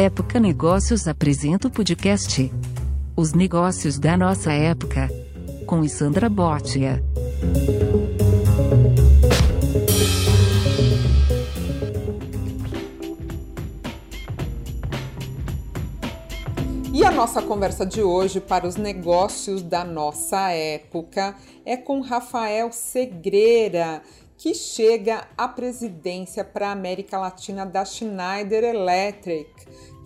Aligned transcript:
Época 0.00 0.38
Negócios 0.38 1.08
apresenta 1.08 1.66
o 1.66 1.70
podcast 1.72 2.52
Os 3.16 3.32
Negócios 3.32 3.98
da 3.98 4.16
Nossa 4.16 4.52
Época, 4.52 5.08
com 5.66 5.82
Isandra 5.82 6.28
Botia. 6.28 7.02
E 16.94 17.04
a 17.04 17.10
nossa 17.10 17.42
conversa 17.42 17.84
de 17.84 18.00
hoje 18.00 18.40
para 18.40 18.68
os 18.68 18.76
negócios 18.76 19.62
da 19.62 19.84
nossa 19.84 20.52
época 20.52 21.34
é 21.66 21.76
com 21.76 22.00
Rafael 22.02 22.70
Segreira, 22.70 24.00
que 24.38 24.54
chega 24.54 25.26
à 25.36 25.48
presidência 25.48 26.44
para 26.44 26.68
a 26.68 26.72
América 26.72 27.18
Latina 27.18 27.66
da 27.66 27.84
Schneider 27.84 28.62
Electric, 28.62 29.50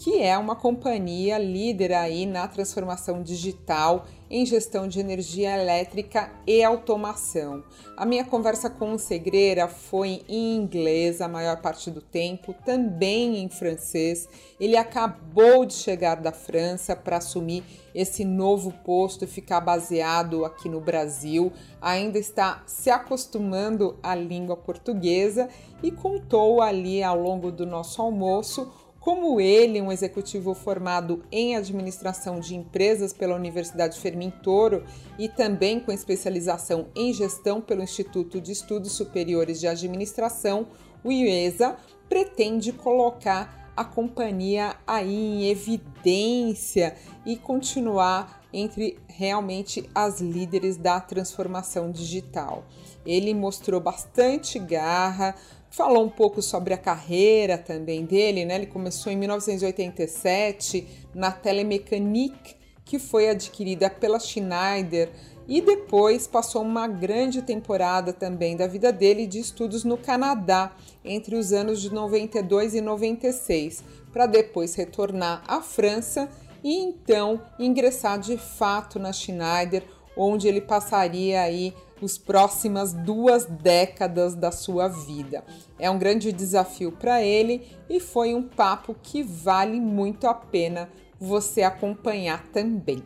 que 0.03 0.21
é 0.21 0.37
uma 0.37 0.57
companhia 0.57 1.39
líder 1.39 1.93
aí 1.93 2.27
na 2.27 2.49
transformação 2.49 3.23
digital 3.23 4.05
em 4.29 4.45
gestão 4.45 4.89
de 4.89 4.99
energia 4.99 5.57
elétrica 5.57 6.33
e 6.45 6.65
automação. 6.65 7.63
A 7.97 8.05
minha 8.05 8.25
conversa 8.25 8.69
com 8.69 8.95
o 8.95 8.99
Segreira 8.99 9.69
foi 9.69 10.23
em 10.29 10.57
inglês 10.57 11.21
a 11.21 11.29
maior 11.29 11.61
parte 11.61 11.89
do 11.89 12.01
tempo, 12.01 12.53
também 12.65 13.45
em 13.45 13.49
francês. 13.49 14.29
Ele 14.59 14.77
acabou 14.77 15.65
de 15.65 15.75
chegar 15.75 16.17
da 16.17 16.33
França 16.33 16.97
para 16.97 17.19
assumir 17.19 17.63
esse 17.95 18.25
novo 18.25 18.73
posto 18.85 19.25
e 19.25 19.29
ficar 19.29 19.61
baseado 19.61 20.45
aqui 20.45 20.69
no 20.69 20.81
Brasil. 20.81 21.53
Ainda 21.81 22.19
está 22.19 22.65
se 22.67 22.91
acostumando 22.91 23.97
à 24.03 24.17
língua 24.17 24.57
portuguesa 24.57 25.49
e 25.81 25.93
contou 25.93 26.61
ali 26.61 27.03
ao 27.05 27.21
longo 27.21 27.53
do 27.53 27.67
nosso 27.67 28.01
almoço 28.03 28.82
como 29.03 29.41
ele, 29.41 29.83
um 29.83 29.91
executivo 29.91 30.55
formado 30.55 31.25
em 31.31 31.57
administração 31.57 32.39
de 32.39 32.55
empresas 32.55 33.13
pela 33.13 33.35
Universidade 33.35 33.99
Fermintoro 33.99 34.85
e 35.19 35.29
também 35.29 35.81
com 35.81 35.91
especialização 35.91 36.87
em 36.95 37.13
gestão 37.13 37.61
pelo 37.61 37.83
Instituto 37.83 38.41
de 38.41 38.53
Estudos 38.53 38.93
Superiores 38.93 39.59
de 39.59 39.67
Administração, 39.67 40.69
o 41.03 41.11
IESA, 41.11 41.77
pretende 42.09 42.73
colocar 42.73 43.73
a 43.77 43.85
companhia 43.85 44.77
aí 44.87 45.13
em 45.13 45.51
evidência 45.51 46.95
e 47.27 47.37
continuar 47.37 48.41
entre 48.53 48.99
realmente 49.09 49.89
as 49.93 50.21
líderes 50.21 50.77
da 50.77 51.01
transformação 51.01 51.91
digital. 51.91 52.65
Ele 53.05 53.35
mostrou 53.35 53.81
bastante 53.81 54.61
garra, 54.61 55.35
falou 55.73 56.05
um 56.05 56.09
pouco 56.09 56.43
sobre 56.43 56.75
a 56.75 56.79
carreira 56.79 57.57
também 57.57 58.05
dele, 58.05 58.45
né? 58.45 58.57
Ele 58.57 58.67
começou 58.67 59.11
em 59.11 59.17
1987 59.17 60.87
na 61.15 61.33
Telemecanique, 61.33 62.55
que 62.85 62.99
foi 62.99 63.31
adquirida 63.31 63.89
pela 63.89 64.21
Schneider, 64.21 65.11
e 65.49 65.61
depois 65.61 66.27
passou 66.27 66.63
uma 66.63 66.87
grande 66.87 67.43
temporada 67.43 68.13
também 68.13 68.55
da 68.55 68.67
vida 68.67 68.93
dele 68.93 69.27
de 69.27 69.41
estudos 69.41 69.83
no 69.83 69.97
Canadá, 69.97 70.77
entre 71.03 71.35
os 71.35 71.53
anos 71.53 71.81
de 71.81 71.93
92 71.93 72.75
e 72.75 72.81
96, 72.81 73.83
para 74.13 74.27
depois 74.27 74.75
retornar 74.75 75.43
à 75.49 75.63
França 75.63 76.29
e 76.63 76.77
então 76.77 77.41
ingressar 77.59 78.19
de 78.21 78.37
fato 78.37 78.99
na 78.99 79.13
Schneider, 79.13 79.83
onde 80.17 80.47
ele 80.47 80.61
passaria 80.61 81.41
aí 81.41 81.75
as 82.05 82.19
próximas 82.19 82.93
duas 82.93 83.45
décadas 83.47 84.35
da 84.35 84.51
sua 84.51 84.89
vida. 84.89 85.45
É 85.79 85.91
um 85.91 85.99
grande 85.99 86.33
desafio 86.33 86.93
para 86.93 87.23
ele 87.23 87.63
e 87.89 88.01
foi 88.01 88.35
um 88.35 88.43
papo 88.43 88.97
que 89.03 89.23
vale 89.23 89.81
muito 89.81 90.27
a 90.27 90.35
pena 90.35 90.89
você 91.19 91.63
acompanhar 91.63 92.45
também. 92.53 93.03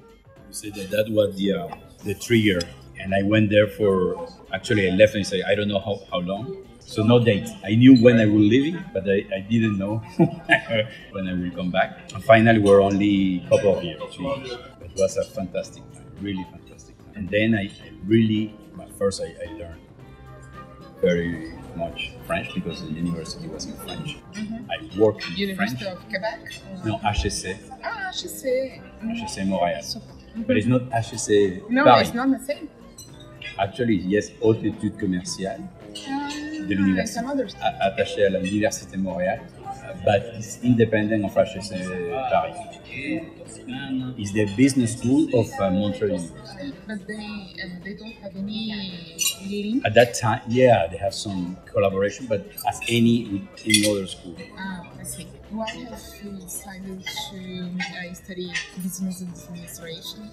So 0.51 0.71
that, 0.71 0.89
that 0.91 1.13
was 1.13 1.37
the, 1.37 1.53
uh, 1.53 1.69
the 2.05 2.15
trigger 2.15 2.61
and 2.99 3.15
I 3.15 3.23
went 3.23 3.51
there 3.51 3.69
for 3.69 4.27
actually 4.53 4.89
I 4.89 4.97
left 4.97 5.17
and 5.17 5.25
said 5.25 5.43
I 5.43 5.55
don't 5.55 5.69
know 5.69 5.81
how, 5.81 6.01
how 6.11 6.21
long. 6.21 6.65
So 6.81 7.03
no 7.03 7.19
date. 7.19 7.49
I 7.65 7.75
knew 7.75 7.97
when 8.01 8.19
I 8.21 8.27
was 8.27 8.41
leaving 8.41 8.83
but 8.95 9.09
I, 9.09 9.27
I 9.35 9.41
didn't 9.41 9.77
know 9.77 9.99
when 11.13 11.29
I 11.29 11.35
will 11.35 11.51
come 11.51 11.71
back. 11.71 12.13
And 12.15 12.25
finally 12.25 12.61
we're 12.61 12.81
only 12.81 13.43
a 13.45 13.49
couple 13.49 13.77
of 13.77 13.85
years 13.85 14.01
it 14.01 14.93
was 14.97 15.17
a 15.17 15.25
fantastic 15.25 15.83
time 15.93 16.07
really 16.21 16.47
fantastic 16.51 16.95
and 17.15 17.29
then 17.29 17.55
I 17.55 17.71
really 18.05 18.55
first 18.99 19.21
I, 19.23 19.35
I 19.45 19.53
learned 19.59 19.81
very 21.01 21.53
much 21.77 22.13
French 22.27 22.55
because 22.55 22.81
the 22.83 22.93
university 22.93 23.47
was 23.49 23.67
in 23.67 23.75
French. 23.77 24.19
Mm-hmm. 24.33 24.71
I 24.71 24.99
worked 24.99 25.25
in 25.29 25.37
University 25.37 25.85
French. 25.85 25.99
of 25.99 26.09
Quebec? 26.09 26.41
No, 26.85 26.97
HEC. 26.99 27.59
Ah, 27.85 28.11
HEC. 28.13 28.81
HEC 29.03 29.45
Montréal. 29.47 30.03
But 30.47 30.57
it's 30.57 30.67
not 30.67 30.83
HEC 30.93 31.69
No, 31.71 31.85
Paris. 31.85 32.09
it's 32.09 32.15
not 32.17 32.31
the 32.31 32.45
same. 32.45 32.69
Actually, 33.59 33.97
yes, 33.97 34.31
haute 34.43 34.63
études 34.65 34.97
commerciales 34.99 35.63
Ah, 36.09 36.29
de 36.69 36.75
l'université, 36.75 37.21
attachée 37.81 38.25
à 38.27 38.29
l'université 38.31 38.97
Montréal, 38.99 39.41
but 40.05 40.23
it's 40.35 40.63
independent 40.63 41.25
of 41.25 41.35
HEC 41.35 41.71
Paris. 42.31 42.57
It's 44.19 44.33
the 44.33 44.47
business 44.57 44.97
school 44.97 45.29
of 45.39 45.47
uh, 45.61 45.71
Montreal 45.71 46.21
University. 46.21 46.73
But 46.87 47.07
they, 47.07 47.55
uh, 47.63 47.69
they 47.85 47.95
don't 47.95 48.13
have 48.23 48.35
any 48.37 49.17
link. 49.49 49.85
At 49.85 49.95
that 49.95 50.15
time, 50.15 50.41
yeah, 50.49 50.87
they 50.91 50.97
have 50.97 51.15
some 51.15 51.57
collaboration, 51.67 52.27
but 52.27 52.47
as 52.67 52.81
any 52.89 53.25
with 53.29 53.43
any 53.65 53.91
other 53.91 54.07
school. 54.07 54.37
Ah, 54.59 54.87
I 54.99 55.03
see. 55.05 55.27
Why 55.51 55.69
have 55.69 56.03
you 56.25 56.31
decided 56.41 57.05
to 57.31 57.71
uh, 57.79 58.15
study 58.15 58.53
business 58.83 59.23
administration? 59.23 60.31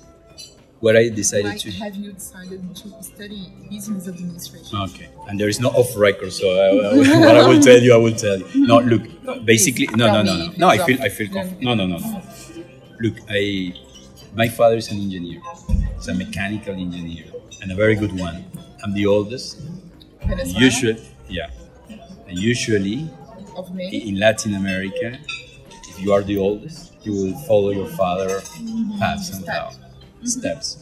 Where 0.84 0.98
I 0.98 1.08
decided 1.08 1.46
Why 1.46 1.58
to. 1.60 1.72
have 1.72 1.96
you 1.96 2.12
decided 2.12 2.76
to 2.76 2.88
study 3.02 3.54
business 3.70 4.06
administration? 4.10 4.78
Okay, 4.88 5.08
and 5.30 5.40
there 5.40 5.48
is 5.48 5.62
no 5.62 5.70
off 5.70 5.96
record, 5.96 6.34
so 6.34 6.46
I, 6.46 6.68
uh, 6.76 6.92
I, 6.92 7.20
what 7.26 7.38
I 7.38 7.48
will 7.48 7.62
tell 7.62 7.80
you, 7.80 7.94
I 7.94 7.98
will 8.06 8.14
tell 8.26 8.38
you. 8.38 8.68
No, 8.68 8.80
look, 8.80 9.04
basically, 9.46 9.88
no, 9.96 10.08
no, 10.12 10.22
no, 10.24 10.36
no, 10.36 10.52
no. 10.58 10.68
I 10.68 10.80
feel, 10.86 11.02
I 11.02 11.08
feel 11.08 11.30
comfortable. 11.32 11.64
No, 11.64 11.74
no, 11.74 11.86
no, 11.88 12.00
no. 12.00 12.22
Look, 13.00 13.16
I, 13.30 13.74
my 14.36 14.50
father 14.50 14.76
is 14.76 14.92
an 14.92 14.98
engineer. 15.00 15.40
He's 15.96 16.10
a 16.10 16.14
mechanical 16.16 16.74
engineer 16.74 17.28
and 17.62 17.72
a 17.72 17.76
very 17.76 17.96
good 17.96 18.20
one. 18.20 18.44
I'm 18.84 18.94
the 18.94 19.06
oldest. 19.06 19.62
Usually, 20.48 21.02
yeah. 21.30 21.50
And 22.28 22.38
usually 22.38 23.10
in 23.80 24.20
Latin 24.20 24.56
America, 24.56 25.18
if 25.88 26.02
you 26.02 26.12
are 26.12 26.24
the 26.24 26.38
oldest, 26.38 26.94
you 27.04 27.14
will 27.14 27.38
follow 27.48 27.70
your 27.70 27.88
father 27.88 28.42
path 29.00 29.24
somehow, 29.24 29.70
steps. 30.26 30.78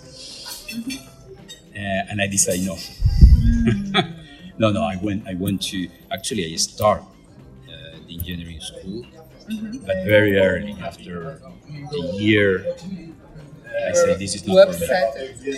Uh, 1.75 1.77
and 2.09 2.21
I 2.21 2.27
decided 2.27 2.65
no. 2.65 2.77
no, 4.57 4.71
no. 4.71 4.83
I 4.83 4.97
went. 5.01 5.27
I 5.27 5.33
went 5.35 5.61
to 5.71 5.87
actually. 6.11 6.51
I 6.51 6.55
start 6.57 7.01
uh, 7.01 7.97
the 8.07 8.13
engineering 8.17 8.59
school, 8.59 9.05
but 9.85 9.95
very 10.05 10.37
early 10.37 10.75
after 10.81 11.39
the 11.91 11.99
year. 12.19 12.75
I 13.87 13.93
said 13.93 14.19
this 14.19 14.35
is 14.35 14.45
not 14.47 14.73
for 14.75 14.79
me. 14.79 14.87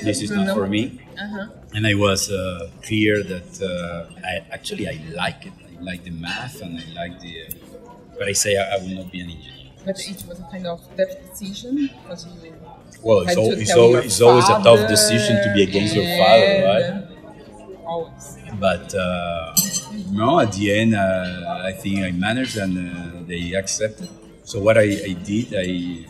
This 0.04 0.22
is 0.22 0.32
not 0.32 0.54
for 0.56 0.68
me 0.68 1.00
Uh-huh. 1.18 1.48
and 1.76 1.86
I 1.86 1.94
was 1.94 2.32
uh, 2.32 2.70
clear 2.88 3.22
that 3.24 3.50
uh, 3.62 4.10
I 4.32 4.34
actually 4.52 4.88
I 4.88 4.96
like 5.14 5.46
it. 5.46 5.54
I 5.70 5.82
like 5.82 6.04
the 6.04 6.12
math 6.12 6.62
and 6.62 6.80
I 6.80 6.86
like 7.02 7.20
the. 7.20 7.34
Uh, 7.44 7.54
but 8.18 8.28
I 8.28 8.34
say 8.34 8.58
I, 8.58 8.76
I 8.76 8.78
will 8.82 8.96
not 9.02 9.12
be 9.12 9.20
an 9.22 9.30
engineer. 9.30 9.72
But 9.86 10.00
it 10.00 10.24
was 10.28 10.40
a 10.40 10.48
kind 10.54 10.66
of 10.68 10.80
tough 10.98 11.14
decision 11.30 11.90
because 12.04 12.26
you. 12.28 12.54
Well, 13.04 13.20
it's, 13.22 13.38
al- 13.38 13.52
it's, 13.52 13.72
al- 13.72 13.96
it's 13.96 14.22
always 14.22 14.46
a 14.50 14.64
tough 14.64 14.88
decision 14.88 15.36
to 15.44 15.54
be 15.54 15.64
against 15.64 15.96
your 15.96 16.06
father, 16.18 16.64
right? 16.66 17.86
Always. 17.86 18.38
But 18.60 18.94
uh, 18.96 19.54
no, 20.12 20.40
at 20.40 20.52
the 20.54 20.74
end, 20.80 20.96
uh, 20.96 21.62
I 21.66 21.74
think 21.74 22.00
I 22.04 22.12
managed 22.12 22.58
and 22.58 22.74
uh, 22.78 23.28
they 23.28 23.54
accepted. 23.54 24.10
So 24.44 24.60
what 24.62 24.78
I, 24.78 24.84
I 24.84 25.14
did, 25.14 25.54
I 25.56 26.06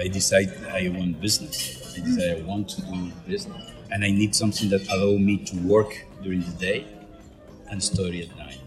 I 0.00 0.08
decided 0.08 0.54
I 0.66 0.88
want 0.90 1.20
business. 1.20 1.94
I 1.96 2.00
decided 2.04 2.44
I 2.44 2.46
want 2.46 2.68
to 2.70 2.82
do 2.82 3.10
business, 3.26 3.62
and 3.90 4.04
I 4.04 4.10
need 4.10 4.34
something 4.34 4.68
that 4.70 4.86
allow 4.92 5.16
me 5.18 5.38
to 5.46 5.56
work 5.58 5.92
during 6.22 6.40
the 6.42 6.52
day 6.52 6.86
and 7.70 7.82
study 7.82 8.22
at 8.28 8.36
night. 8.36 8.60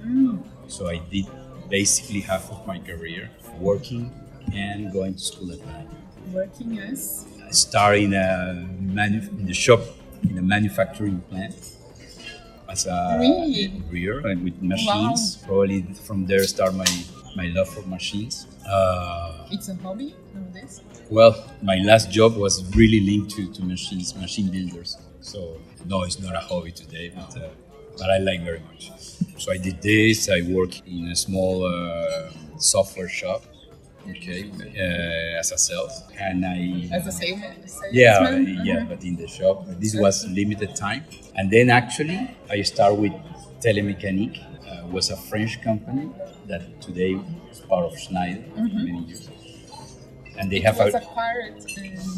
So 0.67 0.87
I 0.89 0.97
did 1.11 1.25
basically 1.69 2.21
half 2.21 2.51
of 2.51 2.65
my 2.67 2.79
career 2.79 3.29
working 3.59 4.11
and 4.53 4.91
going 4.91 5.13
to 5.15 5.19
school 5.21 5.51
at 5.51 5.65
night. 5.65 5.87
Working 6.33 6.79
as. 6.79 7.25
I 7.47 7.51
started 7.51 8.03
in 8.03 8.13
a 8.13 8.65
manu- 8.79 9.27
in 9.39 9.45
the 9.45 9.53
shop 9.53 9.81
in 10.29 10.37
a 10.37 10.41
manufacturing 10.41 11.19
plant 11.29 11.55
as 12.69 12.85
a 12.85 13.17
Really? 13.19 13.81
rear 13.89 14.25
and 14.27 14.43
with 14.43 14.61
machines. 14.61 15.37
Probably 15.45 15.81
from 16.07 16.25
there 16.25 16.43
start 16.47 16.73
my 16.75 16.85
my 17.35 17.47
love 17.55 17.69
for 17.69 17.81
machines. 17.87 18.45
Uh, 18.67 19.47
It's 19.51 19.67
a 19.69 19.75
hobby 19.75 20.15
nowadays. 20.35 20.81
well, 21.09 21.33
my 21.61 21.77
last 21.89 22.11
job 22.11 22.35
was 22.37 22.53
really 22.75 22.99
linked 23.09 23.31
to, 23.35 23.51
to 23.55 23.61
machines, 23.63 24.15
machine 24.15 24.49
builders. 24.51 24.97
So 25.21 25.39
no, 25.85 26.03
it's 26.03 26.19
not 26.19 26.35
a 26.35 26.39
hobby 26.49 26.71
today, 26.71 27.11
but 27.15 27.31
uh, 27.37 27.49
but 27.97 28.09
I 28.09 28.17
like 28.19 28.41
very 28.43 28.61
much. 28.71 28.91
So 29.37 29.51
I 29.51 29.57
did 29.57 29.81
this. 29.81 30.29
I 30.29 30.41
work 30.57 30.71
in 30.87 31.09
a 31.11 31.15
small 31.15 31.55
uh, 31.65 32.29
software 32.57 33.09
shop 33.09 33.41
okay, 34.09 34.49
uh, 34.51 35.39
as 35.39 35.51
a 35.51 35.57
sales, 35.57 36.03
and 36.19 36.45
I 36.45 36.89
As 36.91 37.07
a 37.07 37.11
salesman? 37.11 37.53
yeah, 37.91 38.37
yeah, 38.63 38.83
but 38.89 39.03
in 39.03 39.15
the 39.15 39.27
shop. 39.27 39.65
This 39.79 39.95
was 39.95 40.25
limited 40.27 40.75
time, 40.75 41.03
and 41.35 41.49
then 41.51 41.69
actually 41.69 42.19
I 42.49 42.61
start 42.63 42.95
with 42.97 43.13
Telemecanique 43.61 44.39
Uh, 44.71 44.87
was 44.87 45.09
a 45.11 45.17
French 45.29 45.61
company 45.61 46.05
that 46.47 46.63
today 46.81 47.13
is 47.51 47.59
part 47.71 47.83
of 47.85 47.91
Schneider 47.99 48.41
for 48.55 48.61
many 48.87 49.03
years, 49.09 49.27
and 50.37 50.49
they 50.51 50.59
have 50.61 50.77
was 50.77 50.93
a 50.93 50.97
acquired. 50.97 51.53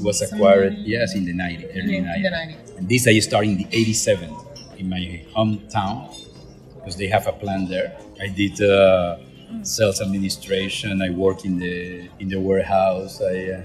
Was 0.03 0.21
acquired 0.21 0.75
yes 0.93 1.15
in 1.15 1.25
the 1.25 1.33
90 1.33 1.65
early 1.77 1.97
in, 1.97 2.05
90s. 2.05 2.21
the 2.23 2.29
90s. 2.29 2.77
And 2.77 2.87
this 2.89 3.07
I 3.07 3.17
started 3.19 3.49
in 3.49 3.57
the 3.57 3.67
87 3.71 4.29
in 4.77 4.89
my 4.89 5.03
hometown 5.35 6.13
because 6.75 6.95
they 6.95 7.07
have 7.07 7.25
a 7.27 7.33
plant 7.33 7.69
there. 7.69 7.97
I 8.21 8.27
did 8.27 8.61
uh, 8.61 9.17
sales 9.61 10.01
administration. 10.01 11.01
I 11.01 11.09
work 11.11 11.45
in 11.45 11.57
the 11.59 12.09
in 12.19 12.29
the 12.29 12.39
warehouse. 12.39 13.21
I 13.21 13.35
uh, 13.57 13.61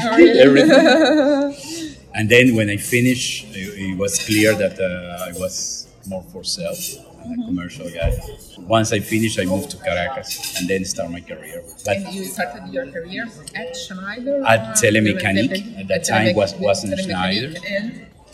I 0.00 0.16
did 0.16 0.16
really? 0.16 0.40
everything. 0.40 1.96
and 2.14 2.28
then 2.28 2.56
when 2.56 2.68
I 2.70 2.76
finished, 2.76 3.46
it, 3.54 3.68
it 3.78 3.98
was 3.98 4.18
clear 4.26 4.54
that 4.54 4.78
uh, 4.80 5.28
I 5.28 5.32
was 5.38 5.86
more 6.06 6.24
for 6.32 6.44
sales. 6.44 6.98
A 7.22 7.34
commercial 7.46 7.88
guy. 7.88 8.10
Once 8.58 8.92
I 8.92 8.98
finished, 8.98 9.38
I 9.38 9.44
moved 9.44 9.70
to 9.70 9.76
Caracas 9.76 10.58
and 10.58 10.68
then 10.68 10.84
start 10.84 11.08
my 11.12 11.20
career. 11.20 11.62
But 11.84 11.98
And 11.98 12.12
you 12.12 12.24
started 12.24 12.72
your 12.72 12.86
career 12.90 13.28
at 13.54 13.76
Schneider? 13.76 14.42
At 14.44 14.76
Telemecanique. 14.76 15.78
At 15.78 15.86
that 15.88 16.04
time 16.04 16.34
was- 16.34 16.54
wasn't 16.56 16.98
Schneider. 16.98 17.54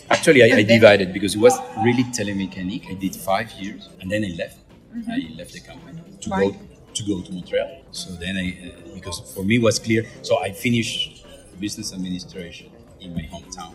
Actually, 0.09 0.41
I, 0.43 0.57
I 0.57 0.63
divided 0.63 1.13
because 1.13 1.35
it 1.35 1.39
was 1.39 1.55
really 1.85 2.03
Telemecanique. 2.05 2.89
I 2.89 2.95
did 2.95 3.15
five 3.15 3.51
years, 3.61 3.87
and 4.01 4.09
then 4.11 4.25
I 4.25 4.29
left. 4.41 4.57
I 5.07 5.31
left 5.37 5.53
the 5.53 5.61
company 5.61 6.01
to 6.21 6.29
Why? 6.29 6.49
go 6.49 6.55
to 6.93 7.03
go 7.03 7.21
to 7.21 7.31
Montreal. 7.31 7.83
So 7.91 8.11
then 8.13 8.37
I, 8.37 8.47
uh, 8.67 8.95
because 8.95 9.19
for 9.33 9.43
me 9.43 9.55
it 9.57 9.61
was 9.61 9.79
clear. 9.79 10.05
So 10.21 10.41
I 10.41 10.51
finished 10.51 11.25
uh, 11.25 11.29
business 11.59 11.93
administration 11.93 12.71
in 12.99 13.13
my 13.13 13.21
hometown. 13.23 13.73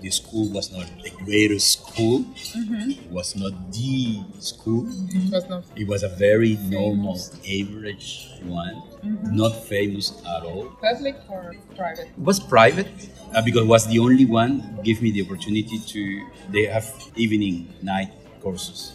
The 0.00 0.10
school 0.10 0.48
was 0.50 0.70
not 0.70 0.86
the 1.02 1.10
greatest 1.24 1.72
school. 1.72 2.24
It 2.54 3.10
was 3.10 3.34
not 3.34 3.52
the 3.72 4.20
school. 4.38 4.86
it 4.88 5.32
was 5.32 5.48
not 5.48 5.64
It 5.74 5.88
was 5.88 6.04
a 6.04 6.08
very 6.08 6.56
normal, 6.70 7.18
average 7.42 8.30
one, 8.44 8.76
mm-hmm. 9.02 9.36
not 9.36 9.56
famous 9.66 10.12
at 10.24 10.44
all. 10.44 10.66
public 10.80 11.16
or 11.28 11.52
private? 11.74 12.06
It 12.06 12.18
was 12.18 12.38
private 12.38 12.86
uh, 13.34 13.42
because 13.42 13.62
it 13.62 13.68
was 13.68 13.86
the 13.88 13.98
only 13.98 14.24
one 14.24 14.78
give 14.84 15.02
me 15.02 15.10
the 15.10 15.22
opportunity 15.22 15.78
to 15.80 16.26
they 16.52 16.66
have 16.66 16.86
evening 17.16 17.66
night 17.82 18.12
courses 18.40 18.92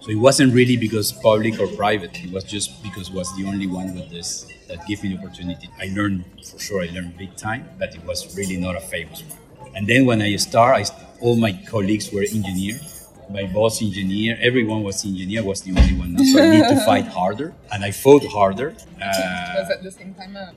so 0.00 0.10
it 0.10 0.16
wasn't 0.18 0.52
really 0.54 0.76
because 0.76 1.12
public 1.12 1.58
or 1.60 1.66
private 1.68 2.24
it 2.24 2.30
was 2.32 2.44
just 2.44 2.82
because 2.82 3.08
it 3.08 3.14
was 3.14 3.34
the 3.36 3.44
only 3.44 3.66
one 3.66 3.94
with 3.94 4.08
this 4.10 4.46
that 4.68 4.86
gave 4.86 5.02
me 5.02 5.14
the 5.14 5.18
opportunity. 5.18 5.68
I 5.80 5.86
learned 5.94 6.24
for 6.44 6.58
sure 6.58 6.82
i 6.82 6.88
learned 6.94 7.16
big 7.16 7.34
time 7.36 7.68
but 7.78 7.94
it 7.94 8.04
was 8.04 8.36
really 8.36 8.56
not 8.56 8.76
a 8.76 8.80
famous 8.80 9.22
one. 9.22 9.38
And 9.74 9.86
then 9.86 10.06
when 10.06 10.20
i 10.22 10.36
start 10.36 10.76
I, 10.76 10.84
all 11.20 11.36
my 11.36 11.52
colleagues 11.68 12.12
were 12.12 12.22
engineers. 12.22 13.06
My 13.30 13.44
boss 13.44 13.82
engineer 13.82 14.38
everyone 14.40 14.82
was 14.82 15.04
engineer 15.04 15.42
was 15.44 15.60
the 15.62 15.72
only 15.78 15.94
one. 15.94 16.16
So 16.32 16.42
i 16.42 16.48
need 16.50 16.66
to 16.68 16.76
fight 16.84 17.06
harder 17.18 17.54
and 17.72 17.84
i 17.84 17.90
fought 17.90 18.24
harder 18.26 18.74
uh, 19.02 19.54
was 19.62 19.70
at 19.70 19.82
the 19.82 19.90
same 19.90 20.14
time 20.14 20.36
a, 20.36 20.54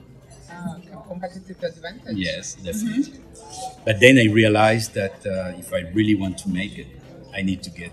a 0.50 1.04
competitive 1.08 1.62
advantage? 1.62 2.16
Yes, 2.16 2.54
definitely. 2.54 3.20
But 3.84 4.00
then 4.00 4.18
I 4.18 4.26
realized 4.32 4.94
that 4.94 5.14
uh, 5.26 5.58
if 5.58 5.72
I 5.72 5.80
really 5.94 6.14
want 6.14 6.38
to 6.38 6.48
make 6.48 6.78
it, 6.78 6.86
I 7.34 7.42
need 7.42 7.62
to 7.64 7.70
get 7.70 7.92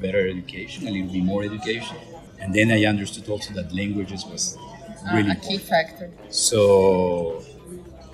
better 0.00 0.26
education, 0.28 0.86
a 0.88 0.90
little 0.90 1.12
bit 1.12 1.22
more 1.24 1.42
education. 1.44 1.96
And 2.40 2.54
then 2.54 2.70
I 2.70 2.84
understood 2.84 3.28
also 3.28 3.52
that 3.54 3.72
languages 3.74 4.24
was 4.26 4.56
Uh, 4.56 5.14
really 5.16 5.30
a 5.30 5.34
key 5.36 5.54
important. 5.54 5.62
factor. 5.74 6.06
So 6.30 7.42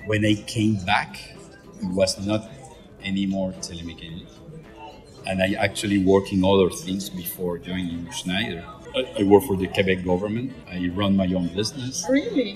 when 0.05 0.21
I 0.25 0.35
came 0.55 0.75
back, 0.93 1.11
it 1.81 1.89
was 1.99 2.11
not 2.25 2.41
anymore 3.03 3.49
telemechanics. 3.67 4.33
And 5.25 5.41
I 5.41 5.49
actually 5.67 5.99
work 6.13 6.25
in 6.35 6.43
other 6.43 6.69
things 6.69 7.09
before 7.09 7.57
joining 7.57 7.99
Schneider. 8.11 8.63
I, 8.95 9.01
I 9.19 9.23
work 9.23 9.43
for 9.49 9.55
the 9.63 9.67
Quebec 9.67 10.03
government. 10.11 10.51
I 10.69 10.77
run 10.99 11.15
my 11.15 11.27
own 11.37 11.47
business 11.59 12.05
Really? 12.09 12.51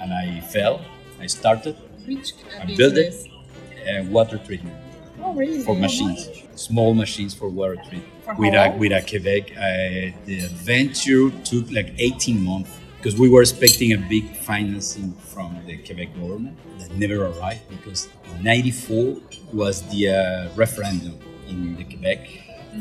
and 0.00 0.12
I 0.12 0.40
fell. 0.54 0.76
I 1.24 1.26
started 1.26 1.76
Which 2.06 2.28
uh, 2.32 2.62
I 2.62 2.66
built 2.66 2.96
it. 2.98 3.10
business? 3.12 3.26
uh, 3.88 4.04
water 4.16 4.38
treatment 4.46 4.76
Oh, 5.22 5.32
really? 5.34 5.60
for 5.62 5.74
machines, 5.76 6.28
small 6.54 6.94
machines 6.94 7.34
for 7.34 7.48
water 7.48 7.76
treatment. 7.76 8.04
For 8.24 8.34
With 8.34 8.54
a, 8.54 8.74
with 8.78 8.92
a 8.92 9.02
Quebec, 9.02 9.52
uh, 9.56 10.16
the 10.26 10.48
venture 10.52 11.30
took 11.44 11.70
like 11.70 11.92
18 11.98 12.42
months 12.44 12.70
because 12.96 13.18
we 13.18 13.28
were 13.28 13.40
expecting 13.42 13.92
a 13.92 13.98
big 13.98 14.24
financing 14.36 15.12
from 15.14 15.58
the 15.66 15.76
Quebec 15.78 16.14
government 16.14 16.56
that 16.78 16.90
never 16.96 17.26
arrived 17.26 17.62
because 17.70 18.08
94 18.42 19.16
was 19.52 19.82
the 19.90 20.08
uh, 20.08 20.48
referendum 20.56 21.18
in 21.48 21.76
the 21.76 21.84
Quebec 21.84 22.28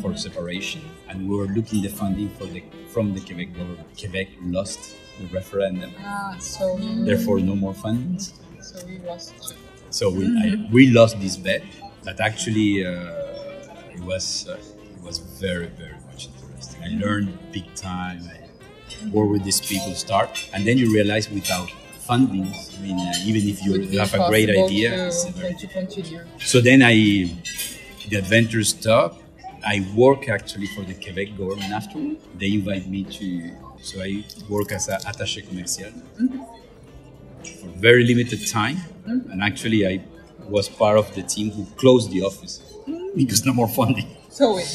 for 0.02 0.16
separation. 0.16 0.82
And 1.10 1.28
we 1.28 1.36
were 1.36 1.48
looking 1.48 1.82
the 1.82 1.90
funding 1.90 2.30
for 2.38 2.46
the 2.46 2.62
from 2.90 3.14
the 3.14 3.22
Quebec 3.22 3.54
government. 3.54 3.88
Quebec 4.00 4.28
lost 4.44 4.96
the 5.20 5.26
referendum, 5.28 5.92
Ah, 6.04 6.36
so 6.40 6.78
therefore 7.06 7.40
no 7.40 7.56
more 7.56 7.74
funding. 7.74 8.20
so 8.20 8.78
it 8.88 9.02
was 9.04 9.34
So 9.90 10.10
we, 10.12 10.26
I, 10.26 10.70
we 10.72 10.88
lost 10.92 11.20
this 11.20 11.36
bet, 11.38 11.64
but 12.04 12.19
actually 12.19 12.86
uh, 12.86 12.92
it 13.96 14.01
was 14.01 14.48
uh, 14.50 14.57
it 14.96 15.01
was 15.04 15.18
very 15.18 15.68
very 15.68 15.98
much 16.12 16.28
interesting. 16.28 16.84
I 16.84 16.90
learned 17.04 17.38
big 17.51 17.74
time. 17.75 18.22
I 18.36 19.10
work 19.10 19.30
with 19.30 19.44
these 19.44 19.62
people, 19.62 19.94
start, 19.96 20.30
and 20.54 20.66
then 20.68 20.78
you 20.78 20.92
realize 20.94 21.30
without 21.30 21.69
funding, 22.10 22.48
I 22.48 22.81
mean, 22.81 22.98
uh, 23.00 23.13
even 23.30 23.48
if 23.48 23.63
you, 23.63 23.72
would 23.74 23.94
have 23.94 24.13
a 24.13 24.28
great 24.28 24.50
idea, 24.50 25.07
it's 25.07 25.25
very 25.30 25.54
continue. 25.54 26.22
so 26.40 26.60
then 26.60 26.81
I, 26.81 26.96
the 28.10 28.16
adventure 28.18 28.63
stopped. 28.63 29.22
I 29.66 29.86
work 29.95 30.28
actually 30.30 30.68
for 30.68 30.81
the 30.81 30.95
Quebec 30.95 31.38
government 31.38 31.72
afterward. 31.72 32.18
They 32.40 32.54
invite 32.54 32.88
me 32.88 33.04
to, 33.04 33.52
so 33.81 34.02
I 34.02 34.24
work 34.50 34.72
as 34.72 34.88
an 34.88 35.00
attaché 35.02 35.48
commercial 35.48 35.92
for 37.60 37.68
very 37.88 38.04
limited 38.06 38.48
time. 38.48 38.78
And 39.06 39.42
actually, 39.42 39.86
I 39.88 40.02
was 40.48 40.70
part 40.70 40.98
of 40.98 41.14
the 41.16 41.24
team 41.24 41.52
who 41.52 41.66
closed 41.78 42.12
the 42.12 42.22
office 42.24 42.62
because 43.16 43.46
no 43.46 43.54
more 43.54 43.68
funding. 43.68 44.08
So 44.30 44.58
it, 44.58 44.66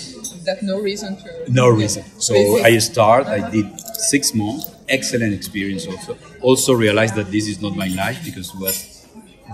that 0.44 0.62
no 0.62 0.78
reason 0.80 1.16
to 1.16 1.52
No 1.52 1.68
reason. 1.68 2.04
So 2.18 2.34
Basic. 2.34 2.64
I 2.66 2.78
start. 2.78 3.26
I 3.26 3.50
did 3.50 3.66
six 3.96 4.34
months. 4.34 4.70
Excellent 4.88 5.32
experience. 5.32 5.86
Also, 5.86 6.16
also 6.42 6.72
realized 6.74 7.14
that 7.14 7.30
this 7.30 7.48
is 7.48 7.60
not 7.62 7.74
my 7.76 7.88
life 7.88 8.18
because 8.24 8.52
it 8.54 8.60
was 8.60 9.06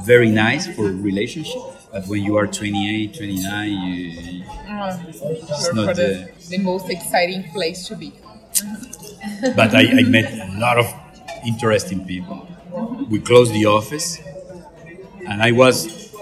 very 0.05 0.29
nice 0.31 0.67
for 0.75 0.85
relationship. 0.85 1.61
But 1.93 2.07
when 2.07 2.23
you 2.25 2.37
are 2.37 2.47
28, 2.47 3.15
29, 3.15 3.71
you, 3.71 4.45
Ah, 4.69 5.01
you're 5.63 5.75
not 5.75 5.95
the, 5.97 6.03
the- 6.03 6.31
the 6.57 6.59
most 6.59 6.89
exciting 6.91 7.45
place 7.53 7.87
to 7.89 7.97
be. 7.97 8.13
but 9.57 9.75
I, 9.75 9.83
I 10.01 10.03
met 10.03 10.33
a 10.33 10.59
lot 10.59 10.79
of 10.79 10.87
interesting 11.47 12.05
people. 12.07 12.47
We 13.11 13.21
closed 13.21 13.53
the 13.53 13.67
office, 13.67 14.19
and 15.29 15.43
I 15.43 15.53
was, 15.53 16.13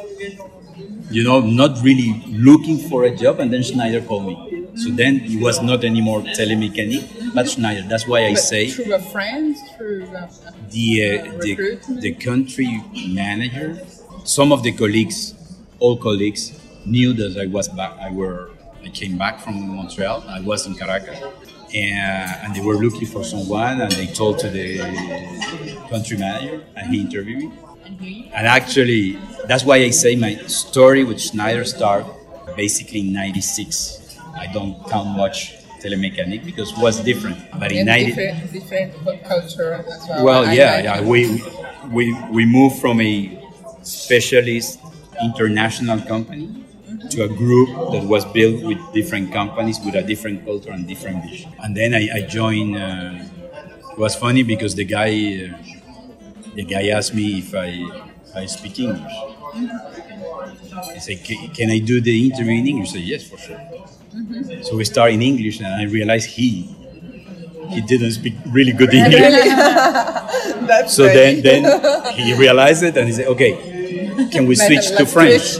you 1.11 1.25
know, 1.25 1.40
not 1.40 1.83
really 1.83 2.23
looking 2.28 2.88
for 2.88 3.05
a 3.05 3.14
job. 3.14 3.40
And 3.40 3.52
then 3.52 3.62
Schneider 3.62 4.00
called 4.00 4.26
me. 4.26 4.67
So 4.76 4.90
then 4.90 5.21
it 5.25 5.43
was 5.43 5.61
not 5.61 5.85
anymore 5.85 6.21
Telemecanique, 6.21 7.35
but 7.35 7.49
Schneider. 7.49 7.83
That's 7.88 8.07
why 8.07 8.26
I 8.26 8.35
But 8.35 8.40
say 8.40 8.69
through 8.71 8.95
a 8.95 9.00
friend, 9.00 9.57
through 9.76 10.05
a, 10.05 10.28
the 10.71 11.19
uh, 11.19 11.38
the, 11.40 11.81
the 12.00 12.12
country 12.14 12.81
manager, 13.09 13.81
some 14.25 14.52
of 14.52 14.62
the 14.62 14.73
colleagues, 14.73 15.35
all 15.81 15.97
colleagues, 15.97 16.52
knew 16.87 17.12
that 17.14 17.37
I 17.40 17.47
was 17.47 17.69
back. 17.69 17.93
I 17.99 18.11
were 18.12 18.50
I 18.85 18.88
came 18.90 19.19
back 19.19 19.40
from 19.40 19.76
Montreal. 19.76 20.25
I 20.28 20.40
was 20.40 20.67
in 20.67 20.75
Caracas, 20.76 21.19
and, 21.75 22.45
and 22.45 22.55
they 22.55 22.61
were 22.61 22.76
looking 22.76 23.07
for 23.07 23.25
someone. 23.25 23.81
And 23.81 23.90
they 23.90 24.07
told 24.07 24.38
to 24.40 24.49
the 24.49 24.78
country 25.90 26.17
manager, 26.19 26.62
and 26.76 26.95
he 26.95 27.00
interviewed 27.00 27.38
me. 27.38 27.50
And 28.35 28.47
actually, 28.47 29.18
that's 29.47 29.64
why 29.64 29.76
I 29.76 29.90
say 29.90 30.16
my 30.16 30.37
story 30.47 31.04
with 31.04 31.21
Schneider 31.21 31.64
started 31.64 32.07
basically 32.57 33.00
in 33.00 33.12
'96. 33.12 34.18
I 34.35 34.47
don't 34.52 34.75
count 34.88 35.16
much 35.16 35.54
telemechanic 35.80 36.45
because 36.45 36.73
it 36.73 36.78
was 36.78 37.00
different. 37.00 37.38
But 37.59 37.73
in 37.73 37.78
and 37.78 37.87
90, 37.87 38.07
different, 38.12 38.52
different 38.52 39.25
culture 39.25 39.75
as 39.75 40.07
well. 40.09 40.25
well, 40.25 40.54
yeah, 40.54 40.75
like 40.75 40.85
yeah. 40.85 41.00
We 41.00 41.42
we 41.90 42.04
we 42.30 42.47
moved 42.47 42.80
from 42.80 43.00
a 43.00 43.38
specialist 43.83 44.80
international 45.23 46.00
company 46.02 46.64
to 47.11 47.25
a 47.25 47.28
group 47.28 47.68
that 47.92 48.04
was 48.04 48.25
built 48.26 48.62
with 48.64 48.78
different 48.92 49.33
companies 49.33 49.80
with 49.85 49.95
a 49.95 50.02
different 50.02 50.45
culture 50.45 50.71
and 50.71 50.87
different 50.87 51.25
vision. 51.25 51.52
And 51.62 51.76
then 51.76 51.95
I, 51.95 52.09
I 52.16 52.21
joined. 52.23 52.76
Uh, 52.76 53.25
it 53.92 53.99
was 53.99 54.14
funny 54.14 54.42
because 54.42 54.75
the 54.75 54.85
guy 54.85 55.50
uh, 55.50 55.77
the 56.55 56.64
guy 56.64 56.88
asked 56.88 57.14
me 57.14 57.38
if 57.38 57.55
I 57.55 57.67
if 58.26 58.37
I 58.37 58.47
speak 58.47 58.78
English. 58.81 59.12
He 60.95 61.00
said, 61.00 61.19
"Can 61.55 61.71
I 61.71 61.78
do 61.78 62.00
the 62.00 62.26
interview 62.26 62.59
in 62.61 62.67
English?" 62.67 62.90
I 62.90 62.93
said, 62.93 63.02
"Yes, 63.02 63.23
for 63.28 63.38
sure." 63.38 63.61
So 64.62 64.76
we 64.76 64.85
start 64.85 65.12
in 65.12 65.23
English, 65.23 65.59
and 65.61 65.67
I 65.69 65.85
realized 65.85 66.26
he 66.31 66.75
he 67.71 67.81
didn't 67.83 68.12
speak 68.12 68.35
really 68.50 68.73
good 68.73 68.93
English. 68.95 69.23
So 70.88 71.05
then, 71.05 71.40
then 71.43 71.64
he 72.14 72.35
realized 72.35 72.83
it 72.83 72.95
and 72.97 73.07
he 73.09 73.12
said, 73.14 73.26
okay, 73.28 73.52
can 74.31 74.45
we 74.47 74.55
switch 74.55 74.88
to 74.99 75.07
French? 75.07 75.57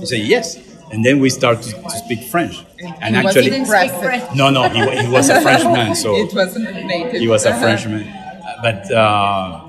He 0.00 0.06
said, 0.06 0.18
yes. 0.26 0.56
And 0.92 1.04
then 1.04 1.20
we 1.20 1.30
started 1.30 1.62
to, 1.62 1.70
to 1.82 1.90
speak 1.90 2.24
French. 2.24 2.64
And 3.00 3.14
actually, 3.16 3.50
Didn't 3.50 3.66
speak 3.66 3.90
Impressive. 3.90 4.00
French. 4.00 4.34
no, 4.36 4.50
no, 4.50 4.68
he, 4.68 5.02
he 5.02 5.08
was 5.08 5.28
a 5.28 5.40
Frenchman, 5.40 5.94
so 5.94 6.16
it 6.24 6.34
was 6.34 6.56
native. 6.56 7.20
he 7.20 7.28
was 7.28 7.44
a 7.46 7.50
Uh-huh. 7.50 7.60
Frenchman. 7.60 8.12
But 8.62 8.90
uh, 8.90 9.65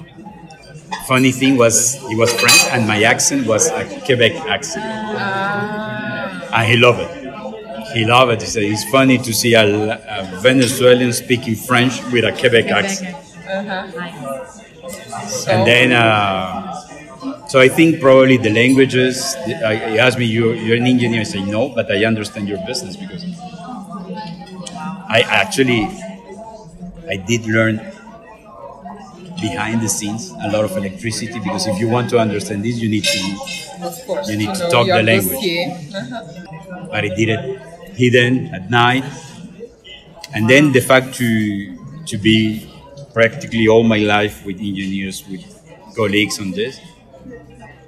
funny 1.08 1.32
thing 1.32 1.58
was, 1.58 1.96
he 2.10 2.16
was 2.16 2.32
French, 2.34 2.64
and 2.72 2.88
my 2.88 3.04
accent 3.04 3.48
was 3.48 3.68
a 3.70 3.86
Quebec 4.06 4.34
accent, 4.48 4.84
Ah, 4.86 6.50
and 6.54 6.68
he 6.72 6.78
loved 6.78 7.00
it. 7.00 7.12
He 7.94 8.06
loved 8.06 8.32
it. 8.34 8.42
He 8.42 8.48
said 8.48 8.64
it's 8.64 8.84
funny 8.92 9.18
to 9.18 9.34
see 9.34 9.54
a, 9.54 9.66
a 9.66 10.40
Venezuelan 10.42 11.14
speaking 11.14 11.56
French 11.56 12.04
with 12.12 12.26
a 12.26 12.32
Quebec, 12.34 12.66
accent. 12.68 13.16
uh-huh. 13.48 14.44
and 15.50 15.66
then 15.68 15.92
uh, 15.94 16.74
so 17.48 17.60
I 17.60 17.70
think 17.70 18.02
probably 18.02 18.38
the 18.38 18.50
languages. 18.50 19.36
I, 19.66 19.76
he 19.92 20.00
asked 20.00 20.20
me, 20.20 20.26
you, 20.26 20.52
"You're 20.52 20.78
an 20.78 20.86
engineer." 20.88 21.22
I 21.22 21.24
say, 21.24 21.42
"No, 21.44 21.70
but 21.70 21.92
I 21.92 22.06
understand 22.06 22.48
your 22.48 22.60
business 22.68 22.96
because 22.98 23.24
I 25.10 25.22
actually 25.28 25.84
I 27.10 27.16
did 27.16 27.46
learn 27.48 27.80
behind 29.42 29.82
the 29.82 29.90
scenes 29.90 30.32
a 30.32 30.50
lot 30.52 30.66
of 30.66 30.76
electricity 30.78 31.40
because 31.40 31.68
if 31.68 31.80
you 31.80 31.88
want 31.88 32.10
to 32.12 32.18
understand 32.20 32.64
this, 32.64 32.78
you 32.78 32.90
need 32.90 33.04
to. 33.04 33.20
You 34.28 34.38
need 34.38 34.54
to 34.56 34.70
talk 34.70 34.88
the 34.88 35.04
language. 35.04 35.46
But 36.92 37.04
he 37.04 37.10
did 37.16 37.30
it 37.30 37.62
hidden 37.96 38.48
at 38.54 38.70
night, 38.70 39.04
and 40.34 40.50
then 40.50 40.72
the 40.72 40.82
fact 40.82 41.14
to 41.16 41.30
to 42.06 42.18
be 42.18 42.70
practically 43.14 43.68
all 43.68 43.84
my 43.84 43.98
life 43.98 44.46
with 44.46 44.58
engineers, 44.60 45.24
with 45.28 45.44
colleagues 45.96 46.40
on 46.40 46.52
this. 46.52 46.80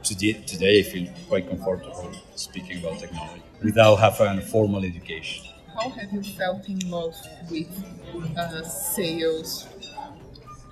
Today, 0.04 0.34
today 0.46 0.80
I 0.80 0.84
feel 0.84 1.08
quite 1.28 1.48
comfortable 1.50 2.12
speaking 2.36 2.80
about 2.80 3.00
technology 3.00 3.42
without 3.64 3.96
having 3.98 4.40
a 4.40 4.42
formal 4.42 4.84
education. 4.84 5.46
How 5.76 5.90
have 5.90 6.12
you 6.12 6.24
felt 6.24 6.68
in 6.68 6.80
love 6.90 7.16
with 7.50 7.68
uh, 8.38 8.64
sales? 8.64 9.68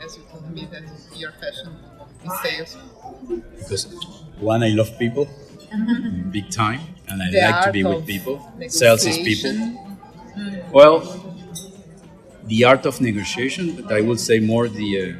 As 0.03 0.17
you 0.17 0.23
told 0.31 0.49
me 0.51 0.65
that 0.71 0.83
your 1.15 1.31
passion 1.41 1.75
is 2.25 2.33
sales. 2.41 2.77
Because 3.57 3.85
one, 4.39 4.63
I 4.63 4.69
love 4.69 4.97
people, 4.99 5.27
big 6.31 6.49
time, 6.51 6.81
and 7.07 7.21
I 7.23 7.31
The 7.31 7.41
like 7.51 7.65
to 7.65 7.71
be 7.71 7.83
with 7.83 8.05
people. 8.05 8.35
Sales 8.67 9.05
is 9.05 9.17
people. 9.17 9.51
negotiation. 9.53 10.71
Well, 10.71 10.97
the 12.45 12.63
art 12.63 12.85
of 12.85 13.01
negotiation, 13.01 13.75
but 13.75 13.91
I 13.91 14.01
would 14.01 14.19
say 14.19 14.39
more 14.39 14.67
the 14.67 14.89
uh, 15.01 15.13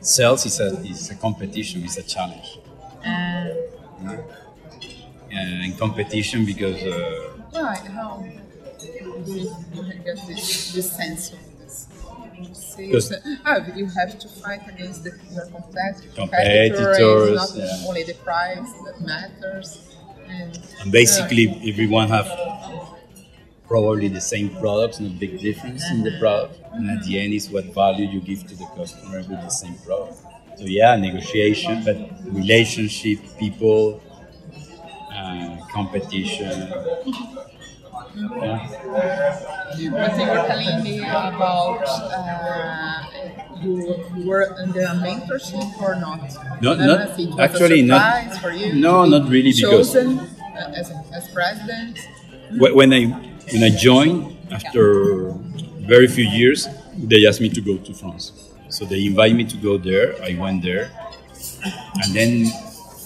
sales 0.00 0.46
is 0.46 0.60
a 0.60 0.68
is 0.82 1.10
a 1.10 1.14
competition, 1.14 1.82
is 1.84 1.96
a 1.98 2.02
challenge. 2.02 2.58
Uh, 3.04 3.48
in 5.64 5.72
competition 5.76 6.44
because 6.44 6.82
uh, 6.82 7.32
Why? 7.50 7.76
How 7.94 8.24
do 8.78 9.32
you 9.32 9.54
get 10.04 10.16
this, 10.26 10.72
this 10.72 10.92
sense 10.96 11.32
of? 11.32 11.38
Because-? 12.76 13.12
Ah, 13.44 13.58
you 13.76 13.86
have 13.86 14.18
to 14.18 14.28
fight 14.28 14.60
against 14.68 15.04
the, 15.04 15.12
your 15.32 15.46
competitor. 15.46 16.08
Competitors, 16.14 16.98
It's 17.42 17.54
not 17.54 17.58
yeah. 17.82 17.88
only 17.88 18.02
the 18.04 18.14
price 18.14 18.72
that 18.84 19.00
matters. 19.00 19.96
And, 20.28 20.58
and 20.82 20.92
basically 20.92 21.46
everyone 21.68 22.08
have 22.08 22.28
probably 23.66 24.08
the 24.08 24.20
same 24.20 24.50
products, 24.56 25.00
no 25.00 25.08
big 25.08 25.40
difference 25.40 25.82
in 25.90 26.02
the 26.02 26.18
product, 26.18 26.58
and 26.72 26.90
at 26.90 27.04
the 27.04 27.18
end 27.20 27.32
is 27.32 27.48
what 27.50 27.64
value 27.74 28.06
you 28.08 28.20
give 28.20 28.46
to 28.46 28.54
the 28.56 28.66
customer 28.76 29.18
with 29.18 29.28
the 29.28 29.48
same 29.48 29.74
product. 29.86 30.18
So 30.58 30.64
yeah, 30.64 30.96
negotiation, 30.96 31.82
but 31.84 31.96
relationship, 32.26 33.20
people, 33.38 34.02
uh, 35.12 35.56
competition. 35.72 36.72
Yeah. 38.16 38.68
But 39.38 39.78
you 39.78 39.90
were 39.92 40.44
telling 40.46 40.82
me 40.82 40.98
about 41.00 41.82
uh, 41.86 43.04
you, 43.62 44.26
were 44.26 44.54
under 44.58 44.80
a 44.80 44.94
mentorship 44.98 45.80
or 45.80 45.94
not? 45.96 46.20
No, 46.60 46.74
not- 46.74 46.78
know 46.78 47.00
if 47.12 47.18
it 47.18 47.28
was 47.28 47.38
a 47.38 47.42
actually 47.42 47.82
not- 47.82 48.34
For 48.40 48.50
you 48.52 48.74
no, 48.74 49.04
not 49.04 49.28
really, 49.28 49.52
because- 49.52 49.92
chosen 49.92 50.18
uh, 50.18 50.72
as, 50.74 50.90
as 51.12 51.28
president. 51.32 51.98
When 52.58 52.92
I 52.92 53.04
when 53.52 53.62
I 53.62 53.70
joined 53.70 54.36
after 54.50 55.30
very 55.86 56.08
few 56.08 56.24
years, 56.24 56.66
they 56.98 57.26
asked 57.26 57.40
me 57.40 57.48
to 57.50 57.60
go 57.60 57.76
to 57.76 57.94
France. 57.94 58.32
So 58.68 58.84
they 58.84 59.06
invited 59.06 59.36
me 59.36 59.44
to 59.44 59.56
go 59.56 59.78
there. 59.78 60.14
I 60.22 60.34
went 60.34 60.62
there, 60.62 60.90
and 62.02 62.12
then 62.14 62.46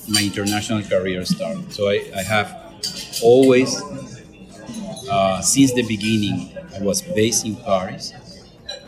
my 0.08 0.22
international 0.22 0.82
career 0.82 1.24
started. 1.26 1.72
So 1.72 1.88
I, 1.90 2.04
I 2.16 2.22
have 2.22 2.48
always, 3.22 3.70
uh, 5.10 5.40
since 5.40 5.72
the 5.72 5.82
beginning, 5.82 6.56
I 6.74 6.82
was 6.82 7.02
based 7.02 7.44
in 7.46 7.56
Paris, 7.56 8.12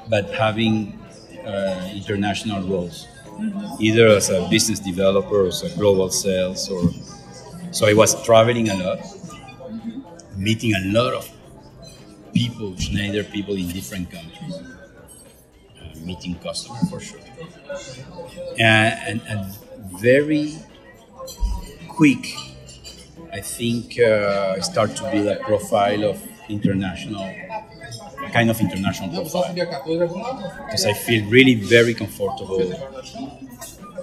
but 0.09 0.31
having 0.33 0.99
uh, 1.47 1.91
international 1.95 2.63
roles, 2.69 3.07
either 3.81 4.09
as 4.09 4.31
a 4.31 4.47
business 4.51 4.81
developer 4.81 5.45
or 5.45 5.49
as 5.49 5.63
a 5.63 5.71
global 5.77 6.11
sales, 6.11 6.71
or 6.71 6.91
so 7.73 7.87
I 7.87 7.95
was 7.95 8.23
traveling 8.25 8.69
a 8.71 8.77
lot 8.77 9.01
meeting 10.37 10.75
a 10.75 10.81
lot 10.87 11.15
of 11.15 11.29
people, 12.33 12.77
Schneider 12.77 13.25
people 13.25 13.55
in 13.57 13.69
different 13.69 14.11
countries, 14.11 14.55
uh, 15.81 15.99
meeting 16.05 16.35
customers 16.37 16.91
for 16.91 17.01
sure, 17.01 17.21
and, 18.59 19.21
and, 19.21 19.23
and 19.29 20.01
very 20.01 20.57
quick. 21.89 22.27
I 23.37 23.43
think 23.43 23.99
uh, 24.01 24.55
I 24.57 24.61
start 24.61 24.97
to 24.97 25.03
build 25.11 25.27
a 25.27 25.37
profile 25.45 26.05
of 26.05 26.17
international, 26.49 27.27
kind 28.33 28.49
of 28.49 28.59
international 28.61 29.11
profile, 29.15 29.53
because 29.55 30.87
I 30.87 30.95
feel 30.95 31.29
really 31.29 31.55
very 31.55 31.93
comfortable 31.93 32.63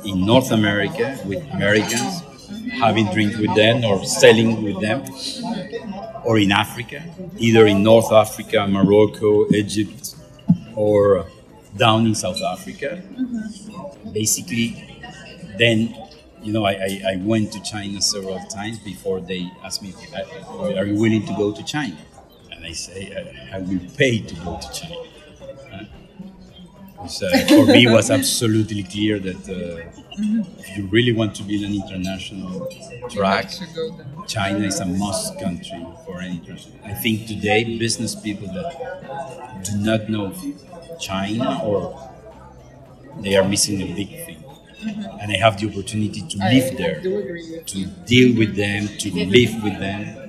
in 0.06 0.24
North 0.24 0.52
America 0.52 1.20
with 1.26 1.42
Americans, 1.52 2.22
having 2.80 3.08
drinks 3.12 3.38
with 3.38 3.56
them 3.56 3.84
or 3.84 4.06
selling 4.06 4.62
with 4.62 4.80
them 4.82 5.04
or 6.24 6.38
in 6.38 6.52
Africa, 6.52 7.04
either 7.40 7.66
in 7.66 7.82
North 7.82 8.12
Africa, 8.12 8.68
Morocco, 8.68 9.48
Egypt, 9.52 10.16
or 10.76 11.26
down 11.76 12.06
in 12.06 12.14
South 12.14 12.42
Africa. 12.44 13.02
Basically, 14.14 15.02
then, 15.58 15.96
you 16.44 16.54
know, 16.54 16.66
I, 16.66 16.72
I, 16.74 17.02
I 17.14 17.16
went 17.18 17.52
to 17.54 17.62
China 17.64 18.02
several 18.02 18.40
times 18.48 18.80
before 18.80 19.22
they 19.22 19.52
asked 19.64 19.82
me, 19.82 19.94
Are 20.78 20.86
you 20.86 21.00
willing 21.00 21.26
to 21.26 21.34
go 21.36 21.52
to 21.52 21.64
China? 21.64 21.98
And 22.52 22.66
I 22.66 22.72
say, 22.74 23.12
I, 23.52 23.58
I 23.58 23.60
will 23.60 23.80
pay 23.98 24.20
to 24.20 24.36
go 24.36 24.60
to 24.60 24.72
China. 24.74 24.96
Uh, 27.00 27.08
so 27.08 27.30
for 27.48 27.66
me, 27.66 27.86
it 27.88 27.92
was 27.92 28.10
absolutely 28.12 28.84
clear 28.84 29.20
that 29.20 29.50
uh, 29.50 30.02
if 30.60 30.78
you 30.78 30.86
really 30.88 31.12
want 31.12 31.36
to 31.36 31.44
build 31.44 31.64
an 31.64 31.74
international 31.74 32.68
track, 33.10 33.50
To 33.50 33.66
go 33.76 33.92
there. 33.98 34.06
China 34.28 34.60
is 34.66 34.80
a 34.80 34.86
must 34.86 35.40
country 35.40 35.86
for 36.06 36.22
any 36.22 36.38
international. 36.38 36.78
I 36.86 36.94
think 36.94 37.28
today 37.28 37.78
business 37.78 38.16
people 38.16 38.48
that 38.54 39.64
do 39.64 39.78
not 39.78 40.10
know 40.10 40.34
China 41.00 41.62
or 41.64 42.00
they 43.22 43.36
are 43.36 43.48
missing 43.48 43.82
a 43.82 43.94
big 43.94 44.10
thing. 44.26 44.43
And 45.22 45.32
I 45.32 45.38
have 45.38 45.60
the 45.60 45.70
opportunity 45.70 46.22
to 46.22 46.38
live 46.38 46.78
there, 46.78 47.00
do 47.02 47.18
agree 47.18 47.52
with 47.52 47.66
to 47.68 47.86
deal 48.06 48.38
with 48.38 48.56
them, 48.56 48.88
to 48.88 49.12
live 49.12 49.64
with 49.64 49.80
them. 49.80 50.20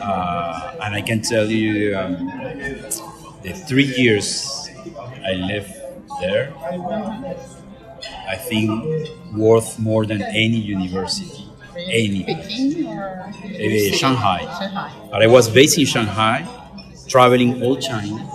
Uh, 0.00 0.76
and 0.82 0.94
I 0.94 1.00
can 1.02 1.20
tell 1.20 1.46
you, 1.46 1.96
um, 1.96 2.26
the 3.42 3.52
three 3.52 3.84
years 3.84 4.68
I 5.26 5.32
lived 5.34 5.72
there, 6.20 6.52
I 8.28 8.36
think 8.36 8.70
worth 9.34 9.78
more 9.78 10.06
than 10.06 10.22
any 10.22 10.58
university, 10.58 11.48
any. 11.76 12.24
Eh, 12.26 13.92
Shanghai. 13.92 14.40
Shanghai. 14.58 14.92
But 15.10 15.22
I 15.22 15.26
was 15.26 15.48
based 15.48 15.78
in 15.78 15.86
Shanghai, 15.86 16.46
traveling 17.08 17.62
all 17.62 17.76
China, 17.76 18.26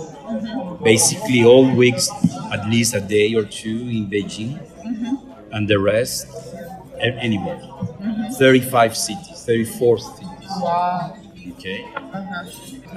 basically 0.82 1.44
all 1.44 1.68
weeks, 1.74 2.08
at 2.52 2.68
least 2.68 2.94
a 2.94 3.00
day 3.00 3.34
or 3.34 3.44
two 3.44 3.88
in 3.88 4.06
Beijing, 4.08 4.58
and 5.52 5.68
the 5.68 5.78
rest 5.78 6.26
anywhere. 7.00 7.60
35 8.34 8.96
cities, 8.96 9.44
34 9.44 9.98
cities. 9.98 10.28
Wow. 10.60 11.16
Okay. 11.52 11.84
Uh-huh. 11.96 12.44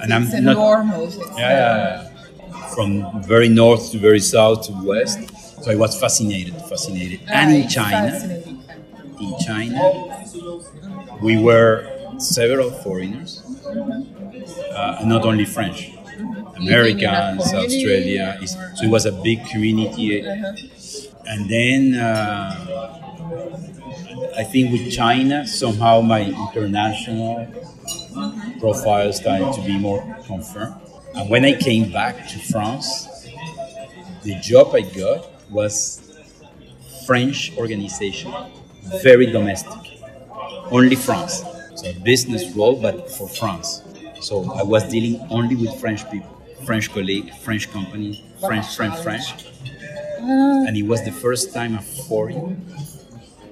And 0.02 0.14
I'm 0.14 0.24
it's 0.24 0.34
not. 0.34 0.52
enormous. 0.54 1.16
It's 1.18 1.38
Yeah, 1.38 1.50
yeah, 1.50 2.10
yeah. 2.10 2.68
From 2.76 3.24
very 3.24 3.50
north 3.50 3.92
to 3.92 3.98
very 4.00 4.20
south 4.20 4.64
to 4.68 4.74
west. 4.84 5.20
So 5.64 5.72
I 5.72 5.76
was 5.76 6.00
fascinated, 6.00 6.56
fascinated. 6.64 7.22
And 7.28 7.56
in 7.56 7.70
China, 7.70 8.20
in 9.20 9.36
China, 9.40 10.26
we 11.22 11.38
were 11.40 11.88
several 12.20 12.72
foreigners, 12.72 13.42
uh, 14.72 15.02
not 15.06 15.26
only 15.26 15.46
French. 15.46 15.92
Americans, 16.58 17.54
Australia. 17.54 18.40
So 18.46 18.84
it 18.86 18.90
was 18.90 19.06
a 19.06 19.12
big 19.12 19.46
community. 19.48 20.26
Uh-huh. 20.26 20.54
And 21.26 21.50
then 21.50 21.96
uh, 21.96 22.94
I 24.38 24.44
think 24.44 24.72
with 24.72 24.92
China, 24.92 25.48
somehow 25.48 26.02
my 26.02 26.22
international 26.22 27.48
profile 28.60 29.12
started 29.14 29.54
to 29.54 29.62
be 29.66 29.78
more 29.78 30.02
confirmed. 30.26 30.76
And 31.16 31.30
when 31.30 31.46
I 31.46 31.54
came 31.54 31.92
back 31.92 32.28
to 32.30 32.40
France, 32.40 33.08
the 34.24 34.36
job 34.42 34.74
I 34.74 34.82
got 34.82 35.30
was 35.52 36.02
French 37.06 37.56
organization, 37.58 38.34
very 39.02 39.28
domestic, 39.28 40.00
only 40.72 40.96
France. 40.96 41.44
So 41.76 41.90
a 41.90 41.94
business 41.94 42.56
role, 42.56 42.76
but 42.76 43.10
for 43.12 43.28
France. 43.28 43.84
So 44.22 44.52
I 44.54 44.64
was 44.64 44.84
dealing 44.90 45.26
only 45.30 45.56
with 45.56 45.80
French 45.80 46.10
people, 46.10 46.42
French 46.66 46.90
colleague, 46.92 47.34
French 47.36 47.70
company, 47.72 48.24
French, 48.40 48.76
French, 48.76 48.98
French. 49.04 49.34
Ah, 50.24 50.66
and 50.68 50.78
it 50.78 50.84
was 50.84 51.04
the 51.04 51.12
first 51.12 51.54
time 51.54 51.76
a 51.76 51.82
foreign 51.82 52.66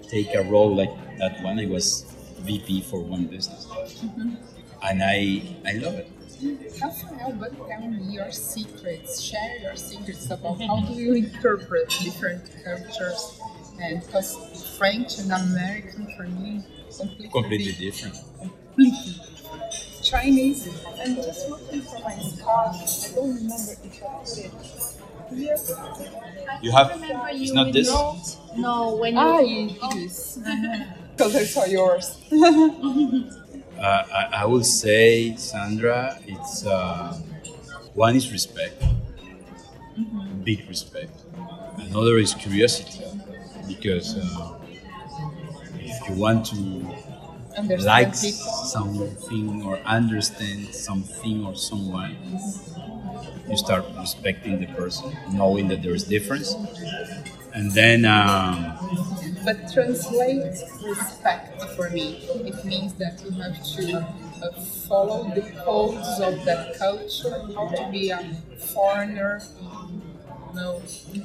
take 0.08 0.34
a 0.36 0.44
role 0.44 0.76
like 0.76 0.92
that 1.20 1.42
one. 1.44 1.60
I 1.60 1.66
was 1.68 2.04
VP 2.42 2.82
for 2.84 3.00
one 3.02 3.26
business, 3.28 3.66
mm-hmm. 3.68 4.36
and 4.84 5.04
I 5.04 5.42
I 5.66 5.74
love 5.74 5.96
it. 5.96 6.08
Rafael, 6.82 7.34
but 7.40 7.54
tell 7.70 7.88
me 7.88 8.14
your 8.18 8.32
secrets. 8.32 9.22
Share 9.22 9.58
your 9.62 9.76
secrets 9.76 10.30
about 10.32 10.62
how 10.62 10.82
do 10.82 10.94
you 10.94 11.14
interpret 11.16 11.90
different 12.04 12.44
cultures, 12.66 13.40
and 13.82 14.02
because 14.06 14.30
French 14.78 15.20
and 15.20 15.32
American 15.32 16.08
for 16.18 16.24
me 16.24 16.64
completely, 16.98 17.30
Completely 17.30 17.74
different. 17.74 18.16
completely 18.40 19.16
Chinese. 20.04 20.68
I'm 21.00 21.16
just 21.16 21.50
looking 21.50 21.82
for 21.82 22.00
my 22.00 22.18
scarf. 22.18 22.76
I 22.76 23.16
don't 23.16 23.36
remember 23.36 23.74
if 23.84 24.04
I 24.04 24.08
put 24.20 24.38
it 24.38 24.52
here. 25.36 25.56
You 26.62 26.72
have 26.72 26.90
remember 26.92 27.28
it's 27.32 27.52
not 27.54 27.74
this. 27.74 27.88
no- 27.88 28.18
No, 28.56 28.96
when 28.96 29.14
you. 29.14 29.20
Ah, 29.22 29.40
it 29.40 29.96
is. 30.06 30.40
Because 31.18 31.36
I 31.36 31.44
saw 31.44 31.66
yours. 31.66 32.18
Uh, 33.82 34.04
I, 34.14 34.42
I 34.44 34.46
would 34.46 34.66
say, 34.66 35.36
Sandra, 35.38 36.20
it's 36.28 36.66
uh, 36.68 37.18
one 37.96 38.16
is 38.16 38.32
respect, 38.32 38.84
big 40.44 40.68
respect. 40.68 41.12
Another 41.78 42.18
is 42.18 42.34
curiosity, 42.34 43.04
because 43.68 44.18
uh, 44.18 44.54
if 45.80 46.10
you 46.10 46.16
want 46.16 46.46
to 46.48 46.86
Understand 47.58 47.86
like 47.86 48.14
people. 48.22 48.46
something 48.66 49.64
or 49.66 49.78
understand 49.80 50.74
something 50.74 51.46
or 51.46 51.54
someone, 51.56 52.16
you 53.52 53.58
start 53.58 53.86
respecting 54.00 54.60
the 54.60 54.68
person, 54.68 55.16
knowing 55.34 55.68
that 55.70 55.82
there 55.84 55.94
is 55.94 56.04
difference, 56.06 56.56
and 57.54 57.72
then 57.72 58.06
um, 58.06 58.74
But 59.46 59.72
translate 59.74 60.44
respect 60.84 61.62
for 61.76 61.90
me. 61.90 62.18
It 62.46 62.64
means 62.66 62.94
that 62.96 63.22
you 63.24 63.32
have 63.42 63.58
to 63.76 63.98
uh, 64.44 64.62
follow 64.88 65.24
the 65.34 65.42
codes 65.66 66.20
of 66.20 66.44
that 66.46 66.78
culture, 66.78 67.42
how 67.56 67.68
to 67.70 67.90
be 67.92 68.10
a 68.12 68.20
foreigner, 68.74 69.42
no, 70.54 70.82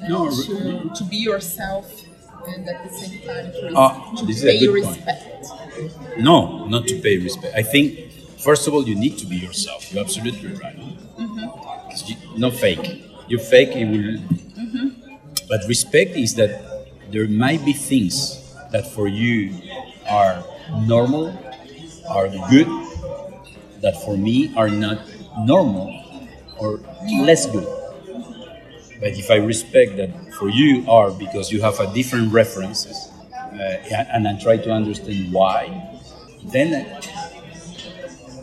No, 0.09 0.30
to, 0.30 0.90
to 0.95 1.04
be 1.04 1.16
yourself, 1.16 2.02
and 2.47 2.68
at 2.68 2.83
the 2.85 2.90
same 2.90 3.21
time 3.26 3.50
to, 3.52 3.73
Ah, 3.76 4.12
to 4.16 4.26
this 4.26 4.37
is 4.38 4.45
a 4.45 4.47
pay 4.47 4.59
good 4.66 4.83
point. 4.85 4.97
respect. 5.06 5.47
No, 6.18 6.66
not 6.66 6.87
to 6.88 7.00
pay 7.00 7.18
respect. 7.18 7.54
I 7.56 7.62
think, 7.62 8.11
first 8.38 8.66
of 8.66 8.75
all, 8.75 8.87
you 8.88 8.95
need 8.95 9.18
to 9.18 9.26
be 9.26 9.37
yourself. 9.37 9.92
You're 9.92 10.02
absolutely 10.04 10.52
right. 10.54 10.76
No 12.36 12.50
fake. 12.50 13.04
You 13.28 13.38
fake, 13.38 13.70
it 13.75 13.86
will. 13.86 14.18
Mm-hmm. 14.20 14.88
But 15.48 15.60
respect 15.68 16.16
is 16.16 16.35
that 16.37 16.50
there 17.11 17.28
might 17.28 17.64
be 17.64 17.72
things 17.72 18.42
that 18.72 18.87
for 18.87 19.09
you 19.09 19.54
are 20.09 20.42
normal, 20.87 21.37
are 22.09 22.28
good, 22.50 22.66
that 23.81 23.94
for 24.04 24.16
me 24.16 24.52
are 24.57 24.68
not 24.68 24.98
normal 25.38 25.92
or 26.59 26.81
less 27.22 27.46
good. 27.46 27.66
But 29.00 29.12
if 29.12 29.31
I 29.31 29.37
respect 29.37 29.96
that 29.96 30.35
for 30.35 30.48
you 30.48 30.88
are 30.88 31.11
because 31.11 31.52
you 31.52 31.61
have 31.62 31.78
a 31.81 31.92
different 31.92 32.33
references, 32.33 32.96
uh, 33.33 33.59
and 34.12 34.26
I 34.26 34.38
try 34.38 34.57
to 34.57 34.70
understand 34.70 35.33
why, 35.33 35.98
then 36.44 37.00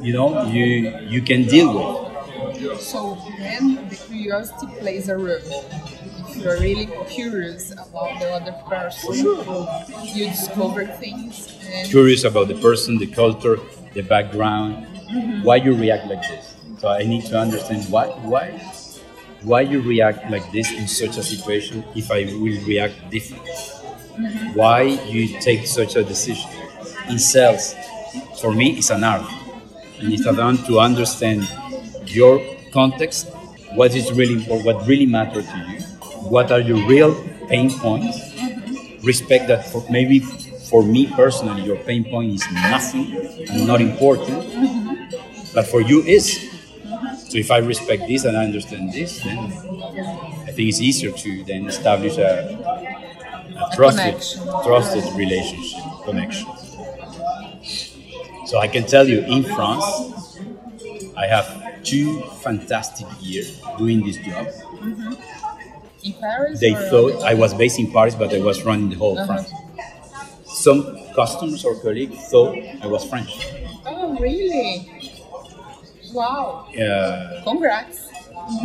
you 0.01 0.13
know 0.13 0.45
you 0.45 0.99
you 1.07 1.21
can 1.21 1.47
deal 1.47 1.73
with. 1.73 2.12
So 2.79 3.17
then 3.37 3.87
the 3.89 3.95
curiosity 3.95 4.67
plays 4.79 5.09
a 5.09 5.17
role. 5.17 5.65
If 6.29 6.37
you're 6.37 6.59
really 6.59 6.89
curious 7.09 7.71
about 7.71 8.19
the 8.19 8.31
other 8.31 8.53
person, 8.67 9.15
you 10.15 10.25
discover 10.29 10.85
things 10.85 11.59
and 11.71 11.89
Curious 11.89 12.23
about 12.23 12.47
the 12.47 12.55
person, 12.55 12.97
the 12.97 13.07
culture, 13.07 13.59
the 13.93 14.01
background, 14.01 14.85
mm-hmm. 14.85 15.43
why 15.43 15.57
you 15.57 15.75
react 15.75 16.07
like 16.07 16.21
this. 16.21 16.55
So 16.79 16.89
I 16.89 17.03
need 17.03 17.25
to 17.25 17.37
understand 17.39 17.85
why 17.89 18.07
why 18.27 18.51
why 19.43 19.61
you 19.61 19.81
react 19.81 20.29
like 20.31 20.45
this 20.51 20.71
in 20.71 20.87
such 20.87 21.17
a 21.17 21.23
situation. 21.23 21.83
If 21.95 22.11
I 22.11 22.25
will 22.25 22.59
react 22.65 22.95
differently, 23.09 23.51
mm-hmm. 23.51 24.53
why 24.57 24.81
you 25.07 25.39
take 25.39 25.67
such 25.67 25.95
a 25.95 26.03
decision. 26.03 26.49
In 27.09 27.19
sales, 27.19 27.75
for 28.41 28.53
me, 28.53 28.77
it's 28.77 28.89
an 28.89 29.03
art, 29.03 29.27
and 29.99 30.13
it's 30.13 30.25
about 30.25 30.55
mm-hmm. 30.55 30.67
to 30.73 30.79
understand 30.79 31.47
your 32.15 32.41
context, 32.71 33.27
what 33.73 33.95
is 33.95 34.11
really 34.13 34.33
important, 34.35 34.65
what 34.65 34.87
really 34.87 35.05
matters 35.05 35.45
to 35.47 35.57
you, 35.57 35.79
what 36.29 36.51
are 36.51 36.59
your 36.59 36.87
real 36.87 37.13
pain 37.47 37.69
points. 37.71 38.17
Respect 39.03 39.47
that 39.47 39.65
for 39.65 39.83
maybe 39.89 40.19
for 40.19 40.81
me 40.83 41.07
personally, 41.07 41.61
your 41.63 41.77
pain 41.77 42.03
point 42.05 42.33
is 42.33 42.43
nothing 42.51 43.15
and 43.49 43.67
not 43.67 43.81
important, 43.81 44.39
but 45.53 45.67
for 45.67 45.81
you 45.81 46.01
is. 46.01 46.49
So 47.29 47.37
if 47.37 47.51
I 47.51 47.57
respect 47.57 48.07
this 48.07 48.25
and 48.25 48.37
I 48.37 48.45
understand 48.45 48.93
this, 48.93 49.21
then 49.23 49.37
I 49.39 50.51
think 50.51 50.69
it's 50.69 50.81
easier 50.81 51.11
to 51.11 51.43
then 51.43 51.67
establish 51.67 52.17
a, 52.17 52.57
a 53.57 53.75
trusted, 53.75 54.13
connection. 54.13 54.43
trusted 54.63 55.03
relationship, 55.15 55.83
connection. 56.05 56.47
So 58.45 58.59
I 58.59 58.67
can 58.67 58.85
tell 58.85 59.07
you, 59.07 59.21
in 59.21 59.43
France, 59.43 60.32
I 61.17 61.27
have 61.27 61.83
two 61.83 62.21
fantastic 62.41 63.07
years 63.21 63.61
doing 63.77 64.03
this 64.05 64.17
job. 64.17 64.47
in 66.03 66.13
Paris 66.19 66.59
They 66.59 66.73
thought 66.89 67.23
I 67.23 67.33
was 67.33 67.53
based 67.53 67.79
in 67.79 67.91
Paris, 67.91 68.15
but 68.15 68.33
I 68.33 68.39
was 68.39 68.63
running 68.63 68.89
the 68.89 68.95
whole 68.97 69.17
Uh-huh. 69.17 69.27
France. 69.27 69.49
Some 70.45 70.97
customers 71.15 71.63
or 71.65 71.75
colleagues 71.81 72.17
thought 72.29 72.55
I 72.81 72.87
was 72.87 73.03
French. 73.05 73.31
Oh, 73.85 74.15
really? 74.19 74.89
Wow! 76.13 76.67
Uh, 76.77 77.41
Congrats! 77.43 78.09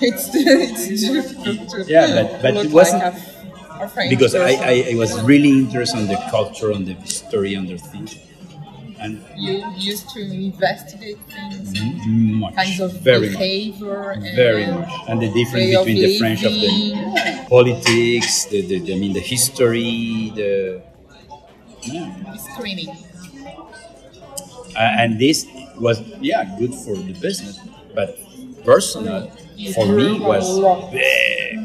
it's, 0.00 0.30
it's 0.34 1.00
difficult 1.10 1.68
to 1.70 1.84
Yeah, 1.88 2.06
but- 2.22 2.42
but 2.42 2.54
look 2.54 2.64
it 2.66 2.72
wasn't- 2.72 3.02
like 3.02 4.08
because 4.08 4.34
I. 4.34 4.52
I, 4.72 4.74
I 4.92 4.94
was 4.96 5.12
really 5.22 5.50
interested 5.50 5.98
in 6.00 6.06
the 6.08 6.16
culture, 6.30 6.72
on 6.72 6.84
the 6.86 6.94
history, 6.94 7.54
on 7.56 7.66
the 7.66 7.76
things. 7.76 8.16
And 8.98 9.22
you 9.36 9.62
used 9.76 10.08
to 10.10 10.20
investigate 10.20 11.18
things, 11.28 11.72
mm-hmm. 11.72 12.00
Mm-hmm. 12.00 12.34
much, 12.40 12.54
kinds 12.54 12.80
of 12.80 12.92
very 13.00 13.28
much, 13.28 13.38
behavior, 13.38 14.10
and 14.10 14.22
very 14.34 14.66
much. 14.66 14.90
And 15.08 15.20
the 15.20 15.30
difference 15.32 15.76
between 15.76 15.96
the 15.96 16.18
French 16.18 16.44
of 16.44 16.52
the 16.52 17.46
politics, 17.48 18.46
the, 18.46 18.62
the, 18.62 18.94
I 18.94 18.98
mean 18.98 19.12
the 19.12 19.20
history, 19.20 20.32
the 20.34 20.82
yeah. 21.82 22.36
screening. 22.36 22.88
Uh, 24.74 24.78
and 24.78 25.18
this 25.20 25.46
was 25.78 26.00
yeah 26.20 26.56
good 26.58 26.74
for 26.74 26.96
the 26.96 27.12
business, 27.20 27.60
but 27.94 28.18
personal 28.64 29.30
for 29.74 29.86
me 29.86 30.20
was 30.20 30.46
big. 30.90 31.60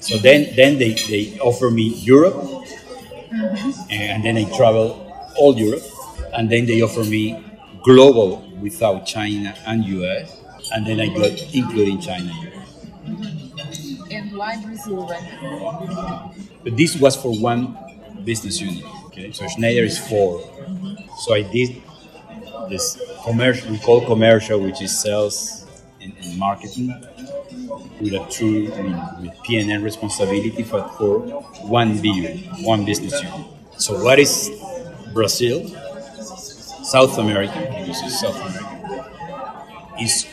So 0.00 0.16
then 0.18 0.54
then 0.56 0.78
they, 0.78 0.94
they 0.94 1.38
offer 1.38 1.70
me 1.70 1.88
Europe, 2.02 2.34
mm-hmm. 2.34 3.70
and 3.90 4.24
then 4.24 4.36
I 4.38 4.44
travel 4.56 5.09
all 5.40 5.56
Europe, 5.58 5.82
and 6.34 6.50
then 6.50 6.66
they 6.66 6.82
offer 6.82 7.04
me 7.04 7.42
global 7.82 8.30
without 8.60 9.06
China 9.06 9.54
and 9.66 9.84
US, 9.86 10.40
and 10.72 10.86
then 10.86 11.00
I 11.00 11.08
got 11.08 11.32
including 11.54 12.00
China. 12.00 12.30
and 12.32 12.52
US. 12.54 12.86
And 14.10 14.36
why 14.36 14.62
Brazil 14.62 15.06
right 15.06 16.32
But 16.64 16.76
this 16.76 16.96
was 16.96 17.16
for 17.16 17.32
one 17.38 17.76
business 18.24 18.60
unit. 18.60 18.84
Okay, 19.06 19.32
so 19.32 19.46
Schneider 19.48 19.84
is 19.84 19.98
four. 19.98 20.42
So 21.24 21.34
I 21.34 21.42
did 21.42 21.82
this 22.68 23.00
commercial, 23.24 23.70
we 23.70 23.78
call 23.78 24.04
commercial, 24.06 24.60
which 24.60 24.80
is 24.82 24.98
sales 24.98 25.66
and, 26.00 26.14
and 26.22 26.38
marketing, 26.38 26.94
with 28.00 28.14
a 28.14 28.26
true, 28.30 28.72
I 28.74 28.82
mean, 28.82 28.98
with 29.22 29.42
P&L 29.44 29.80
responsibility 29.82 30.62
for, 30.62 30.88
for 30.96 31.20
one 31.66 32.00
BU, 32.00 32.28
one 32.64 32.84
business 32.84 33.22
unit. 33.22 33.46
So 33.78 34.02
what 34.02 34.18
is 34.18 34.50
Brazil? 35.12 35.68
South 36.82 37.18
America, 37.18 37.58
because 37.60 38.02
it's 38.02 38.20
South 38.20 38.36
America. 38.40 39.94
is 40.00 40.26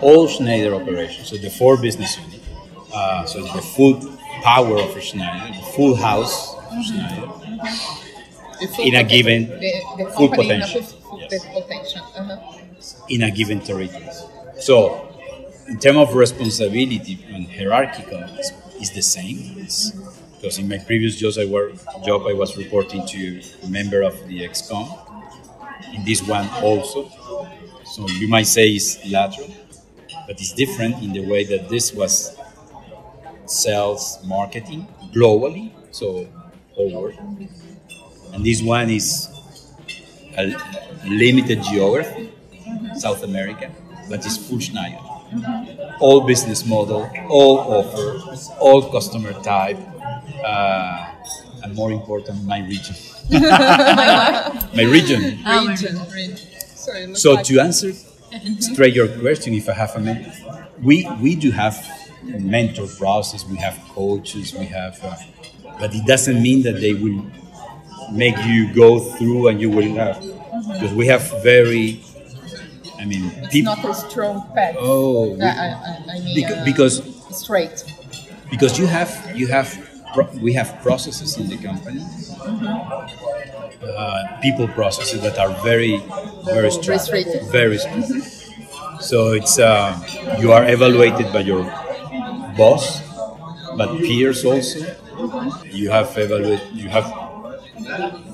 all 0.00 0.26
Schneider 0.28 0.74
operations. 0.74 1.28
So 1.28 1.36
the 1.36 1.50
four 1.50 1.76
business 1.80 2.16
units. 2.18 2.40
Uh, 2.92 3.24
so 3.26 3.42
the 3.42 3.62
full 3.62 4.00
power 4.42 4.78
of 4.78 5.00
Schneider, 5.02 5.52
the 5.54 5.66
full 5.72 5.94
house 5.96 6.54
of 6.54 6.84
Schneider 6.84 7.26
full 8.74 8.86
in 8.86 8.94
a 8.94 9.04
given 9.04 9.48
the, 9.48 9.72
the 9.98 10.10
full 10.16 10.28
company 10.28 10.50
in 10.50 10.62
a 10.62 10.66
potential. 10.66 10.82
full- 10.82 11.20
Yes. 11.20 11.44
potential. 11.46 12.02
Uh-huh. 12.16 13.06
in 13.08 13.22
a 13.22 13.30
given 13.30 13.60
territory. 13.60 14.08
So, 14.58 15.08
in 15.68 15.78
terms 15.78 15.98
of 15.98 16.14
responsibility 16.14 17.18
and 17.32 17.46
hierarchical, 17.46 18.24
it's, 18.38 18.52
it's 18.80 18.90
the 18.90 19.02
same. 19.02 19.54
It's, 19.58 19.92
because 20.44 20.58
in 20.58 20.68
my 20.68 20.76
previous 20.76 21.16
jobs, 21.16 21.38
I 21.38 21.46
were, 21.46 21.72
job, 22.04 22.26
I 22.28 22.34
was 22.34 22.54
reporting 22.58 23.06
to 23.06 23.40
a 23.62 23.66
member 23.68 24.02
of 24.02 24.12
the 24.28 24.40
EXCOM. 24.46 24.86
In 25.94 26.04
this 26.04 26.20
one 26.28 26.46
also, 26.62 27.08
so 27.86 28.06
you 28.20 28.28
might 28.28 28.46
say 28.46 28.68
it's 28.68 29.10
lateral, 29.10 29.48
but 30.26 30.38
it's 30.38 30.52
different 30.52 31.02
in 31.02 31.14
the 31.14 31.24
way 31.26 31.44
that 31.44 31.70
this 31.70 31.94
was 31.94 32.36
sales 33.46 34.18
marketing 34.26 34.86
globally, 35.14 35.72
so 35.92 36.26
world, 36.76 37.14
and 38.34 38.44
this 38.44 38.60
one 38.60 38.90
is 38.90 39.30
a 40.36 40.54
limited 41.06 41.62
geography, 41.62 42.34
South 42.96 43.22
America, 43.22 43.70
but 44.10 44.26
it's 44.26 44.36
full 44.36 44.58
Schneider. 44.58 44.98
Mm-hmm. 44.98 45.96
All 46.00 46.20
business 46.20 46.66
model, 46.66 47.10
all 47.30 47.58
offer, 47.60 48.20
all 48.60 48.82
customer 48.92 49.32
type, 49.42 49.78
uh, 50.44 51.06
and 51.62 51.74
more 51.74 51.92
important, 51.92 52.44
my 52.44 52.60
region. 52.66 52.96
my 53.30 54.82
region. 54.82 55.20
Region, 55.44 55.98
region. 56.12 56.36
So, 56.74 57.14
So 57.14 57.32
like 57.34 57.44
to 57.46 57.60
answer 57.60 57.92
straight 58.60 58.94
your 58.94 59.08
question, 59.08 59.54
if 59.54 59.68
I 59.68 59.72
have 59.74 59.94
a 59.96 60.00
mentor, 60.00 60.32
we 60.82 61.08
we 61.22 61.34
do 61.36 61.50
have 61.52 61.76
mentor 62.24 62.86
process. 62.98 63.46
We 63.46 63.56
have 63.56 63.76
coaches. 63.94 64.54
We 64.54 64.66
have, 64.66 64.98
uh, 65.02 65.16
but 65.80 65.94
it 65.94 66.04
doesn't 66.06 66.42
mean 66.42 66.62
that 66.62 66.80
they 66.80 66.94
will 66.94 67.24
make 68.12 68.36
you 68.46 68.72
go 68.74 69.00
through 69.00 69.48
and 69.48 69.60
you 69.60 69.70
will 69.70 69.94
have 69.96 70.20
because 70.72 70.92
we 70.94 71.06
have 71.08 71.22
very. 71.42 72.02
I 72.98 73.04
mean, 73.04 73.24
it's 73.36 73.52
people. 73.52 73.74
not 73.76 73.84
a 73.84 73.94
strong 73.94 74.46
path. 74.54 74.76
Oh, 74.78 75.36
I, 75.40 75.44
I, 75.46 75.48
I- 75.48 76.04
I 76.16 76.20
mean, 76.20 76.36
Beca- 76.36 76.60
uh, 76.62 76.64
because 76.64 77.02
straight. 77.30 77.84
because 78.50 78.78
you 78.78 78.86
have 78.86 79.10
you 79.36 79.46
have 79.48 79.68
we 80.40 80.52
have 80.52 80.80
processes 80.82 81.36
in 81.38 81.48
the 81.48 81.56
company. 81.56 82.02
Uh, 83.82 84.40
people 84.40 84.66
processes 84.68 85.20
that 85.22 85.38
are 85.38 85.52
very 85.62 86.02
very 86.44 86.70
strict 86.70 87.10
very 87.52 87.76
strict 87.76 88.08
so 89.00 89.32
it's 89.32 89.58
uh, 89.58 89.92
you 90.40 90.52
are 90.52 90.64
evaluated 90.68 91.30
by 91.32 91.40
your 91.40 91.64
boss 92.56 93.02
but 93.76 93.88
peers 93.98 94.44
also. 94.44 94.80
You 95.70 95.90
have 95.90 96.16
evaluate 96.16 96.62
you 96.72 96.88
have 96.88 97.06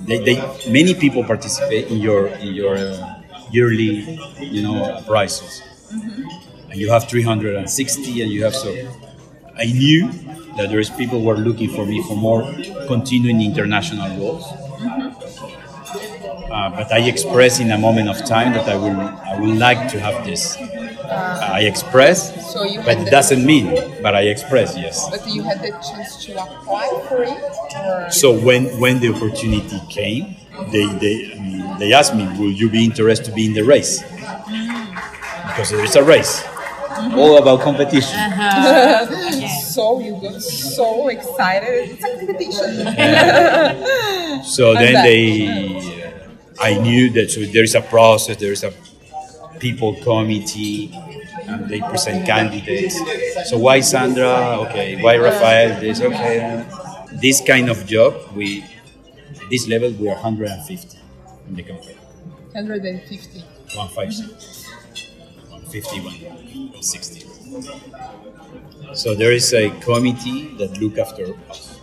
they, 0.03 0.19
they 0.19 0.37
many 0.71 0.95
people 0.95 1.25
participate 1.25 1.89
in 1.89 1.99
your 1.99 2.29
in 2.29 2.55
your 2.55 2.77
uh, 2.77 3.21
yearly 3.51 4.19
you 4.41 4.63
know 4.63 5.01
appraisals 5.01 5.63
and 6.71 6.79
you 6.81 6.91
have 6.91 7.09
360 7.09 8.23
and 8.23 8.31
you 8.31 8.45
have 8.45 8.55
so 8.55 8.71
i 9.57 9.65
knew 9.67 10.11
that 10.57 10.69
there 10.71 10.81
is 10.81 10.91
people 10.91 11.21
who 11.21 11.31
are 11.31 11.37
looking 11.37 11.71
for 11.71 11.87
me 11.87 12.03
for 12.03 12.17
more 12.17 12.43
continuing 12.87 13.41
international 13.43 14.09
roles. 14.19 14.45
Mm-hmm. 14.45 16.53
uh, 16.53 16.71
but 16.71 16.93
i 16.93 16.99
express 17.01 17.61
in 17.61 17.71
a 17.71 17.79
moment 17.79 18.09
of 18.09 18.25
time 18.25 18.53
that 18.53 18.69
i 18.69 18.77
will 18.77 18.99
i 19.01 19.39
would 19.39 19.57
like 19.59 19.91
to 19.91 19.99
have 20.01 20.25
this. 20.25 20.57
Uh, 21.11 21.49
I 21.59 21.63
express 21.63 22.31
So 22.53 22.63
you 22.63 22.81
but 22.87 22.97
it 22.99 23.11
doesn't 23.11 23.45
mean 23.45 23.75
but 24.01 24.15
i 24.15 24.23
express 24.31 24.77
yes. 24.77 25.11
But 25.11 25.27
you 25.27 25.43
had 25.43 25.59
the 25.61 25.71
chance 25.83 26.25
to 26.27 26.33
apply 26.39 26.87
for 27.09 27.25
it? 27.25 27.35
Or? 27.35 28.11
So 28.11 28.31
when 28.33 28.67
when 28.79 29.01
the 29.01 29.09
opportunity 29.15 29.81
came 29.89 30.37
they 30.71 30.87
they 31.03 31.33
I 31.35 31.39
mean, 31.43 31.79
they 31.81 31.93
asked 31.93 32.15
me 32.15 32.29
will 32.39 32.53
you 32.53 32.71
be 32.71 32.85
interested 32.85 33.25
to 33.27 33.33
be 33.33 33.47
in 33.47 33.55
the 33.55 33.63
race? 33.65 34.03
Mm-hmm. 34.03 35.49
Because 35.49 35.71
there 35.71 35.83
is 35.85 35.97
a 35.97 36.05
race. 36.05 36.43
Mm-hmm. 36.43 37.19
All 37.19 37.39
about 37.43 37.61
competition 37.63 38.19
uh-huh. 38.31 39.07
So 39.81 40.01
you 40.01 40.13
got 40.21 40.41
so 40.43 41.09
excited. 41.09 41.91
It's 41.93 42.05
a 42.05 42.09
competition. 42.17 42.71
So 44.57 44.75
then 44.75 44.93
that- 44.95 45.05
they, 45.05 45.49
uh, 45.49 46.63
I 46.69 46.71
knew 46.85 47.11
that 47.17 47.31
so 47.31 47.41
there 47.41 47.65
is 47.65 47.75
a 47.75 47.81
process, 47.81 48.37
there 48.37 48.53
is 48.53 48.63
a 48.65 48.73
people 49.59 49.95
committee, 50.03 50.93
and 51.49 51.69
they 51.69 51.81
present 51.81 52.27
candidates. 52.27 52.97
So 53.51 53.59
why 53.59 53.81
Sandra? 53.81 54.33
Okay. 54.65 55.03
Why 55.03 55.17
Rafael? 55.17 55.81
This 55.81 56.01
okay. 56.01 56.65
This 57.21 57.41
kind 57.53 57.69
of 57.69 57.87
job, 57.87 58.15
we, 58.37 58.65
this 59.51 59.67
level, 59.69 59.91
we 60.01 60.09
are 60.09 60.15
150 60.15 60.99
in 61.49 61.55
the 61.57 61.63
company. 61.63 61.95
150. 62.53 63.43
150. 63.75 64.25
150, 65.51 66.01
160. 66.01 68.30
So 68.95 69.15
there 69.15 69.33
is 69.33 69.53
a 69.55 69.71
committee 69.81 70.55
that 70.59 70.81
look 70.81 70.99
after 70.99 71.35
us. 71.49 71.81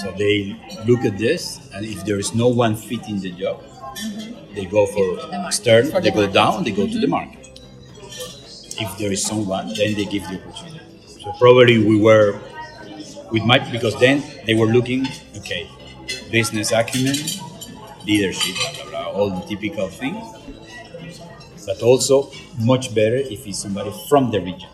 So 0.00 0.12
they 0.12 0.56
look 0.86 1.04
at 1.04 1.18
this, 1.18 1.70
and 1.74 1.84
if 1.84 2.04
there 2.04 2.18
is 2.18 2.34
no 2.34 2.48
one 2.48 2.76
fit 2.76 3.08
in 3.08 3.20
the 3.20 3.32
job, 3.32 3.62
they 4.54 4.64
go 4.64 4.86
for 4.86 5.18
external, 5.46 5.90
For 5.90 6.00
they 6.00 6.10
the 6.10 6.14
go 6.14 6.20
market. 6.22 6.34
down, 6.34 6.64
they 6.64 6.70
go 6.70 6.86
to 6.86 6.92
the 6.92 7.06
mm-hmm. 7.06 7.10
market. 7.10 7.60
If 8.80 8.98
there 8.98 9.12
is 9.12 9.24
someone, 9.24 9.68
then 9.74 9.94
they 9.94 10.04
give 10.04 10.22
the 10.28 10.40
opportunity. 10.40 10.80
So 11.22 11.32
probably 11.38 11.78
we 11.78 12.00
were 12.00 12.38
with 13.30 13.44
my 13.44 13.58
because 13.70 13.98
then 13.98 14.22
they 14.46 14.54
were 14.54 14.66
looking, 14.66 15.06
okay, 15.38 15.68
business 16.30 16.72
acumen, 16.72 17.16
leadership, 18.06 18.54
blah 18.56 18.90
blah 18.90 18.90
blah, 18.90 19.12
all 19.12 19.30
the 19.30 19.46
typical 19.46 19.88
things. 19.88 20.24
But 21.66 21.82
also 21.82 22.30
much 22.60 22.94
better 22.94 23.16
if 23.16 23.46
it's 23.46 23.58
somebody 23.58 23.92
from 24.08 24.30
the 24.30 24.40
region. 24.40 24.68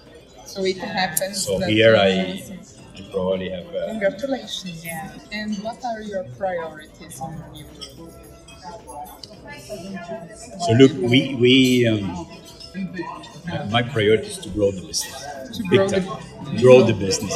So 0.60 0.64
it 0.66 0.78
happens. 0.78 1.44
So 1.46 1.58
here 1.60 1.96
uh, 1.96 2.02
I, 2.02 2.08
I 2.96 3.10
probably 3.10 3.48
have. 3.50 3.66
Uh, 3.74 3.86
Congratulations. 3.86 4.84
Yeah. 4.84 5.10
And 5.32 5.56
what 5.64 5.82
are 5.84 6.02
your 6.02 6.24
priorities 6.36 7.18
in 7.20 7.32
your 7.54 7.66
So 10.66 10.72
look, 10.72 10.92
we 11.10 11.34
we 11.34 11.86
um, 11.88 12.26
my 13.70 13.82
priority 13.82 14.26
is 14.28 14.38
to 14.38 14.48
grow 14.50 14.70
the 14.70 14.80
business. 14.82 15.24
To 15.56 15.62
Big 15.70 15.78
grow 15.78 15.88
the- 15.88 16.60
grow 16.60 16.82
the 16.82 16.92
business. 16.94 17.34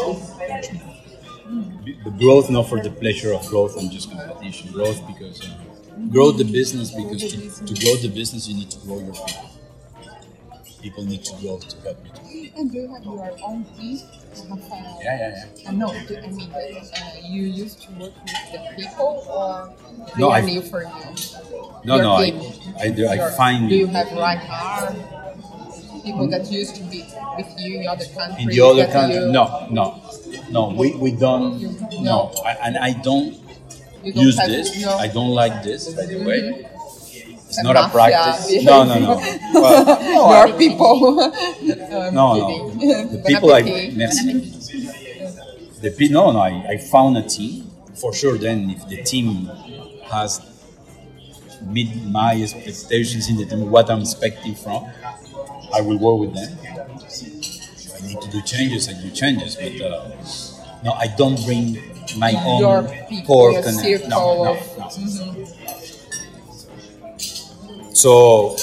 The 2.04 2.10
growth 2.18 2.50
not 2.50 2.68
for 2.68 2.80
the 2.82 2.90
pleasure 2.90 3.32
of 3.32 3.46
growth 3.48 3.76
and 3.76 3.90
just 3.90 4.10
competition. 4.10 4.72
Growth 4.72 5.00
because 5.06 5.40
uh, 5.42 5.54
grow 6.10 6.30
the 6.32 6.44
business 6.44 6.90
because 6.90 7.22
to, 7.32 7.66
to 7.66 7.74
grow 7.84 7.96
the 7.96 8.08
business 8.08 8.48
you 8.48 8.54
need 8.56 8.70
to 8.70 8.78
grow 8.86 8.98
your 8.98 9.12
people. 9.14 9.50
People 10.84 11.04
need 11.06 11.24
to 11.24 11.32
go 11.42 11.56
to 11.58 11.76
help. 11.80 11.96
To, 12.04 12.50
And 12.60 12.70
do 12.70 12.76
you 12.78 12.88
have 12.92 13.02
your 13.04 13.32
own 13.42 13.64
team? 13.72 13.96
Yeah, 15.00 15.16
yeah, 15.16 15.44
yeah. 15.56 15.68
Uh, 15.68 15.72
no, 15.72 15.88
do- 16.06 16.18
I 16.22 16.26
mean, 16.28 16.52
uh, 16.52 16.60
you 17.24 17.42
used 17.44 17.80
to 17.84 17.88
work 17.92 18.12
with 18.22 18.52
the 18.52 18.60
people 18.76 19.24
or 19.32 19.72
No, 20.18 20.28
are 20.28 20.36
I- 20.36 20.40
new 20.42 20.60
for 20.60 20.82
you? 20.82 20.92
No, 21.88 21.96
no, 22.02 22.12
I. 22.20 22.28
I 22.84 22.88
do. 22.90 23.08
I 23.08 23.16
find 23.30 23.70
Do 23.70 23.74
you 23.76 23.86
have 23.86 24.12
right 24.12 24.42
arm? 24.50 24.96
People 26.04 26.28
that 26.28 26.52
used 26.52 26.76
to 26.76 26.82
be 26.92 27.00
with 27.38 27.48
you 27.58 27.80
in 27.80 27.88
other 27.88 28.04
countries? 28.04 28.42
in 28.44 28.48
the 28.52 28.60
other 28.60 28.86
country. 28.92 29.16
you- 29.24 29.32
No, 29.32 29.66
no, 29.70 29.84
no. 30.50 30.62
We 30.76 30.92
we 31.04 31.12
don't. 31.12 31.58
You- 31.60 31.72
No, 32.04 32.28
no. 32.28 32.42
I, 32.44 32.52
and 32.66 32.76
I 32.76 32.92
don't 32.92 33.32
don't 34.04 34.16
use 34.26 34.36
this. 34.36 34.66
No. 34.84 34.88
Mm-hmm. 34.92 35.00
I 35.00 35.08
don't 35.08 35.32
like 35.42 35.62
this, 35.64 35.88
by 35.96 36.04
the 36.12 36.18
way. 36.28 36.42
It's 37.54 37.60
A 37.60 37.62
not 37.62 37.76
a 37.76 37.82
mafia 37.82 37.92
practice. 37.92 38.64
No, 38.70 38.84
no, 38.84 38.98
no. 38.98 39.16
Well, 39.54 39.84
no, 39.86 40.30
Your 40.34 40.48
I- 40.48 40.58
people. 40.58 40.94
no, 42.12 42.26
no. 42.34 42.70
The 42.70 43.22
people 43.26 43.52
I 43.52 43.62
merci. 43.94 44.32
The 45.80 45.90
pe- 45.96 46.08
no, 46.08 46.32
no. 46.32 46.40
I, 46.40 46.66
I 46.74 46.76
found 46.78 47.16
a 47.16 47.22
team 47.22 47.70
for 47.94 48.12
sure. 48.12 48.36
Then, 48.38 48.70
if 48.70 48.88
the 48.88 49.02
team 49.04 49.46
has 50.10 50.40
meet 51.66 51.90
my 52.04 52.40
expectations 52.42 53.28
in 53.30 53.36
the 53.36 53.46
team, 53.46 53.70
what 53.70 53.88
I'm 53.90 54.00
expecting 54.00 54.54
from, 54.54 54.84
I 55.74 55.80
will 55.80 55.98
work 55.98 56.18
with 56.26 56.34
them. 56.34 56.58
If 57.06 58.02
I 58.02 58.06
need 58.06 58.20
to 58.20 58.30
do 58.30 58.42
changes, 58.42 58.88
I 58.88 58.94
do 59.00 59.10
changes. 59.10 59.56
But 59.56 59.80
uh, 59.80 60.10
no, 60.84 60.92
I 60.92 61.06
don't 61.16 61.38
bring 61.44 61.78
my 62.18 62.32
own 62.44 62.60
Your 62.60 62.82
people, 63.08 63.26
core 63.26 63.52
your 63.52 63.62
connect. 63.62 64.08
No, 64.08 64.44
no, 64.44 64.52
of- 64.54 64.78
no. 64.78 65.46
So 67.94 68.56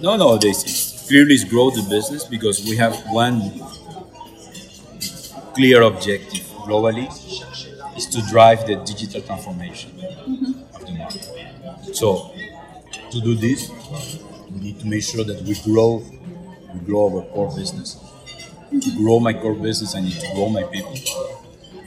no, 0.00 0.16
no, 0.16 0.36
this 0.36 0.64
is 0.64 1.06
clearly 1.08 1.34
is 1.34 1.44
grow 1.44 1.70
the 1.70 1.82
business 1.88 2.24
because 2.24 2.64
we 2.64 2.76
have 2.76 2.94
one 3.10 3.40
clear 5.54 5.82
objective 5.82 6.42
globally 6.66 7.06
is 7.96 8.06
to 8.06 8.20
drive 8.30 8.66
the 8.66 8.76
digital 8.84 9.20
transformation 9.22 9.90
of 10.74 10.86
the 10.86 10.92
market. 10.92 11.96
So 11.96 12.32
to 13.12 13.20
do 13.20 13.34
this, 13.36 13.70
We 14.54 14.60
need 14.60 14.80
to 14.80 14.86
make 14.86 15.04
sure 15.04 15.24
that 15.24 15.42
we 15.48 15.54
grow, 15.64 16.02
we 16.74 16.80
grow 16.88 17.02
our 17.10 17.22
core 17.34 17.52
business. 17.56 17.98
To 18.70 18.90
grow 18.98 19.20
my 19.20 19.34
core 19.34 19.54
business, 19.54 19.94
I 19.96 20.00
need 20.00 20.18
to 20.20 20.28
grow 20.34 20.48
my 20.50 20.64
people, 20.64 20.96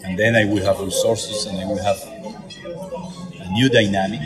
and 0.06 0.20
then 0.20 0.36
I 0.36 0.46
will 0.46 0.64
have 0.66 0.80
resources 0.82 1.46
and 1.48 1.58
I 1.60 1.66
will 1.66 1.84
have 1.90 2.00
a 3.42 3.52
new 3.52 3.70
dynamic 3.70 4.22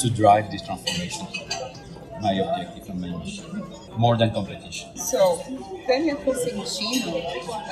to 0.00 0.10
drive 0.10 0.50
this 0.50 0.62
transformation. 0.62 1.26
My 2.20 2.32
objective 2.32 2.88
and 2.90 3.00
my 3.00 3.16
mission, 3.18 3.62
more 3.96 4.16
than 4.16 4.30
competition. 4.32 4.94
So, 4.96 5.42
Tania 5.86 6.16
Cosentino, 6.16 7.14
uh, 7.16 7.22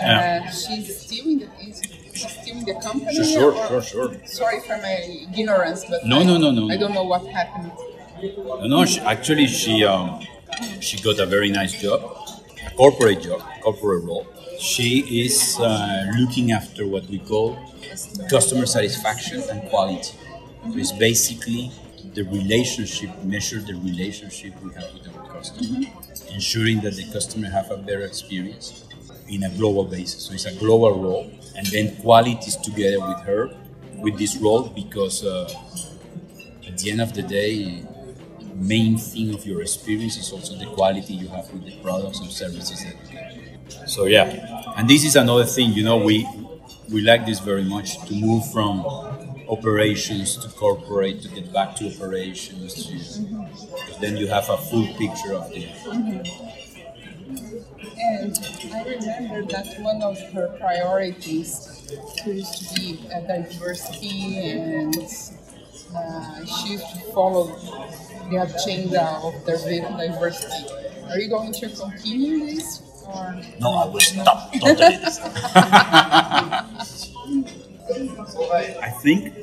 Yeah. 0.01 0.51
she's 0.51 1.01
still 1.03 1.27
in 1.33 1.39
the 1.41 1.49
is 1.61 1.83
she's 2.15 2.33
still 2.41 2.57
in 2.57 2.65
the 2.65 2.75
company. 2.75 3.15
Sure, 3.15 3.25
sure, 3.25 3.53
or- 3.55 3.83
sure, 3.83 3.83
sure. 3.83 4.27
Sorry 4.27 4.61
for 4.61 4.77
my 4.79 4.97
ignorance, 5.37 5.85
but 5.91 6.07
No, 6.07 6.21
I, 6.21 6.25
no, 6.25 6.39
no, 6.39 6.51
no. 6.51 6.71
I 6.71 6.77
don't 6.79 6.95
know 6.95 7.05
what 7.05 7.27
happened. 7.27 7.73
No, 8.75 8.85
she, 8.85 9.01
actually, 9.01 9.47
she 9.47 9.85
um, 9.85 10.21
she 10.81 10.97
got 10.99 11.19
a 11.21 11.27
very 11.27 11.51
nice 11.51 11.75
job, 11.81 12.01
a 12.67 12.71
corporate 12.75 13.21
job, 13.23 13.41
corporate 13.63 14.03
role. 14.05 14.27
She 14.59 14.91
is 15.25 15.57
uh, 15.61 16.07
looking 16.19 16.51
after 16.53 16.85
what 16.87 17.05
we 17.09 17.19
call 17.19 17.57
customer 18.31 18.67
satisfaction 18.67 19.43
and 19.51 19.59
quality. 19.71 20.15
So 20.73 20.77
it's 20.83 20.91
basically 20.93 21.71
the 22.19 22.25
relationship, 22.39 23.11
measure 23.23 23.61
the 23.61 23.75
relationship 23.75 24.53
we 24.65 24.71
have 24.75 24.93
with 24.95 25.07
our 25.15 25.25
customer, 25.37 25.87
ensuring 26.35 26.81
that 26.81 26.95
the 26.97 27.07
customer 27.13 27.49
have 27.49 27.71
a 27.71 27.77
better 27.77 28.03
experience 28.13 28.85
in 29.29 29.45
a 29.45 29.51
global 29.51 29.85
basis. 29.85 30.21
So 30.25 30.35
it's 30.35 30.47
a 30.47 30.55
global 30.65 30.93
role, 31.07 31.31
and 31.57 31.65
then 31.69 31.95
quality 32.03 32.47
is 32.53 32.57
together 32.57 32.99
with 33.09 33.21
her, 33.31 33.43
with 34.03 34.19
this 34.19 34.37
role, 34.39 34.65
because 34.83 35.25
uh, 35.25 35.49
at 36.67 36.79
the 36.79 36.91
end 36.91 37.01
of 37.01 37.13
the 37.15 37.23
day, 37.23 37.83
main 38.57 38.97
thing 38.99 39.35
of 39.35 39.47
your 39.47 39.63
experience 39.63 40.17
is 40.17 40.33
also 40.33 40.55
the 40.57 40.67
quality 40.75 41.15
you 41.15 41.29
have 41.29 41.51
with 41.53 41.65
the 41.65 41.77
products 41.83 42.21
and 42.21 42.31
services 42.31 42.85
that 42.85 42.95
you 43.05 43.13
get. 43.13 43.89
So 43.89 44.07
yeah, 44.07 44.75
and 44.77 44.89
this 44.89 45.05
is 45.05 45.17
another 45.17 45.45
thing. 45.45 45.73
You 45.73 45.85
know, 45.85 45.99
we 45.99 46.27
we 46.91 47.01
like 47.03 47.27
this 47.27 47.39
very 47.41 47.65
much 47.65 48.05
to 48.09 48.15
move 48.15 48.51
from 48.53 48.85
operations 49.49 50.37
to 50.39 50.49
corporate 50.49 51.23
to 51.23 51.29
get 51.29 51.53
back 51.53 51.77
to 51.77 51.89
operations. 51.95 52.75
To, 52.87 53.21
because 53.23 53.99
then 54.01 54.17
you 54.17 54.27
have 54.29 54.49
a 54.49 54.57
full 54.57 54.87
picture 54.95 55.35
of 55.35 55.51
the. 55.51 55.69
And 58.01 58.39
I 58.75 58.85
remember 58.85 59.43
that 59.53 59.77
one 59.81 60.03
of 60.03 60.19
her 60.33 60.49
priorities 60.59 61.89
used 62.27 62.69
to 62.69 62.75
be 62.75 62.99
diversity, 63.27 64.39
and 64.39 64.97
uh, 65.95 66.45
she 66.45 66.73
used 66.73 66.91
to 66.93 67.01
follow 67.13 67.47
the 68.31 68.37
agenda 68.43 69.05
of 69.23 69.35
diver- 69.47 69.97
diversity. 69.97 70.73
Are 71.09 71.19
you 71.19 71.29
going 71.29 71.53
to 71.53 71.69
continue 71.69 72.47
this? 72.47 72.83
Or? 73.07 73.41
No, 73.61 73.71
I 73.73 73.87
will 73.87 74.01
stop 74.01 74.53
totally. 74.53 74.99
I 77.91 78.91
think 79.03 79.35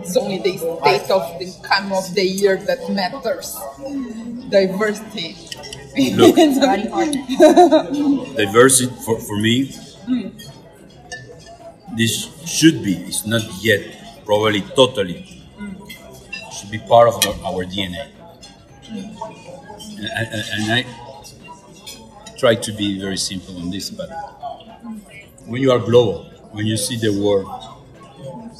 It's 0.00 0.16
only 0.16 0.38
the 0.38 0.56
state 0.56 1.10
of 1.10 1.38
the 1.38 1.52
time 1.68 1.92
of 1.92 2.14
the 2.14 2.24
year 2.24 2.56
that 2.56 2.88
matters. 2.90 3.56
Diversity. 4.48 5.36
Look. 6.16 6.36
diversity 8.36 8.94
for, 9.04 9.18
for 9.20 9.36
me 9.36 9.70
this 11.96 12.28
should 12.46 12.82
be 12.82 12.94
it's 13.08 13.26
not 13.26 13.42
yet 13.62 13.82
probably 14.24 14.62
totally 14.74 15.42
should 16.52 16.70
be 16.70 16.78
part 16.78 17.08
of 17.08 17.20
the- 17.20 17.36
our 17.44 17.64
dna 17.64 18.08
and, 18.90 20.28
and, 20.34 20.44
and 20.54 20.72
i 20.72 20.84
try 22.36 22.54
to 22.54 22.72
be 22.72 22.98
very 23.00 23.16
simple 23.16 23.56
on 23.58 23.70
this 23.70 23.90
but 23.90 24.08
when 25.46 25.62
you 25.62 25.70
are 25.72 25.78
global 25.78 26.24
when 26.52 26.66
you 26.66 26.76
see 26.76 26.96
the 26.96 27.10
world 27.10 27.48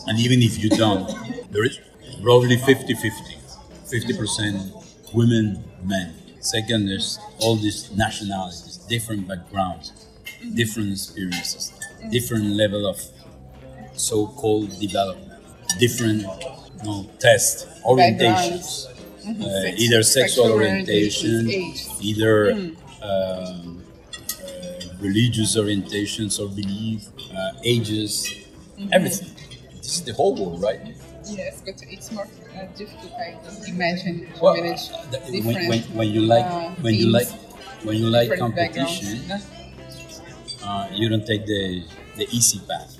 and 0.07 0.19
even 0.19 0.43
if 0.43 0.59
you 0.63 0.69
don't 0.71 1.09
there 1.53 1.65
is 1.65 1.81
roughly 2.21 2.57
50-50 2.57 3.39
50% 3.91 5.13
women 5.15 5.63
men. 5.85 6.15
Second 6.41 6.87
there's 6.89 7.19
all 7.39 7.57
these 7.57 7.91
nationalities 7.93 8.79
different 8.89 9.29
backgrounds 9.29 9.93
different 10.55 10.91
experiences 10.93 11.73
different 12.11 12.45
level 12.47 12.87
of 12.87 13.01
so-called 13.95 14.71
development 14.81 15.33
different 15.79 16.21
you 16.23 16.85
know, 16.85 17.11
test 17.19 17.69
orientations 17.85 18.87
uh, 19.25 19.71
either 19.77 20.03
sexual 20.03 20.51
orientation 20.51 21.49
age. 21.49 21.87
either 22.01 22.53
um, 23.03 23.83
uh, 24.43 24.81
religious 25.01 25.57
orientations 25.57 26.41
or 26.41 26.49
belief 26.49 27.07
uh, 27.37 27.53
ages 27.65 28.35
everything 28.91 29.29
this 29.83 29.97
is 29.99 30.05
the 30.05 30.13
whole 30.13 30.35
world 30.35 30.63
right 30.63 30.81
Yes, 31.25 31.63
but 31.65 31.77
it's 31.89 32.11
more 32.11 32.27
uh, 32.27 32.67
difficult, 32.77 33.13
I 33.15 33.39
imagine, 33.69 34.27
to 34.35 34.43
Well, 34.43 34.55
manage 34.57 34.89
different. 35.31 35.69
when, 35.69 35.81
when 35.95 36.09
you 36.09 36.23
like 36.23 36.45
uh, 36.45 36.71
when 36.83 36.95
you 36.95 37.07
like 37.13 37.29
when 37.85 37.97
you 37.97 38.07
like 38.11 38.37
competition, 38.39 39.31
uh, 40.65 40.89
you 40.93 41.09
don't 41.09 41.25
take 41.27 41.47
the 41.47 41.85
the 42.17 42.27
easy 42.31 42.61
path. 42.69 42.99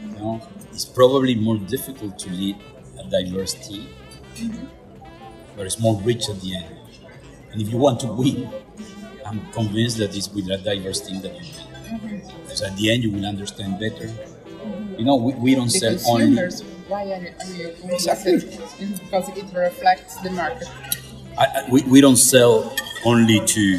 You 0.00 0.18
know, 0.18 0.40
it's 0.72 0.84
probably 0.84 1.34
more 1.34 1.58
difficult 1.58 2.18
to 2.20 2.30
lead 2.30 2.56
a 3.00 3.04
diverse 3.10 3.54
team, 3.54 3.88
but 5.56 5.66
it's 5.66 5.78
more 5.80 6.00
rich 6.02 6.28
at 6.28 6.40
the 6.40 6.56
end. 6.56 6.66
And 7.52 7.62
if 7.62 7.68
you 7.70 7.78
want 7.78 8.00
to 8.00 8.06
win, 8.08 8.48
I'm 9.26 9.40
convinced 9.52 9.98
that 9.98 10.16
it's 10.16 10.28
with 10.30 10.48
a 10.50 10.58
diverse 10.58 11.00
team 11.00 11.20
that 11.22 11.34
you 11.34 11.46
win. 12.02 12.22
Because 12.42 12.62
at 12.62 12.76
the 12.76 12.90
end, 12.92 13.02
you 13.02 13.10
will 13.10 13.26
understand 13.26 13.78
better. 13.80 14.08
You 14.98 15.04
know, 15.04 15.16
we, 15.16 15.32
we 15.34 15.54
don't 15.54 15.72
The 15.72 15.78
sell 15.78 16.12
only. 16.12 16.26
consumers, 16.36 16.62
why 16.88 17.04
are 17.12 17.22
you, 17.54 17.74
Exactly. 17.84 18.38
Because 18.38 19.28
it 19.30 19.46
reflects 19.54 20.16
the 20.22 20.30
market. 20.30 20.68
I, 21.38 21.44
I, 21.44 21.70
we, 21.70 21.82
we 21.82 22.00
don't 22.00 22.16
sell 22.16 22.74
only 23.04 23.38
to 23.46 23.78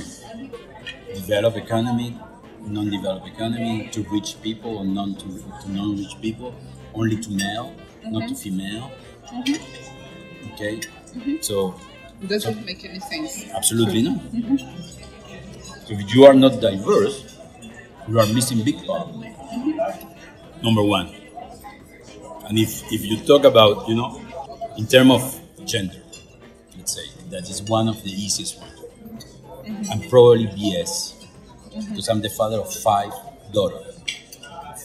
developed 1.13 1.57
economy, 1.57 2.17
non-developed 2.61 3.27
economy, 3.27 3.89
to 3.91 4.03
rich 4.03 4.41
people 4.41 4.77
or 4.77 4.85
non 4.85 5.15
to, 5.15 5.27
to 5.61 5.71
non-rich 5.71 6.15
people, 6.21 6.55
only 6.93 7.17
to 7.17 7.29
male, 7.31 7.75
not 8.05 8.21
to 8.29 8.33
mm-hmm. 8.33 8.35
female. 8.35 8.91
Mm-hmm. 9.27 10.53
Okay, 10.53 10.77
mm-hmm. 10.77 11.35
so 11.41 11.75
It 12.21 12.29
doesn't 12.29 12.65
make 12.65 12.85
any 12.85 12.99
sense. 12.99 13.45
absolutely 13.53 14.03
not. 14.03 14.21
So 15.85 15.93
if 15.95 16.13
you 16.15 16.25
are 16.25 16.33
not 16.33 16.61
diverse, 16.61 17.35
you 18.07 18.19
are 18.19 18.25
missing 18.27 18.63
big 18.63 18.85
part. 18.85 19.07
Number 20.61 20.83
one, 20.83 21.07
and 22.47 22.57
if 22.59 22.83
if 22.91 23.05
you 23.05 23.17
talk 23.25 23.45
about 23.45 23.87
you 23.87 23.95
know, 23.95 24.21
in 24.77 24.87
terms 24.87 25.11
of 25.11 25.65
gender, 25.65 26.01
let's 26.77 26.93
say 26.95 27.05
that 27.29 27.49
is 27.49 27.61
one 27.63 27.87
of 27.87 28.03
the 28.03 28.09
easiest 28.11 28.59
ones. 28.59 28.75
I'm 29.65 29.99
mm-hmm. 29.99 30.09
probably 30.09 30.47
BS 30.47 31.13
because 31.89 32.09
I'm 32.09 32.21
the 32.21 32.29
father 32.29 32.57
of 32.57 32.73
five 32.73 33.11
daughters. 33.53 33.95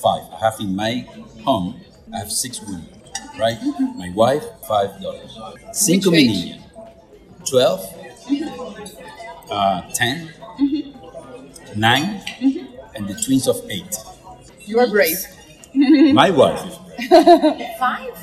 Five. 0.02 0.22
I 0.32 0.38
have 0.40 0.60
in 0.60 0.76
my 0.76 1.06
home, 1.42 1.80
I 2.12 2.18
have 2.18 2.30
six 2.30 2.60
women, 2.60 2.86
right? 3.38 3.58
Mm-hmm. 3.58 3.98
My 3.98 4.10
wife, 4.14 4.44
five 4.68 5.00
daughters. 5.00 5.38
Cinco 5.72 6.10
meninas. 6.10 6.60
12, 7.48 7.80
mm-hmm. 7.80 9.52
uh, 9.52 9.82
10, 9.92 10.32
9, 11.76 12.24
and 12.94 13.08
the 13.08 13.14
twins 13.14 13.46
of 13.46 13.60
8. 13.68 13.84
You 14.66 14.80
are 14.80 14.88
brave. 14.88 15.18
My 16.14 16.30
wife 16.30 16.64
is 16.66 16.78
Five? 17.78 18.16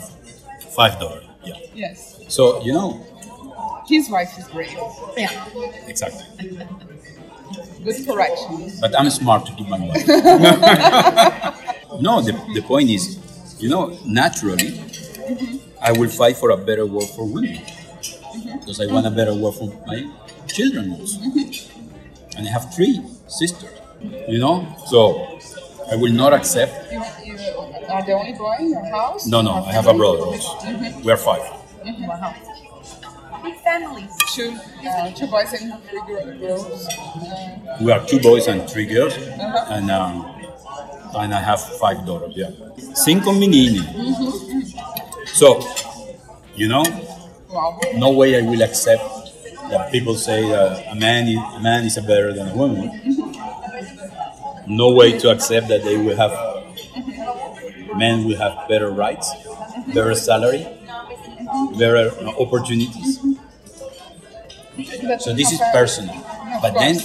five 0.76 1.00
dollars, 1.00 1.26
Yeah. 1.44 1.56
Yes. 1.74 2.20
So, 2.30 2.64
you 2.64 2.74
know, 2.74 3.06
His 3.88 4.10
wife 4.10 4.38
is 4.40 4.48
brave. 4.48 4.78
Yeah. 5.18 5.46
exactly. 5.88 6.26
Good 7.84 8.06
correction. 8.06 8.72
But 8.80 8.98
I'm 8.98 9.10
smart 9.10 9.46
to 9.48 9.52
keep 9.54 9.68
my 9.68 9.80
wife. 9.80 10.08
no, 12.00 12.22
the, 12.22 12.32
the 12.54 12.62
point 12.62 12.90
is, 12.90 13.18
you 13.60 13.70
know, 13.70 13.98
naturally, 14.06 14.72
mm-hmm. 14.72 15.58
I 15.82 15.92
will 15.92 16.10
fight 16.10 16.38
for 16.38 16.52
a 16.52 16.58
better 16.58 16.86
world 16.86 17.10
for 17.16 17.26
women 17.26 17.56
mm-hmm. 17.56 18.60
because 18.60 18.80
I 18.80 18.86
want 18.86 19.08
a 19.08 19.12
better 19.12 19.34
world 19.34 19.58
for 19.58 19.68
my 19.88 20.10
children 20.48 20.92
also. 20.92 21.20
Mm-hmm. 21.20 22.38
And 22.38 22.48
I 22.48 22.52
have 22.52 22.74
three 22.74 23.02
sisters, 23.28 23.70
you 24.28 24.40
know, 24.40 24.66
so 24.88 25.40
I 25.92 25.96
will 25.96 26.14
not 26.14 26.34
accept. 26.34 26.92
You, 26.92 27.04
you 27.26 27.36
are 27.90 28.04
the 28.06 28.14
only 28.14 28.34
boy 28.34 28.56
in 28.60 28.70
your 28.70 28.86
house? 28.86 29.28
No, 29.28 29.42
no, 29.42 29.52
I 29.66 29.74
have 29.74 29.88
a 29.88 29.94
brother 29.94 30.20
also. 30.20 30.58
We 31.04 31.12
are 31.12 31.18
five. 31.18 31.42
Wow. 31.84 32.34
Big 33.44 33.56
families. 33.58 34.12
Two, 34.34 34.56
uh, 34.88 35.12
two 35.12 35.28
boys 35.28 35.52
and 35.54 35.74
three 35.84 36.02
girls. 36.40 36.88
Uh, 36.88 37.78
We 37.82 37.92
are 37.92 38.06
two 38.06 38.20
boys 38.20 38.48
and 38.48 38.70
three 38.70 38.86
girls, 38.86 39.16
and 39.18 39.90
um, 39.92 40.26
and 41.16 41.34
I 41.34 41.42
have 41.42 41.60
five 41.80 42.06
daughters. 42.06 42.34
Yeah, 42.36 42.52
cinco 42.94 43.32
menini. 43.32 43.82
So, 45.28 45.60
you 46.56 46.68
know, 46.68 46.84
no 47.96 48.12
way 48.12 48.38
I 48.38 48.42
will 48.48 48.62
accept 48.62 49.04
that 49.72 49.92
people 49.92 50.16
say 50.16 50.48
that 50.50 50.88
a 50.92 50.96
man 50.96 51.28
is, 51.28 51.40
a 51.56 51.60
man 51.60 51.86
is 51.86 51.98
better 52.00 52.32
than 52.34 52.50
a 52.50 52.56
woman. 52.56 52.90
No 54.68 54.92
way 54.94 55.18
to 55.20 55.30
accept 55.30 55.68
that 55.70 55.84
they 55.84 55.98
will 55.98 56.16
have 56.18 56.32
men 57.96 58.26
will 58.26 58.38
have 58.38 58.68
better 58.68 58.90
rights, 58.90 59.32
better 59.94 60.16
salary, 60.16 60.66
better 61.78 62.12
opportunities. 62.40 63.20
So 65.20 65.34
this 65.34 65.52
is 65.52 65.60
personal. 65.74 66.16
But 66.62 66.74
then, 66.76 66.96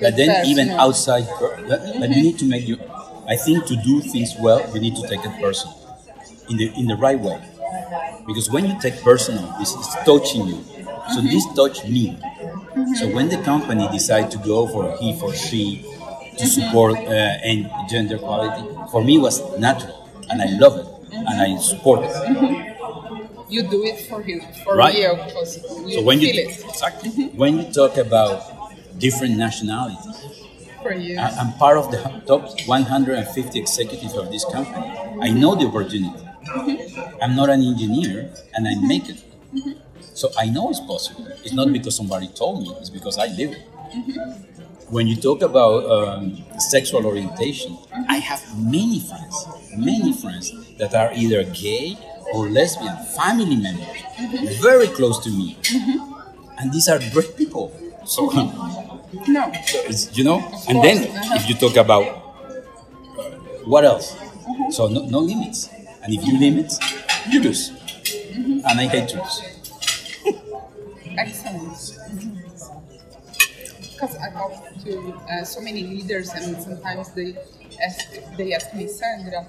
but 0.00 0.16
then 0.16 0.46
even 0.46 0.70
outside, 0.70 1.26
but 1.68 2.10
you 2.10 2.22
need 2.22 2.38
to 2.38 2.44
make 2.44 2.66
you. 2.66 2.78
I 3.28 3.36
think 3.36 3.66
to 3.66 3.76
do 3.76 4.00
things 4.00 4.34
well, 4.38 4.60
you 4.74 4.80
need 4.80 4.96
to 4.96 5.02
take 5.08 5.24
it 5.24 5.40
personal, 5.40 5.74
in 6.50 6.56
the 6.56 6.66
in 6.78 6.86
the 6.86 6.96
right 6.96 7.18
way. 7.18 7.40
Because 8.26 8.50
when 8.50 8.66
you 8.66 8.78
take 8.80 9.00
personal, 9.02 9.54
this 9.58 9.72
is 9.74 9.88
touching 10.06 10.46
you. 10.46 10.64
So 11.14 11.20
this 11.22 11.44
touched 11.54 11.88
me. 11.88 12.18
So 12.96 13.08
when 13.08 13.28
the 13.28 13.38
company 13.44 13.88
decide 13.92 14.30
to 14.32 14.38
go 14.38 14.66
for 14.66 14.96
he 14.98 15.18
for 15.18 15.34
she 15.34 15.84
to 16.38 16.46
support 16.46 16.96
uh, 16.98 17.48
and 17.48 17.70
gender 17.88 18.16
equality, 18.16 18.62
for 18.90 19.02
me 19.04 19.18
was 19.18 19.40
natural, 19.58 20.08
and 20.30 20.42
I 20.42 20.46
love 20.58 20.78
it, 20.78 20.86
and 21.12 21.40
I 21.40 21.56
support 21.58 22.00
it. 22.04 22.12
you 23.48 23.62
do 23.62 23.84
it 23.84 24.00
for 24.08 24.20
you, 24.22 24.40
for 24.64 24.76
Right. 24.76 24.94
real, 24.94 25.16
because 25.16 25.58
you 25.86 25.94
So 25.94 26.02
when 26.02 26.20
you 26.20 26.28
it 26.28 26.38
exactly 26.70 27.10
when 27.42 27.58
you 27.58 27.64
talk 27.72 27.96
about 27.98 28.36
different 28.98 29.36
nationalities, 29.36 30.16
for 30.82 30.94
you. 30.94 31.18
I- 31.18 31.34
I'm 31.40 31.52
part 31.54 31.76
of 31.78 31.90
the 31.90 31.98
top 32.30 32.42
150 32.66 33.58
executives 33.58 34.14
of 34.14 34.30
this 34.30 34.44
company. 34.44 34.88
I 35.26 35.30
know 35.30 35.54
the 35.54 35.66
opportunity. 35.66 36.20
Mm-hmm. 36.44 37.22
I'm 37.22 37.34
not 37.40 37.48
an 37.50 37.62
engineer, 37.62 38.30
and 38.54 38.68
I 38.68 38.74
make 38.92 39.08
it. 39.08 39.20
Mm-hmm. 39.54 39.72
So 40.20 40.30
I 40.38 40.46
know 40.54 40.70
it's 40.70 40.80
possible. 40.80 41.26
It's 41.44 41.52
not 41.52 41.66
mm-hmm. 41.66 41.72
because 41.74 41.96
somebody 41.96 42.28
told 42.28 42.62
me. 42.62 42.68
It's 42.80 42.90
because 42.90 43.16
I 43.18 43.26
live 43.40 43.52
it. 43.58 43.62
When 44.90 45.06
you 45.06 45.16
talk 45.16 45.42
about 45.42 45.84
um, 45.90 46.36
sexual 46.58 47.06
orientation, 47.06 47.76
I 48.08 48.16
have 48.18 48.42
many 48.58 49.00
friends, 49.00 49.46
many 49.76 50.12
friends 50.12 50.52
that 50.78 50.94
are 50.94 51.12
either 51.14 51.44
gay 51.44 51.96
or 52.32 52.48
lesbian, 52.48 52.96
family 53.16 53.56
members, 53.56 54.60
very 54.60 54.88
close 54.88 55.18
to 55.24 55.30
me, 55.30 55.56
and 56.58 56.72
these 56.72 56.88
are 56.88 56.98
great 57.12 57.36
people. 57.36 57.72
So 58.04 58.26
no, 59.28 59.50
it's, 59.88 60.16
you 60.16 60.24
know 60.24 60.40
and 60.68 60.82
then 60.82 61.08
uh-huh. 61.08 61.34
if 61.36 61.48
you 61.48 61.54
talk 61.54 61.76
about 61.76 62.04
uh, 62.04 63.22
what 63.64 63.84
else 63.84 64.16
so 64.70 64.88
no, 64.88 65.06
no 65.06 65.18
limits 65.20 65.68
and 66.02 66.12
if 66.12 66.26
you 66.26 66.38
limit 66.38 66.72
you 67.30 67.40
lose 67.40 67.70
and 68.36 68.80
i 68.80 68.86
hate 68.86 69.08
to 69.08 69.16
lose 69.18 69.42
excellent. 71.16 72.43
Because 74.04 74.18
I 74.20 74.30
talk 74.32 74.52
to 74.84 75.14
uh, 75.32 75.44
so 75.44 75.62
many 75.62 75.82
leaders, 75.82 76.28
and 76.34 76.60
sometimes 76.60 77.12
they 77.12 77.38
ask, 77.82 78.06
they 78.36 78.52
ask 78.52 78.74
me, 78.74 78.86
Sandra, 78.86 79.46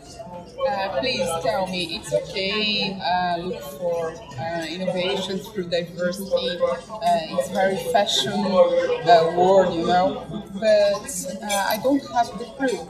uh, 0.69 0.99
please 1.01 1.27
tell 1.43 1.67
me 1.67 1.97
it's 1.99 2.13
okay 2.13 2.97
uh, 3.03 3.37
look 3.41 3.61
for 3.77 4.15
uh, 4.39 4.65
innovation 4.69 5.39
through 5.39 5.65
diversity. 5.69 6.57
Uh, 6.61 7.35
it's 7.35 7.49
very 7.51 7.75
fashion 7.91 8.31
uh, 8.31 9.33
word, 9.35 9.73
you 9.73 9.85
know, 9.85 10.23
but 10.53 11.03
uh, 11.43 11.65
I 11.67 11.77
don't 11.83 11.99
have 12.13 12.27
the 12.39 12.45
proof 12.57 12.87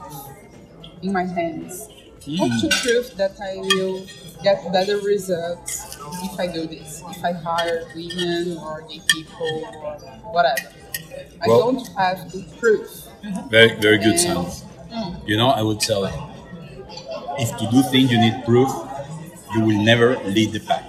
in 1.02 1.12
my 1.12 1.24
hands. 1.24 1.88
How 2.38 2.46
to 2.60 2.68
prove 2.82 3.16
that 3.16 3.34
I 3.40 3.56
will 3.56 4.06
get 4.42 4.72
better 4.72 4.98
results 4.98 5.96
if 6.22 6.38
I 6.40 6.46
do 6.46 6.66
this, 6.66 7.02
if 7.10 7.24
I 7.24 7.32
hire 7.32 7.86
women 7.94 8.58
or 8.58 8.82
gay 8.88 9.00
people 9.08 9.64
or 9.64 9.94
whatever. 10.32 10.70
I 11.42 11.48
Well- 11.48 11.60
don't 11.72 11.86
have 11.96 12.18
the 12.32 12.42
proof. 12.60 12.88
very 13.50 13.72
very 13.84 13.98
good 13.98 14.16
And- 14.18 14.20
sound 14.28 14.48
you 15.30 15.36
know 15.40 15.48
i 15.60 15.62
would 15.68 15.80
tell 15.80 16.02
you 16.10 16.14
if 17.44 17.48
to 17.60 17.64
do 17.74 17.80
things 17.92 18.06
you 18.12 18.18
need 18.26 18.36
proof 18.44 18.70
you 19.54 19.60
will 19.66 19.80
never 19.90 20.08
lead 20.36 20.52
the 20.56 20.60
pack 20.70 20.84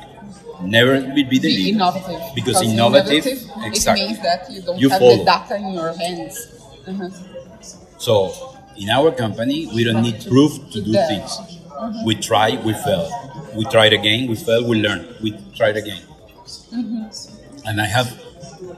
never 0.61 0.93
will 1.15 1.27
be 1.33 1.37
the 1.45 1.49
Be 1.53 1.57
leader 1.57 1.75
innovative. 1.77 2.21
because 2.37 2.57
innovative, 2.61 3.25
it 3.27 3.39
exactly. 3.71 4.05
means 4.07 4.19
that 4.27 4.41
you 4.53 4.59
don't 4.65 4.79
You 4.83 4.89
have 4.89 4.99
follow. 4.99 5.17
the 5.17 5.23
data 5.33 5.55
in 5.63 5.67
your 5.79 5.91
hands. 6.03 6.35
Uh-huh. 6.89 7.09
So 7.99 8.13
in 8.83 8.89
our 8.97 9.11
company, 9.23 9.59
we 9.75 9.83
don't 9.87 10.01
need 10.01 10.17
proof 10.33 10.51
to 10.73 10.79
do 10.81 10.93
things. 11.11 11.31
We 12.07 12.13
try, 12.29 12.49
we 12.67 12.73
fail. 12.85 13.05
We 13.57 13.63
tried 13.75 13.93
again, 13.93 14.21
we 14.31 14.35
fail, 14.47 14.61
we 14.71 14.75
learn. 14.81 15.01
We 15.23 15.29
tried 15.59 15.77
again. 15.83 16.01
And 17.67 17.75
I 17.81 17.87
have 17.97 18.09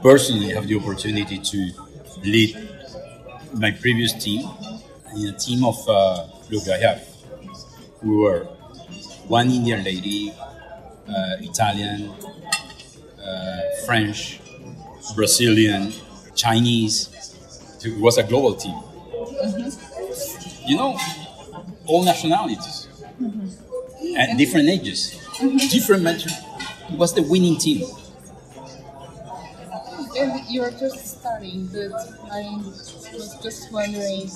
personally 0.02 0.50
have 0.54 0.66
the 0.68 0.76
opportunity 0.76 1.38
to 1.38 1.70
lead 2.22 2.56
my 3.54 3.70
previous 3.72 4.12
team 4.12 4.48
in 5.16 5.28
a 5.28 5.32
team 5.38 5.64
of 5.64 5.76
uh, 5.88 6.26
look 6.50 6.68
I 6.68 6.78
have 6.78 7.06
we 8.02 8.16
were 8.16 8.44
one 9.28 9.50
Indian 9.50 9.84
lady, 9.84 10.32
uh, 11.08 11.36
Italian, 11.40 12.12
uh, 13.22 13.60
French, 13.86 14.40
Brazilian, 15.14 15.92
Chinese. 16.34 17.10
It 17.84 17.98
was 18.00 18.18
a 18.18 18.22
global 18.22 18.54
team. 18.54 18.76
You 20.66 20.76
know, 20.76 20.98
all 21.86 22.04
nationalities 22.04 22.88
and 24.16 24.38
different 24.38 24.68
ages, 24.68 25.16
different 25.70 26.02
mental. 26.02 26.32
It 26.90 26.98
was 26.98 27.14
the 27.14 27.22
winning 27.22 27.56
team. 27.58 27.86
And 30.18 30.42
you're 30.50 30.70
just 30.72 31.20
starting, 31.20 31.66
but 31.68 31.92
I 32.30 32.42
was 32.64 33.38
just 33.42 33.72
wondering. 33.72 34.28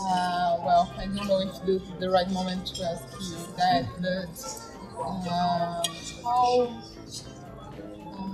Uh, 0.00 0.56
well, 0.64 0.92
I 0.98 1.04
don't 1.06 1.26
know 1.28 1.40
if 1.40 1.64
this 1.66 1.82
is 1.82 1.98
the 2.00 2.10
right 2.10 2.28
moment 2.30 2.66
to 2.74 2.84
ask 2.84 3.04
you 3.20 3.36
that, 3.56 3.86
but 4.00 5.00
uh, 5.00 5.82
how 6.24 6.82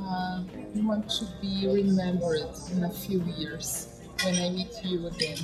uh, 0.08 0.42
you 0.74 0.86
want 0.86 1.08
to 1.08 1.26
be 1.40 1.66
remembered 1.66 2.42
in 2.72 2.84
a 2.84 2.90
few 2.90 3.22
years 3.36 4.00
when 4.24 4.34
I 4.34 4.50
meet 4.50 4.72
you 4.84 5.06
again? 5.06 5.38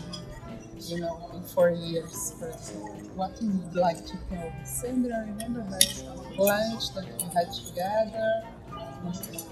You 0.79 1.01
know, 1.01 1.31
in 1.35 1.43
four 1.43 1.71
years, 1.71 2.35
for 2.39 2.49
example. 2.51 2.95
What 3.17 3.41
you 3.43 3.51
would 3.51 3.75
like 3.75 4.05
to 4.07 4.17
tell? 4.31 4.53
Sandra, 4.65 5.27
remember 5.27 5.63
that 5.71 6.37
lunch 6.39 6.95
that 6.95 7.07
we 7.19 7.25
had 7.35 7.53
together? 7.53 8.45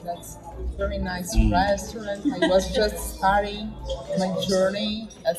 That's 0.05 0.37
a 0.59 0.77
very 0.77 0.99
nice 0.99 1.37
restaurant. 1.51 2.27
I 2.43 2.49
was 2.49 2.75
just 2.75 3.17
starting 3.19 3.73
my 4.19 4.35
journey 4.49 5.09
as 5.27 5.39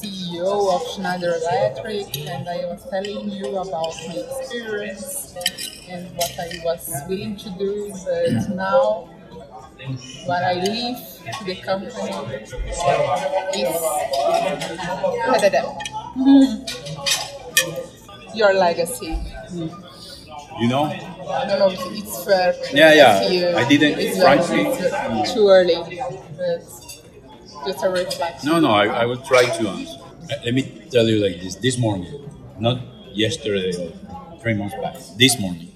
CEO 0.00 0.74
of 0.74 0.82
Schneider 0.94 1.34
Electric, 1.42 2.16
and 2.28 2.48
I 2.48 2.64
was 2.66 2.86
telling 2.90 3.30
you 3.30 3.56
about 3.58 3.94
my 4.08 4.14
experience 4.14 5.34
and 5.90 6.14
what 6.16 6.30
I 6.38 6.60
was 6.64 6.88
willing 7.08 7.36
to 7.36 7.50
do. 7.58 7.92
But 8.04 8.54
now, 8.54 9.10
what 10.26 10.44
I 10.44 10.54
leave 10.54 10.96
to 11.38 11.44
the 11.44 11.56
company 11.56 11.90
is 13.54 13.80
your 18.34 18.52
legacy. 18.54 19.18
You 20.60 20.68
know, 20.68 20.86
I 21.28 21.46
don't 21.46 21.58
know 21.58 21.70
if 21.70 21.80
it's 21.98 22.24
fair. 22.24 22.54
Yeah, 22.72 22.92
yeah. 22.94 23.28
you. 23.28 23.56
I 23.56 23.64
didn't- 23.68 23.98
It's 23.98 24.18
frankly- 24.18 24.66
it's 25.20 25.32
too 25.34 25.48
early, 25.48 25.74
just 27.66 27.84
a 27.84 27.88
reflection. 27.88 28.48
no, 28.50 28.60
no, 28.60 28.70
I, 28.70 28.86
I 28.86 29.04
will 29.06 29.16
try 29.22 29.44
to 29.44 29.68
answer. 29.68 29.98
Let- 30.28 30.44
Let 30.44 30.54
me 30.54 30.62
tell 30.90 31.06
you 31.08 31.18
like 31.24 31.40
this: 31.42 31.54
this 31.56 31.78
morning, 31.78 32.28
not 32.58 32.78
yesterday 33.12 33.72
or 33.82 34.38
three 34.40 34.54
months 34.54 34.74
back, 34.82 34.96
this 35.18 35.38
morning, 35.40 35.70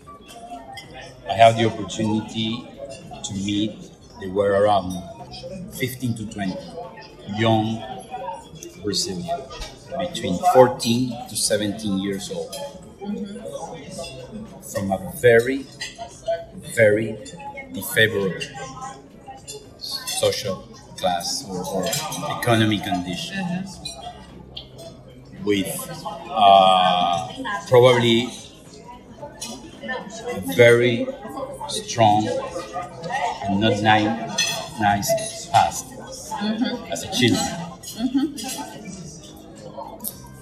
I 1.29 1.35
had 1.35 1.57
the 1.59 1.67
opportunity 1.67 2.65
to 3.25 3.35
meet. 3.35 3.73
They 4.21 4.27
were 4.29 4.51
around 4.51 4.93
15 5.73 6.15
to 6.17 6.27
20 6.27 6.57
young 7.39 7.83
Brazilians, 8.83 9.31
between 9.99 10.39
14 10.55 11.13
to 11.29 11.37
17 11.37 11.99
years 11.99 12.31
old, 12.31 12.55
from 14.73 14.93
a 14.93 15.13
very, 15.17 15.67
very 16.77 17.17
defavorable 17.73 18.41
social 19.79 20.57
class 20.97 21.45
or, 21.49 21.65
or 21.75 21.87
economic 22.41 22.83
condition 22.83 23.45
with 25.45 25.69
uh, 26.31 27.29
probably 27.69 28.29
very 30.57 31.07
strong 31.69 32.29
and 33.45 33.61
not 33.61 33.81
nice, 33.83 34.81
nice 34.81 35.47
past 35.47 35.87
as 36.91 37.05
a 37.05 37.13
children. 37.13 38.98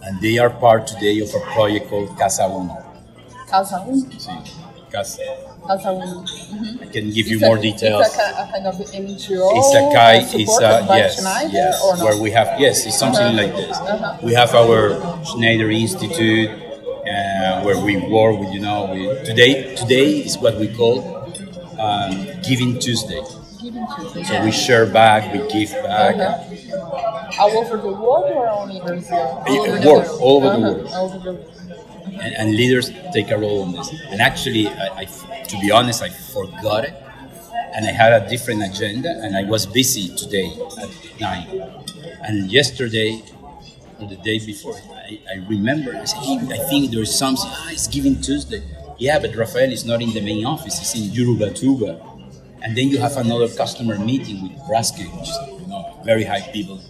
And 0.07 0.21
they 0.21 0.39
are 0.39 0.51
part 0.51 0.87
today 0.87 1.19
of 1.21 1.31
a 1.35 1.41
project 1.53 1.91
called 1.91 2.17
Casa 2.19 2.45
Uno. 2.45 2.77
Casa 3.51 3.85
Uno? 3.87 4.07
Sí, 4.19 4.31
Casa, 4.93 5.23
As 5.69 5.85
a 5.85 5.93
woman. 5.93 6.25
Mhm. 6.25 6.83
I 6.83 6.87
can 6.95 7.11
give 7.11 7.27
you 7.27 7.39
a- 7.39 7.47
more 7.47 7.57
details. 7.59 8.07
It's 8.07 8.19
a, 8.19 8.29
a 8.43 8.49
kind 8.53 8.67
of 8.69 8.77
NGO. 8.95 9.51
It's 9.59 9.75
a 9.75 9.83
kind, 9.93 10.23
it's 10.43 10.59
a, 10.61 10.87
yes, 10.97 11.19
Schneider 11.21 11.51
yes, 11.53 11.83
or 11.85 11.97
not? 11.97 12.05
where 12.05 12.17
we 12.23 12.31
have, 12.31 12.49
yes, 12.61 12.87
it's 12.87 12.97
something 12.97 13.21
Uh-huh. 13.35 13.43
like 13.43 13.53
this. 13.57 13.77
Uh-huh. 13.77 14.17
We 14.23 14.33
have 14.35 14.55
our 14.55 14.81
Schneider 15.25 15.69
Institute, 15.73 16.51
uh, 16.51 17.63
where 17.67 17.79
we 17.87 17.97
work 17.99 18.39
with, 18.39 18.53
you 18.55 18.61
know, 18.61 18.79
we, 18.93 19.01
today, 19.25 19.75
today 19.75 20.09
is 20.29 20.39
what 20.39 20.55
we 20.63 20.69
call 20.69 20.95
um, 21.81 22.13
Giving 22.47 22.79
Tuesday. 22.79 23.23
So 24.25 24.45
we 24.45 24.51
share 24.53 24.87
back, 24.87 25.33
we 25.33 25.39
give 25.53 25.71
back. 25.85 26.17
Uh-huh. 26.17 27.39
All 27.43 27.59
over 27.59 27.77
the 27.77 27.89
world 27.89 28.31
or 28.33 28.49
only 28.49 28.81
Brazil? 28.81 29.43
Uh, 29.47 29.51
over 29.51 29.87
world, 29.87 30.21
all 30.21 30.37
over 30.37 30.47
the 30.47 30.67
Uh-huh, 30.67 30.73
world. 30.75 30.87
all 30.95 31.05
over 31.13 31.19
the 31.19 31.33
world. 31.33 31.53
and, 32.25 32.35
and 32.35 32.57
leaders 32.57 32.91
take 33.13 33.31
a 33.31 33.37
role 33.37 33.63
in 33.65 33.73
this. 33.73 33.93
And 34.09 34.21
actually, 34.23 34.69
I, 34.69 34.87
I, 35.01 35.05
to 35.05 35.59
be 35.61 35.71
honest, 35.71 36.03
I 36.03 36.09
forgot 36.09 36.85
it, 36.85 36.95
and 37.75 37.85
I 37.87 37.93
had 37.93 38.13
a 38.23 38.27
different 38.29 38.63
agenda, 38.63 39.11
and 39.23 39.37
I 39.37 39.43
was 39.45 39.67
busy 39.67 40.15
today 40.17 40.51
at 40.81 40.89
nine. 41.21 41.47
And 42.23 42.51
yesterday, 42.51 43.23
or 44.01 44.09
the 44.09 44.17
day 44.17 44.39
before, 44.39 44.75
I, 44.95 45.21
I 45.31 45.35
remember. 45.49 45.95
I 45.95 46.05
said, 46.05 46.21
hey, 46.23 46.39
I 46.51 46.59
think 46.71 46.91
there's 46.93 47.15
something. 47.15 47.45
Ah, 47.49 47.71
it's 47.71 47.87
Giving 47.89 48.21
Tuesday. 48.23 48.63
Yeah, 48.99 49.19
but 49.19 49.37
Rafael 49.37 49.71
is 49.71 49.85
not 49.85 50.01
in 50.01 50.13
the 50.15 50.23
main 50.23 50.47
office. 50.47 50.79
He's 50.79 50.95
in 50.95 51.13
Urubatuba. 51.27 52.15
And 52.67 52.77
then 52.77 52.89
you 52.89 52.99
have 52.99 53.17
another 53.17 53.47
customer 53.49 53.97
meeting 53.97 54.43
with 54.43 54.53
Braskem, 54.69 55.07
which 55.21 55.31
is 55.31 55.39
you 55.63 55.69
know 55.69 56.01
very 56.05 56.25
high 56.25 56.43
people. 56.53 56.81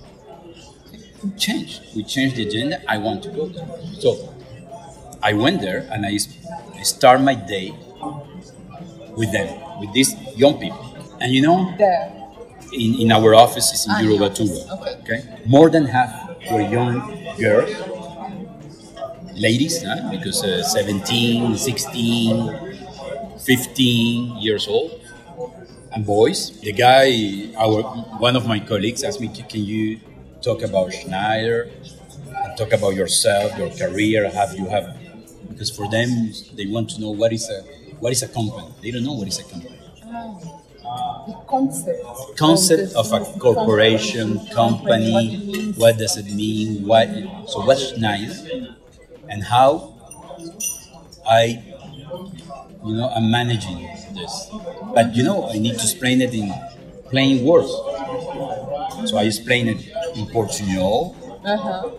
We 1.22 1.30
changed. 1.36 1.82
We 1.94 2.02
changed 2.02 2.36
the 2.36 2.46
agenda. 2.48 2.80
I 2.90 2.96
want 2.98 3.22
to 3.24 3.30
go 3.30 3.46
there. 3.48 3.68
So 4.00 4.32
I 5.22 5.34
went 5.34 5.60
there 5.60 5.86
and 5.92 6.06
I 6.06 6.16
start 6.82 7.20
my 7.20 7.34
day 7.34 7.74
with 9.20 9.30
them, 9.32 9.48
with 9.80 9.92
these 9.92 10.14
young 10.34 10.58
people. 10.58 10.82
And 11.20 11.32
you 11.32 11.42
know, 11.42 11.74
There. 11.76 12.12
in, 12.72 13.00
in 13.02 13.12
our 13.12 13.34
offices 13.34 13.84
in 13.86 13.92
Ah, 13.92 14.00
Urubatuba, 14.00 14.60
okay. 14.80 14.96
okay, 15.02 15.20
more 15.46 15.68
than 15.70 15.84
half 15.86 16.10
were 16.52 16.60
young 16.60 17.00
girls, 17.38 17.72
ladies, 19.34 19.82
huh? 19.82 20.10
because 20.10 20.42
uh, 20.44 20.62
17, 20.62 21.56
16, 21.56 22.76
15 23.38 24.36
years 24.38 24.68
old, 24.68 25.00
and 25.96 26.04
boys. 26.04 26.52
The 26.60 26.72
guy, 26.72 27.48
our 27.56 27.80
one 28.20 28.36
of 28.36 28.46
my 28.46 28.60
colleagues 28.60 29.02
asked 29.02 29.20
me, 29.20 29.28
"Can 29.32 29.64
you 29.64 30.00
talk 30.42 30.62
about 30.62 30.92
Schneider 30.92 31.70
and 32.44 32.56
talk 32.58 32.72
about 32.72 32.94
yourself, 32.94 33.56
your 33.58 33.70
career? 33.70 34.28
Have 34.30 34.52
you 34.58 34.66
have?" 34.68 34.92
Because 35.48 35.70
for 35.70 35.88
them, 35.88 36.32
they 36.54 36.66
want 36.66 36.90
to 36.90 37.00
know 37.00 37.10
what 37.10 37.32
is 37.32 37.48
a 37.48 37.62
what 38.00 38.12
is 38.12 38.22
a 38.22 38.28
company. 38.28 38.68
They 38.82 38.90
don't 38.92 39.04
know 39.04 39.14
what 39.14 39.28
is 39.28 39.38
a 39.40 39.44
company 39.44 39.78
The 41.26 41.34
concept. 41.48 42.36
concept 42.36 42.80
this 42.80 42.94
of 42.94 43.12
a 43.12 43.20
corporation, 43.38 44.36
what 44.36 44.50
company, 44.52 45.34
it 45.34 45.46
means. 45.46 45.76
what 45.78 45.98
does 45.98 46.16
it 46.16 46.26
mean? 46.32 46.86
What 46.86 47.08
so 47.48 47.64
what's 47.66 47.96
nice, 47.98 48.46
and 49.28 49.42
how 49.42 49.94
I, 51.28 51.62
you 52.84 52.94
know, 52.94 53.08
I'm 53.08 53.30
managing 53.30 53.88
this. 54.16 54.50
But 54.94 55.14
you 55.14 55.22
know, 55.22 55.48
I 55.48 55.58
need 55.58 55.76
to 55.78 55.82
explain 55.88 56.20
it 56.20 56.34
in 56.34 56.52
plain 57.10 57.44
words. 57.44 57.70
So 59.10 59.16
I 59.18 59.24
explain 59.24 59.68
it 59.68 59.80
in 60.16 60.26
Portuguese, 60.26 60.78
Uh-huh. 60.78 61.90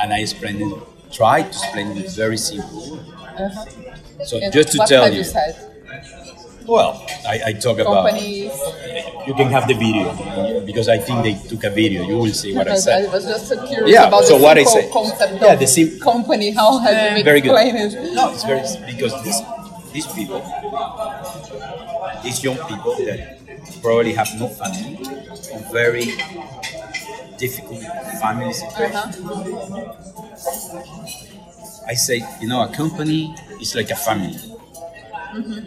and 0.00 0.12
I 0.12 0.20
explain 0.20 0.56
it, 0.60 0.72
try 1.12 1.42
to 1.42 1.48
explain 1.48 1.96
it 1.96 2.10
very 2.12 2.36
simple. 2.38 2.98
Uh-huh. 2.98 4.24
So 4.24 4.38
And 4.42 4.52
just 4.52 4.72
to 4.72 4.78
tell 4.86 5.12
you, 5.12 5.22
said? 5.24 5.54
well, 6.66 7.04
I, 7.26 7.40
I 7.46 7.52
talk 7.54 7.78
about. 7.78 8.06
Companies. 8.10 8.52
You 9.26 9.34
can 9.34 9.48
have 9.50 9.68
the 9.68 9.74
video 9.74 10.10
because 10.64 10.88
I 10.88 10.98
think 10.98 11.22
they 11.22 11.34
took 11.48 11.62
a 11.64 11.70
video. 11.70 12.02
You 12.08 12.16
will 12.18 12.32
see 12.32 12.56
what 12.56 12.66
I 12.68 12.72
I 12.72 12.76
said. 12.76 13.12
was 13.12 13.24
just 13.24 13.48
so 13.48 13.54
curious 13.66 13.92
Yeah, 13.94 14.08
about 14.08 14.24
so 14.24 14.38
the 14.38 14.42
what 14.44 14.56
I 14.58 14.64
say- 14.64 14.88
concept 14.90 15.34
yeah, 15.40 15.52
of 15.52 15.58
the 15.60 15.66
sim- 15.66 16.00
company. 16.00 16.50
How 16.50 16.78
has 16.78 17.18
you 17.18 17.24
Very 17.24 17.40
good. 17.40 17.52
it? 17.54 18.14
No, 18.14 18.32
it's 18.32 18.44
very 18.44 18.62
because 18.90 19.12
these 19.22 19.40
these 19.92 20.06
people, 20.06 20.42
these 22.22 22.42
young 22.42 22.56
people 22.68 22.94
that 23.04 23.38
probably 23.82 24.12
have 24.12 24.28
no 24.38 24.48
family, 24.48 24.98
very 25.72 26.14
difficult 27.38 27.80
family 28.20 28.52
situation. 28.52 28.96
Uh-huh. 28.96 30.10
I 31.86 31.94
say, 31.94 32.22
you 32.40 32.48
know, 32.48 32.62
a 32.62 32.72
company 32.72 33.34
is 33.60 33.74
like 33.74 33.90
a 33.90 33.96
family. 33.96 34.38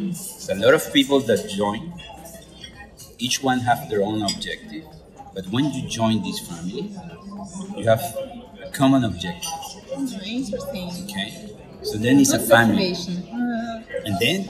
It's 0.09 0.49
a 0.49 0.55
lot 0.55 0.73
of 0.73 0.91
people 0.93 1.19
that 1.21 1.49
join. 1.49 1.93
Each 3.17 3.41
one 3.41 3.59
have 3.61 3.89
their 3.89 4.03
own 4.03 4.21
objective, 4.21 4.85
but 5.33 5.47
when 5.47 5.71
you 5.71 5.87
join 5.87 6.21
this 6.23 6.39
family, 6.39 6.91
you 7.77 7.85
have 7.87 8.01
a 8.65 8.69
common 8.71 9.03
objective. 9.03 9.49
Hmm, 9.93 10.07
Interesting. 10.25 10.89
Okay, 11.05 11.52
so 11.83 11.97
then 11.97 12.19
it's 12.19 12.33
a 12.33 12.39
family. 12.39 12.93
Uh, 12.93 13.81
And 14.05 14.19
then 14.19 14.49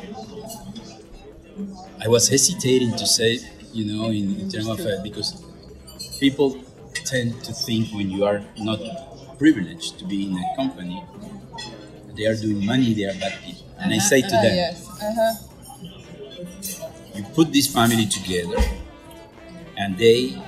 I 2.03 2.07
was 2.07 2.27
hesitating 2.29 2.91
to 2.97 3.05
say, 3.05 3.39
you 3.71 3.85
know, 3.85 4.07
in, 4.09 4.39
in 4.39 4.49
terms 4.49 4.67
of 4.67 4.79
uh, 4.81 5.01
because 5.03 5.41
people 6.19 6.61
tend 7.05 7.43
to 7.43 7.53
think 7.53 7.89
when 7.93 8.09
you 8.09 8.25
are 8.25 8.43
not 8.59 8.79
privileged 9.37 9.99
to 9.99 10.05
be 10.05 10.27
in 10.27 10.37
a 10.37 10.55
company, 10.55 11.03
they 12.15 12.25
are 12.25 12.35
doing 12.35 12.65
money, 12.65 12.93
they 12.93 13.05
are 13.05 13.13
bad 13.19 13.33
people. 13.43 13.63
And 13.79 13.93
I 13.93 13.97
say 13.97 14.21
to 14.21 14.27
ah, 14.37 14.41
them, 14.41 14.55
yes. 14.55 14.87
Uh-huh. 15.01 15.33
you 17.15 17.23
put 17.35 17.51
this 17.51 17.67
family 17.71 18.05
together 18.05 18.57
and 19.77 19.97
they 19.97 20.41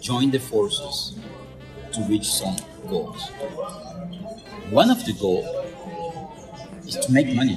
join 0.00 0.30
the 0.30 0.38
forces 0.38 1.14
to 1.92 2.00
reach 2.08 2.30
some 2.30 2.56
goals. 2.88 3.30
One 4.70 4.90
of 4.90 5.04
the 5.04 5.12
goals 5.12 5.46
is 6.96 7.06
to 7.06 7.12
make 7.12 7.34
money. 7.34 7.56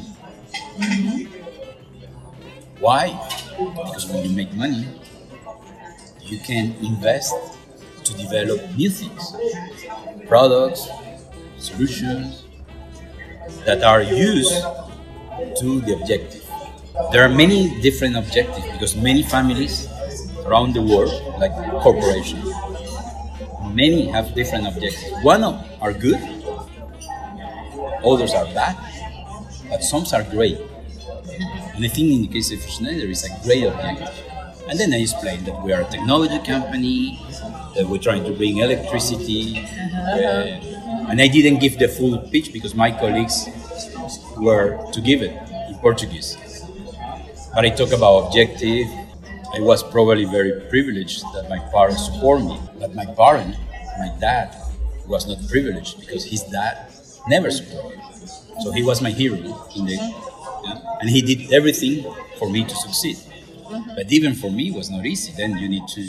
Why? 2.80 3.08
Because 3.58 4.08
when 4.08 4.24
you 4.24 4.36
make 4.36 4.54
money, 4.54 4.88
you 6.22 6.40
can 6.40 6.76
invest 6.82 7.34
to 8.04 8.14
develop 8.18 8.60
new 8.76 8.90
things, 8.90 9.36
products, 10.28 10.88
solutions 11.58 12.46
that 13.66 13.84
are 13.84 14.02
used 14.02 14.54
to 15.60 15.82
the 15.82 15.98
objective. 16.00 16.44
There 17.12 17.24
are 17.24 17.30
many 17.30 17.82
different 17.82 18.16
objectives 18.16 18.66
because 18.72 18.96
many 18.96 19.24
families 19.24 19.88
around 20.46 20.74
the 20.74 20.82
world, 20.82 21.12
like 21.40 21.52
corporations, 21.82 22.48
many 23.74 24.08
have 24.08 24.34
different 24.36 24.68
objectives. 24.68 25.12
One 25.24 25.44
of 25.44 25.56
are 25.82 25.94
good, 25.94 26.22
others 28.06 28.34
are 28.34 28.46
bad, 28.54 28.78
but 29.70 29.84
some 29.84 30.05
are 30.13 30.24
great. 30.24 30.59
And 31.76 31.84
I 31.84 31.88
think 31.89 32.11
in 32.11 32.22
the 32.22 32.28
case 32.28 32.51
of 32.51 32.61
Schneider, 32.70 33.07
it's 33.09 33.24
a 33.26 33.30
great 33.43 33.63
objective. 33.63 34.09
And 34.70 34.80
then 34.80 34.93
I 34.93 34.97
explained 35.01 35.45
that 35.45 35.61
we 35.63 35.74
are 35.74 35.82
a 35.82 35.86
technology 35.89 36.39
company, 36.45 37.20
that 37.76 37.86
we're 37.88 37.99
trying 38.01 38.24
to 38.26 38.32
bring 38.34 38.57
electricity. 38.57 39.59
uh, 39.59 40.72
and 41.09 41.22
I 41.22 41.28
didn't 41.28 41.59
give 41.59 41.78
the 41.78 41.88
full 41.88 42.18
pitch 42.32 42.51
because 42.53 42.74
my 42.74 42.91
colleagues 42.91 43.47
were 44.38 44.80
to 44.91 45.01
give 45.01 45.22
it 45.22 45.34
in 45.70 45.76
Portuguese. 45.80 46.38
But 47.53 47.66
I 47.66 47.70
talk 47.70 47.91
about 47.91 48.28
objective. 48.28 48.88
I 49.53 49.59
was 49.61 49.82
probably 49.84 50.26
very 50.26 50.59
privileged 50.70 51.24
that 51.34 51.47
my 51.49 51.59
parents 51.72 52.05
support 52.05 52.41
me. 52.43 52.59
But 52.80 52.93
my 52.93 53.05
parent, 53.05 53.55
my 53.97 54.09
dad, 54.20 54.55
was 55.07 55.28
not 55.28 55.38
privileged 55.49 55.99
because 55.99 56.26
his 56.26 56.43
dad 56.43 56.88
never 57.28 57.49
supported. 57.51 57.97
me. 57.99 58.14
So 58.62 58.72
he 58.72 58.84
was 58.84 59.01
my 59.01 59.12
hero 59.12 59.38
in 59.76 59.86
the, 59.86 59.93
yeah, 60.66 60.97
and 61.01 61.10
he 61.10 61.22
did 61.22 61.53
everything 61.53 62.06
for 62.39 62.49
me 62.49 62.64
to 62.66 62.76
succeed. 62.76 63.18
But 63.95 64.12
even 64.12 64.34
for 64.36 64.51
me, 64.51 64.70
it 64.70 64.76
was 64.76 64.89
not 64.89 65.06
easy. 65.06 65.34
Then 65.36 65.58
you 65.58 65.70
need 65.70 65.88
to 65.89 66.03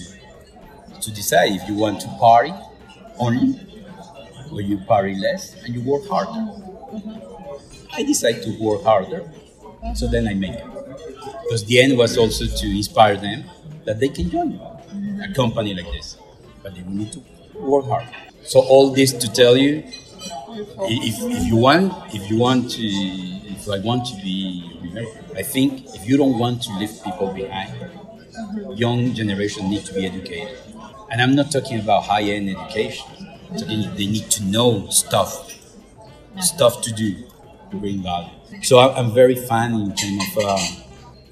to 1.01 1.11
decide 1.12 1.53
if 1.53 1.68
you 1.68 1.74
want 1.74 2.01
to 2.01 2.09
party 2.18 2.53
only, 3.18 3.61
or 4.53 4.61
you 4.61 4.78
party 4.78 5.14
less 5.16 5.55
and 5.64 5.74
you 5.74 5.82
work 5.82 6.07
harder. 6.09 6.44
I 7.92 8.03
decided 8.03 8.42
to 8.44 8.51
work 8.62 8.82
harder, 8.82 9.30
so 9.94 10.07
then 10.09 10.28
I 10.28 10.34
made 10.34 10.55
it. 10.55 10.64
Because 11.44 11.64
the 11.64 11.80
end 11.80 11.97
was 11.99 12.16
also 12.18 12.47
to 12.47 12.66
inspire 12.66 13.16
them 13.16 13.44
that 13.84 14.01
they 14.01 14.09
can 14.09 14.30
join 14.30 14.61
a 15.22 15.32
company 15.34 15.74
like 15.74 15.90
this, 15.92 16.16
but 16.62 16.74
they 16.74 16.82
need 16.82 17.12
to 17.12 17.20
work 17.61 17.86
hard. 17.86 18.07
So 18.44 18.61
all 18.61 18.90
this 18.90 19.12
to 19.12 19.32
tell 19.32 19.57
you, 19.57 19.84
if, 20.59 21.16
if 21.38 21.44
you 21.46 21.57
want, 21.57 21.92
if 22.14 22.28
you 22.30 22.38
want 22.38 22.70
to, 22.72 22.82
if 22.84 23.68
I 23.68 23.78
want 23.80 24.07
to 24.07 24.14
be 24.16 24.70
remembered, 24.82 25.24
I 25.36 25.42
think 25.42 25.84
if 25.94 26.09
you 26.09 26.16
don't 26.16 26.38
want 26.38 26.62
to 26.62 26.72
leave 26.78 26.92
people 27.04 27.32
behind, 27.32 27.72
young 28.74 29.12
generation 29.14 29.68
need 29.70 29.84
to 29.86 29.94
be 29.94 30.07
educated. 30.07 30.59
And 31.11 31.22
I'm 31.22 31.34
not 31.34 31.50
talking 31.52 31.80
about 31.80 32.04
high-end 32.04 32.50
education. 32.50 33.07
I'm 33.50 33.57
talking 33.59 33.80
they 33.94 34.07
need 34.07 34.30
to 34.32 34.44
know 34.44 34.88
stuff, 34.90 35.52
stuff 36.40 36.82
to 36.82 36.92
do 36.92 37.14
to 37.70 37.76
bring 37.76 38.02
value. 38.02 38.30
So 38.62 38.78
I- 38.78 38.96
I'm 38.98 39.12
very 39.12 39.34
fan 39.36 39.74
in 39.74 39.94
terms 39.94 40.22
of 40.36 40.44
uh, 40.44 40.59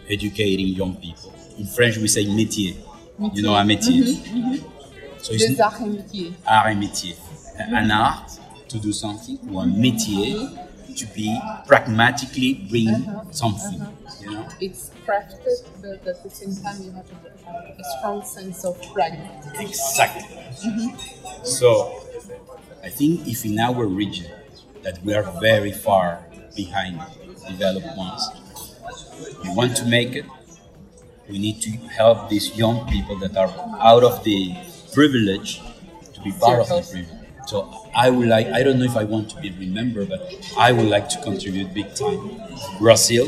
educating 0.08 0.68
young 0.68 0.96
people. 0.96 1.32
In 1.58 1.66
French, 1.66 1.96
we 1.98 2.08
say 2.08 2.24
métier. 2.26 2.76
You 3.32 3.42
know, 3.42 3.54
un 3.54 3.64
métier. 3.66 4.02
So 5.18 5.32
it's 5.32 5.46
Des 5.46 5.60
arts 5.62 5.80
et 5.80 5.86
métiers. 5.86 6.32
art 6.46 6.66
et 6.68 6.74
métier. 6.74 7.14
An 7.58 7.90
art 7.90 8.38
to 8.74 8.80
do 8.80 8.92
something, 8.92 9.38
or 9.52 9.62
a 9.62 9.66
métier 9.66 10.34
to 10.96 11.06
be 11.14 11.28
pragmatically 11.66 12.54
bring 12.70 12.88
uh-huh, 12.88 13.10
uh-huh, 13.20 13.32
something. 13.32 13.80
Uh-huh. 13.80 14.22
You 14.22 14.30
know, 14.32 14.48
It's 14.60 14.90
crafted, 15.06 15.58
but 15.82 16.06
at 16.06 16.22
the 16.22 16.30
same 16.30 16.54
time 16.64 16.82
you 16.82 16.92
have 16.92 17.06
a, 17.12 17.82
a 17.82 17.84
strong 17.98 18.24
sense 18.24 18.64
of 18.64 18.74
pragmatism. 18.92 19.60
exactly. 19.66 20.22
Mm-hmm. 20.68 21.44
So, 21.44 21.68
I 22.82 22.90
think 22.90 23.26
if 23.28 23.44
in 23.44 23.58
our 23.58 23.86
region 23.86 24.30
that 24.82 25.02
we 25.04 25.14
are 25.14 25.24
very 25.40 25.72
far 25.72 26.20
behind 26.56 27.00
developed 27.48 27.96
ones, 27.96 28.22
we 29.42 29.54
want 29.54 29.76
to 29.76 29.86
make 29.86 30.14
it. 30.14 30.24
We 31.28 31.38
need 31.38 31.62
to 31.62 31.70
help 31.98 32.28
these 32.28 32.56
young 32.56 32.86
people 32.88 33.16
that 33.20 33.36
are 33.36 33.50
out 33.80 34.04
of 34.04 34.22
the 34.24 34.54
privilege 34.92 35.60
to 36.12 36.20
be 36.22 36.32
part 36.32 36.60
of 36.60 36.68
the 36.68 36.82
privilege. 36.92 37.23
So 37.46 37.88
I 37.94 38.10
would 38.10 38.28
like, 38.28 38.46
I 38.48 38.62
don't 38.62 38.78
know 38.78 38.84
if 38.84 38.96
I 38.96 39.04
want 39.04 39.30
to 39.30 39.40
be 39.40 39.50
remembered, 39.50 40.08
but 40.08 40.20
I 40.58 40.72
would 40.72 40.86
like 40.86 41.08
to 41.10 41.20
contribute 41.22 41.74
big 41.74 41.94
time. 41.94 42.40
Brazil, 42.78 43.26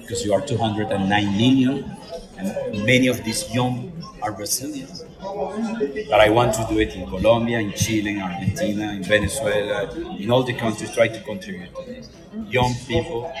because 0.00 0.24
you 0.24 0.32
are 0.32 0.40
209 0.40 1.32
million, 1.36 1.96
and 2.38 2.84
many 2.86 3.08
of 3.08 3.22
these 3.24 3.52
young 3.54 3.92
are 4.22 4.32
Brazilians. 4.32 5.04
But 5.20 6.20
I 6.20 6.30
want 6.30 6.54
to 6.54 6.66
do 6.68 6.78
it 6.80 6.94
in 6.96 7.06
Colombia, 7.06 7.58
in 7.60 7.72
Chile, 7.72 8.10
in 8.10 8.20
Argentina, 8.22 8.92
in 8.92 9.02
Venezuela, 9.04 9.90
in 10.18 10.30
all 10.30 10.42
the 10.42 10.54
countries, 10.54 10.92
try 10.94 11.08
to 11.08 11.20
contribute 11.20 11.74
to 11.76 11.84
this. 11.86 12.08
Young 12.48 12.74
people, 12.86 13.32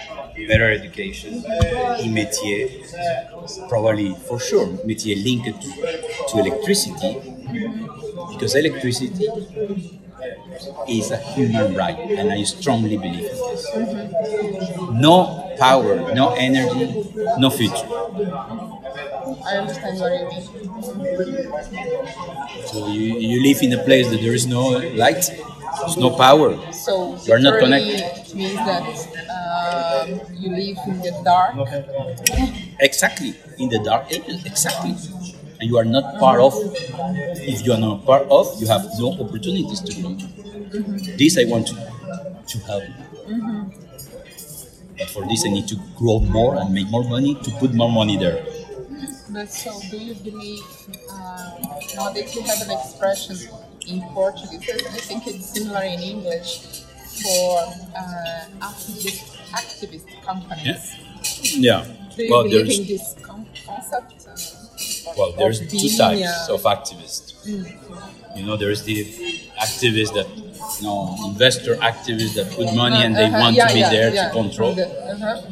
better 0.48 0.70
education, 0.70 1.34
in 2.02 2.12
métier, 2.14 2.70
probably 3.68 4.14
for 4.28 4.38
sure, 4.38 4.66
métier 4.86 5.16
linked 5.22 5.60
to, 5.62 5.70
to 6.28 6.38
electricity, 6.38 7.20
because 8.28 8.54
electricity 8.54 9.26
is 10.88 11.10
a 11.10 11.16
human 11.16 11.74
right, 11.74 11.98
and 11.98 12.32
I 12.32 12.42
strongly 12.42 12.96
believe 12.96 13.24
in 13.24 13.36
this. 13.36 13.66
No 14.92 15.54
power, 15.58 16.12
no 16.14 16.34
energy, 16.34 17.12
no 17.38 17.50
future. 17.50 17.88
I 19.44 19.56
understand 19.56 19.98
what 20.00 20.12
you 20.12 20.28
mean. 20.28 20.70
So 22.66 22.86
you, 22.88 23.00
you 23.18 23.42
live 23.42 23.62
in 23.62 23.72
a 23.72 23.82
place 23.82 24.08
that 24.10 24.20
there 24.20 24.34
is 24.34 24.46
no 24.46 24.62
light, 24.94 25.24
there's 25.80 25.96
no 25.96 26.10
power. 26.16 26.56
So 26.72 27.18
You 27.24 27.32
are 27.34 27.38
not 27.38 27.58
connected. 27.58 28.00
It 28.00 28.34
means 28.34 28.54
that 28.54 28.82
um, 29.36 30.20
you 30.38 30.50
live 30.50 30.78
in 30.86 31.00
the 31.00 31.20
dark. 31.24 31.56
Exactly, 32.80 33.34
in 33.58 33.68
the 33.68 33.78
dark 33.78 34.10
ages, 34.12 34.44
exactly. 34.46 34.94
And 35.60 35.68
you 35.68 35.76
are 35.78 35.84
not 35.84 36.18
part 36.18 36.40
of. 36.40 36.54
If 36.56 37.64
you 37.66 37.72
are 37.72 37.78
not 37.78 38.04
part 38.06 38.26
of, 38.30 38.60
you 38.60 38.66
have 38.68 38.86
no 38.98 39.12
opportunities 39.20 39.80
to 39.80 40.00
grow. 40.00 40.16
This 41.18 41.36
I 41.38 41.44
want 41.44 41.66
to, 41.68 41.74
to 42.48 42.58
help. 42.66 42.84
But 44.98 45.08
for 45.08 45.26
this, 45.26 45.44
I 45.46 45.50
need 45.50 45.68
to 45.68 45.76
grow 45.96 46.20
more 46.20 46.56
and 46.56 46.72
make 46.74 46.88
more 46.90 47.04
money 47.04 47.34
to 47.34 47.50
put 47.52 47.72
more 47.74 47.90
money 47.90 48.16
there. 48.18 48.44
But 49.30 49.48
so, 49.50 49.78
do 49.90 49.96
you 49.96 50.14
believe 50.14 50.62
uh, 51.10 51.50
now 51.96 52.10
that 52.10 52.34
you 52.34 52.42
have 52.42 52.60
an 52.62 52.70
expression 52.78 53.36
in 53.86 54.02
Portuguese? 54.12 54.68
I 54.70 55.00
think 55.08 55.26
it's 55.26 55.50
similar 55.54 55.82
in 55.84 56.00
English 56.00 56.82
for 57.22 57.58
uh, 57.96 58.44
activist, 58.60 59.36
activist 59.52 60.06
companies. 60.24 60.96
Yeah. 61.54 61.86
Do 62.16 62.24
you 62.24 62.30
Well, 62.30 62.42
believe 62.44 62.80
in 62.80 62.86
this 62.86 63.14
con- 63.22 63.46
concept? 63.64 64.26
Uh, 65.06 65.12
well, 65.16 65.32
there's 65.32 65.60
two 65.60 65.88
types 65.96 66.48
uh, 66.48 66.54
of 66.54 66.62
activists. 66.62 67.34
You 68.36 68.46
know, 68.46 68.56
there 68.56 68.70
is 68.70 68.84
the 68.84 69.04
activists 69.58 70.14
that, 70.14 70.28
you 70.80 70.86
know, 70.86 71.16
investor 71.26 71.74
activists 71.76 72.34
that 72.34 72.50
put 72.52 72.74
money 72.74 73.02
and 73.04 73.14
they 73.16 73.24
uh-huh, 73.24 73.38
want 73.40 73.56
yeah, 73.56 73.66
to 73.68 73.74
be 73.74 73.80
yeah, 73.80 73.90
there 73.90 74.14
yeah, 74.14 74.28
to 74.28 74.32
control. 74.34 74.74
the- 74.74 74.86
uh-huh. 74.86 75.42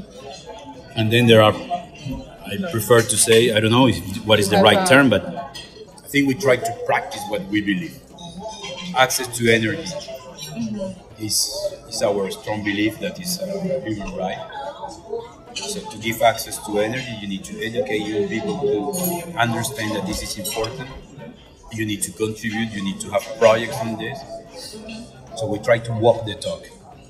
And 0.96 1.12
then 1.12 1.26
there 1.26 1.42
are, 1.42 1.52
I 1.54 2.56
prefer 2.70 3.00
to 3.02 3.16
say, 3.16 3.52
I 3.52 3.60
don't 3.60 3.70
know 3.70 3.88
if, 3.88 3.98
what 4.26 4.38
is 4.40 4.48
the 4.48 4.58
right 4.58 4.86
term, 4.86 5.10
but 5.10 5.24
I 5.26 6.08
think 6.08 6.28
we 6.28 6.34
try 6.34 6.56
to 6.56 6.72
practice 6.86 7.22
what 7.28 7.44
we 7.46 7.60
believe. 7.60 7.98
Access 8.96 9.28
to 9.38 9.48
energy 9.52 9.86
is, 11.20 11.36
is 11.88 12.02
our 12.02 12.30
strong 12.30 12.64
belief 12.64 12.98
that 13.00 13.20
is 13.20 13.40
a 13.40 13.80
human 13.80 14.14
right. 14.16 14.38
So 15.58 15.90
to 15.90 15.98
give 15.98 16.22
access 16.22 16.64
to 16.66 16.78
energy, 16.78 17.12
you 17.20 17.28
need 17.28 17.44
to 17.44 17.60
educate 17.64 18.06
young 18.06 18.28
people 18.28 18.58
to 18.62 19.38
understand 19.38 19.94
that 19.96 20.06
this 20.06 20.22
is 20.22 20.38
important. 20.38 20.88
You 21.72 21.84
need 21.84 22.02
to 22.02 22.12
contribute. 22.12 22.70
You 22.72 22.82
need 22.82 23.00
to 23.00 23.10
have 23.10 23.22
projects 23.38 23.76
on 23.78 23.98
this. 23.98 24.18
So 25.36 25.46
we 25.46 25.58
try 25.58 25.78
to 25.78 25.92
walk 25.92 26.24
the 26.24 26.34
talk. 26.36 26.64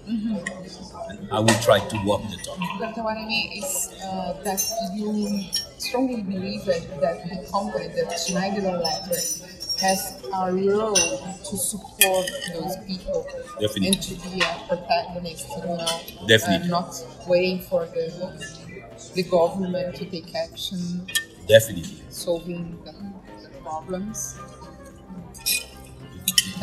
And 0.07 1.29
I 1.31 1.41
will 1.41 1.59
try 1.61 1.81
to 1.81 1.97
walk 2.05 2.23
the 2.31 2.37
talk. 2.39 2.59
But 2.81 2.97
what 3.05 3.17
I 3.17 3.27
mean 3.27 3.63
is 3.63 3.93
uh, 4.03 4.33
that 4.45 4.63
you 4.95 5.45
strongly 5.79 6.23
believe 6.23 6.65
that, 6.65 7.01
that 7.01 7.29
the 7.29 7.47
company, 7.51 7.89
that 7.89 8.19
Schneider 8.19 8.67
Electric, 8.69 9.48
has 9.81 10.23
a 10.35 10.53
role 10.53 10.95
to 10.95 11.57
support 11.57 12.27
those 12.53 12.77
people 12.87 13.27
Definitely. 13.61 13.89
and 13.89 14.03
to 14.03 14.15
be 14.29 14.41
a 14.41 14.65
protagonist, 14.69 15.49
you 15.57 15.63
know, 15.65 16.01
Definitely. 16.27 16.57
and 16.63 16.71
not 16.71 16.95
waiting 17.27 17.61
for 17.61 17.87
the 17.87 18.07
the 19.15 19.23
government 19.25 19.95
to 19.97 20.05
take 20.07 20.35
action, 20.35 21.07
Definitely. 21.47 21.99
solving 22.11 22.79
the, 22.85 22.93
the 23.43 23.49
problems. 23.63 24.37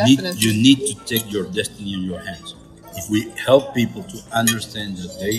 Need, 0.04 0.20
you 0.36 0.54
need 0.54 0.80
to 0.88 0.96
take 1.06 1.32
your 1.32 1.46
destiny 1.46 1.94
in 1.94 2.02
your 2.04 2.20
hands. 2.20 2.56
If 2.96 3.10
we 3.10 3.30
help 3.32 3.74
people 3.74 4.04
to 4.04 4.18
understand 4.34 4.98
that 4.98 5.18
they 5.20 5.38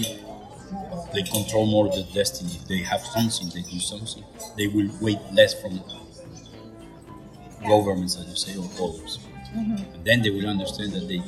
they 1.15 1.23
control 1.23 1.67
more 1.67 1.89
the 1.89 2.05
destiny, 2.15 2.53
if 2.57 2.67
they 2.69 2.79
have 2.79 3.01
something, 3.01 3.49
they 3.55 3.63
do 3.71 3.79
something, 3.81 4.25
they 4.57 4.67
will 4.67 4.91
wait 5.01 5.19
less 5.33 5.55
from 5.61 5.81
governments, 7.67 8.17
as 8.17 8.27
you 8.29 8.37
say, 8.37 8.57
or 8.59 8.69
others. 8.89 9.19
And 9.55 10.05
then 10.05 10.23
they 10.23 10.31
will 10.31 10.47
understand 10.49 10.93
that 10.93 11.09
they 11.09 11.23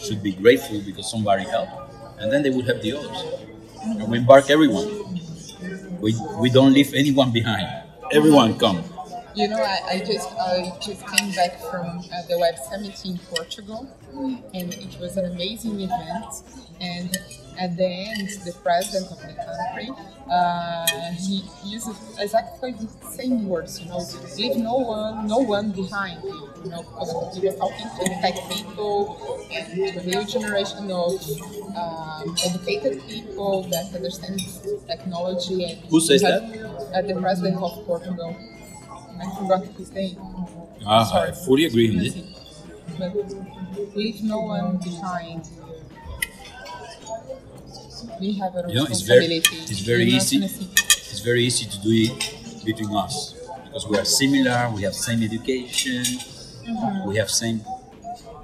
should 0.00 0.22
be 0.22 0.32
grateful 0.32 0.80
because 0.80 1.10
somebody 1.10 1.44
helped, 1.44 1.72
and 2.18 2.32
then 2.32 2.42
they 2.42 2.50
will 2.50 2.64
help 2.64 2.80
the 2.82 2.92
others. 2.96 3.24
And 3.82 4.08
we 4.10 4.18
embark 4.18 4.50
everyone. 4.50 4.88
We, 6.00 6.14
we 6.38 6.50
don't 6.50 6.72
leave 6.72 6.94
anyone 6.94 7.32
behind. 7.32 7.66
Everyone 8.12 8.58
come. 8.58 8.82
You 9.34 9.48
know, 9.48 9.62
I, 9.62 9.78
I 9.90 9.98
just 9.98 10.28
I 10.32 10.72
just 10.80 11.06
came 11.06 11.32
back 11.32 11.60
from 11.70 11.86
uh, 11.86 12.22
the 12.28 12.38
Web 12.38 12.56
Summit 12.70 13.04
in 13.04 13.18
Portugal, 13.30 13.86
and 14.54 14.74
it 14.74 14.98
was 14.98 15.16
an 15.16 15.26
amazing 15.26 15.80
event. 15.80 16.42
And 16.80 17.16
at 17.58 17.76
the 17.76 17.84
end, 17.86 18.28
the 18.44 18.54
president 18.62 19.10
of 19.10 19.18
the 19.20 19.34
country 19.34 19.90
uh, 20.30 20.86
he 21.12 21.42
used 21.64 21.88
exactly 22.18 22.72
the 22.72 22.88
same 23.06 23.48
words. 23.48 23.80
You 23.80 23.88
know, 23.88 24.04
leave 24.36 24.56
no 24.56 24.74
one, 24.74 25.26
no 25.26 25.38
one 25.38 25.70
behind. 25.72 26.22
You, 26.22 26.50
you 26.64 26.70
know, 26.70 26.82
because 26.82 27.36
he 27.36 27.46
was 27.46 27.56
talking 27.56 27.86
to 27.98 28.04
tech 28.20 28.34
people 28.50 29.16
and 29.50 29.74
to 29.74 30.00
a 30.00 30.04
new 30.04 30.24
generation 30.26 30.90
of 30.90 31.12
um, 31.76 32.36
educated 32.44 33.02
people 33.08 33.62
that 33.70 33.94
understand 33.94 34.40
technology. 34.86 35.64
And 35.64 35.78
Who 35.86 36.00
says 36.00 36.22
that? 36.22 36.42
Uh, 36.94 37.02
the 37.02 37.20
president 37.20 37.56
of 37.56 37.84
Portugal. 37.86 38.36
I 39.20 39.36
forgot 39.36 39.64
his 39.64 39.90
name. 39.92 40.16
Ah, 40.86 41.22
I 41.22 41.32
fully 41.32 41.64
agree 41.64 41.96
this. 41.98 42.14
But 42.98 43.14
leave 43.96 44.22
no 44.22 44.40
one 44.42 44.76
behind. 44.78 45.48
We 48.20 48.32
have 48.34 48.54
a 48.56 48.64
You 48.68 48.74
know, 48.76 48.84
it's 48.86 49.02
very, 49.02 49.26
it's 49.26 49.80
very 49.80 50.04
easy. 50.04 50.38
It's 50.44 51.20
very 51.20 51.44
easy 51.44 51.66
to 51.66 51.78
do 51.82 51.90
it 51.90 52.64
between 52.64 52.94
us 52.96 53.34
because 53.64 53.86
we 53.88 53.98
are 53.98 54.04
similar. 54.04 54.70
We 54.74 54.82
have 54.82 54.94
same 54.94 55.22
education. 55.22 56.04
We 57.06 57.16
have 57.16 57.30
same. 57.30 57.62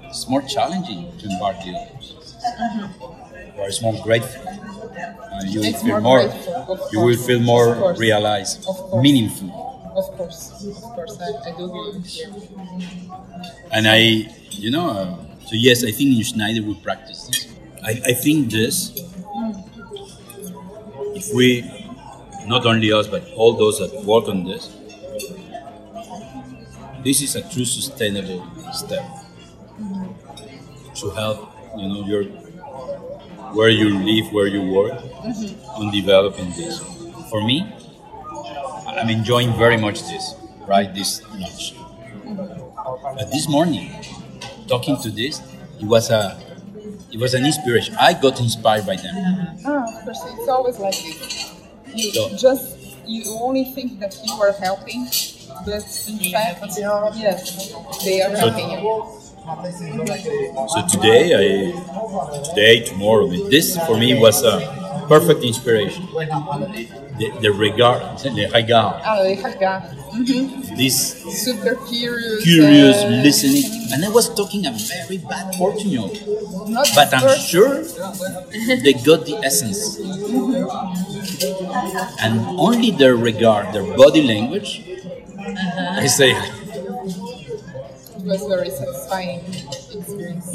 It's 0.03 0.27
more 0.29 0.41
challenging 0.43 1.17
to 1.19 1.29
embark 1.29 1.57
the 1.63 1.75
others. 1.75 2.15
Or 3.57 3.67
it's 3.67 3.81
more 3.81 3.95
grateful. 4.03 4.41
Uh, 4.47 5.41
you 5.45 5.61
will 5.61 5.73
feel 5.73 6.01
more 6.01 6.19
grateful, 6.27 6.89
you 6.91 7.01
will 7.01 7.17
feel 7.17 7.39
more 7.41 7.93
realized, 7.95 8.65
Of 8.67 9.01
meaningful. 9.01 9.49
Of 9.95 10.05
course, 10.17 10.51
of 10.65 10.81
course, 10.95 11.17
I, 11.21 11.49
I 11.49 11.57
do 11.57 11.65
agree 11.65 11.99
with 11.99 12.17
you. 12.17 12.33
And 13.71 13.87
I, 13.87 14.29
you 14.51 14.71
know, 14.71 14.89
uh, 14.89 15.15
so 15.45 15.51
yes, 15.55 15.83
I 15.83 15.91
think 15.91 16.17
in 16.17 16.23
Schneider 16.23 16.61
we 16.65 16.75
practice 16.75 17.27
this. 17.27 17.47
I, 17.83 17.91
I 18.11 18.13
think 18.13 18.51
this, 18.51 18.91
if 21.15 21.33
we, 21.33 21.63
not 22.45 22.65
only 22.65 22.91
us, 22.91 23.07
but 23.07 23.23
all 23.35 23.53
those 23.53 23.79
that 23.79 24.03
work 24.03 24.27
on 24.27 24.43
this, 24.43 24.75
this 27.03 27.21
is 27.21 27.35
a 27.35 27.41
true 27.49 27.65
sustainable 27.65 28.45
step 28.73 29.05
to 30.95 31.09
help, 31.11 31.51
you 31.77 31.87
know, 31.87 32.05
your, 32.05 32.23
where 33.53 33.69
you 33.69 33.97
live, 33.99 34.31
where 34.33 34.47
you 34.47 34.61
work, 34.71 34.93
mm-hmm. 34.93 35.81
on 35.81 35.91
developing 35.91 36.49
this. 36.51 36.79
for 37.29 37.43
me, 37.43 37.65
I'm 38.87 39.09
enjoying 39.09 39.53
very 39.57 39.77
much 39.77 40.01
this, 40.01 40.35
right? 40.67 40.93
This 40.93 41.21
lunch. 41.31 41.75
Mm-hmm. 41.75 43.17
But 43.17 43.31
this 43.31 43.47
morning, 43.49 43.91
talking 44.67 44.97
to 45.01 45.09
this, 45.09 45.41
it 45.79 45.85
was 45.85 46.09
a, 46.09 46.39
it 47.11 47.19
was 47.19 47.33
an 47.33 47.45
inspiration. 47.45 47.95
I 47.99 48.13
got 48.13 48.39
inspired 48.39 48.85
by 48.85 48.95
them. 48.95 49.15
Uh-huh. 49.15 49.74
Of 50.07 50.13
course, 50.13 50.33
it's 50.39 50.47
always 50.49 50.77
like 50.79 50.93
this. 50.95 51.51
You 51.93 52.11
So- 52.11 52.29
just 52.37 52.77
you 53.07 53.23
only 53.41 53.65
think 53.65 53.99
that 53.99 54.13
you 54.23 54.33
are 54.33 54.51
helping, 54.51 55.07
but 55.65 55.83
in 56.07 56.19
fact, 56.31 56.63
yes, 57.17 57.73
they 58.03 58.21
are 58.21 58.35
So- 58.35 58.49
helping 58.49 58.69
you. 58.71 59.03
So 60.73 60.79
today, 60.93 61.23
I, 61.33 62.41
today, 62.49 62.79
tomorrow, 62.83 63.27
this 63.27 63.77
for 63.85 63.95
me 63.97 64.17
was 64.19 64.43
a 64.43 64.55
perfect 65.07 65.43
inspiration. 65.43 66.07
The, 67.17 67.31
the 67.39 67.51
regard, 67.51 68.19
the 68.19 68.49
regard, 68.53 68.99
Ah, 69.05 69.23
they 69.23 69.35
have 69.35 69.57
got 69.57 69.87
this 70.75 71.15
super 71.31 71.75
curious. 71.87 72.43
curious 72.43 72.97
uh, 73.03 73.07
listening, 73.23 73.63
and 73.93 74.03
I 74.03 74.09
was 74.09 74.27
talking 74.35 74.65
a 74.65 74.71
very 74.75 75.19
bad 75.23 75.53
Portuguese, 75.55 76.19
but 76.93 77.13
I'm 77.15 77.21
first- 77.23 77.47
sure 77.47 77.83
they 78.83 78.93
got 78.99 79.23
the 79.25 79.39
essence. 79.47 79.95
And 82.19 82.39
only 82.59 82.91
their 82.91 83.15
regard, 83.15 83.71
their 83.73 83.87
body 83.95 84.21
language, 84.23 84.83
I 86.03 86.07
say, 86.07 86.31
It 86.35 88.23
was 88.27 88.43
very 88.43 88.69
satisfying 88.71 89.39
experience. 89.95 90.51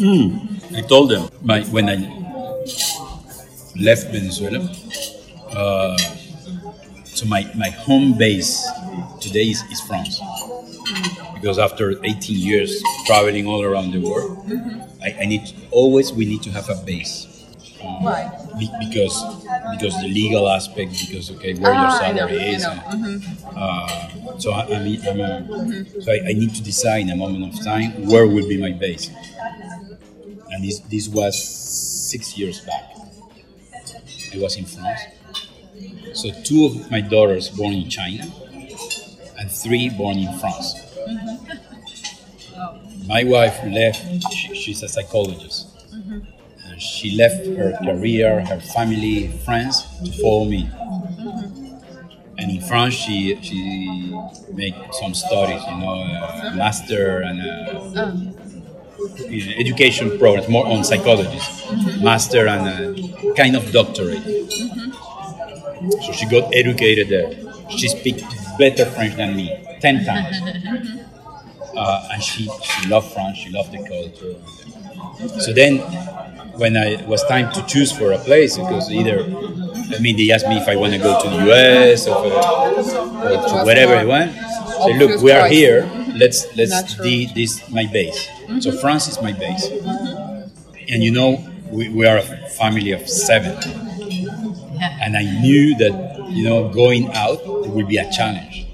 I 0.76 0.82
told 0.82 1.08
them 1.10 1.28
my, 1.42 1.62
when 1.72 1.88
I 1.88 1.96
left 3.80 4.08
Venezuela. 4.12 4.60
Uh, 5.50 5.96
so 7.14 7.26
my, 7.26 7.50
my 7.56 7.70
home 7.70 8.16
base 8.16 8.66
today 9.20 9.50
is, 9.50 9.62
is 9.70 9.80
France. 9.80 10.20
Because 11.34 11.58
after 11.58 11.92
18 12.04 12.36
years 12.38 12.82
traveling 13.06 13.46
all 13.46 13.62
around 13.62 13.92
the 13.92 14.00
world, 14.00 14.38
I, 15.02 15.16
I 15.22 15.26
need 15.26 15.42
always 15.70 16.12
we 16.12 16.24
need 16.26 16.42
to 16.42 16.50
have 16.50 16.68
a 16.68 16.74
base. 16.84 17.26
Why? 17.80 18.30
Be- 18.58 18.70
because 18.78 19.16
because 19.72 19.94
the 20.02 20.08
legal 20.08 20.48
aspect, 20.48 20.92
because 21.00 21.30
okay, 21.32 21.54
where 21.54 21.72
your 21.72 21.82
Ah, 21.82 21.92
know, 21.92 21.98
salary 21.98 22.36
is. 22.54 22.64
and- 22.64 23.24
uh, 23.56 24.38
so 24.38 24.52
I, 24.52 24.62
I 24.76 24.78
mean, 24.84 25.00
I'm 25.06 25.20
a, 25.20 26.02
so 26.02 26.12
I, 26.12 26.20
I 26.28 26.32
need 26.32 26.54
to 26.54 26.62
decide 26.62 27.02
in 27.02 27.10
a 27.10 27.16
moment 27.16 27.54
of 27.54 27.64
time 27.64 28.06
where 28.06 28.26
will 28.26 28.48
be 28.48 28.58
my 28.58 28.72
base. 28.72 29.10
And 30.50 30.64
this 30.64 30.80
this 30.80 31.08
was 31.08 31.34
six 32.10 32.36
years 32.38 32.60
back. 32.60 32.84
I 34.34 34.38
was 34.38 34.56
in 34.56 34.64
France. 34.64 35.00
So 36.12 36.30
two 36.44 36.66
of 36.66 36.90
my 36.90 37.00
daughters 37.00 37.48
born 37.48 37.72
in 37.74 37.88
China, 37.88 38.24
and 39.38 39.50
three 39.50 39.88
born 39.88 40.18
in 40.18 40.32
France. 40.38 40.74
My 43.06 43.24
wife 43.24 43.58
left. 43.66 44.02
She, 44.32 44.54
she's 44.54 44.82
a 44.82 44.88
psychologist. 44.88 45.66
She 46.78 47.12
left 47.16 47.46
her 47.46 47.78
career, 47.84 48.44
her 48.44 48.58
family, 48.60 49.28
friends 49.44 49.84
to 50.04 50.10
follow 50.20 50.46
me. 50.46 50.68
And 52.38 52.50
in 52.50 52.60
France, 52.62 52.94
she 52.94 53.36
she 53.42 54.12
made 54.54 54.74
some 54.92 55.14
studies, 55.14 55.62
you 55.68 55.76
know, 55.78 55.94
a 55.94 56.54
master 56.56 57.20
and 57.20 57.40
uh, 57.40 58.00
a, 58.00 59.28
you 59.28 59.54
education 59.58 60.18
programs, 60.18 60.48
more 60.48 60.66
on 60.66 60.84
psychology, 60.84 61.38
master 62.02 62.46
and 62.46 62.66
a 62.68 63.34
kind 63.34 63.56
of 63.56 63.70
doctorate. 63.72 64.22
So 65.88 66.12
she 66.12 66.26
got 66.26 66.54
educated 66.54 67.08
there. 67.08 67.32
She 67.70 67.88
speaks 67.88 68.22
better 68.58 68.84
French 68.84 69.16
than 69.16 69.36
me, 69.36 69.48
ten 69.80 70.04
times. 70.04 70.36
Uh, 71.76 72.08
and 72.12 72.22
she, 72.22 72.50
she 72.62 72.88
loved 72.88 73.12
France, 73.12 73.38
she 73.38 73.48
loved 73.50 73.70
the 73.72 73.78
culture. 73.78 75.40
So 75.40 75.52
then, 75.52 75.78
when 76.58 76.76
I 76.76 77.02
was 77.06 77.22
time 77.24 77.52
to 77.52 77.62
choose 77.66 77.92
for 77.92 78.12
a 78.12 78.18
place, 78.18 78.58
because 78.58 78.90
either, 78.90 79.20
I 79.94 79.98
mean, 80.00 80.16
they 80.16 80.30
asked 80.30 80.48
me 80.48 80.56
if 80.56 80.68
I 80.68 80.76
want 80.76 80.92
to 80.92 80.98
go 80.98 81.20
to 81.22 81.28
the 81.28 81.50
US 81.50 82.06
or, 82.06 82.16
uh, 82.16 83.42
or 83.42 83.48
to 83.48 83.64
wherever 83.64 83.94
I 83.94 84.04
went. 84.04 84.32
Say, 84.84 84.98
look, 84.98 85.22
we 85.22 85.30
are 85.32 85.46
here. 85.48 85.88
Let's 86.16 86.54
let's 86.56 86.94
do 86.96 87.26
this 87.34 87.70
my 87.70 87.86
base. 87.86 88.28
So 88.60 88.72
France 88.72 89.08
is 89.08 89.20
my 89.22 89.32
base, 89.32 89.66
and 90.88 91.02
you 91.04 91.12
know 91.12 91.44
we, 91.70 91.88
we 91.88 92.06
are 92.06 92.18
a 92.18 92.22
family 92.22 92.92
of 92.92 93.08
seven, 93.08 93.56
and 95.10 95.16
I 95.18 95.40
knew 95.42 95.74
that 95.78 96.26
you 96.30 96.44
know 96.44 96.68
going 96.68 97.10
out 97.14 97.42
will 97.46 97.86
be 97.86 97.96
a 97.96 98.08
challenge 98.12 98.66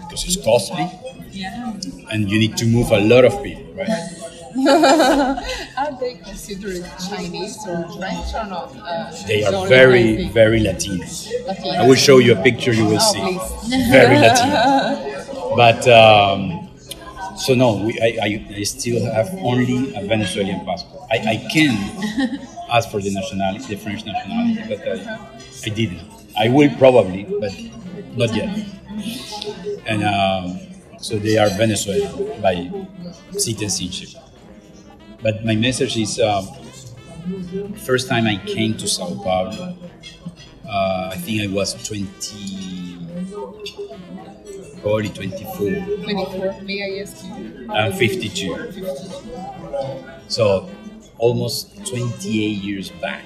because 0.00 0.24
it's 0.24 0.36
costly, 0.42 0.88
and 2.10 2.30
you 2.30 2.38
need 2.38 2.56
to 2.56 2.66
move 2.66 2.90
a 2.90 3.00
lot 3.00 3.24
of 3.24 3.42
people, 3.42 3.64
right? 3.74 3.88
Are 5.78 5.98
they 5.98 6.14
considered 6.16 6.84
Chinese 7.08 7.56
or 7.66 7.88
French 7.96 8.34
or 8.34 8.46
not? 8.46 8.68
Uh, 8.76 9.10
They 9.26 9.44
are 9.44 9.66
very, 9.66 10.28
very 10.28 10.60
Latino. 10.60 11.04
Latino. 11.46 11.70
I 11.70 11.86
will 11.86 11.94
show 11.96 12.18
you 12.18 12.32
a 12.38 12.42
picture, 12.42 12.72
you 12.72 12.84
will 12.84 13.00
Oh, 13.00 13.12
see. 13.12 13.20
please. 13.68 13.88
Very 13.90 14.18
Latino. 14.18 15.08
But 15.56 15.86
um, 15.88 16.68
so 17.36 17.54
no, 17.54 17.82
we, 17.84 17.98
I, 18.00 18.10
I, 18.28 18.56
I 18.56 18.62
still 18.64 19.04
have 19.12 19.28
only 19.40 19.94
a 19.94 20.00
Venezuelan 20.06 20.64
passport. 20.66 21.02
I, 21.10 21.16
I 21.34 21.36
can 21.52 21.72
ask 22.72 22.90
for 22.90 23.00
the 23.00 23.12
nationality, 23.12 23.74
the 23.74 23.76
French 23.76 24.04
nationality, 24.04 24.62
but 24.68 24.80
I, 24.88 25.28
I 25.64 25.68
didn't. 25.68 26.00
I 26.38 26.48
will 26.48 26.70
probably, 26.76 27.24
but 27.24 27.52
not 28.16 28.34
yet. 28.34 28.66
And 29.86 30.02
um, 30.04 30.58
so 30.98 31.18
they 31.18 31.36
are 31.38 31.48
Venezuelan 31.50 32.40
by 32.40 32.70
citizenship. 33.38 34.20
But 35.22 35.44
my 35.44 35.54
message 35.54 35.96
is. 35.96 36.18
Um, 36.20 36.48
first 37.84 38.08
time 38.08 38.26
I 38.26 38.36
came 38.36 38.76
to 38.78 38.88
Sao 38.88 39.14
Paulo, 39.22 39.76
uh, 40.68 41.10
I 41.12 41.16
think 41.16 41.42
I 41.42 41.46
was 41.52 41.74
20, 41.86 42.98
probably 44.80 45.08
24. 45.08 45.70
24. 46.02 46.62
May 46.62 46.98
I 46.98 47.02
ask 47.02 47.24
you? 47.24 47.70
I'm 47.70 47.92
52. 47.92 48.72
So 50.28 50.68
almost 51.22 51.86
28 51.86 52.28
years 52.28 52.90
back, 52.90 53.22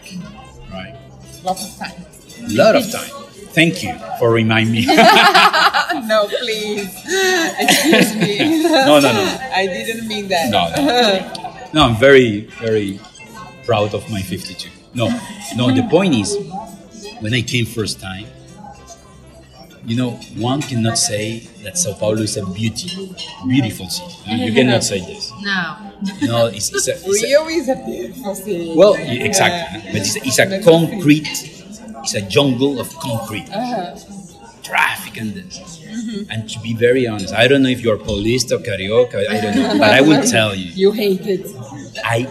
right? 0.70 0.94
Lots 1.42 1.64
of 1.66 1.78
time. 1.78 2.05
Lot 2.51 2.76
of 2.76 2.90
time. 2.92 3.11
Thank 3.57 3.82
you 3.82 3.99
for 4.18 4.30
reminding 4.30 4.72
me. 4.72 4.86
no, 6.07 6.28
please. 6.28 6.92
Excuse 7.59 8.14
me. 8.14 8.62
no, 8.62 9.01
no, 9.01 9.11
no. 9.12 9.38
I 9.55 9.66
didn't 9.66 10.07
mean 10.07 10.28
that. 10.28 10.51
No, 10.51 10.68
no. 10.76 11.72
No, 11.72 11.82
I'm 11.88 11.97
very, 11.97 12.42
very 12.61 13.01
proud 13.64 13.94
of 13.94 14.09
my 14.11 14.20
52. 14.20 14.68
No, 14.94 15.09
no, 15.57 15.72
the 15.74 15.86
point 15.88 16.14
is, 16.14 16.36
when 17.20 17.32
I 17.32 17.40
came 17.40 17.64
first 17.64 17.99
time, 17.99 18.26
you 19.87 19.97
know, 19.97 20.11
one 20.37 20.61
cannot 20.62 20.99
say 20.99 21.49
that 21.62 21.78
Sao 21.78 21.95
Paulo 21.95 22.18
is 22.22 22.37
a 22.37 22.45
beauty, 22.47 22.91
beautiful 23.49 23.89
city. 23.89 24.14
No, 24.26 24.45
You 24.45 24.53
cannot 24.53 24.82
say 24.84 25.01
this. 25.01 25.32
No. 25.43 25.93
No, 26.22 26.47
it's, 26.47 26.70
it's, 26.74 26.89
a, 26.89 26.93
it's 26.93 27.22
a, 27.22 27.26
Rio 27.26 27.47
is 27.49 27.68
a 27.70 27.76
beautiful 27.76 28.34
city. 28.34 28.72
well, 28.76 28.95
exactly. 28.99 29.80
But 29.93 30.01
it's, 30.03 30.16
it's 30.16 30.39
a 30.39 30.61
concrete, 30.62 31.26
it's 32.03 32.14
a 32.14 32.20
jungle 32.22 32.78
of 32.80 32.89
concrete. 32.97 33.49
Uh-huh. 33.51 33.97
Traffic 34.62 35.16
and 35.18 35.32
this. 35.34 35.82
And 36.30 36.49
to 36.51 36.61
be 36.61 36.74
very 36.74 37.07
honest, 37.07 37.32
I 37.32 37.49
don't 37.49 37.62
know 37.62 37.68
if 37.70 37.80
you're 37.80 37.97
Paulista 37.97 38.53
or 38.59 38.62
Carioca, 38.62 39.26
I 39.28 39.41
don't 39.41 39.57
know, 39.57 39.78
but 39.78 39.91
I 39.91 40.01
will 40.03 40.22
tell 40.37 40.55
you, 40.55 40.70
You 40.72 40.91
hate 40.93 41.26
it. 41.26 41.47
I 42.05 42.26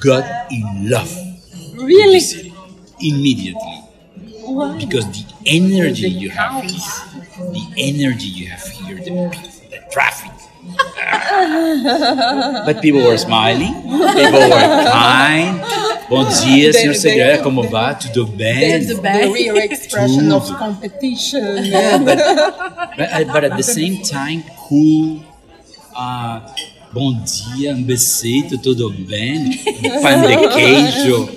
got 0.00 0.24
in 0.50 0.88
love 0.88 1.12
with 1.74 1.82
Really? 1.82 2.20
city 2.20 2.54
immediately 3.00 3.78
Why? 4.44 4.78
because 4.78 5.04
the 5.06 5.31
energy 5.46 6.08
you 6.08 6.30
have 6.30 6.62
here, 6.64 6.80
the 7.52 7.64
energy 7.76 8.26
you 8.28 8.48
have 8.48 8.62
here, 8.62 8.96
the, 8.96 9.10
the 9.70 9.78
traffic. 9.90 10.30
but 12.66 12.80
people 12.82 13.02
were 13.02 13.16
smiling, 13.18 13.72
people 13.82 14.40
were 14.40 14.84
kind. 14.92 15.60
Bom 16.10 16.26
dia, 16.28 16.72
senhor 16.76 16.92
They- 16.92 16.94
they- 16.94 16.94
Segrera, 16.94 17.38
como 17.42 17.62
va? 17.62 17.94
Tudo 17.94 18.26
bem? 18.26 18.60
There's 18.60 18.88
the 18.88 19.30
real 19.32 19.56
expression 19.56 20.30
of 20.32 20.44
competition. 20.58 21.64
Yeah, 21.72 21.96
but, 21.98 22.18
but, 22.98 23.08
uh, 23.08 23.24
but 23.32 23.44
at 23.44 23.56
the 23.56 23.62
same 23.64 24.02
time, 24.02 24.44
cool. 24.68 25.22
Uh, 25.96 26.40
bom 26.92 27.16
dia, 27.24 27.72
um 27.74 27.82
besito, 27.82 28.58
tudo 28.58 28.90
bem? 28.92 29.56
Pão 30.02 30.20
de 30.20 30.36
queijo, 30.52 31.28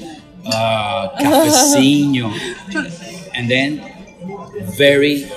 uh, 0.45 1.07
cafezinho. 1.23 2.33
And 3.33 3.47
then, 3.47 3.79
very 4.65 5.29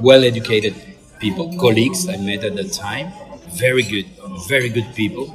well 0.00 0.24
educated 0.24 0.74
people, 1.20 1.56
colleagues 1.58 2.08
I 2.08 2.16
met 2.16 2.44
at 2.44 2.56
that 2.56 2.72
time. 2.72 3.12
Very 3.52 3.82
good, 3.82 4.06
very 4.48 4.68
good 4.68 4.86
people. 4.94 5.26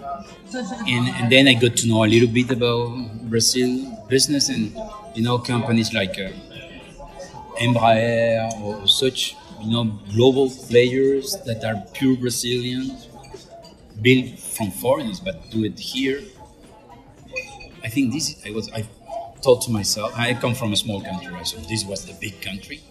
And, 0.88 1.08
and 1.18 1.32
then 1.32 1.48
I 1.48 1.54
got 1.54 1.78
to 1.78 1.88
know 1.88 2.04
a 2.04 2.10
little 2.10 2.28
bit 2.28 2.52
about 2.52 3.30
Brazil 3.30 3.72
business 4.10 4.50
and, 4.50 4.76
you 5.16 5.24
know, 5.24 5.38
companies 5.38 5.94
like. 5.94 6.18
Uh, 6.20 6.32
Embraer 7.60 8.50
or 8.62 8.88
such, 8.88 9.36
you 9.62 9.72
know, 9.72 9.84
global 10.14 10.50
players 10.50 11.38
that 11.46 11.64
are 11.66 11.76
pure 11.94 12.16
Brazilian, 12.16 12.98
built 14.02 14.40
from 14.40 14.72
foreigners, 14.72 15.20
but 15.20 15.50
do 15.52 15.64
it 15.66 15.78
here. 15.80 16.22
I 17.84 17.90
think 17.90 18.14
this. 18.14 18.36
I 18.46 18.52
was. 18.52 18.72
I 18.72 18.84
thought 19.42 19.62
to 19.64 19.72
myself, 19.72 20.12
I 20.18 20.34
come 20.34 20.54
from 20.54 20.74
a 20.74 20.76
small 20.76 21.02
country, 21.02 21.32
right? 21.34 21.48
So 21.48 21.58
this 21.58 21.86
was 21.86 22.06
the 22.06 22.14
big 22.14 22.42
country. 22.42 22.82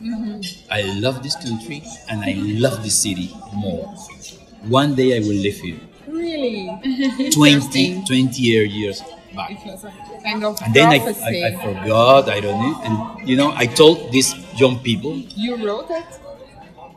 I 0.70 0.82
love 0.99 1.22
this 1.22 1.36
country 1.36 1.82
and 2.09 2.22
I 2.22 2.34
love 2.36 2.82
this 2.82 3.01
city 3.01 3.30
more. 3.55 3.86
One 4.64 4.94
day 4.94 5.16
I 5.16 5.20
will 5.20 5.36
live 5.36 5.57
here. 5.57 5.80
Really? 6.07 7.30
20, 7.32 8.05
20 8.05 8.42
years 8.42 9.03
back. 9.34 9.51
It 9.51 9.59
was 9.66 9.84
a 9.84 9.92
kind 10.22 10.44
of 10.44 10.61
And 10.62 10.74
then 10.74 10.88
I. 10.88 10.99
I, 10.99 11.46
I 11.49 11.53
forgot, 11.62 12.28
I 12.28 12.40
don't 12.40 12.59
know. 12.61 12.80
And, 12.82 13.28
you 13.28 13.36
know, 13.36 13.53
I 13.55 13.66
told 13.66 14.11
these 14.11 14.34
young 14.59 14.78
people, 14.80 15.16
you 15.16 15.57
wrote 15.57 15.90
it? 15.90 16.07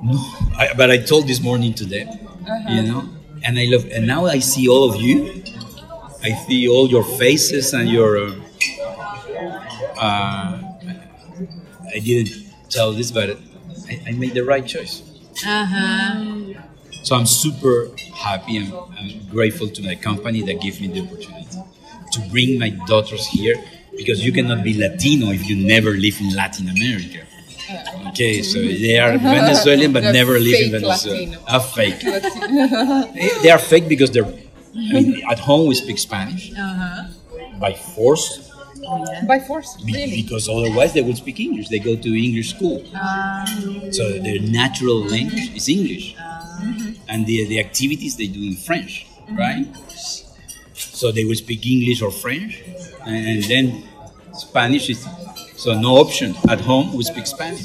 no, 0.02 0.18
I, 0.58 0.74
but 0.76 0.90
I 0.90 0.98
told 0.98 1.28
this 1.28 1.42
morning 1.42 1.74
to 1.76 1.86
them, 1.86 2.08
you 2.70 2.82
know, 2.84 3.08
and 3.44 3.60
I 3.60 3.66
love, 3.66 3.86
and 3.92 4.08
now 4.08 4.26
I 4.26 4.40
see 4.40 4.68
all 4.68 4.90
of 4.90 5.00
you. 5.00 5.44
I 6.24 6.32
see 6.48 6.68
all 6.68 6.88
your 6.88 7.04
faces 7.04 7.74
and 7.74 7.90
your. 7.90 8.18
Uh, 8.18 8.36
uh, 10.02 10.62
I 11.96 12.00
didn't 12.00 12.34
tell 12.70 12.92
this, 12.94 13.12
but 13.12 13.38
I, 13.90 14.02
I 14.08 14.12
made 14.14 14.34
the 14.34 14.44
right 14.44 14.66
choice. 14.66 15.04
So 17.04 17.16
I'm 17.16 17.26
super 17.26 17.90
happy 18.14 18.58
and 18.58 18.74
I'm 18.74 19.28
grateful 19.30 19.68
to 19.70 19.82
my 19.84 19.96
company 19.96 20.42
that 20.44 20.62
gave 20.62 20.80
me 20.82 20.88
the 20.88 21.02
opportunity 21.02 21.48
to 22.14 22.20
bring 22.30 22.60
my 22.60 22.70
daughters 22.88 23.26
here 23.28 23.56
because 23.98 24.24
you 24.26 24.32
cannot 24.32 24.64
be 24.64 24.74
Latino 24.78 25.32
if 25.32 25.50
you 25.50 25.56
never 25.66 25.92
live 25.92 26.20
in 26.20 26.36
Latin 26.36 26.70
America. 26.70 27.26
Okay, 28.10 28.42
so 28.42 28.60
they 28.62 29.00
are 29.00 29.18
Venezuelan 29.18 29.94
but 29.94 30.04
never 30.04 30.40
live 30.40 30.60
in 30.62 30.72
Venezuela. 30.72 31.18
Latino. 31.18 31.40
Ah, 31.48 31.60
fake. 31.60 32.00
They 32.02 33.30
they 33.44 33.50
are 33.50 33.58
fake 33.60 33.88
because 33.88 34.12
they're. 34.12 34.26
I 34.26 34.94
mean, 34.94 35.24
at 35.30 35.40
home 35.40 35.68
we 35.68 35.76
speak 35.76 35.98
Spanish 35.98 36.52
by 37.60 37.74
force 37.96 38.51
Oh, 38.94 39.26
By 39.26 39.40
force, 39.40 39.78
be- 39.78 39.94
really? 39.94 40.22
because 40.22 40.50
otherwise 40.50 40.92
they 40.92 41.02
would 41.02 41.16
speak 41.16 41.40
English. 41.40 41.70
They 41.70 41.80
go 41.80 41.96
to 41.96 42.10
English 42.28 42.50
school, 42.56 42.84
ah. 42.94 43.46
so 43.92 44.04
their 44.20 44.42
natural 44.42 45.00
language 45.08 45.56
is 45.56 45.70
English, 45.70 46.16
ah, 46.20 46.44
mm-hmm. 46.62 46.92
and 47.08 47.26
the 47.26 47.46
the 47.48 47.60
activities 47.60 48.18
they 48.18 48.28
do 48.28 48.42
in 48.52 48.56
French, 48.68 49.08
mm-hmm. 49.08 49.38
right? 49.38 49.66
So 50.76 51.12
they 51.16 51.24
will 51.24 51.40
speak 51.46 51.66
English 51.66 52.02
or 52.02 52.12
French, 52.12 52.62
and, 53.08 53.22
and 53.32 53.44
then 53.46 53.66
Spanish 54.34 54.90
is 54.90 55.08
so 55.56 55.72
no 55.74 55.96
option. 55.98 56.36
At 56.50 56.60
home 56.60 56.92
we 56.94 57.04
speak 57.04 57.28
Spanish, 57.28 57.64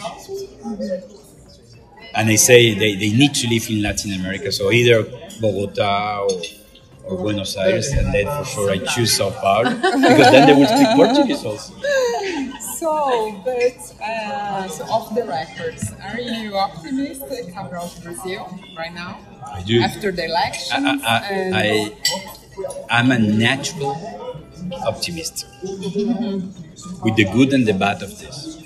and 2.15 2.29
they 2.29 2.37
say 2.37 2.75
they, 2.75 2.95
they 2.95 3.11
need 3.11 3.35
to 3.35 3.49
live 3.49 3.69
in 3.69 3.83
Latin 3.83 4.13
America. 4.13 4.53
So 4.53 4.71
either 4.71 5.03
Bogota 5.41 6.23
or, 6.23 6.41
or 7.07 7.17
Buenos 7.19 7.57
Aires, 7.57 7.89
and 7.93 8.13
then 8.13 8.27
for 8.27 8.45
sure 8.45 8.71
I 8.71 8.79
choose 8.79 9.17
Sao 9.17 9.31
Paulo 9.41 9.71
because 9.71 10.31
then 10.31 10.47
they 10.49 10.55
will 10.55 10.67
speak 10.67 10.89
Portuguese 10.97 11.45
also. 11.45 11.75
So, 12.79 13.41
but 13.45 13.79
uh, 14.05 14.69
so 14.69 14.85
off 14.85 15.15
the 15.15 15.25
records, 15.25 15.93
are 16.03 16.21
you 16.21 16.57
optimistic 16.57 17.51
about 17.57 17.91
Brazil 18.03 18.59
right 18.77 18.93
now? 18.93 19.19
I 19.47 19.63
do. 19.63 19.81
After 19.81 20.13
the 20.13 20.25
elections? 20.27 21.03
I, 21.05 21.17
I, 21.17 21.93
I, 22.91 22.99
I'm 23.01 23.11
a 23.11 23.19
natural 23.19 23.95
optimist 24.87 25.47
with 27.03 27.17
the 27.17 27.25
good 27.33 27.53
and 27.53 27.67
the 27.67 27.73
bad 27.75 28.03
of 28.03 28.19
this. 28.19 28.57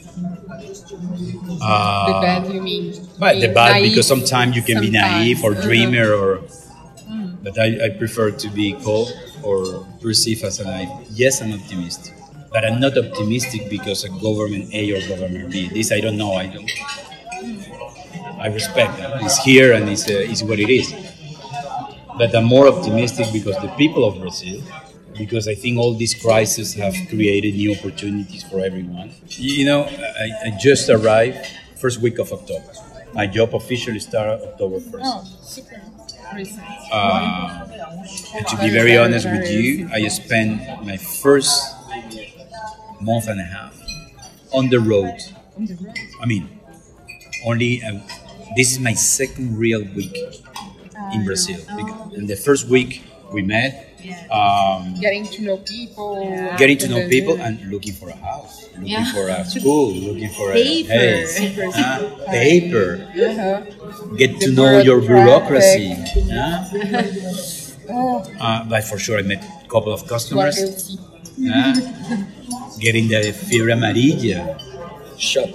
Uh, 1.62 2.06
the 2.14 2.20
bad, 2.20 2.52
you 2.52 2.62
mean? 2.62 3.08
But 3.18 3.40
the 3.40 3.48
bad 3.48 3.72
naive 3.72 3.90
because 3.92 4.06
sometimes 4.08 4.56
you 4.56 4.62
can 4.62 4.80
be 4.80 4.90
naive 4.90 5.38
or 5.44 5.52
sometimes. 5.52 5.64
dreamer 5.66 6.12
or. 6.12 6.42
But 7.50 7.62
I, 7.62 7.86
I 7.86 7.88
prefer 7.90 8.30
to 8.30 8.48
be 8.50 8.74
called 8.74 9.12
or 9.42 9.84
perceived 10.00 10.44
as 10.44 10.60
a 10.60 10.64
naive. 10.64 10.88
Yes, 11.10 11.42
I'm 11.42 11.52
optimistic, 11.52 12.14
but 12.52 12.64
I'm 12.64 12.78
not 12.78 12.96
optimistic 12.96 13.68
because 13.68 14.04
of 14.04 14.12
government 14.20 14.72
A 14.72 14.92
or 14.92 15.00
government 15.08 15.50
B. 15.50 15.68
This 15.68 15.90
I 15.90 15.98
don't 15.98 16.16
know. 16.16 16.34
I 16.34 16.46
don't. 16.46 16.70
I 18.38 18.46
respect 18.46 18.98
that. 18.98 19.20
It's 19.22 19.38
here 19.38 19.72
and 19.72 19.88
it's, 19.88 20.08
uh, 20.08 20.12
it's 20.14 20.44
what 20.44 20.60
it 20.60 20.70
is. 20.70 20.94
But 22.16 22.34
I'm 22.36 22.44
more 22.44 22.68
optimistic 22.68 23.26
because 23.32 23.56
the 23.56 23.72
people 23.76 24.04
of 24.04 24.20
Brazil, 24.20 24.62
because 25.18 25.48
I 25.48 25.56
think 25.56 25.76
all 25.76 25.94
these 25.94 26.14
crises 26.14 26.74
have 26.74 26.94
created 27.08 27.54
new 27.54 27.74
opportunities 27.74 28.44
for 28.44 28.60
everyone. 28.60 29.10
You 29.30 29.64
know, 29.64 29.82
I, 29.82 30.30
I 30.46 30.58
just 30.60 30.88
arrived 30.88 31.48
first 31.76 32.00
week 32.00 32.20
of 32.20 32.32
October. 32.32 32.72
My 33.12 33.26
job 33.26 33.56
officially 33.56 33.98
started 33.98 34.40
October 34.46 34.78
1st. 34.78 35.00
Oh. 35.02 35.99
Uh, 36.92 37.66
and 38.34 38.46
to 38.46 38.56
be 38.58 38.70
very 38.70 38.96
honest 38.96 39.26
with 39.26 39.50
you, 39.50 39.88
I 39.92 40.06
spent 40.08 40.84
my 40.84 40.96
first 40.96 41.74
month 43.00 43.28
and 43.28 43.40
a 43.40 43.44
half 43.44 43.76
on 44.52 44.68
the 44.68 44.80
road. 44.80 45.18
On 45.56 45.64
the 45.66 45.74
road. 45.74 45.96
I 46.22 46.26
mean, 46.26 46.60
only 47.46 47.82
uh, 47.82 48.00
this 48.56 48.72
is 48.72 48.80
my 48.80 48.94
second 48.94 49.58
real 49.58 49.82
week 49.94 50.16
in 51.12 51.24
Brazil. 51.24 51.60
Bec- 51.76 52.14
In 52.14 52.26
the 52.26 52.36
first 52.36 52.68
week 52.68 53.02
we 53.32 53.42
met, 53.42 53.89
um, 54.30 54.94
Getting 55.00 55.26
to 55.26 55.42
know 55.42 55.56
people. 55.58 56.20
getting 56.58 56.78
to 56.78 56.88
know 56.88 57.08
people 57.08 57.40
and 57.40 57.60
looking 57.70 57.92
for 57.92 58.08
a 58.10 58.16
house, 58.16 58.68
looking 58.74 58.88
Yeah. 58.88 59.12
for 59.12 59.28
a 59.28 59.44
school, 59.54 59.92
looking 59.94 60.30
for 60.30 60.50
a 60.50 60.54
Paper. 60.54 60.92
hey, 60.92 61.24
uh, 61.72 62.30
paper. 62.30 62.88
Uh-huh. 63.10 64.16
Get 64.16 64.40
to 64.40 64.52
know 64.52 64.78
your 64.80 65.00
bureaucracy. 65.00 65.96
yeah? 66.26 66.68
Uh, 67.90 68.62
but 68.70 68.84
for 68.84 68.98
sure, 69.00 69.18
I 69.18 69.22
met 69.22 69.42
a 69.42 69.68
couple 69.68 69.92
of 69.92 70.06
customers. 70.06 70.96
Yeah. 71.36 71.74
Getting 72.78 73.08
the 73.08 73.34
fiebre 73.34 73.74
amarilla 73.74 74.54
shot 75.18 75.50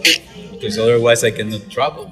because 0.52 0.78
otherwise 0.78 1.24
I 1.24 1.32
cannot 1.32 1.70
travel. 1.72 2.12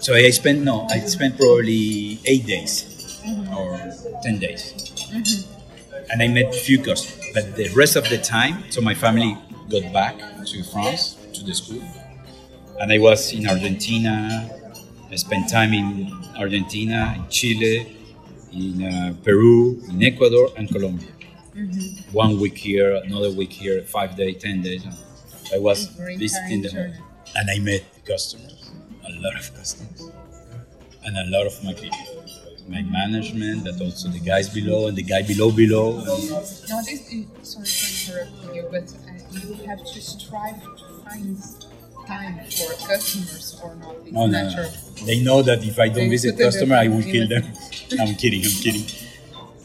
So 0.00 0.14
I 0.14 0.30
spent 0.30 0.62
no, 0.62 0.86
I 0.88 1.00
spent 1.00 1.36
probably 1.36 2.20
eight 2.24 2.46
days 2.46 3.20
or 3.58 3.89
ten 4.22 4.38
days, 4.38 4.74
and 6.10 6.22
I 6.22 6.28
met 6.28 6.54
few 6.54 6.78
customers. 6.82 7.30
But 7.34 7.56
the 7.56 7.68
rest 7.74 7.96
of 7.96 8.08
the 8.08 8.18
time, 8.18 8.64
so 8.70 8.80
my 8.80 8.94
family 8.94 9.36
got 9.68 9.92
back 9.92 10.18
to 10.46 10.62
France 10.72 11.16
to 11.34 11.44
the 11.44 11.54
school, 11.54 11.82
and 12.80 12.92
I 12.92 12.98
was 12.98 13.32
in 13.32 13.48
Argentina. 13.48 14.48
I 15.10 15.16
spent 15.16 15.48
time 15.50 15.72
in 15.74 16.12
Argentina, 16.38 17.14
in 17.16 17.28
Chile, 17.28 17.96
in 18.52 18.82
uh, 18.82 19.14
Peru, 19.24 19.80
in 19.90 20.02
Ecuador, 20.02 20.50
and 20.56 20.68
Colombia. 20.68 21.08
One 22.12 22.38
week 22.40 22.56
here, 22.56 22.94
another 23.04 23.30
week 23.30 23.52
here, 23.52 23.82
five 23.82 24.16
days, 24.16 24.40
ten 24.40 24.62
days. 24.62 24.84
I 25.52 25.58
was 25.58 25.86
visiting 26.16 26.62
the 26.62 26.70
whole, 26.70 26.94
and 27.36 27.50
I 27.50 27.58
met 27.58 27.82
customers, 28.04 28.70
a 29.04 29.10
lot 29.20 29.34
of 29.34 29.52
customers, 29.54 30.10
and 31.04 31.16
a 31.16 31.26
lot 31.36 31.46
of 31.46 31.54
my 31.64 31.74
people, 31.74 31.98
my 32.70 32.82
management, 32.82 33.64
but 33.64 33.80
also 33.80 34.08
the 34.08 34.20
guys 34.20 34.48
below 34.48 34.86
and 34.88 34.96
the 34.96 35.02
guy 35.02 35.22
below 35.22 35.50
below. 35.50 35.98
And 35.98 36.06
No, 36.30 36.78
this 36.88 37.02
is, 37.12 37.26
sorry 37.42 37.66
for 37.66 38.18
interrupting 38.20 38.54
you, 38.54 38.64
but 38.70 38.84
uh, 38.84 39.48
you 39.48 39.54
have 39.66 39.78
to 39.84 40.00
strive 40.00 40.60
to 40.62 40.84
find 41.04 41.36
time 42.06 42.36
for 42.50 42.72
customers 42.86 43.60
or 43.62 43.74
not. 43.76 43.94
It's 44.04 44.12
no, 44.12 44.26
no, 44.26 44.32
natural. 44.32 44.70
no. 44.70 45.06
They 45.06 45.20
know 45.22 45.42
that 45.42 45.64
if 45.64 45.78
I 45.78 45.88
don't 45.88 45.96
They 45.96 46.08
visit 46.08 46.38
customer, 46.38 46.76
I 46.76 46.88
will 46.88 47.02
kill 47.02 47.26
them. 47.28 47.42
I'm 48.00 48.14
kidding. 48.14 48.44
I'm 48.44 48.56
kidding. 48.64 48.86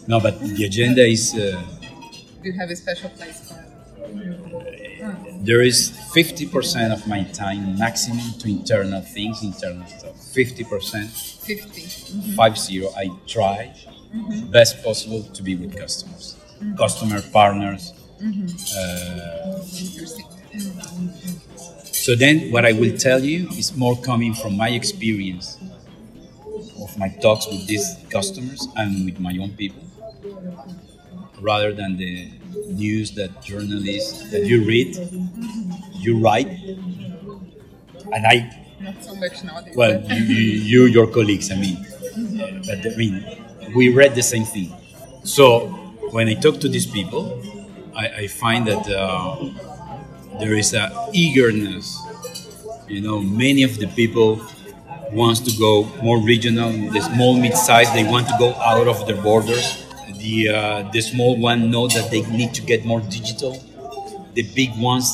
No, 0.08 0.20
but 0.20 0.40
the 0.40 0.66
agenda 0.66 1.06
is. 1.06 1.34
Uh, 1.36 1.62
You 2.44 2.54
have 2.54 2.70
a 2.70 2.76
special 2.76 3.10
place. 3.10 3.45
There 5.46 5.62
is 5.62 5.92
50% 6.14 6.92
of 6.92 7.08
my 7.08 7.24
time 7.24 7.78
maximum 7.78 8.34
to 8.40 8.50
internal 8.50 9.02
things, 9.02 9.44
internal 9.44 9.86
stuff. 9.88 10.16
50%, 10.16 11.46
50. 11.46 12.06
Mm-hmm. 12.16 12.32
five 12.36 12.58
zero. 12.58 12.90
I 12.96 13.10
try 13.28 13.74
mm-hmm. 14.14 14.52
best 14.52 14.84
possible 14.84 15.24
to 15.24 15.44
be 15.44 15.56
with 15.56 15.78
customers, 15.78 16.36
mm-hmm. 16.60 16.76
customer 16.76 17.22
partners. 17.34 17.94
Uh, 18.78 19.60
so 21.92 22.16
then, 22.16 22.52
what 22.52 22.66
I 22.66 22.72
will 22.72 22.96
tell 22.98 23.22
you 23.24 23.50
is 23.50 23.76
more 23.76 23.98
coming 23.98 24.34
from 24.34 24.56
my 24.56 24.70
experience 24.70 25.58
of 26.82 26.98
my 26.98 27.10
talks 27.22 27.48
with 27.48 27.68
these 27.68 27.98
customers 28.10 28.68
and 28.78 29.06
with 29.06 29.20
my 29.20 29.38
own 29.42 29.52
people, 29.52 29.84
rather 31.42 31.74
than 31.74 31.98
the 31.98 32.32
news 32.68 33.12
that 33.12 33.42
journalists 33.44 34.32
that 34.32 34.46
you 34.46 34.64
read, 34.64 34.98
you 35.94 36.18
write, 36.20 36.48
and 38.12 38.26
I 38.28 38.52
Not 38.82 39.04
so 39.04 39.16
much 39.16 39.44
nowadays. 39.44 39.76
Well, 39.76 40.02
you, 40.12 40.24
you, 40.24 40.52
you, 40.72 40.86
your 40.86 41.08
colleagues, 41.08 41.52
I 41.52 41.56
mean, 41.56 41.78
but 42.68 42.86
I 42.86 42.96
mean, 42.98 43.24
we 43.76 43.90
read 43.90 44.16
the 44.16 44.22
same 44.24 44.44
thing. 44.46 44.74
So 45.24 45.68
when 46.12 46.28
I 46.28 46.34
talk 46.36 46.60
to 46.62 46.70
these 46.70 46.86
people, 46.86 47.42
I, 47.96 48.08
I 48.24 48.28
find 48.28 48.68
that 48.68 48.84
uh, 48.90 49.50
there 50.40 50.54
is 50.56 50.74
a 50.74 50.92
eagerness. 51.14 51.98
You 52.88 53.02
know, 53.02 53.20
many 53.22 53.64
of 53.64 53.78
the 53.78 53.88
people 53.88 54.42
wants 55.12 55.40
to 55.42 55.52
go 55.58 55.86
more 56.04 56.20
regional. 56.22 56.72
The 56.92 57.02
small 57.02 57.36
mid-size 57.38 57.92
they 57.94 58.04
want 58.04 58.28
to 58.30 58.36
go 58.40 58.54
out 58.56 58.88
of 58.88 59.08
their 59.08 59.22
borders. 59.22 59.84
The 60.26 60.50
uh, 60.50 60.92
the 60.92 61.02
small 61.02 61.38
one 61.38 61.70
know 61.70 61.88
that 61.88 62.10
they 62.10 62.22
need 62.40 62.52
to 62.56 62.62
get 62.72 62.84
more 62.92 63.02
digital. 63.02 63.54
The 64.34 64.44
big 64.60 64.72
ones 64.92 65.08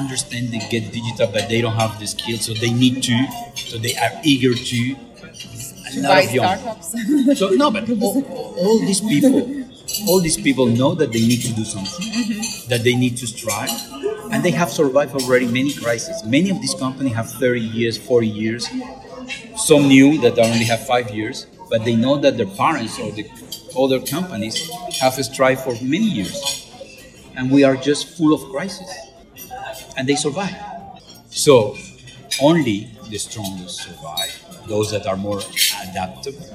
understand 0.00 0.42
they 0.54 0.62
get 0.74 0.92
digital, 0.92 1.26
but 1.36 1.48
they 1.48 1.60
don't 1.60 1.74
have 1.84 1.98
the 2.00 2.06
skills, 2.06 2.42
so 2.46 2.54
they 2.54 2.72
need 2.72 3.02
to. 3.08 3.16
So 3.56 3.78
they 3.78 3.94
are 3.96 4.12
eager 4.22 4.54
to. 4.54 4.80
a 5.96 6.00
lot 6.02 6.24
of 6.24 6.32
young- 6.32 6.58
startups. 6.58 6.88
so 7.40 7.48
no, 7.50 7.70
but 7.70 7.88
all, 7.90 8.22
all 8.66 8.78
these 8.80 9.00
people, 9.00 9.34
all 10.08 10.20
these 10.20 10.36
people 10.36 10.66
know 10.66 10.94
that 10.94 11.12
they 11.12 11.24
need 11.30 11.42
to 11.42 11.52
do 11.52 11.64
something, 11.64 12.06
that 12.68 12.82
they 12.84 12.94
need 12.94 13.16
to 13.18 13.26
strive, 13.26 13.70
and 14.32 14.42
they 14.44 14.50
have 14.52 14.70
survived 14.70 15.14
already 15.20 15.46
many 15.46 15.72
crises. 15.72 16.24
Many 16.24 16.50
of 16.50 16.60
these 16.60 16.74
companies 16.74 17.14
have 17.14 17.30
30 17.30 17.60
years, 17.60 17.96
40 17.98 18.26
years. 18.28 18.68
Some 19.56 19.88
new 19.88 20.18
that 20.20 20.38
only 20.38 20.64
have 20.64 20.86
five 20.86 21.10
years, 21.10 21.46
but 21.70 21.84
they 21.84 21.96
know 21.96 22.16
that 22.18 22.36
their 22.36 22.46
parents 22.46 22.98
or 22.98 23.10
the 23.12 23.24
other 23.76 24.00
companies 24.00 24.70
have 25.00 25.14
strived 25.24 25.60
for 25.62 25.74
many 25.82 26.06
years, 26.20 26.66
and 27.36 27.50
we 27.50 27.64
are 27.64 27.76
just 27.76 28.16
full 28.16 28.34
of 28.34 28.42
crises, 28.50 28.90
and 29.96 30.08
they 30.08 30.14
survive. 30.16 30.56
So 31.30 31.76
only 32.42 32.90
the 33.10 33.18
strongest 33.18 33.82
survive, 33.82 34.32
those 34.68 34.90
that 34.92 35.06
are 35.06 35.16
more 35.16 35.40
adaptable. 35.82 36.46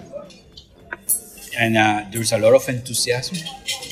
And 1.57 1.77
uh, 1.77 2.05
there's 2.11 2.31
a 2.31 2.37
lot 2.37 2.53
of 2.53 2.67
enthusiasm. 2.69 3.37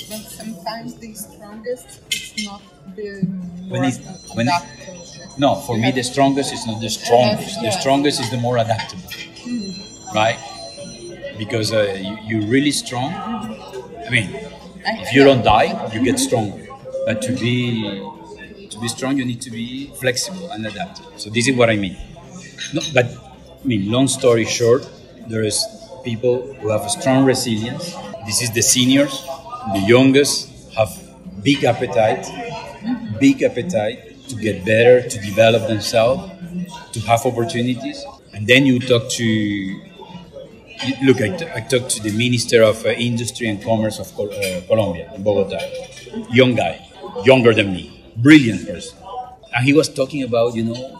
But 0.09 0.21
sometimes 0.30 0.95
the 0.95 1.13
strongest 1.13 1.88
is 2.13 2.45
not 2.45 2.61
the 2.95 3.21
When 3.69 3.82
more 3.82 3.89
it's- 3.89 4.36
when 4.36 4.47
it- 4.47 4.53
adaptable. 4.53 5.03
No, 5.38 5.55
for 5.55 5.78
me, 5.78 5.91
the 5.91 6.03
strongest 6.03 6.51
is 6.53 6.65
not 6.65 6.82
the 6.82 6.89
strongest. 6.89 7.61
The 7.61 7.71
strongest 7.71 8.19
is 8.21 8.30
the 8.32 8.38
more 8.38 8.57
adaptable, 8.57 9.09
right? 10.13 10.38
Because 11.38 11.73
uh, 11.73 11.97
you, 11.99 12.17
you're 12.23 12.47
really 12.49 12.71
strong. 12.71 13.11
I 13.13 14.09
mean, 14.09 14.29
if 14.85 15.13
you 15.13 15.23
don't 15.23 15.43
die, 15.43 15.89
you 15.93 16.03
get 16.03 16.19
stronger. 16.19 16.65
But 17.05 17.21
to 17.23 17.33
be 17.33 18.01
to 18.69 18.79
be 18.79 18.88
strong, 18.88 19.17
you 19.17 19.25
need 19.25 19.41
to 19.41 19.51
be 19.51 19.88
flexible 19.99 20.51
and 20.51 20.65
adaptable. 20.65 21.11
So 21.17 21.29
this 21.29 21.47
is 21.47 21.55
what 21.55 21.69
I 21.69 21.75
mean. 21.75 21.97
No, 22.73 22.81
but 22.93 23.05
I 23.05 23.65
mean, 23.67 23.91
long 23.91 24.07
story 24.07 24.45
short, 24.45 24.88
there 25.27 25.43
is 25.43 25.63
people 26.03 26.53
who 26.55 26.69
have 26.69 26.81
a 26.81 26.89
strong 26.89 27.25
resilience. 27.25 27.95
This 28.25 28.41
is 28.41 28.51
the 28.51 28.61
seniors, 28.61 29.23
the 29.73 29.83
youngest 29.88 30.49
have 30.75 30.91
big 31.43 31.63
appetite, 31.63 32.25
big 33.19 33.41
appetite 33.43 34.27
to 34.29 34.35
get 34.35 34.65
better, 34.65 35.07
to 35.07 35.17
develop 35.21 35.67
themselves, 35.67 36.31
to 36.93 36.99
have 37.01 37.25
opportunities. 37.25 38.03
And 38.33 38.45
then 38.47 38.65
you 38.65 38.79
talk 38.79 39.09
to 39.11 39.81
look. 41.03 41.21
I, 41.21 41.61
talked 41.61 41.89
to 41.91 42.01
the 42.03 42.11
Minister 42.11 42.63
of 42.63 42.86
uh, 42.86 42.89
Industry 42.89 43.47
and 43.47 43.61
Commerce 43.63 43.99
of 43.99 44.13
Col- 44.15 44.32
uh, 44.32 44.61
Colombia 44.67 45.11
in 45.15 45.23
Bogota, 45.23 45.59
young 46.32 46.55
guy, 46.55 46.86
younger 47.23 47.53
than 47.53 47.71
me, 47.73 48.11
brilliant 48.17 48.67
person, 48.67 48.97
and 49.55 49.65
he 49.65 49.73
was 49.73 49.89
talking 49.89 50.23
about 50.23 50.55
you 50.55 50.63
know 50.63 50.99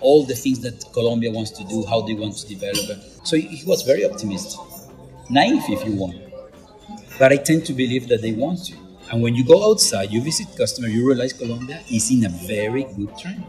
all 0.00 0.24
the 0.24 0.34
things 0.34 0.60
that 0.60 0.84
Colombia 0.92 1.30
wants 1.30 1.50
to 1.52 1.64
do, 1.64 1.84
how 1.86 2.00
they 2.02 2.14
want 2.14 2.36
to 2.36 2.46
develop. 2.48 3.00
So 3.24 3.36
he, 3.36 3.62
was 3.66 3.82
very 3.82 4.04
optimistic, 4.04 4.60
naive 5.30 5.64
if 5.68 5.84
you 5.86 5.94
want, 5.96 6.16
but 7.18 7.32
I 7.32 7.36
tend 7.36 7.64
to 7.66 7.72
believe 7.72 8.08
that 8.08 8.22
they 8.22 8.32
want 8.32 8.64
to. 8.66 8.76
And 9.10 9.22
when 9.22 9.34
you 9.34 9.44
go 9.44 9.70
outside, 9.70 10.10
you 10.10 10.20
visit 10.20 10.48
customers, 10.56 10.92
you 10.92 11.06
realize 11.06 11.32
Colombia 11.32 11.80
is 11.90 12.10
in 12.10 12.24
a 12.26 12.28
very 12.28 12.84
good 12.84 13.16
trend. 13.18 13.44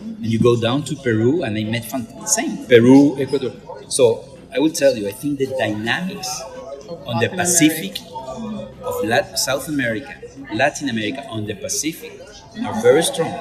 And 0.00 0.26
you 0.26 0.38
go 0.38 0.60
down 0.60 0.82
to 0.84 0.96
Peru, 0.96 1.42
and 1.44 1.56
I 1.56 1.64
met 1.64 1.84
same 2.26 2.66
Peru, 2.66 3.18
Ecuador. 3.20 3.52
So 3.88 4.29
I 4.54 4.58
will 4.58 4.70
tell 4.70 4.96
you, 4.96 5.08
I 5.08 5.12
think 5.12 5.38
the 5.38 5.46
dynamics 5.58 6.28
on 7.06 7.20
the 7.20 7.28
Pacific 7.28 7.98
of 8.82 9.04
Lat- 9.04 9.38
South 9.38 9.68
America, 9.68 10.14
Latin 10.54 10.88
America 10.88 11.24
on 11.28 11.46
the 11.46 11.54
Pacific 11.54 12.20
are 12.66 12.82
very 12.82 13.02
strong. 13.02 13.32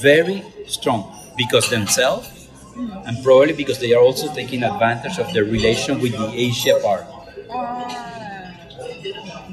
Very 0.00 0.42
strong 0.66 1.12
because 1.36 1.68
themselves, 1.70 2.48
and 2.76 3.22
probably 3.24 3.52
because 3.52 3.78
they 3.78 3.92
are 3.94 4.02
also 4.02 4.32
taking 4.34 4.62
advantage 4.62 5.18
of 5.18 5.32
the 5.32 5.42
relation 5.44 6.00
with 6.00 6.12
the 6.12 6.30
Asia 6.34 6.78
part. 6.82 7.06
Ah, 7.50 8.52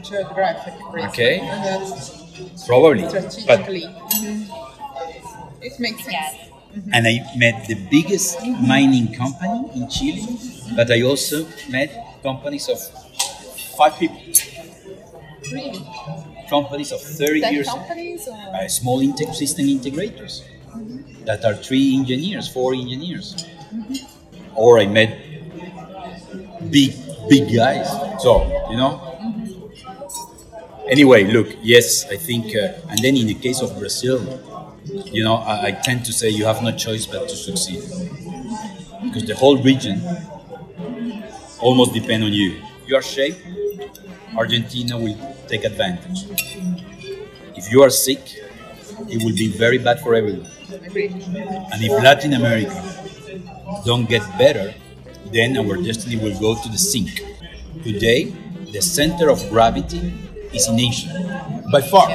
geographic 0.01 0.73
reason. 0.91 1.09
Okay. 1.09 1.39
Probably, 2.65 3.03
but 3.03 3.31
strategically. 3.31 3.83
Mhm. 3.83 4.47
It 5.61 5.79
makes 5.79 6.03
sense. 6.03 6.52
And 6.91 7.07
I 7.07 7.21
met 7.37 7.67
the 7.67 7.75
biggest 7.75 8.39
mining 8.61 9.13
company 9.13 9.69
in 9.75 9.89
Chile, 9.89 10.25
but 10.75 10.91
I 10.91 11.01
also 11.01 11.45
met 11.69 12.21
companies 12.23 12.69
of 12.69 12.79
five 13.77 13.97
people, 13.99 14.19
Really? 15.51 15.85
companies 16.49 16.91
of 16.91 17.01
30 17.01 17.41
Tech 17.41 17.51
years, 17.53 17.67
companies 17.67 18.27
or 18.27 18.35
uh, 18.55 18.67
small 18.67 18.99
system 19.33 19.65
integrators 19.65 20.43
that 21.25 21.43
are 21.45 21.55
three 21.55 21.95
engineers, 21.95 22.47
four 22.47 22.73
engineers. 22.73 23.45
Or 24.55 24.79
I 24.79 24.85
met 24.85 25.17
big, 26.69 26.93
big 27.29 27.53
guys. 27.53 27.89
So, 28.21 28.43
you 28.69 28.77
know. 28.77 29.09
Anyway, 30.87 31.23
look, 31.31 31.47
yes, 31.61 32.05
I 32.09 32.17
think, 32.17 32.55
uh, 32.55 32.73
and 32.89 32.99
then 32.99 33.15
in 33.15 33.27
the 33.27 33.35
case 33.35 33.61
of 33.61 33.77
Brazil, 33.79 34.19
you 34.85 35.23
know, 35.23 35.35
I, 35.35 35.67
I 35.67 35.71
tend 35.71 36.05
to 36.05 36.13
say 36.13 36.29
you 36.29 36.45
have 36.45 36.61
no 36.61 36.71
choice 36.75 37.05
but 37.05 37.29
to 37.29 37.35
succeed. 37.35 37.83
Because 39.03 39.25
the 39.25 39.35
whole 39.35 39.57
region 39.61 40.01
almost 41.59 41.93
depend 41.93 42.23
on 42.23 42.33
you. 42.33 42.61
You 42.85 42.95
are 42.97 43.01
shape, 43.01 43.35
Argentina 44.35 44.97
will 44.97 45.17
take 45.47 45.63
advantage. 45.63 46.25
If 47.55 47.71
you 47.71 47.83
are 47.83 47.89
sick, 47.89 48.19
it 49.09 49.23
will 49.23 49.35
be 49.35 49.47
very 49.47 49.77
bad 49.77 49.99
for 50.01 50.15
everyone. 50.15 50.47
And 51.71 51.83
if 51.83 51.91
Latin 52.03 52.33
America 52.33 52.81
don't 53.85 54.07
get 54.09 54.21
better, 54.37 54.73
then 55.31 55.57
our 55.57 55.77
destiny 55.77 56.17
will 56.17 56.37
go 56.39 56.61
to 56.61 56.69
the 56.69 56.77
sink. 56.77 57.23
Today, 57.83 58.25
the 58.71 58.81
center 58.81 59.29
of 59.29 59.39
gravity 59.49 60.13
is 60.53 60.67
in 60.67 60.79
Asia, 60.79 61.63
by 61.71 61.81
far. 61.81 62.09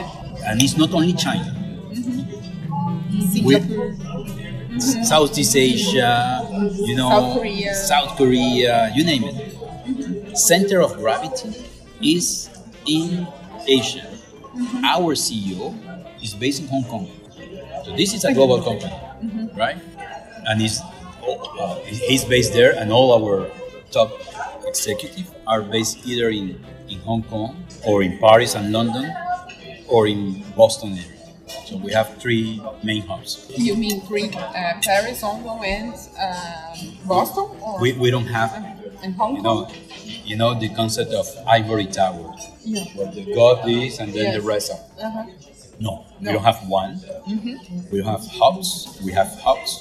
And 0.46 0.62
it's 0.62 0.76
not 0.76 0.92
only 0.92 1.12
China. 1.14 1.54
We- 3.48 3.54
Singapore. 3.54 3.92
Mm-hmm. 4.68 5.02
Southeast 5.02 5.56
Asia, 5.56 6.46
you 6.86 6.94
know, 6.94 7.08
South 7.10 7.38
Korea. 7.38 7.74
South 7.74 8.16
Korea, 8.16 8.92
you 8.94 9.02
name 9.04 9.24
it. 9.24 9.34
Mm-hmm. 9.34 10.34
Center 10.34 10.80
of 10.82 10.94
gravity 10.94 11.50
is 12.00 12.48
in 12.86 13.26
Asia. 13.66 14.06
Mm-hmm. 14.06 14.84
Our 14.84 15.14
CEO 15.16 15.74
is 16.22 16.34
based 16.34 16.62
in 16.62 16.68
Hong 16.68 16.84
Kong. 16.84 17.10
So 17.84 17.96
this 17.96 18.14
is 18.14 18.24
a 18.24 18.32
global 18.32 18.62
company, 18.62 18.92
right? 19.56 19.78
And 20.46 20.60
he's, 20.60 20.80
uh, 21.26 21.80
he's 21.84 22.24
based 22.24 22.52
there, 22.52 22.76
and 22.78 22.92
all 22.92 23.10
our 23.16 23.50
top 23.90 24.12
executives 24.66 25.30
are 25.46 25.62
based 25.62 26.06
either 26.06 26.28
in, 26.28 26.60
in 26.88 27.00
Hong 27.00 27.22
Kong 27.24 27.64
or 27.86 28.02
in 28.02 28.18
Paris 28.18 28.54
and 28.54 28.70
London 28.72 29.10
or 29.88 30.06
in 30.06 30.44
Boston 30.56 30.92
area. 30.92 31.17
So 31.66 31.76
we 31.76 31.92
have 31.92 32.16
three 32.18 32.60
main 32.82 33.02
hubs. 33.06 33.50
You 33.56 33.74
mean 33.76 34.00
three, 34.02 34.30
uh, 34.34 34.74
Paris, 34.82 35.20
Hong 35.22 35.42
Kong, 35.42 35.64
and 35.64 35.92
um, 35.94 36.98
Boston? 37.06 37.48
Or 37.60 37.80
We, 37.80 37.92
we 37.92 38.10
don't 38.10 38.26
have 38.26 38.52
and 39.02 39.14
Hong 39.14 39.36
you 39.36 39.42
Kong? 39.42 39.62
know, 39.68 39.74
you 40.24 40.36
know 40.36 40.58
the 40.58 40.68
concept 40.74 41.12
of 41.12 41.26
ivory 41.46 41.86
tower, 41.86 42.34
Yeah. 42.64 42.84
where 42.96 43.10
the 43.12 43.32
god 43.34 43.68
is 43.68 43.98
and 44.00 44.12
then 44.12 44.34
the 44.34 44.42
rest 44.42 44.70
of. 44.72 44.78
Uh-huh. 45.02 45.24
No, 45.80 46.04
we 46.20 46.26
don't 46.32 46.42
have 46.42 46.66
one. 46.68 47.00
We 47.92 48.02
have 48.02 48.26
hubs. 48.40 48.98
We 49.04 49.12
have 49.12 49.28
hubs, 49.44 49.80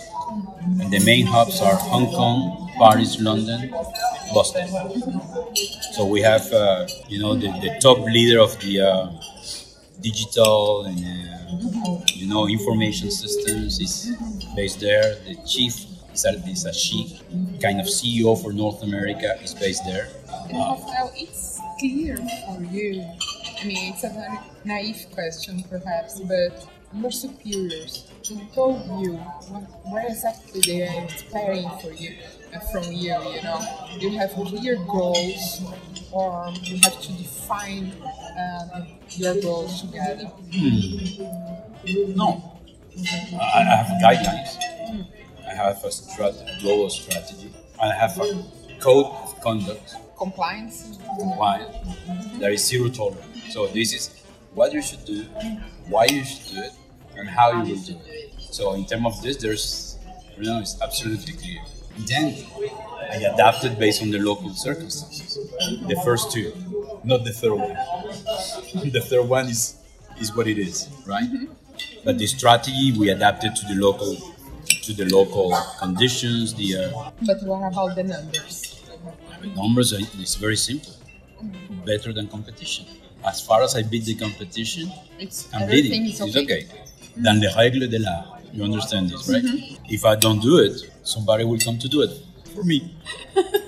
and 0.79 0.91
the 0.93 0.99
main 1.03 1.25
hubs 1.25 1.59
are 1.59 1.75
Hong 1.75 2.05
Kong, 2.11 2.69
Paris, 2.77 3.19
London, 3.19 3.71
Boston. 4.33 4.67
So 5.93 6.05
we 6.05 6.21
have, 6.21 6.45
uh, 6.53 6.85
you 7.09 7.19
know, 7.19 7.33
the, 7.35 7.47
the 7.65 7.79
top 7.81 7.97
leader 7.99 8.39
of 8.39 8.59
the 8.61 8.81
uh, 8.81 9.09
digital 10.01 10.85
and 10.85 10.99
uh, 10.99 11.36
you 11.47 12.27
know 12.27 12.47
information 12.47 13.11
systems 13.11 13.79
is 13.79 14.15
based 14.55 14.79
there. 14.79 15.15
The 15.25 15.35
chief 15.45 15.73
is 16.13 16.25
a, 16.25 16.29
is 16.49 16.65
a 16.65 16.73
she, 16.73 17.21
kind 17.61 17.79
of 17.79 17.85
CEO 17.87 18.41
for 18.41 18.53
North 18.53 18.83
America 18.83 19.39
is 19.41 19.53
based 19.53 19.83
there. 19.85 20.09
And 20.49 20.57
Rafael, 20.57 21.11
it's 21.15 21.59
clear 21.79 22.17
for 22.17 22.63
you. 22.63 23.03
I 23.59 23.65
mean, 23.65 23.93
it's 23.93 24.03
a 24.03 24.09
very 24.09 24.39
naive 24.65 25.07
question, 25.13 25.63
perhaps, 25.69 26.19
but 26.21 26.67
your 26.93 27.11
superiors 27.11 28.07
who 28.27 28.39
told 28.53 28.81
you 29.01 29.13
what, 29.49 29.63
what 29.85 30.05
exactly 30.05 30.61
they 30.61 30.87
are 30.87 31.03
expecting 31.03 31.69
for 31.81 31.91
you 31.91 32.17
uh, 32.53 32.59
from 32.71 32.83
you. 32.85 33.13
You 33.33 33.43
know, 33.43 33.61
you 33.99 34.17
have 34.17 34.31
clear 34.31 34.77
goals, 34.87 35.61
or 36.11 36.51
you 36.63 36.77
have 36.77 37.01
to 37.01 37.11
define 37.13 37.91
your 39.09 39.41
goals 39.41 39.81
together. 39.81 40.31
No. 42.15 42.59
I 43.39 43.59
I 43.61 43.63
have 43.63 43.87
guidelines. 44.01 44.57
I 45.47 45.53
have 45.53 45.83
a 45.83 45.87
strat- 45.89 46.61
global 46.61 46.89
strategy. 46.89 47.51
I 47.81 47.93
have 47.93 48.17
a 48.19 48.43
code 48.79 49.05
of 49.23 49.39
conduct, 49.41 49.95
Compliance. 50.17 50.97
compliance. 51.19 51.75
There 52.39 52.51
is 52.51 52.65
zero 52.65 52.89
tolerance. 52.89 53.53
So 53.53 53.67
this 53.67 53.93
is 53.93 54.23
what 54.53 54.73
you 54.73 54.81
should 54.81 55.05
do, 55.05 55.23
why 55.87 56.05
you 56.09 56.23
should 56.25 56.47
do 56.55 56.61
it, 56.61 56.73
and 57.17 57.29
how 57.29 57.51
you 57.51 57.73
will 57.75 57.81
do 57.83 57.95
it. 58.05 58.33
So 58.51 58.73
in 58.73 58.85
terms 58.85 59.05
of 59.05 59.21
this, 59.21 59.37
there's, 59.37 59.97
you 60.37 60.43
know, 60.45 60.59
it's 60.59 60.81
absolutely 60.81 61.33
clear. 61.33 61.61
Then 62.07 62.35
I 63.11 63.17
adapted 63.33 63.77
based 63.79 64.01
on 64.01 64.09
the 64.11 64.19
local 64.19 64.53
circumstances. 64.53 65.37
The 65.87 65.99
first 66.03 66.31
two, 66.31 66.51
not 67.07 67.23
the 67.23 67.31
third 67.33 67.53
one. 67.53 67.75
The 68.91 69.01
third 69.01 69.27
one 69.27 69.47
is 69.47 69.75
is 70.19 70.35
what 70.35 70.47
it 70.47 70.57
is, 70.57 70.87
right? 71.05 71.29
But 72.03 72.17
the 72.17 72.27
strategy 72.27 72.91
we 72.97 73.09
adapted 73.09 73.55
to 73.55 73.65
the 73.67 73.75
local 73.75 74.15
to 74.83 74.93
the 74.93 75.05
local 75.05 75.55
conditions. 75.79 76.53
The 76.55 76.67
uh, 76.77 77.11
But 77.25 77.43
what 77.43 77.71
about 77.71 77.95
the 77.95 78.03
numbers? 78.03 78.81
numbers 79.55 79.93
are, 79.93 79.99
it's 79.99 80.35
very 80.35 80.55
simple. 80.57 80.93
Better 81.85 82.11
than 82.13 82.27
competition. 82.27 82.85
As 83.25 83.41
far 83.41 83.61
as 83.61 83.75
I 83.75 83.83
beat 83.83 84.05
the 84.05 84.15
competition, 84.15 84.91
It's 85.19 85.47
I'm 85.53 85.69
beating. 85.69 86.05
is 86.07 86.19
It's 86.21 86.35
okay. 86.35 86.43
okay. 86.43 86.67
Dans 87.23 87.39
les 87.39 87.47
règles 87.47 87.87
de 87.89 87.97
l'art. 87.99 88.33
You 88.53 88.63
understand 88.63 89.09
this, 89.09 89.27
right? 89.29 89.43
If 89.89 90.05
I 90.05 90.15
don't 90.15 90.39
do 90.41 90.57
it, 90.59 90.75
somebody 91.03 91.43
will 91.43 91.59
come 91.59 91.77
to 91.79 91.87
do 91.89 92.01
it 92.01 92.11
for 92.55 92.63
me. 92.63 92.95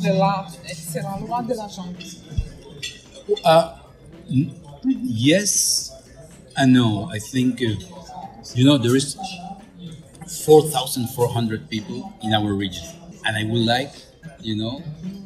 C'est 0.00 1.02
la 1.02 1.18
loi 1.20 1.42
de 1.42 1.54
la 1.54 1.68
jungle. 1.68 1.98
Uh, 3.44 3.72
yes 4.84 5.92
and 6.56 6.72
no. 6.72 7.08
I 7.12 7.18
think, 7.18 7.62
uh, 7.62 7.74
you 8.54 8.64
know, 8.64 8.78
there 8.78 8.96
is 8.96 9.16
4,400 10.44 11.68
people 11.68 12.12
in 12.22 12.32
our 12.32 12.52
region. 12.54 12.84
And 13.26 13.36
I 13.36 13.44
would 13.44 13.62
like, 13.66 13.92
you 14.40 14.56
know, 14.56 14.78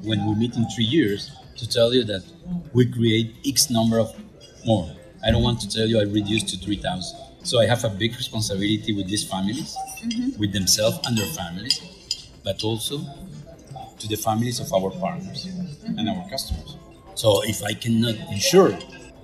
when 0.02 0.26
we 0.26 0.34
meet 0.34 0.56
in 0.56 0.66
three 0.74 0.84
years, 0.84 1.30
to 1.56 1.68
tell 1.68 1.94
you 1.94 2.02
that 2.04 2.24
we 2.72 2.84
create 2.90 3.36
X 3.46 3.70
number 3.70 3.98
of 4.00 4.12
more. 4.66 4.90
I 5.24 5.30
don't 5.30 5.42
want 5.42 5.60
to 5.60 5.68
tell 5.68 5.86
you 5.86 6.00
I 6.00 6.02
reduced 6.02 6.48
to 6.48 6.58
3,000. 6.58 7.18
So 7.44 7.60
I 7.60 7.66
have 7.66 7.84
a 7.84 7.90
big 7.90 8.16
responsibility 8.16 8.92
with 8.92 9.06
these 9.06 9.22
families, 9.24 9.76
with 10.38 10.52
themselves 10.52 10.98
and 11.06 11.16
their 11.16 11.30
families, 11.32 11.80
but 12.42 12.64
also 12.64 13.00
to 13.99 14.09
the 14.09 14.16
families 14.16 14.61
of 14.61 14.72
our 14.72 14.90
partners 14.90 15.47
and 15.84 16.09
our 16.09 16.28
customers. 16.28 16.76
So 17.14 17.42
if 17.45 17.62
I 17.62 17.74
cannot 17.74 18.16
ensure 18.32 18.70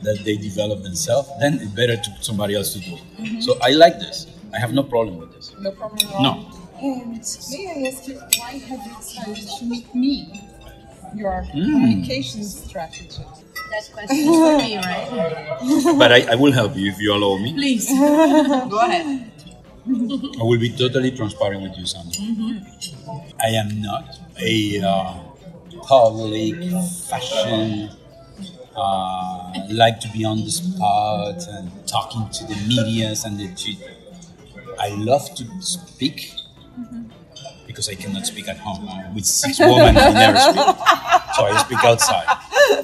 that 0.03 0.21
they 0.25 0.37
develop 0.37 0.83
themselves, 0.83 1.29
then 1.41 1.55
it's 1.55 1.73
better 1.73 1.97
to 1.97 2.11
somebody 2.21 2.55
else 2.55 2.73
to 2.75 2.81
do 2.81 2.95
it. 2.95 3.03
Mm-hmm. 3.18 3.41
So 3.41 3.59
I 3.62 3.71
like 3.71 3.99
this. 3.99 4.27
I 4.55 4.59
have 4.59 4.73
no 4.73 4.83
problem 4.83 5.18
with 5.18 5.33
this. 5.35 5.55
No 5.61 5.71
problem 5.73 5.99
at 6.09 6.14
all. 6.14 6.23
No. 6.23 6.61
And 6.83 7.12
may 7.51 7.85
I 7.85 7.89
ask 7.89 8.09
you, 8.09 8.18
why 8.39 8.53
have 8.59 8.87
you 8.87 8.97
decided 8.97 9.49
to 9.59 9.64
meet 9.64 9.95
me? 9.95 10.47
Your 11.14 11.43
hmm. 11.43 11.61
communication 11.61 12.45
strategy. 12.45 13.23
That 13.71 13.91
question 13.93 14.16
is 14.16 14.27
for 14.27 14.59
me, 14.59 14.77
right? 14.79 15.99
But 15.99 16.12
I, 16.12 16.33
I 16.33 16.35
will 16.37 16.53
help 16.53 16.77
you 16.77 16.91
if 16.91 17.01
you 17.01 17.12
allow 17.12 17.37
me. 17.37 17.53
Please. 17.53 17.89
Go 17.91 18.79
ahead. 18.79 19.31
I 19.87 20.43
will 20.43 20.59
be 20.59 20.70
totally 20.70 21.11
transparent 21.11 21.62
with 21.62 21.76
you, 21.78 21.87
Sandra. 21.87 22.22
I 23.43 23.49
am 23.49 23.81
not 23.81 24.18
a 24.39 24.81
uh, 24.83 25.14
public 25.83 26.55
fashion, 27.09 27.91
uh, 28.76 29.53
like 29.70 30.01
to 30.01 30.09
be 30.12 30.24
on 30.24 30.39
the 30.45 30.51
spot 30.51 31.47
and 31.49 31.70
talking 31.87 32.28
to 32.31 32.45
the 32.47 32.57
medias 32.68 33.24
and 33.24 33.39
the. 33.39 33.49
T- 33.55 33.78
I 34.78 34.91
love 34.91 35.35
to 35.37 35.45
speak 35.61 36.33
because 37.66 37.89
I 37.89 37.95
cannot 37.95 38.26
speak 38.26 38.49
at 38.49 38.59
home. 38.59 38.87
Uh, 38.89 39.11
with 39.14 39.24
six 39.24 39.59
women, 39.61 39.97
I 39.97 40.11
never 40.12 40.39
speak. 40.39 40.76
So 41.37 41.45
I 41.47 41.57
speak 41.64 41.85
outside. 41.85 42.26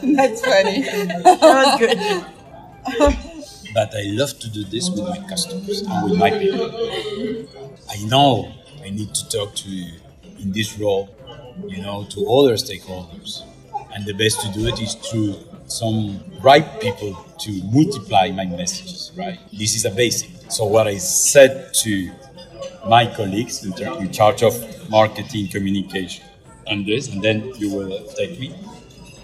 That's 0.17 0.41
funny. 0.41 0.81
That 0.83 1.41
was 1.43 3.07
good. 3.07 3.23
but 3.77 3.95
I 3.95 4.05
love 4.05 4.39
to 4.39 4.49
do 4.49 4.65
this 4.65 4.89
with 4.89 5.07
my 5.07 5.19
customers 5.29 5.83
and 5.83 6.11
with 6.11 6.19
my 6.19 6.31
people. 6.31 6.71
I 7.91 7.99
know 8.07 8.51
I 8.83 8.89
need 8.89 9.15
to 9.15 9.29
talk 9.29 9.55
to, 9.55 9.69
in 10.39 10.51
this 10.51 10.79
role, 10.79 11.15
you 11.69 11.83
know, 11.83 12.07
to 12.09 12.21
other 12.37 12.55
stakeholders. 12.55 13.43
And 13.95 14.07
the 14.07 14.15
best 14.15 14.41
to 14.41 14.49
do 14.59 14.67
it 14.67 14.81
is 14.81 14.95
through 14.95 15.35
some 15.67 16.23
right 16.43 16.67
people 16.81 17.13
to 17.41 17.51
multiply 17.65 18.31
my 18.31 18.47
messages, 18.47 19.13
right? 19.15 19.39
This 19.53 19.77
is 19.77 19.85
a 19.85 19.91
basic. 19.91 20.31
So 20.51 20.65
what 20.65 20.87
I 20.87 20.97
said 20.97 21.75
to 21.85 22.11
my 22.89 23.15
colleagues 23.15 23.63
in, 23.63 23.75
in 23.99 24.11
charge 24.11 24.43
of 24.43 24.55
marketing 24.89 25.49
communication 25.49 26.25
and 26.67 26.87
this, 26.87 27.13
and 27.13 27.23
then 27.23 27.53
you 27.57 27.75
will 27.75 28.07
take 28.17 28.41
me, 28.41 28.57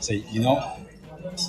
say, 0.00 0.22
you 0.30 0.42
know, 0.42 0.60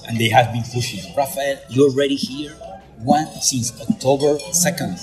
and 0.07 0.17
they 0.17 0.29
have 0.29 0.53
been 0.53 0.63
pushing. 0.73 1.13
Rafael, 1.17 1.59
you're 1.69 1.89
already 1.89 2.15
here 2.15 2.55
one 3.03 3.27
since 3.41 3.71
October 3.81 4.39
second, 4.51 4.97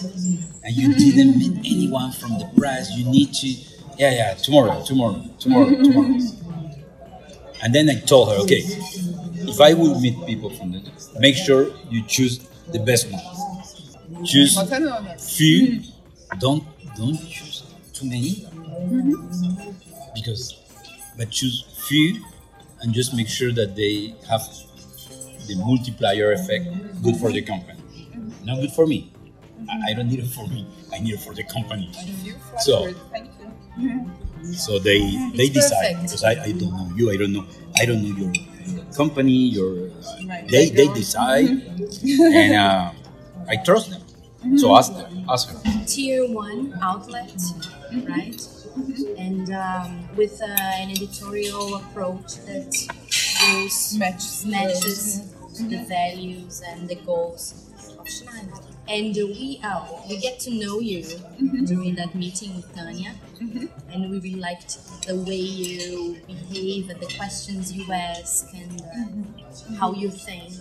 and 0.65 0.75
you 0.75 0.95
didn't 0.95 1.39
meet 1.39 1.59
anyone 1.59 2.13
from 2.13 2.39
the 2.39 2.51
press. 2.57 2.91
You 2.97 3.05
need 3.11 3.33
to, 3.35 3.49
yeah, 3.99 4.13
yeah, 4.13 4.35
tomorrow, 4.35 4.83
tomorrow, 4.85 5.23
tomorrow, 5.39 5.71
tomorrow. 5.71 6.19
And 7.63 7.75
then 7.75 7.91
I 7.91 8.01
told 8.01 8.31
her, 8.31 8.37
okay, 8.45 8.63
if 8.65 9.61
I 9.61 9.75
will 9.75 10.01
meet 10.01 10.17
people 10.27 10.51
from 10.51 10.73
the, 10.73 10.81
make 11.19 11.37
sure 11.37 11.71
you 11.91 12.03
choose 12.07 12.39
the 12.73 12.79
best 12.79 13.11
ones. 13.11 13.97
Choose 14.25 14.57
few. 15.37 15.83
Don't 16.39 16.65
don't 16.97 17.17
choose 17.17 17.65
too 17.93 18.07
many, 18.09 18.47
because, 20.15 20.55
but 21.19 21.31
choose 21.31 21.65
few, 21.89 22.23
and 22.81 22.93
just 22.95 23.15
make 23.15 23.29
sure 23.29 23.53
that 23.53 23.75
they 23.77 24.15
have 24.29 24.43
the 25.49 25.57
multiplier 25.57 26.33
effect 26.33 26.67
good 27.03 27.17
for 27.17 27.33
the 27.33 27.43
company. 27.43 27.80
Not 28.45 28.61
good 28.61 28.73
for 28.73 28.87
me. 28.87 29.13
I, 29.69 29.91
I 29.91 29.95
don't 29.95 30.09
need 30.09 30.21
it 30.21 30.27
for 30.27 30.47
me. 30.49 30.67
I 30.93 30.99
need 31.01 31.15
it 31.15 31.21
for 31.21 31.35
the 31.35 31.45
company. 31.45 31.91
So- 32.61 32.93
Thank 33.13 33.31
you. 33.79 34.11
So 34.55 34.79
they 34.79 34.99
they 35.37 35.45
It's 35.45 35.55
decide 35.55 35.95
perfect. 36.01 36.03
because 36.03 36.25
I, 36.25 36.33
I 36.45 36.53
don't 36.53 36.73
know 36.73 36.91
you. 36.97 37.11
I 37.11 37.17
don't 37.17 37.33
know 37.33 37.45
I 37.79 37.85
don't 37.85 38.03
know 38.03 38.17
your, 38.17 38.33
your 38.75 38.85
company. 38.97 39.33
Your 39.53 39.91
Right. 40.27 40.49
they 40.49 40.71
they 40.71 40.89
decide, 40.89 41.49
and 41.49 42.55
uh, 42.55 42.91
I 43.49 43.57
trust 43.65 43.91
them. 43.91 44.03
So 44.59 44.75
ask 44.77 44.93
them. 44.95 45.25
Ask 45.29 45.51
her. 45.51 45.61
Tier 45.87 46.27
one 46.33 46.73
outlet, 46.83 47.37
right? 48.09 48.41
And 49.19 49.51
um, 49.53 50.09
with 50.17 50.41
uh, 50.41 50.47
an 50.81 50.91
editorial 50.91 51.77
approach 51.77 52.37
that 52.49 52.71
goes 53.41 53.97
Matches. 53.99 54.47
matches 54.47 55.21
the 55.69 55.85
values 55.89 56.63
and 56.67 56.89
the 56.89 56.95
goals 56.97 57.70
of 58.01 58.09
And 58.89 59.15
we 59.15 59.61
uh, 59.63 59.85
we 60.09 60.19
get 60.19 60.41
to 60.41 60.51
know 60.51 60.81
you 60.81 61.05
during 61.67 61.95
that 61.97 62.15
meeting 62.15 62.57
with 62.57 62.75
Tanya, 62.75 63.15
and 63.93 64.11
we 64.11 64.19
really 64.19 64.35
liked 64.37 64.79
the 65.07 65.17
way 65.17 65.37
you 65.37 66.17
behave 66.27 66.91
and 66.91 67.01
the 67.01 67.13
questions 67.17 67.73
you 67.73 67.91
ask 67.93 68.53
and 68.55 68.83
uh, 68.83 69.75
how 69.79 69.93
you 69.93 70.11
think. 70.11 70.55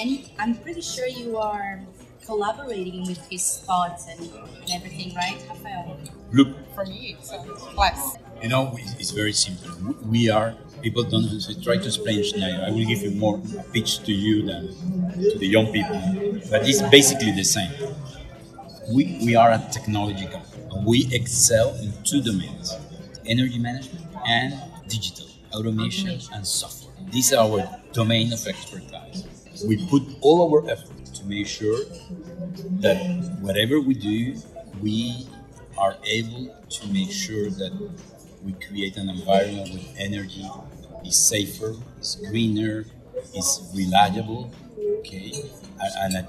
And 0.00 0.28
I'm 0.38 0.54
pretty 0.56 0.80
sure 0.80 1.06
you 1.06 1.36
are 1.36 1.80
collaborating 2.24 3.06
with 3.06 3.24
his 3.28 3.58
thoughts 3.66 4.06
and, 4.08 4.20
and 4.20 4.70
everything, 4.72 5.14
right, 5.14 5.36
Rafael? 5.48 5.98
Look, 6.32 6.48
For 6.74 6.84
me, 6.84 7.16
it's 7.18 7.32
a 7.32 7.38
class. 7.38 8.16
You 8.42 8.48
know, 8.48 8.76
it's 8.98 9.10
very 9.10 9.32
simple. 9.32 9.70
We 10.04 10.28
are 10.28 10.54
people 10.82 11.02
don't 11.02 11.28
try 11.62 11.76
to 11.78 11.86
explain 11.86 12.22
Schneider. 12.22 12.64
I 12.66 12.70
will 12.70 12.84
give 12.84 13.00
you 13.02 13.12
more 13.12 13.40
pitch 13.72 14.00
to 14.04 14.12
you 14.12 14.42
than 14.46 14.68
to 15.30 15.38
the 15.38 15.46
young 15.46 15.72
people, 15.72 15.98
but 16.50 16.68
it's 16.68 16.82
basically 16.82 17.32
the 17.32 17.44
same. 17.44 17.72
We 18.92 19.18
we 19.24 19.34
are 19.36 19.50
a 19.52 19.58
technology 19.72 20.26
company. 20.26 20.62
We 20.86 21.08
excel 21.12 21.74
in 21.82 21.92
two 22.04 22.20
domains: 22.22 22.74
energy 23.26 23.58
management 23.58 24.06
and 24.26 24.54
digital 24.88 25.26
automation 25.54 26.08
Automation. 26.10 26.34
and 26.34 26.46
software. 26.46 26.94
These 27.10 27.32
are 27.32 27.44
our 27.48 27.62
domain 27.92 28.32
of 28.32 28.46
expertise. 28.46 29.24
We 29.66 29.76
put 29.88 30.02
all 30.20 30.38
our 30.50 30.68
effort 30.70 31.04
to 31.18 31.24
make 31.26 31.46
sure 31.46 31.78
that 32.80 32.98
whatever 33.40 33.80
we 33.80 33.94
do, 33.94 34.36
we 34.82 35.26
are 35.78 35.96
able 36.04 36.54
to 36.70 36.86
make 36.88 37.10
sure 37.10 37.50
that 37.50 37.72
we 38.44 38.52
create 38.54 38.96
an 38.96 39.08
environment 39.08 39.72
with 39.72 39.94
energy 39.98 40.46
is 41.04 41.16
safer, 41.16 41.74
is 42.00 42.16
greener, 42.28 42.84
is 43.34 43.70
reliable, 43.74 44.50
okay, 44.98 45.32
and, 45.80 46.14
and 46.16 46.26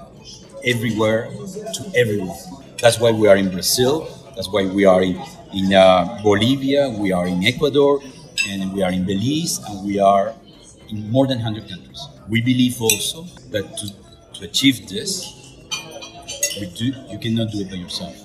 everywhere 0.64 1.28
to 1.74 1.92
everyone. 1.94 2.36
That's 2.80 2.98
why 2.98 3.10
we 3.10 3.28
are 3.28 3.36
in 3.36 3.50
Brazil. 3.50 4.08
That's 4.34 4.48
why 4.48 4.66
we 4.66 4.84
are 4.84 5.02
in 5.02 5.20
in 5.52 5.72
uh, 5.74 6.20
Bolivia. 6.22 6.90
We 6.90 7.12
are 7.12 7.26
in 7.26 7.44
Ecuador, 7.44 8.00
and 8.48 8.72
we 8.72 8.82
are 8.82 8.92
in 8.92 9.04
Belize, 9.04 9.58
and 9.68 9.86
we 9.86 9.98
are 9.98 10.34
in 10.88 11.10
more 11.10 11.26
than 11.26 11.38
100 11.38 11.68
countries. 11.68 12.00
We 12.28 12.40
believe 12.40 12.80
also 12.80 13.24
that 13.50 13.76
to, 13.78 13.86
to 14.34 14.44
achieve 14.44 14.88
this, 14.88 15.32
do, 16.76 16.92
you 17.10 17.18
cannot 17.18 17.50
do 17.52 17.60
it 17.60 17.70
by 17.70 17.76
yourself. 17.76 18.16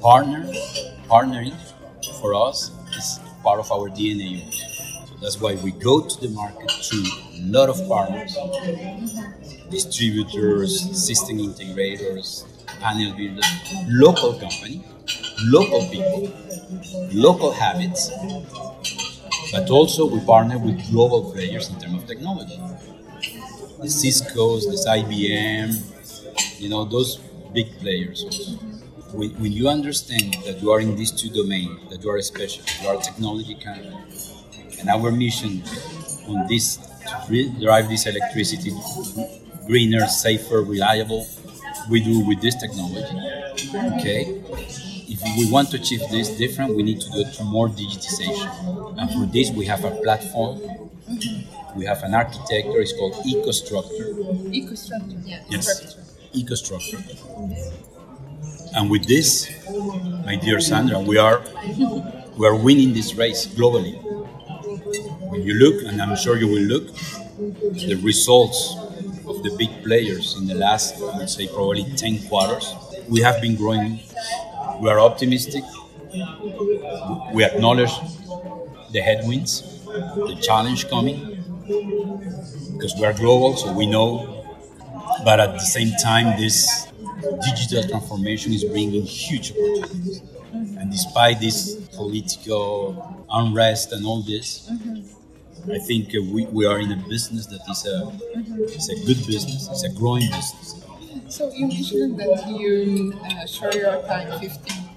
Partner, 0.00 0.46
partnering 1.08 1.54
for 2.20 2.34
us 2.34 2.70
part 3.48 3.60
of 3.60 3.72
our 3.72 3.88
DNA. 3.88 4.32
So 5.08 5.14
that's 5.22 5.40
why 5.40 5.54
we 5.64 5.70
go 5.72 5.94
to 6.02 6.20
the 6.20 6.28
market 6.28 6.70
through 6.86 7.06
a 7.38 7.42
lot 7.56 7.68
of 7.70 7.78
partners, 7.88 8.36
distributors, 9.70 10.72
system 11.06 11.38
integrators, 11.38 12.44
panel 12.80 13.14
builders, 13.16 13.46
local 13.88 14.32
company, 14.38 14.84
local 15.44 15.80
people, 15.90 16.32
local 17.12 17.52
habits, 17.52 18.10
but 19.52 19.70
also 19.70 20.06
we 20.06 20.20
partner 20.24 20.58
with 20.58 20.78
global 20.90 21.32
players 21.32 21.68
in 21.70 21.78
terms 21.80 22.02
of 22.02 22.08
technology. 22.08 22.60
The 23.80 23.88
Cisco's, 23.88 24.66
the 24.66 24.90
IBM, 24.90 26.60
you 26.60 26.68
know, 26.68 26.84
those 26.84 27.16
big 27.54 27.78
players 27.78 28.24
also. 28.24 28.67
When, 29.12 29.30
when 29.40 29.52
you 29.52 29.68
understand 29.68 30.36
that 30.44 30.60
you 30.62 30.70
are 30.70 30.80
in 30.80 30.96
these 30.96 31.10
two 31.10 31.30
domains, 31.30 31.90
that 31.90 32.02
you 32.02 32.10
are 32.10 32.16
a 32.16 32.22
specialist, 32.22 32.82
you 32.82 32.88
are 32.88 32.96
a 32.96 33.02
technology 33.02 33.54
company, 33.54 33.96
and 34.80 34.88
our 34.88 35.10
mission 35.10 35.62
on 36.28 36.46
this 36.46 36.78
to 37.26 37.50
drive 37.60 37.88
this 37.88 38.06
electricity 38.06 38.72
greener, 39.66 40.06
safer, 40.06 40.62
reliable, 40.62 41.26
we 41.90 42.00
do 42.00 42.26
with 42.26 42.40
this 42.40 42.54
technology. 42.56 43.16
Okay? 43.98 44.42
If 45.10 45.22
we 45.36 45.50
want 45.50 45.70
to 45.70 45.78
achieve 45.78 46.00
this 46.10 46.28
different, 46.36 46.74
we 46.76 46.82
need 46.82 47.00
to 47.00 47.10
do 47.10 47.20
it 47.20 47.34
through 47.34 47.46
more 47.46 47.68
digitization. 47.68 48.98
And 48.98 49.10
for 49.10 49.26
this, 49.32 49.50
we 49.50 49.64
have 49.66 49.84
a 49.84 49.90
platform. 50.02 50.60
We 51.76 51.84
have 51.86 52.02
an 52.02 52.14
architecture. 52.14 52.80
It's 52.80 52.92
called 52.92 53.14
EcoStruxure. 53.14 54.14
EcoStruxure. 54.52 55.22
Yeah. 55.26 55.44
Yes. 55.48 55.78
Structure. 55.78 56.02
EcoStruxure. 56.34 57.97
And 58.74 58.90
with 58.90 59.06
this, 59.06 59.48
my 60.24 60.36
dear 60.36 60.60
Sandra, 60.60 61.00
we 61.00 61.16
are 61.18 61.42
we 62.36 62.46
are 62.46 62.54
winning 62.56 62.92
this 62.92 63.14
race 63.14 63.46
globally. 63.46 63.94
When 65.30 65.42
you 65.42 65.54
look, 65.54 65.84
and 65.84 66.00
I'm 66.00 66.16
sure 66.16 66.36
you 66.36 66.48
will 66.48 66.62
look, 66.62 66.94
the 67.72 67.98
results 68.02 68.76
of 69.26 69.42
the 69.42 69.54
big 69.58 69.82
players 69.84 70.36
in 70.36 70.46
the 70.46 70.54
last, 70.54 70.96
I 71.02 71.18
would 71.18 71.30
say, 71.30 71.48
probably 71.48 71.84
10 71.84 72.28
quarters, 72.28 72.74
we 73.08 73.20
have 73.20 73.40
been 73.40 73.56
growing. 73.56 74.00
We 74.80 74.88
are 74.88 75.00
optimistic. 75.00 75.64
We 77.32 77.44
acknowledge 77.44 77.92
the 78.92 79.00
headwinds, 79.00 79.84
the 79.84 80.38
challenge 80.40 80.88
coming, 80.88 81.42
because 82.76 82.94
we 82.98 83.04
are 83.04 83.12
global, 83.12 83.56
so 83.56 83.72
we 83.72 83.86
know. 83.86 84.44
But 85.24 85.40
at 85.40 85.52
the 85.52 85.60
same 85.64 85.92
time, 86.02 86.38
this 86.40 86.87
digital 87.20 87.88
transformation 87.88 88.52
is 88.52 88.64
bringing 88.64 89.02
huge 89.02 89.52
opportunities. 89.52 90.22
And 90.52 90.90
despite 90.90 91.40
this 91.40 91.74
political 91.94 93.26
unrest 93.30 93.92
and 93.92 94.06
all 94.06 94.22
this, 94.22 94.70
I 95.70 95.78
think 95.78 96.08
uh, 96.14 96.22
we, 96.32 96.46
we 96.46 96.66
are 96.66 96.78
in 96.80 96.92
a 96.92 96.96
business 97.08 97.46
that 97.46 97.60
is 97.68 97.86
a, 97.86 98.12
is 98.64 98.88
a 98.88 99.06
good 99.06 99.26
business, 99.26 99.68
it's 99.68 99.84
a 99.84 99.90
growing 99.90 100.26
business. 100.30 100.84
So 101.28 101.52
you 101.52 101.66
mentioned 101.68 102.18
that 102.20 102.48
you 102.48 103.12
uh, 103.22 103.46
share 103.46 103.74
your 103.76 104.02
time 104.06 104.38
15 104.40 104.88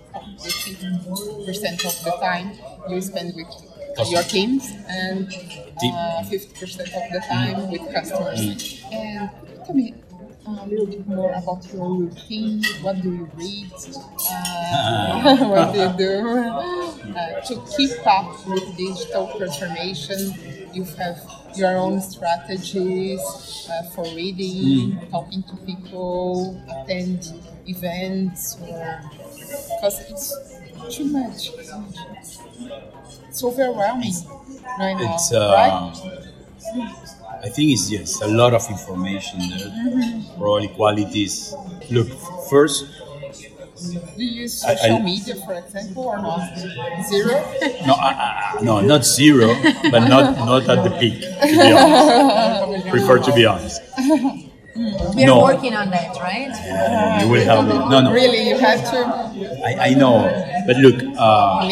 percent 1.45 1.85
of 1.85 2.03
the 2.03 2.11
time 2.21 2.53
you 2.89 3.01
spend 3.01 3.33
with 3.35 4.09
your 4.09 4.23
teams 4.23 4.71
and 4.87 5.27
uh, 5.33 6.23
50% 6.23 6.79
of 6.81 7.11
the 7.11 7.21
time 7.27 7.69
with 7.69 7.93
customers. 7.93 8.83
And 8.91 9.29
tell 9.65 9.75
me 9.75 9.93
a 10.45 10.65
little 10.67 10.85
bit 10.87 11.07
more 11.07 11.31
about 11.31 11.65
your 11.73 11.89
routine. 11.93 12.63
What 12.81 13.01
do 13.01 13.11
you 13.11 13.29
read? 13.35 13.71
Uh, 14.29 15.37
what 15.47 15.73
do 15.73 15.79
you 15.79 15.93
do 15.97 16.27
uh, 17.17 17.41
to 17.41 17.61
keep 17.75 17.91
up 18.07 18.47
with 18.47 18.75
digital 18.77 19.31
transformation? 19.37 20.33
You 20.73 20.83
have 20.97 21.19
your 21.55 21.77
own 21.77 22.01
strategies 22.01 23.21
uh, 23.71 23.83
for 23.93 24.03
reading, 24.15 24.99
talking 25.11 25.43
to 25.43 25.55
people, 25.65 26.61
attend 26.69 27.31
events, 27.67 28.57
or 28.61 29.01
because 29.75 29.99
it's 30.09 30.95
too 30.97 31.05
much. 31.05 31.51
It's 33.29 33.43
overwhelming 33.43 34.13
right 34.79 34.93
now, 34.93 35.15
It's, 35.15 35.31
uh, 35.33 35.51
right? 35.55 36.21
I 37.43 37.49
think 37.49 37.71
it's 37.71 37.89
yes, 37.91 38.21
a 38.21 38.27
lot 38.27 38.53
of 38.53 38.67
information 38.69 39.39
there. 39.49 39.71
Probably 40.37 40.67
qualities. 40.69 41.55
Look, 41.89 42.07
first, 42.49 42.85
Do 43.81 44.21
you 44.23 44.43
use 44.45 44.61
social 44.61 44.97
I- 44.97 45.01
media, 45.01 45.33
for 45.41 45.53
example, 45.57 46.03
or 46.05 46.17
not? 46.21 46.53
Zero? 47.09 47.33
no, 47.87 47.93
I, 47.97 48.11
I, 48.13 48.61
no, 48.61 48.79
not 48.81 49.03
zero, 49.03 49.47
but 49.89 50.05
not 50.05 50.37
not 50.37 50.69
at 50.69 50.83
the 50.85 50.91
peak. 51.01 51.17
To 51.21 51.47
be 51.49 51.73
honest, 51.73 52.87
prefer 52.93 53.17
to 53.25 53.31
be 53.33 53.45
honest. 53.49 53.81
We 55.15 55.23
are 55.25 55.33
No. 55.33 55.41
working 55.41 55.73
on 55.73 55.89
that, 55.89 56.13
right? 56.21 56.53
You 57.21 57.29
will 57.31 57.43
help 57.43 57.65
me. 57.67 57.73
No, 57.73 58.01
no, 58.05 58.13
Really, 58.13 58.47
you 58.49 58.57
have 58.57 58.81
to 58.93 58.99
I, 59.65 59.89
I 59.89 59.93
know, 59.97 60.29
but 60.67 60.77
look, 60.77 60.97
uh, 61.17 61.65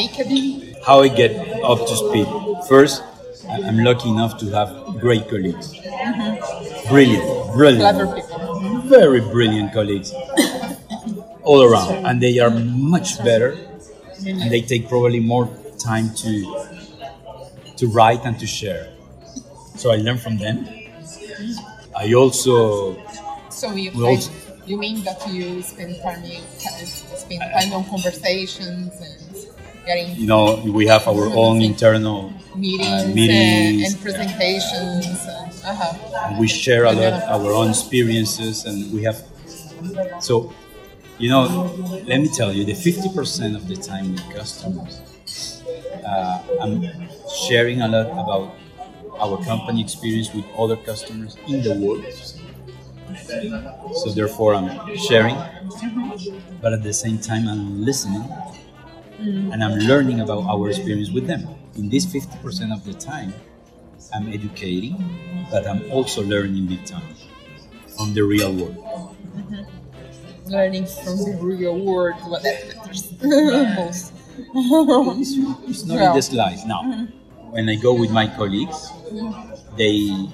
how 0.86 1.02
I 1.06 1.08
get 1.10 1.32
up 1.64 1.80
to 1.86 1.94
speed. 1.96 2.28
First, 2.68 3.04
I- 3.04 3.06
I'm 3.50 3.84
lucky 3.84 4.10
enough 4.10 4.38
to 4.40 4.50
have 4.52 5.00
great 5.00 5.28
colleagues, 5.30 5.74
mm-hmm. 5.74 6.90
brilliant, 6.90 7.54
brilliant, 7.54 7.98
Clever 7.98 8.16
people. 8.16 8.82
very 8.86 9.22
brilliant 9.22 9.74
colleagues. 9.74 10.14
All 11.44 11.64
around, 11.64 12.06
and 12.06 12.22
they 12.22 12.38
are 12.40 12.52
much 12.52 13.18
better, 13.24 13.58
and 14.26 14.52
they 14.52 14.62
take 14.62 14.88
probably 14.88 15.20
more 15.20 15.50
time 15.80 16.14
to 16.16 16.32
to 17.78 17.88
write 17.88 18.22
and 18.26 18.38
to 18.40 18.46
share. 18.46 18.94
So 19.76 19.92
I 19.92 19.96
learn 19.98 20.18
from 20.18 20.38
them. 20.38 20.68
I 21.96 22.14
also 22.14 22.98
So 23.50 23.74
you 23.74 23.92
also- 24.06 24.32
you 24.66 24.78
mean 24.78 25.04
that 25.04 25.26
you 25.28 25.64
spend 25.64 25.98
time 26.04 26.22
spend 27.18 27.42
time 27.42 27.74
on 27.74 27.84
conversations 27.90 28.94
and 29.02 29.46
getting 29.86 30.16
you 30.16 30.28
know 30.28 30.62
we 30.80 30.86
have 30.86 31.08
our 31.08 31.26
mm-hmm. 31.26 31.38
own 31.44 31.62
internal 31.62 32.32
meetings, 32.56 32.88
uh, 32.88 33.06
and- 33.06 33.16
meetings 33.16 33.94
and, 33.94 34.02
presentations. 34.02 35.06
And, 35.06 35.50
uh-huh. 35.66 36.38
we 36.40 36.48
share 36.48 36.86
a 36.86 36.92
lot 36.92 37.22
our 37.24 37.52
own 37.52 37.70
experiences 37.70 38.66
and 38.66 38.92
we 38.94 39.04
have 39.04 39.22
so 40.20 40.54
you 41.18 41.30
know 41.30 41.44
let 42.08 42.20
me 42.20 42.30
tell 42.30 42.52
you 42.54 42.64
the 42.64 42.74
50% 42.74 43.56
of 43.56 43.68
the 43.68 43.76
time 43.76 44.14
with 44.14 44.24
customers 44.34 45.62
uh, 46.06 46.42
i'm 46.62 46.82
sharing 47.46 47.82
a 47.82 47.88
lot 47.88 48.08
about 48.08 48.56
our 49.20 49.38
company 49.44 49.82
experience 49.82 50.34
with 50.34 50.46
other 50.58 50.78
customers 50.78 51.36
in 51.48 51.62
the 51.62 51.76
world 51.76 52.04
so 53.94 54.10
therefore 54.12 54.56
i'm 54.56 54.96
sharing 54.96 55.36
but 56.62 56.74
at 56.74 56.84
the 56.84 56.94
same 56.94 57.20
time 57.20 57.48
i'm 57.48 57.84
listening 57.84 58.24
and 59.20 59.64
i'm 59.64 59.78
learning 59.80 60.22
about 60.22 60.44
our 60.46 60.70
experience 60.70 61.12
with 61.12 61.28
them 61.28 61.48
in 61.80 61.90
this 61.90 62.06
50% 62.06 62.74
of 62.74 62.84
the 62.86 62.94
time 62.94 63.34
i'm 64.14 64.28
educating 64.28 64.96
but 65.52 65.68
i'm 65.68 65.82
also 65.92 66.22
learning 66.24 66.68
big 66.68 66.86
time 66.86 67.16
from 67.96 68.14
the 68.14 68.22
real 68.22 68.54
world 68.54 68.78
mm-hmm. 68.78 70.50
learning 70.50 70.86
from 70.86 71.18
the 71.18 71.38
real 71.42 71.80
world 71.80 72.16
what 72.28 72.44
that 72.44 72.76
matters 72.76 73.14
most. 73.24 74.14
It's, 74.56 75.34
it's 75.70 75.86
not 75.86 76.00
in 76.00 76.16
the 76.16 76.22
slides. 76.22 76.66
Now, 76.66 76.82
mm-hmm. 76.82 77.52
when 77.52 77.70
I 77.70 77.76
go 77.76 77.94
with 77.94 78.12
my 78.12 78.28
colleagues, 78.28 78.92
mm-hmm. 79.12 79.76
they 79.76 80.28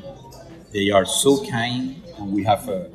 they 0.72 0.92
are 0.92 1.06
so 1.06 1.44
kind, 1.46 2.02
and 2.18 2.34
we 2.34 2.44
have 2.44 2.68
a, 2.70 2.90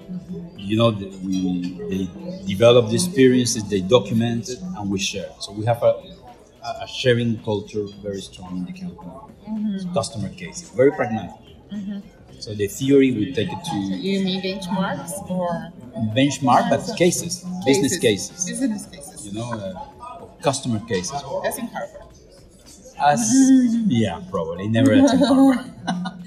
you 0.57 0.77
know, 0.77 0.91
the, 0.91 1.07
we 1.25 1.79
they 1.89 2.47
develop 2.47 2.89
the 2.89 2.95
experiences, 2.95 3.65
they 3.69 3.81
document 3.81 4.49
it, 4.49 4.61
and 4.61 4.91
we 4.91 4.99
share. 4.99 5.31
So 5.41 5.53
we 5.53 5.65
have 5.67 5.83
a, 5.83 6.01
a 6.63 6.87
sharing 6.87 7.39
culture 7.43 7.85
very 8.03 8.21
strong 8.21 8.59
in 8.59 8.65
the 8.65 8.73
company. 8.73 9.95
Customer 9.95 10.29
cases, 10.31 10.71
very 10.71 10.93
pragmatic. 10.93 11.37
So 12.39 12.55
the 12.55 12.69
theory 12.69 13.11
we 13.13 13.33
take 13.35 13.49
it 13.53 13.65
to 13.71 13.77
You 13.77 14.25
mean 14.25 14.41
benchmarks 14.43 15.13
or 15.31 15.73
benchmark, 16.17 16.71
but 16.71 16.97
cases, 16.97 17.45
business 17.67 17.99
cases, 17.99 18.47
Business 18.47 18.87
cases. 18.87 19.27
you 19.27 19.33
know, 19.33 19.53
uh, 19.53 20.27
customer 20.43 20.81
cases. 20.87 21.21
That's 21.43 21.59
in 21.59 21.67
Harvard. 21.69 22.03
As 22.99 23.21
yeah, 23.89 24.21
probably 24.31 24.69
never 24.69 24.93
attend 24.93 25.25
Harvard. 25.25 25.65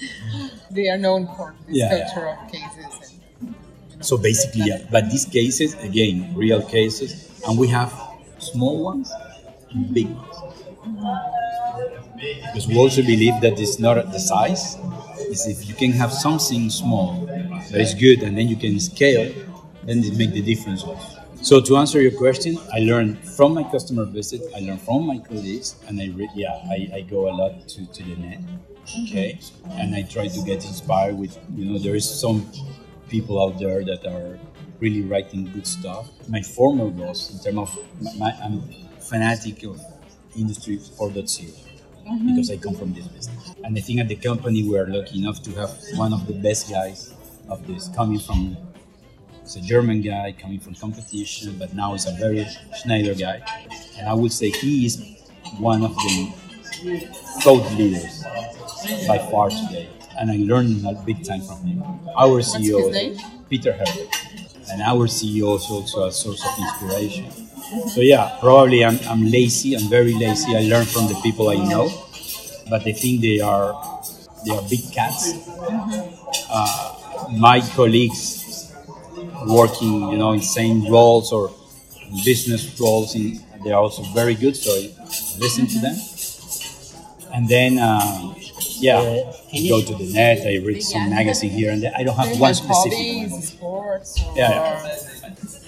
They 0.72 0.90
are 0.90 0.98
known 0.98 1.28
for 1.36 1.54
this 1.68 1.78
Yeah, 1.78 1.96
yeah. 1.96 2.06
culture 2.14 2.28
of 2.30 2.52
cases 2.52 3.12
and 3.42 3.56
you 3.98 4.04
So 4.04 4.18
basically, 4.18 4.64
yeah. 4.66 4.82
But 4.92 5.10
these 5.12 5.26
cases, 5.26 5.76
again, 5.76 6.34
real 6.36 6.62
cases, 6.66 7.30
and 7.48 7.58
we 7.60 7.68
have 7.70 7.94
small 8.40 8.82
ones 8.84 9.12
big. 9.92 10.08
Because 12.54 12.68
we 12.68 12.78
also 12.78 13.02
believe 13.02 13.42
that 13.42 13.60
it's 13.60 13.80
not 13.80 13.96
the 14.12 14.20
size, 14.20 14.78
is 15.30 15.48
if 15.48 15.68
you 15.68 15.74
can 15.76 15.92
have 15.92 16.12
something 16.12 16.70
small 16.70 17.26
that 17.26 17.80
is 17.82 17.94
good 17.94 18.24
and 18.24 18.38
then 18.38 18.48
you 18.48 18.56
can 18.56 18.80
scale, 18.80 19.34
then 19.84 20.04
it 20.04 20.16
make 20.18 20.32
the 20.32 20.42
difference. 20.42 20.86
So 21.42 21.60
to 21.60 21.78
answer 21.78 22.02
your 22.02 22.12
question, 22.18 22.58
I 22.74 22.80
learn 22.80 23.16
from 23.18 23.54
my 23.54 23.64
customer 23.64 24.06
visit, 24.06 24.42
I 24.56 24.60
learn 24.62 24.78
from 24.78 25.06
my 25.06 25.18
colleagues, 25.20 25.76
and 25.88 26.00
I 26.00 26.08
re- 26.16 26.30
yeah, 26.36 26.56
I, 26.70 26.90
I 26.98 27.02
go 27.02 27.30
a 27.30 27.34
lot 27.36 27.68
to, 27.68 27.86
to 27.86 28.04
the 28.04 28.16
net, 28.16 28.40
okay, 29.04 29.40
and 29.72 29.94
I 29.94 30.04
try 30.04 30.28
to 30.28 30.42
get 30.44 30.64
inspired 30.66 31.18
with 31.18 31.38
you 31.56 31.66
know 31.66 31.80
there 31.80 31.96
is 31.96 32.08
some 32.10 32.50
people 33.10 33.42
out 33.44 33.60
there 33.60 33.84
that 33.84 34.06
are 34.06 34.40
really 34.80 35.02
writing 35.02 35.52
good 35.54 35.68
stuff. 35.68 36.08
My 36.30 36.42
former 36.42 36.90
boss, 36.90 37.32
in 37.34 37.40
terms 37.44 37.70
of 37.70 37.80
my, 38.02 38.12
my, 38.18 38.32
I'm 38.44 38.64
fanatic 39.04 39.64
of 39.64 39.80
industry 40.38 40.78
4.0 40.78 41.54
because 42.26 42.52
I 42.52 42.58
come 42.58 42.76
from 42.76 42.94
this 42.94 43.08
business, 43.08 43.56
and 43.64 43.78
I 43.78 43.82
think 43.82 44.00
at 44.00 44.08
the 44.08 44.16
company 44.18 44.68
we 44.68 44.78
are 44.78 44.88
lucky 44.88 45.20
enough 45.20 45.42
to 45.44 45.52
have 45.52 45.72
one 45.96 46.12
of 46.12 46.28
the 46.28 46.34
best 46.34 46.70
guys 46.70 47.14
of 47.50 47.66
this 47.66 47.90
coming 47.96 48.20
from 48.20 48.58
it's 49.44 49.58
a 49.58 49.62
German 49.62 50.02
guy 50.02 50.34
coming 50.40 50.60
from 50.60 50.74
competition, 50.74 51.58
but 51.60 51.74
now 51.74 51.92
he's 51.92 52.06
a 52.06 52.14
very 52.14 52.48
Schneider 52.82 53.14
guy. 53.14 53.44
And 53.98 54.08
I 54.08 54.14
would 54.14 54.32
say 54.32 54.50
he 54.50 54.86
is 54.86 55.04
one 55.60 55.84
of 55.84 55.94
the 55.96 56.32
thought 57.42 57.70
leaders 57.74 58.24
by 59.06 59.18
far 59.30 59.50
today. 59.50 59.90
And 60.18 60.32
I 60.32 60.38
learned 60.38 60.86
a 60.86 60.94
big 61.06 61.26
time 61.26 61.42
from 61.42 61.62
him. 61.66 61.84
Our 62.16 62.40
CEO. 62.40 63.20
Peter 63.50 63.74
Herweck. 63.74 64.72
And 64.72 64.82
our 64.82 65.08
CEO 65.08 65.58
is 65.58 65.70
also 65.70 66.08
a 66.08 66.12
source 66.12 66.42
of 66.46 66.58
inspiration. 66.58 67.43
So 67.72 68.02
yeah, 68.02 68.38
probably 68.40 68.84
I'm, 68.84 69.00
I'm 69.08 69.30
lazy. 69.30 69.76
I'm 69.76 69.90
very 69.90 70.14
lazy. 70.14 70.56
I 70.56 70.62
learn 70.62 70.86
from 70.86 71.08
the 71.08 71.20
people 71.24 71.50
I 71.50 71.56
know, 71.56 71.90
but 72.70 72.86
I 72.88 72.92
think 72.94 73.22
they 73.22 73.40
are 73.40 73.74
they 74.46 74.52
are 74.52 74.62
big 74.70 74.92
cats. 74.92 75.34
Uh, 76.50 77.30
my 77.38 77.62
colleagues 77.76 78.72
working, 79.48 80.10
you 80.12 80.18
know, 80.18 80.34
in 80.34 80.42
same 80.42 80.88
roles 80.92 81.32
or 81.32 81.52
business 82.26 82.80
roles, 82.80 83.16
in, 83.16 83.40
they're 83.64 83.76
also 83.78 84.04
very 84.14 84.36
good. 84.36 84.56
So 84.56 84.72
I 84.72 84.90
listen 85.40 85.68
to 85.68 85.80
them, 85.80 85.96
and 87.34 87.48
then 87.48 87.80
um, 87.80 88.36
yeah, 88.80 89.00
I 89.00 89.68
go 89.68 89.82
to 89.82 89.96
the 89.96 90.12
net. 90.14 90.46
I 90.46 90.58
read 90.66 90.82
some 90.82 91.10
magazine 91.10 91.52
here 91.52 91.72
and 91.72 91.82
there. 91.82 91.94
I 91.96 92.04
don't 92.04 92.16
have 92.16 92.40
one 92.40 92.54
specific. 92.54 92.98
hobbies, 92.98 93.48
sports. 93.50 94.22
Or, 94.24 94.34
Yeah, 94.38 94.96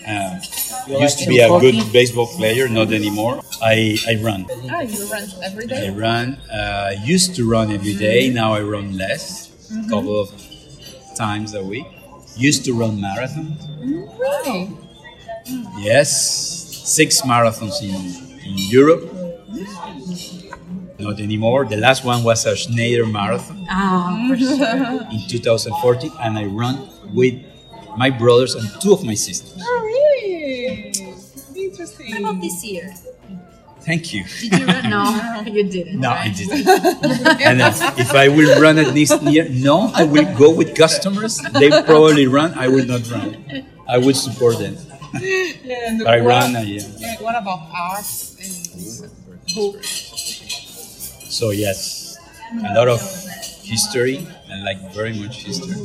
Uh, 0.07 0.39
used 0.99 1.19
to 1.19 1.27
be 1.27 1.39
a 1.39 1.49
good 1.59 1.91
baseball 1.91 2.27
player, 2.27 2.67
not 2.67 2.91
anymore. 2.93 3.41
I, 3.61 3.97
I 4.07 4.15
run. 4.21 4.45
Ah, 4.69 4.81
you 4.81 5.05
run 5.11 5.27
every 5.43 5.63
I 5.65 5.67
day. 5.67 5.89
run. 5.89 6.33
Uh, 6.51 6.91
used 7.03 7.35
to 7.37 7.49
run 7.49 7.71
every 7.71 7.95
day. 7.95 8.29
Now 8.29 8.53
I 8.53 8.61
run 8.61 8.97
less, 8.97 9.49
a 9.71 9.89
couple 9.89 10.19
of 10.19 10.29
times 11.15 11.53
a 11.55 11.63
week. 11.63 11.85
Used 12.37 12.65
to 12.65 12.73
run 12.73 12.97
marathons. 12.99 13.61
Really? 14.19 14.69
Yes, 15.79 16.09
six 16.85 17.21
marathons 17.21 17.81
in, 17.81 17.95
in 18.45 18.53
Europe. 18.57 19.11
Not 20.99 21.19
anymore. 21.19 21.65
The 21.65 21.77
last 21.77 22.03
one 22.05 22.23
was 22.23 22.45
a 22.45 22.55
Schneider 22.55 23.05
marathon 23.05 23.65
Ah, 23.69 24.27
sure. 24.37 25.07
in 25.11 25.21
2014, 25.27 26.11
and 26.21 26.37
I 26.37 26.45
run 26.45 26.87
with 27.13 27.35
my 27.97 28.09
brothers 28.09 28.55
and 28.55 28.69
two 28.81 28.93
of 28.93 29.03
my 29.03 29.13
sisters. 29.15 29.57
Oh, 29.61 29.81
really? 29.83 30.91
Interesting. 31.55 32.11
What 32.11 32.19
about 32.31 32.41
this 32.41 32.63
year? 32.63 32.93
Thank 33.81 34.13
you. 34.13 34.23
Did 34.23 34.59
you 34.59 34.65
run? 34.65 34.89
No, 34.89 35.43
you 35.45 35.63
didn't. 35.69 35.99
No, 35.99 36.09
I 36.09 36.29
didn't. 36.29 36.67
and 37.41 37.61
if 37.99 38.13
I 38.15 38.27
will 38.29 38.59
run 38.59 38.79
at 38.79 38.93
this 38.95 39.11
year, 39.21 39.47
no, 39.49 39.91
I 39.93 40.03
will 40.05 40.25
go 40.35 40.49
with 40.53 40.75
customers. 40.75 41.37
They 41.53 41.69
probably 41.83 42.25
run. 42.25 42.53
I 42.55 42.67
will 42.67 42.85
not 42.85 43.09
run. 43.11 43.45
I 43.87 43.99
will 43.99 44.15
support 44.15 44.57
them. 44.57 44.75
And 45.13 45.99
But 45.99 46.07
I 46.07 46.21
what, 46.21 46.27
run. 46.29 46.55
Uh, 46.55 46.61
yeah. 46.61 47.15
what 47.21 47.35
about 47.37 47.69
arts 47.73 48.35
and 48.41 49.11
books? 49.55 49.89
So 51.29 51.51
yes, 51.51 52.17
a 52.65 52.73
lot 52.73 52.87
of 52.87 52.99
history. 53.63 54.25
I 54.51 54.55
like 54.63 54.93
very 54.93 55.13
much 55.13 55.43
history. 55.45 55.75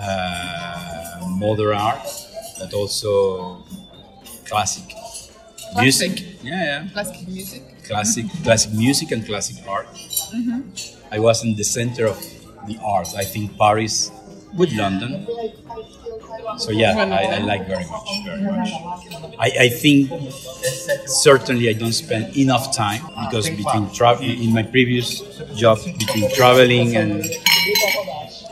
Uh, 0.00 1.26
modern 1.38 1.76
art, 1.76 2.06
but 2.58 2.72
also 2.72 3.64
classic, 4.46 4.84
music. 5.80 6.12
Classic. 6.16 6.38
Yeah, 6.42 6.64
yeah. 6.64 6.88
Classic 6.92 7.28
music? 7.28 7.62
Classic, 7.84 8.24
mm-hmm. 8.24 8.44
classic 8.44 8.72
music 8.74 9.10
and 9.12 9.26
classic 9.26 9.66
art. 9.66 9.88
Mm-hmm. 9.88 10.60
I 11.10 11.18
was 11.18 11.42
in 11.44 11.56
the 11.56 11.64
center 11.64 12.06
of 12.06 12.18
the 12.66 12.78
arts. 12.84 13.14
I 13.14 13.24
think 13.24 13.56
Paris 13.58 14.10
with 14.54 14.72
London. 14.72 15.26
So 16.58 16.70
yeah, 16.70 16.96
I, 16.96 17.36
I 17.36 17.38
like 17.38 17.66
very 17.66 17.84
much, 17.86 18.08
very 18.24 18.42
much. 18.42 18.70
I, 19.38 19.50
I 19.60 19.68
think 19.68 20.10
certainly 21.06 21.68
I 21.68 21.72
don't 21.74 21.92
spend 21.92 22.36
enough 22.36 22.74
time 22.74 23.02
because 23.24 23.48
ah, 23.48 23.56
between 23.56 23.90
travel 23.92 24.24
in 24.24 24.52
my 24.54 24.62
previous 24.62 25.20
job 25.54 25.78
between 25.84 26.32
traveling 26.34 26.96
and 26.96 27.24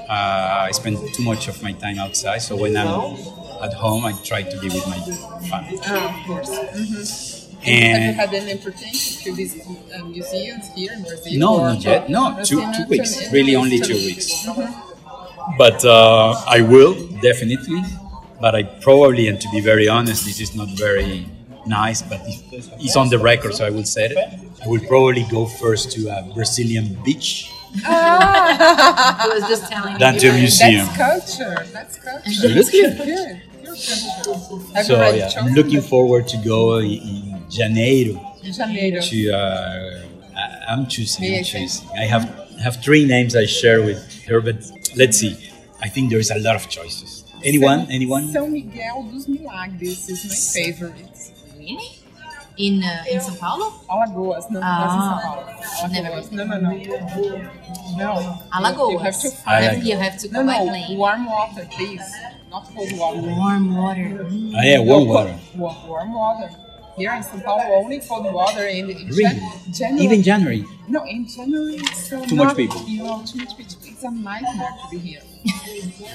uh, 0.08 0.66
I 0.68 0.70
spend 0.72 0.98
too 1.14 1.22
much 1.22 1.48
of 1.48 1.62
my 1.62 1.72
time 1.72 1.98
outside. 1.98 2.38
So 2.38 2.56
when 2.56 2.76
I'm 2.76 2.88
at 3.62 3.72
home, 3.74 4.04
I 4.04 4.12
try 4.24 4.42
to 4.42 4.60
be 4.60 4.68
with 4.68 4.86
my 4.86 4.98
family. 5.48 5.78
Ah, 5.84 6.20
of 6.20 6.26
course. 6.26 6.50
Have 7.60 7.66
you 7.66 7.72
And 7.72 8.16
had 8.16 8.32
any 8.34 8.52
opportunity 8.60 9.24
to 9.24 9.34
visit 9.34 9.62
uh, 9.66 10.04
museums 10.04 10.68
here 10.74 10.92
in 10.92 11.02
Brazil? 11.02 11.38
no, 11.38 11.58
not 11.74 11.82
yet. 11.84 12.08
No, 12.08 12.38
two 12.44 12.60
two 12.76 12.86
weeks. 12.88 13.32
Really, 13.32 13.56
only 13.56 13.78
two 13.80 13.94
weeks. 13.94 14.46
But 15.58 15.84
uh, 15.84 16.34
I 16.46 16.60
will 16.60 16.94
definitely. 17.22 17.82
But 18.40 18.54
I 18.54 18.62
probably, 18.64 19.28
and 19.28 19.40
to 19.40 19.48
be 19.50 19.60
very 19.60 19.88
honest, 19.88 20.24
this 20.26 20.40
is 20.40 20.54
not 20.54 20.68
very 20.76 21.26
nice. 21.66 22.02
But 22.02 22.20
it's 22.78 22.96
on 22.96 23.08
the 23.08 23.18
record, 23.18 23.54
so 23.54 23.64
I 23.66 23.70
will 23.70 23.84
say 23.84 24.06
it. 24.06 24.16
I 24.64 24.68
will 24.68 24.84
probably 24.86 25.24
go 25.30 25.46
first 25.46 25.92
to 25.92 26.08
a 26.08 26.22
Brazilian 26.34 26.98
beach 27.04 27.50
I 27.84 29.28
was 29.32 29.48
just 29.48 29.70
telling 29.70 29.98
than 29.98 30.14
you. 30.14 30.20
to 30.20 30.28
a 30.28 30.32
museum. 30.34 30.86
That's 30.86 31.36
culture. 31.36 31.66
That's 31.72 31.96
culture. 31.98 32.22
Absolutely. 32.26 32.80
Good. 32.80 32.96
Good 33.06 33.66
culture. 33.66 34.74
Have 34.74 34.76
you 34.76 34.82
So 34.84 35.10
yeah, 35.10 35.30
I'm 35.38 35.52
looking 35.54 35.80
forward 35.82 36.28
to 36.28 36.36
go 36.38 36.78
in, 36.78 36.92
in 36.92 37.42
Janeiro 37.50 38.20
In 38.42 38.52
Janeiro. 38.52 39.00
to. 39.00 39.32
Uh, 39.32 40.02
I- 40.36 40.72
I'm 40.72 40.86
choosing. 40.86 41.34
I'm 41.36 41.44
choosing. 41.44 41.88
I 41.96 42.04
have 42.04 42.24
have 42.62 42.82
three 42.82 43.04
names 43.06 43.36
I 43.36 43.46
share 43.46 43.82
with 43.82 44.00
her, 44.28 44.40
but 44.40 44.56
let's 44.96 45.18
see. 45.18 45.36
I 45.80 45.88
think 45.88 46.10
there 46.10 46.18
is 46.18 46.30
a 46.30 46.38
lot 46.38 46.56
of 46.56 46.68
choices. 46.68 47.24
Anyone? 47.44 47.86
Anyone? 47.90 48.32
São 48.32 48.48
Miguel 48.50 49.02
dos 49.12 49.26
Milagres 49.28 50.08
is 50.08 50.24
my 50.24 50.34
favorite. 50.60 51.32
Really? 51.58 51.95
In 52.58 52.82
uh, 52.82 53.04
in 53.12 53.18
São 53.20 53.36
Paulo? 53.38 53.72
Alagoas, 53.88 54.48
não, 54.48 54.60
Ah. 54.62 54.80
mas 54.80 54.94
em 54.94 55.00
São 55.08 55.20
Paulo. 55.22 55.92
Never 55.92 56.06
Alagoas. 56.12 56.28
been. 56.28 56.36
Não, 56.36 56.46
não, 56.46 56.60
não. 56.60 58.24
No. 58.24 58.38
Alagoas. 58.50 58.92
You 58.92 58.98
have 59.00 59.20
to 59.20 59.28
I 59.28 59.68
find. 59.74 59.86
You 59.86 59.98
have 59.98 60.16
to 60.18 60.28
No, 60.32 60.40
go 60.40 60.46
by 60.46 60.58
no. 60.58 60.66
plane. 60.68 60.96
Warm 60.96 61.26
water, 61.26 61.68
please. 61.76 62.04
Not 62.50 62.64
cold 62.74 62.92
water. 62.98 63.20
Warm 63.20 63.76
water. 63.76 64.26
Mm. 64.30 64.52
Ah, 64.56 64.62
yeah, 64.64 64.80
warm 64.80 65.06
water. 65.06 65.34
Wa- 65.56 65.76
Warm 65.86 66.14
water. 66.14 66.50
Here 66.96 67.12
in 67.12 67.22
São 67.22 67.44
Paulo, 67.44 67.62
only 67.76 68.00
cold 68.00 68.32
water 68.32 68.66
in, 68.66 68.88
in 68.88 69.08
Really? 69.08 69.42
January. 69.70 70.04
Even 70.06 70.22
January. 70.22 70.64
No, 70.88 71.04
in 71.04 71.26
January 71.28 71.76
it's 71.76 72.10
uh, 72.10 72.24
Too 72.24 72.36
much 72.36 72.56
people. 72.56 72.80
You 72.88 73.02
know, 73.04 73.22
too 73.26 73.36
much 73.38 73.54
people. 73.54 73.76
It's 73.84 74.02
a 74.02 74.10
nightmare 74.10 74.72
to 74.80 74.88
be 74.90 74.98
here. 74.98 75.20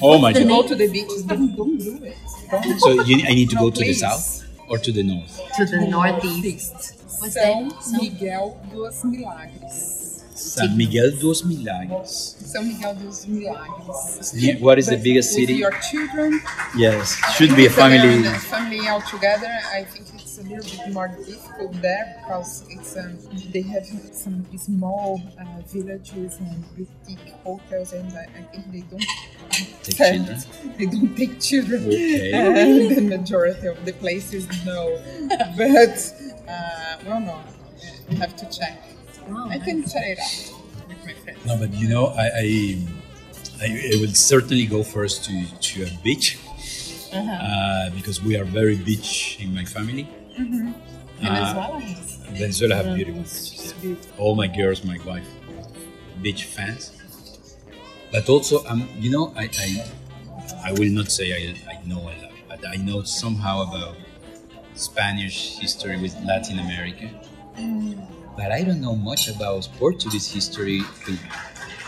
Oh 0.01 0.17
my 0.17 0.33
the 0.33 0.39
god. 0.39 0.49
Go 0.49 0.67
to 0.69 0.75
the 0.75 0.87
beaches. 0.89 1.21
Don't, 1.21 1.55
don't 1.55 1.77
do 1.77 2.03
it. 2.03 2.17
Don't. 2.49 2.79
So 2.79 2.89
you, 3.03 3.17
I 3.29 3.35
need 3.35 3.49
to 3.51 3.55
No, 3.57 3.61
go 3.61 3.69
to 3.69 3.79
the 3.79 3.93
south 3.93 4.41
or 4.71 4.77
to 4.79 4.91
the 4.91 5.03
north? 5.03 5.35
To 5.57 5.65
the 5.65 5.87
northeast. 5.87 6.95
What's 7.19 7.35
São 7.37 7.69
that? 7.69 8.01
Miguel 8.01 8.57
dos 8.73 9.03
Milagres. 9.03 10.23
San 10.33 10.75
Miguel 10.75 11.11
dos 11.19 11.43
Milagres. 11.43 12.35
São 12.51 12.63
Miguel 12.63 12.95
dos 12.95 13.25
Milagres. 13.27 14.33
Yeah, 14.33 14.57
What 14.59 14.79
is 14.79 14.87
the 14.87 14.97
biggest 14.97 15.29
with 15.35 15.47
city? 15.47 15.53
your 15.59 15.71
children, 15.89 16.41
Yes, 16.75 17.15
should 17.35 17.55
be 17.55 17.67
a 17.67 17.69
family. 17.69 18.23
Family, 18.23 18.39
family 18.39 18.87
all 18.87 19.01
together. 19.01 19.51
I 19.71 19.83
think 19.83 20.01
it's 20.09 20.10
a 20.41 20.43
little 20.49 20.85
bit 20.85 20.93
more 20.93 21.07
difficult 21.25 21.73
there 21.81 22.15
because 22.19 22.65
it's 22.69 22.97
um, 22.97 23.17
they 23.53 23.61
have 23.61 23.85
some 23.85 24.45
small 24.57 25.21
uh, 25.39 25.61
villages 25.67 26.37
and 26.39 26.65
boutique 26.75 27.33
hotels, 27.43 27.93
and 27.93 28.11
I, 28.13 28.27
I 28.39 28.41
think 28.51 28.71
they 28.71 28.81
don't 28.81 29.05
Take 29.83 29.97
children. 29.97 30.39
They 30.77 30.85
don't 30.85 31.15
take 31.15 31.39
children. 31.39 31.85
Okay. 31.85 32.31
And 32.61 32.95
the 32.95 33.01
majority 33.17 33.67
of 33.67 33.83
the 33.85 33.93
places 33.93 34.47
no, 34.65 34.99
but 35.57 35.97
uh, 36.47 36.97
well, 37.05 37.19
no, 37.19 37.41
you 38.09 38.17
have 38.17 38.35
to 38.37 38.45
check. 38.49 38.81
Wow, 39.27 39.47
I 39.49 39.59
can 39.59 39.83
check 39.83 40.03
it 40.05 40.19
out 40.19 40.87
with 40.87 41.05
my 41.05 41.13
friends. 41.13 41.45
No, 41.45 41.57
but 41.57 41.73
you 41.73 41.87
know, 41.89 42.07
I, 42.07 42.25
I 42.25 42.77
I, 43.61 43.91
I 43.93 44.01
will 44.01 44.13
certainly 44.13 44.65
go 44.65 44.83
first 44.83 45.25
to, 45.25 45.59
to 45.59 45.83
a 45.83 45.89
beach 46.03 46.39
uh, 47.13 47.89
because 47.91 48.21
we 48.23 48.37
are 48.37 48.45
very 48.45 48.77
beach 48.77 49.37
in 49.39 49.53
my 49.53 49.65
family. 49.65 50.07
Venezuela 51.19 51.75
uh, 51.75 51.79
is. 51.79 52.15
Venezuela 52.31 52.75
have 52.75 52.95
beautiful 52.95 53.21
beaches. 53.21 54.07
All 54.17 54.35
my 54.35 54.47
girls, 54.47 54.83
my 54.83 54.97
wife, 55.05 55.27
beach 56.21 56.45
fans. 56.45 56.91
But 58.11 58.27
also, 58.29 58.65
um, 58.65 58.87
you 58.97 59.09
know, 59.11 59.33
I, 59.37 59.49
I, 59.59 59.85
I 60.65 60.71
will 60.73 60.89
not 60.91 61.11
say 61.11 61.31
I, 61.33 61.73
I 61.73 61.87
know 61.87 62.01
a 62.01 62.13
lot, 62.21 62.31
but 62.49 62.67
I 62.67 62.75
know 62.75 63.03
somehow 63.03 63.61
about 63.63 63.95
Spanish 64.73 65.57
history 65.59 65.99
with 66.01 66.15
Latin 66.25 66.59
America. 66.59 67.09
But 68.35 68.51
I 68.51 68.63
don't 68.63 68.81
know 68.81 68.95
much 68.95 69.27
about 69.29 69.67
Portuguese 69.77 70.31
history 70.31 70.81
with 71.07 71.19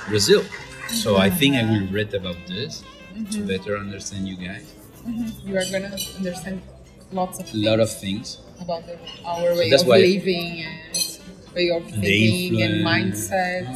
Brazil. 0.08 0.44
So 0.88 1.18
I 1.18 1.30
think 1.30 1.56
I 1.56 1.64
will 1.64 1.88
read 1.88 2.14
about 2.14 2.38
this 2.48 2.84
to 3.32 3.46
better 3.46 3.78
understand 3.78 4.28
you 4.28 4.36
guys. 4.36 4.74
Mm-hmm. 5.08 5.48
You 5.50 5.58
are 5.58 5.66
gonna 5.72 5.96
understand 6.18 6.62
lots 7.12 7.40
of 7.40 7.54
A 7.54 7.58
lot 7.58 7.80
of 7.80 7.92
things. 7.92 8.40
about 8.62 8.86
the, 8.86 8.98
our 9.26 9.54
way 9.56 9.70
that's 9.70 9.84
of 9.84 9.90
living 9.90 10.64
and 10.64 11.20
way 11.56 11.70
of 11.72 11.84
thinking 11.90 12.62
and 12.62 12.86
mindset. 12.86 13.68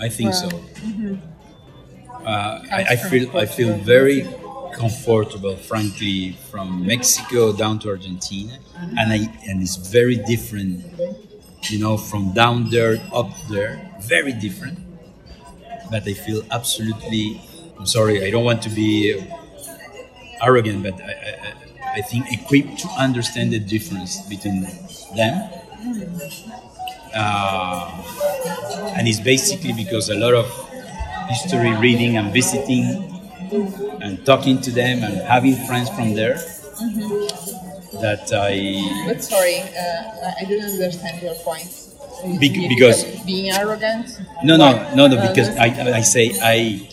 I 0.00 0.08
think 0.08 0.34
so. 0.34 0.46
Wow. 0.48 0.60
Mm-hmm. 0.84 1.14
Uh, 2.26 2.62
I, 2.72 2.84
I 2.90 2.96
feel 2.96 3.36
I 3.36 3.46
feel 3.46 3.76
very 3.78 4.26
comfortable, 4.74 5.56
frankly, 5.56 6.32
from 6.50 6.86
Mexico 6.86 7.52
down 7.52 7.78
to 7.80 7.88
Argentina, 7.90 8.58
mm-hmm. 8.58 8.98
and 8.98 9.12
I 9.12 9.18
and 9.48 9.62
it's 9.62 9.76
very 9.76 10.16
different, 10.16 10.84
you 11.70 11.78
know, 11.78 11.96
from 11.96 12.32
down 12.32 12.70
there 12.70 12.96
up 13.12 13.30
there, 13.48 13.90
very 14.00 14.32
different. 14.32 14.78
But 15.90 16.06
I 16.08 16.14
feel 16.14 16.42
absolutely. 16.50 17.40
I'm 17.78 17.86
sorry, 17.86 18.24
I 18.26 18.30
don't 18.30 18.44
want 18.44 18.62
to 18.62 18.70
be 18.70 19.14
arrogant, 20.42 20.82
but 20.82 20.94
I, 21.00 21.12
I, 21.12 21.52
I- 21.98 22.02
think 22.02 22.30
equipped 22.30 22.78
to 22.80 22.88
understand 22.98 23.52
the 23.52 23.58
difference 23.58 24.20
between 24.28 24.62
them. 25.16 25.34
Uh, 27.14 27.90
and 28.96 29.08
it's 29.08 29.20
basically 29.20 29.72
because 29.72 30.10
a 30.10 30.14
lot 30.14 30.34
of 30.34 30.46
history 31.28 31.74
reading 31.76 32.16
and 32.18 32.32
visiting 32.32 32.84
and 34.02 34.24
talking 34.26 34.60
to 34.60 34.70
them 34.70 35.02
and 35.02 35.14
having 35.26 35.54
friends 35.66 35.88
from 35.90 36.12
there 36.14 36.36
that 38.02 38.28
I 38.32 39.06
But 39.06 39.22
sorry, 39.24 39.60
uh, 39.62 40.40
I 40.40 40.44
didn't 40.44 40.70
understand 40.72 41.22
your 41.22 41.34
point. 41.36 41.70
Bec- 42.40 42.54
You- 42.56 42.68
because- 42.68 43.04
being 43.24 43.50
arrogant. 43.50 44.06
no 44.44 44.56
no 44.56 44.72
no 44.94 45.06
no 45.06 45.16
Uh, 45.16 45.28
because 45.28 45.48
I, 45.56 45.68
I 46.00 46.02
say 46.02 46.32
I 46.42 46.88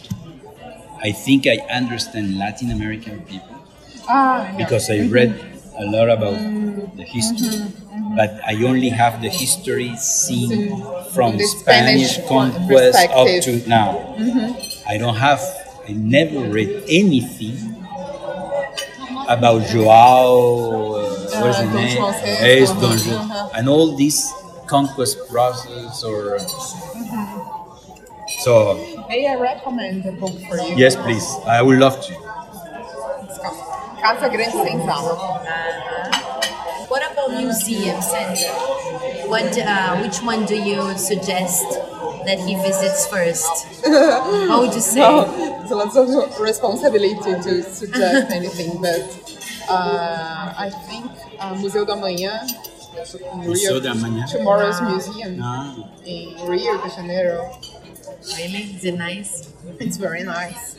I 1.04 1.12
think 1.12 1.46
I 1.48 1.58
understand 1.72 2.40
Latin 2.40 2.72
American 2.72 3.22
people 3.24 3.56
ah, 4.08 4.54
because 4.58 4.90
I 4.90 5.08
read 5.08 5.36
a 5.78 5.86
lot 5.86 6.10
about 6.10 6.38
the 6.96 7.04
history 7.04 7.60
but 8.16 8.30
I 8.46 8.54
only 8.64 8.90
have 8.90 9.22
the 9.22 9.30
history 9.30 9.96
seen 9.98 10.70
from 11.14 11.40
Spanish 11.40 12.18
Spanish 12.18 12.28
conquest 12.28 13.10
up 13.10 13.28
to 13.44 13.68
now. 13.68 14.16
I 14.88 14.98
don't 14.98 15.16
have 15.16 15.42
I 15.88 15.92
never 15.94 16.40
read 16.50 16.84
anything 16.88 17.58
about 19.28 19.66
Joao 19.68 20.94
uh, 21.00 21.42
what's 21.42 21.60
the 21.60 21.66
name? 21.74 21.98
VI, 21.98 22.60
Yes, 22.60 22.70
uh-huh, 22.70 22.82
Don 22.82 22.98
Juan. 23.00 23.32
uh-huh. 23.32 23.50
and 23.56 23.70
all 23.70 23.96
these 23.96 24.32
conquest 24.68 25.18
process 25.30 26.04
or 26.04 26.38
so 28.44 28.76
May 29.10 29.28
I 29.28 29.36
recommend 29.36 30.06
a 30.06 30.12
book 30.12 30.36
for 30.48 30.58
you? 30.58 30.76
yes 30.76 30.96
please 30.96 31.26
I 31.48 31.62
would 31.62 31.80
love 31.80 31.96
to 32.08 32.14
It's 32.14 33.38
called 33.40 33.60
Casa 34.02 34.28
Grande 34.30 34.60
Senzala. 34.66 35.16
What 36.92 37.02
about 37.12 37.32
museums, 37.32 38.06
and 38.14 38.38
What, 39.30 39.50
uh, 39.58 39.98
which 40.04 40.18
one 40.22 40.46
do 40.46 40.54
you 40.56 40.94
suggest 40.98 41.66
that 42.28 42.38
he 42.46 42.54
visits 42.56 43.08
first? 43.08 43.50
How 44.50 44.62
would 44.62 44.74
you 44.76 44.82
say? 44.82 45.00
No, 45.00 45.26
it's 45.64 45.72
a 45.72 45.76
lot 45.76 45.96
of 45.96 46.40
responsibility 46.40 47.16
to 47.46 47.64
suggest 47.64 48.30
anything, 48.40 48.80
but 48.82 49.02
uh, 49.70 50.54
I 50.66 50.70
think 50.88 51.10
uh, 51.40 51.56
Museu 51.56 51.86
do 51.88 51.94
Amanhã, 51.94 52.44
in 53.34 53.40
Museu 53.50 53.82
do 53.82 53.90
Amanhã. 53.90 54.28
tomorrow's 54.30 54.80
museum 54.82 55.40
Ah. 55.42 55.74
in 56.06 56.36
Rio 56.46 56.78
de 56.78 56.90
Janeiro. 56.94 57.50
Really? 58.38 58.64
Is 58.76 58.86
it 58.86 58.96
nice? 58.96 59.54
It's 59.80 59.98
very 59.98 60.24
nice. 60.24 60.78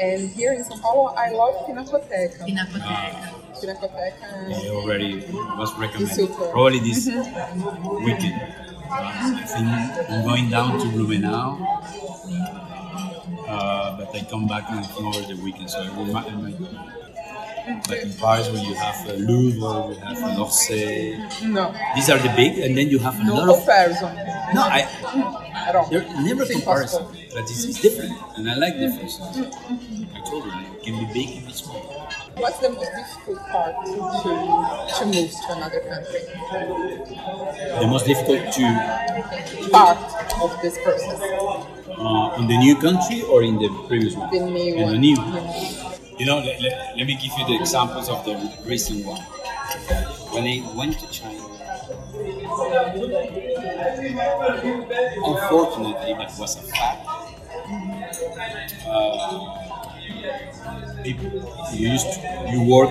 And 0.00 0.28
here 0.30 0.52
in 0.52 0.62
São 0.64 0.80
Paulo, 0.80 1.14
I 1.16 1.30
love 1.30 1.66
Pinacoteca. 1.66 2.44
Pinacoteca. 2.44 3.32
Pinacoteca. 3.60 4.26
I 4.48 4.68
already 4.68 5.24
was 5.60 5.72
recommended. 5.78 6.14
Super. 6.14 6.48
Probably 6.52 6.80
this 6.80 7.06
weekend. 7.06 8.36
I 8.88 9.42
think 9.44 10.10
I'm 10.10 10.24
going 10.24 10.48
down 10.50 10.78
to 10.78 10.86
Blumenau, 10.86 11.58
uh, 13.48 13.96
but 13.98 14.14
I 14.14 14.20
come 14.30 14.46
back 14.46 14.64
and 14.70 14.84
come 14.88 15.06
over 15.08 15.20
the 15.22 15.36
weekend. 15.42 15.70
So 15.70 15.80
I 15.82 15.90
will, 15.96 16.16
I 16.16 16.30
might, 16.30 16.60
like 17.90 18.02
in 18.02 18.12
Paris, 18.14 18.48
where 18.50 18.62
you 18.62 18.74
have 18.74 19.08
uh, 19.08 19.12
Louvre, 19.14 19.94
you 19.94 20.00
have 20.00 20.38
L'Orsay. 20.38 21.18
No, 21.48 21.74
These 21.96 22.10
are 22.10 22.18
the 22.18 22.32
big, 22.36 22.58
and 22.58 22.76
then 22.76 22.88
you 22.88 22.98
have 23.00 23.18
a 23.20 23.24
no 23.24 23.34
lot 23.34 23.48
of. 23.48 23.56
comparison 23.58 24.14
No, 24.54 24.62
I. 24.62 24.86
at 25.66 25.74
all. 25.76 25.86
They're 25.90 26.02
never 26.22 26.42
It's 26.42 26.52
comparison, 26.52 27.04
but 27.34 27.42
it's, 27.42 27.64
it's 27.64 27.80
different, 27.80 28.12
and 28.36 28.50
I 28.50 28.54
like 28.54 28.74
differences. 28.78 29.20
Mm, 29.20 29.50
mm, 29.52 29.78
mm. 29.78 30.16
I 30.16 30.20
told 30.30 30.44
you, 30.44 30.52
it 30.52 30.82
can 30.84 30.94
be 31.00 31.06
big, 31.12 31.28
can 31.38 31.46
be 31.46 31.52
small. 31.52 31.80
What's 32.36 32.58
the 32.58 32.68
most 32.70 32.90
difficult 33.00 33.38
part 33.48 33.74
to, 33.86 33.92
to 34.98 35.04
move 35.06 35.30
to 35.30 35.52
another 35.56 35.80
country? 35.80 36.20
The 37.80 37.86
most 37.86 38.06
difficult 38.06 38.52
to 38.52 38.64
Part 39.72 39.98
of 40.42 40.50
this 40.62 40.76
process. 40.84 41.20
uh, 41.98 42.36
in 42.38 42.46
the 42.46 42.56
new 42.58 42.76
country 42.76 43.22
or 43.22 43.42
in 43.42 43.58
the 43.58 43.68
previous 43.88 44.14
one? 44.14 44.30
The 44.30 44.40
new 44.40 44.74
in 44.76 44.82
one. 44.82 44.92
the 44.92 44.98
new. 44.98 45.16
The 45.16 45.40
new- 45.40 45.92
You 46.18 46.24
know, 46.24 46.38
let, 46.38 46.60
let, 46.62 46.96
let 46.96 47.06
me 47.06 47.14
give 47.20 47.32
you 47.38 47.44
the 47.46 47.56
examples 47.60 48.08
of 48.08 48.24
the 48.24 48.34
recent 48.64 49.04
one. 49.04 49.20
When 50.32 50.44
I 50.44 50.56
went 50.74 50.98
to 51.00 51.06
China, 51.10 51.44
unfortunately, 55.24 56.14
that 56.14 56.32
was 56.38 56.56
a 56.56 56.62
fact. 56.62 57.06
Uh, 58.86 59.62
you 61.04 61.88
used 61.90 62.06
to, 62.06 62.46
you 62.50 62.62
work 62.64 62.90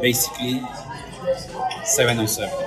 basically 0.00 0.62
seven 1.84 2.18
on 2.18 2.28
seven. 2.28 2.58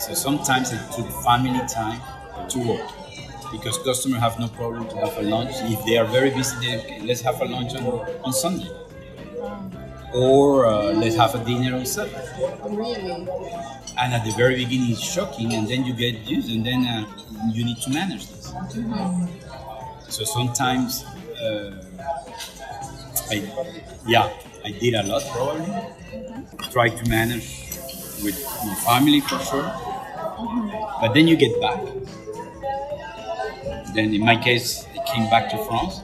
So 0.00 0.14
sometimes 0.14 0.72
it 0.72 0.80
took 0.92 1.08
family 1.24 1.60
time 1.68 2.00
to 2.50 2.58
work 2.58 2.90
because 3.52 3.78
customers 3.78 4.20
have 4.20 4.38
no 4.38 4.48
problem 4.48 4.88
to 4.88 4.96
have 4.96 5.16
a 5.18 5.22
lunch. 5.22 5.54
If 5.62 5.84
they 5.84 5.96
are 5.98 6.06
very 6.06 6.30
busy, 6.30 6.56
they, 6.64 6.78
okay, 6.78 7.00
let's 7.02 7.20
have 7.22 7.40
a 7.40 7.44
lunch 7.44 7.74
on, 7.74 7.84
on 8.24 8.32
Sunday. 8.32 8.70
Or 10.14 10.66
uh, 10.66 10.92
let's 10.92 11.16
have 11.16 11.34
a 11.34 11.44
dinner 11.44 11.76
on 11.76 11.84
Saturday. 11.86 12.24
Really? 12.68 13.28
And 13.98 14.14
at 14.14 14.24
the 14.24 14.32
very 14.36 14.56
beginning, 14.56 14.92
it's 14.92 15.02
shocking, 15.02 15.54
and 15.54 15.68
then 15.68 15.84
you 15.84 15.92
get 15.92 16.14
used, 16.26 16.50
and 16.50 16.64
then 16.64 16.86
uh, 16.86 17.04
you 17.52 17.64
need 17.64 17.78
to 17.82 17.90
manage 17.90 18.26
this. 18.28 18.52
So 20.08 20.24
sometimes, 20.24 21.04
uh, 21.42 21.82
I, 23.30 23.42
yeah, 24.06 24.30
I 24.64 24.70
did 24.70 24.94
a 24.94 25.02
lot 25.02 25.22
probably. 25.30 25.66
Try 26.70 26.88
to 26.88 27.08
manage 27.08 27.66
with 28.22 28.42
my 28.64 28.74
family 28.86 29.20
for 29.20 29.38
sure. 29.40 29.70
But 31.00 31.12
then 31.14 31.28
you 31.28 31.36
get 31.36 31.60
back. 31.60 31.80
Then 33.94 34.14
in 34.14 34.24
my 34.24 34.36
case, 34.36 34.86
I 34.94 35.04
came 35.12 35.28
back 35.28 35.50
to 35.50 35.58
France, 35.64 36.02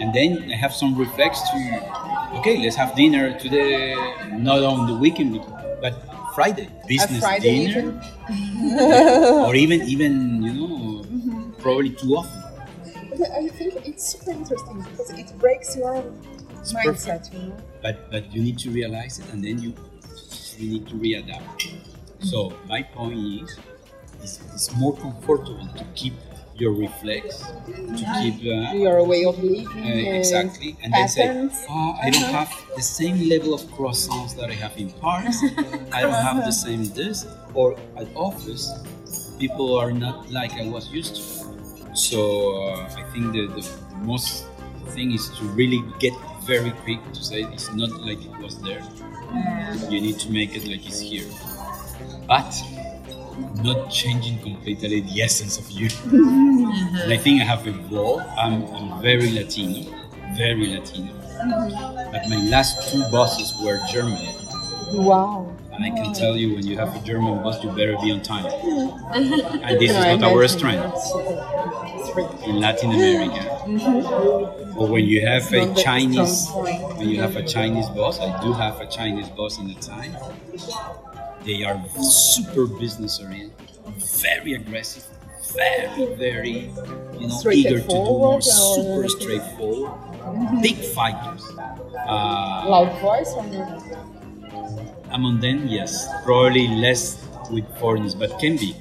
and 0.00 0.12
then 0.14 0.50
I 0.50 0.56
have 0.56 0.72
some 0.72 0.96
reflex 0.96 1.40
to, 1.50 1.56
okay, 2.42 2.58
let's 2.58 2.74
have 2.74 2.96
dinner 2.96 3.38
today, 3.38 3.94
not 4.32 4.64
on 4.64 4.88
the 4.88 4.94
weekend, 4.94 5.38
but 5.80 5.94
Friday, 6.34 6.68
business 6.88 7.20
Friday 7.20 7.70
dinner, 7.70 8.02
or 9.46 9.54
even 9.54 9.82
even 9.82 10.42
you 10.42 10.52
know, 10.52 11.06
mm-hmm. 11.06 11.52
probably 11.62 11.90
too 11.90 12.16
often. 12.18 12.42
But 13.14 13.30
I 13.30 13.46
think 13.46 13.86
it's 13.86 14.18
super 14.18 14.32
interesting 14.32 14.82
because 14.82 15.10
it 15.14 15.30
breaks 15.38 15.76
your 15.76 16.02
mindset, 16.74 17.32
you 17.32 17.38
know? 17.38 17.56
but 17.80 18.10
but 18.10 18.26
you 18.34 18.42
need 18.42 18.58
to 18.58 18.70
realize 18.70 19.20
it 19.20 19.26
and 19.32 19.44
then 19.44 19.62
you 19.62 19.72
you 20.58 20.66
need 20.66 20.88
to 20.88 20.94
readapt. 20.94 21.70
So 22.26 22.50
mm-hmm. 22.50 22.68
my 22.68 22.82
point 22.82 23.18
is 23.42 23.58
it's, 24.20 24.40
it's 24.52 24.74
more 24.74 24.96
comfortable 24.96 25.68
to 25.78 25.84
keep 25.94 26.14
your 26.56 26.72
reflex 26.72 27.40
to 27.66 28.04
keep 28.20 28.36
uh, 28.44 28.72
Your 28.74 29.02
way 29.04 29.24
of 29.24 29.42
living. 29.42 29.66
uh, 29.68 30.18
exactly 30.18 30.76
and 30.82 30.92
then 30.92 31.08
say 31.08 31.26
patterns. 31.26 31.64
oh, 31.68 31.96
i 32.02 32.10
don't 32.10 32.22
Uh-huh. 32.24 32.44
have 32.44 32.52
the 32.76 32.82
same 32.82 33.16
level 33.28 33.54
of 33.54 33.62
croissants 33.76 34.32
that 34.36 34.48
i 34.50 34.54
have 34.64 34.76
in 34.76 34.90
paris 35.04 35.38
i 35.92 36.02
don't 36.02 36.22
have 36.28 36.44
the 36.44 36.52
same 36.52 36.84
this 37.00 37.26
or 37.54 37.76
at 37.96 38.06
office 38.14 38.64
people 39.38 39.68
are 39.78 39.92
not 39.92 40.30
like 40.30 40.52
i 40.52 40.66
was 40.68 40.84
used 40.90 41.14
to 41.16 41.22
so 42.08 42.20
uh, 42.62 43.00
i 43.00 43.02
think 43.12 43.32
the, 43.32 43.46
the 43.58 43.64
most 44.12 44.44
thing 44.94 45.12
is 45.12 45.28
to 45.38 45.44
really 45.60 45.82
get 45.98 46.12
very 46.44 46.70
quick 46.84 47.00
to 47.16 47.22
say 47.24 47.42
it's 47.54 47.72
not 47.72 47.90
like 48.08 48.20
it 48.30 48.36
was 48.44 48.58
there. 48.66 48.82
You 49.88 50.00
need 50.06 50.18
to 50.24 50.28
make 50.30 50.56
it 50.58 50.64
like 50.66 50.84
it's 50.84 50.98
here, 51.00 51.24
but 52.26 52.50
not 53.62 53.90
changing 53.90 54.38
completely 54.40 55.00
the 55.00 55.22
essence 55.22 55.58
of 55.58 55.70
you. 55.70 55.88
and 56.10 57.12
I 57.12 57.16
think 57.16 57.40
I 57.40 57.44
have 57.44 57.66
evolved. 57.66 58.24
I'm, 58.38 58.64
I'm 58.74 59.02
very 59.02 59.30
Latino, 59.32 59.90
very 60.36 60.66
Latino. 60.68 61.12
But 62.12 62.28
my 62.28 62.36
last 62.48 62.92
two 62.92 63.02
bosses 63.10 63.54
were 63.62 63.80
German. 63.90 64.34
Wow. 64.92 65.54
And 65.72 65.84
I 65.84 65.90
can 65.90 66.12
tell 66.12 66.36
you, 66.36 66.54
when 66.54 66.66
you 66.66 66.76
have 66.76 66.94
a 66.94 67.00
German 67.00 67.42
boss, 67.42 67.62
you 67.64 67.70
better 67.70 67.96
be 68.02 68.12
on 68.12 68.22
time. 68.22 68.44
and 69.14 69.80
this 69.80 69.90
is 69.90 69.96
not 69.96 70.22
our 70.22 70.46
strength 70.46 70.84
in 72.46 72.60
Latin 72.60 72.90
America. 72.92 73.48
Or 74.76 74.88
when 74.88 75.04
you 75.04 75.26
have 75.26 75.50
a 75.52 75.74
Chinese, 75.74 76.48
when 76.52 77.08
you 77.08 77.20
have 77.20 77.36
a 77.36 77.42
Chinese 77.42 77.88
boss, 77.88 78.20
I 78.20 78.42
do 78.42 78.52
have 78.52 78.80
a 78.80 78.86
Chinese 78.86 79.28
boss 79.30 79.58
in 79.58 79.68
the 79.68 79.74
time. 79.74 80.14
They 81.44 81.64
are 81.64 81.80
super 82.00 82.66
business 82.66 83.20
oriented, 83.20 83.52
very 84.22 84.54
aggressive, 84.54 85.04
very, 85.54 86.14
very, 86.14 86.70
you 87.18 87.26
know, 87.28 87.40
eager 87.50 87.80
to 87.80 87.86
do 87.88 87.94
more, 87.94 88.40
super 88.40 89.08
straightforward, 89.08 90.62
big 90.62 90.76
fighters. 90.76 91.42
Uh, 92.06 92.64
Loud 92.68 93.00
voice 93.00 93.34
among 95.10 95.40
them, 95.40 95.66
yes, 95.66 96.08
probably 96.24 96.68
less 96.68 97.26
with 97.50 97.66
foreigners, 97.78 98.14
but 98.14 98.38
can 98.38 98.56
be 98.56 98.74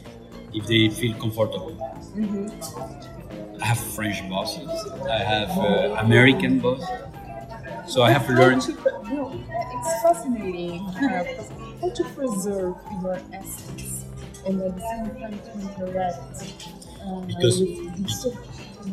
if 0.54 0.66
they 0.68 0.90
feel 0.90 1.14
comfortable. 1.20 1.76
I 3.62 3.66
have 3.66 3.80
French 3.96 4.28
bosses. 4.30 4.70
I 5.10 5.20
have 5.20 5.50
uh, 5.58 5.96
American 6.00 6.60
bosses. 6.60 6.88
So 7.88 8.04
I 8.04 8.12
have 8.12 8.30
learned. 8.30 8.64
It's 8.64 10.02
fascinating 10.04 10.88
how 11.82 11.90
to 11.90 12.04
preserve 12.16 12.76
your 13.02 13.20
essence 13.34 14.06
and 14.46 14.62
at 14.62 14.76
the 14.76 14.82
same 14.82 15.22
time 15.22 15.40
to 15.40 15.52
interact 15.60 16.44
um, 17.06 17.28
Because- 17.28 17.60
with 17.60 18.10
so 18.10 18.32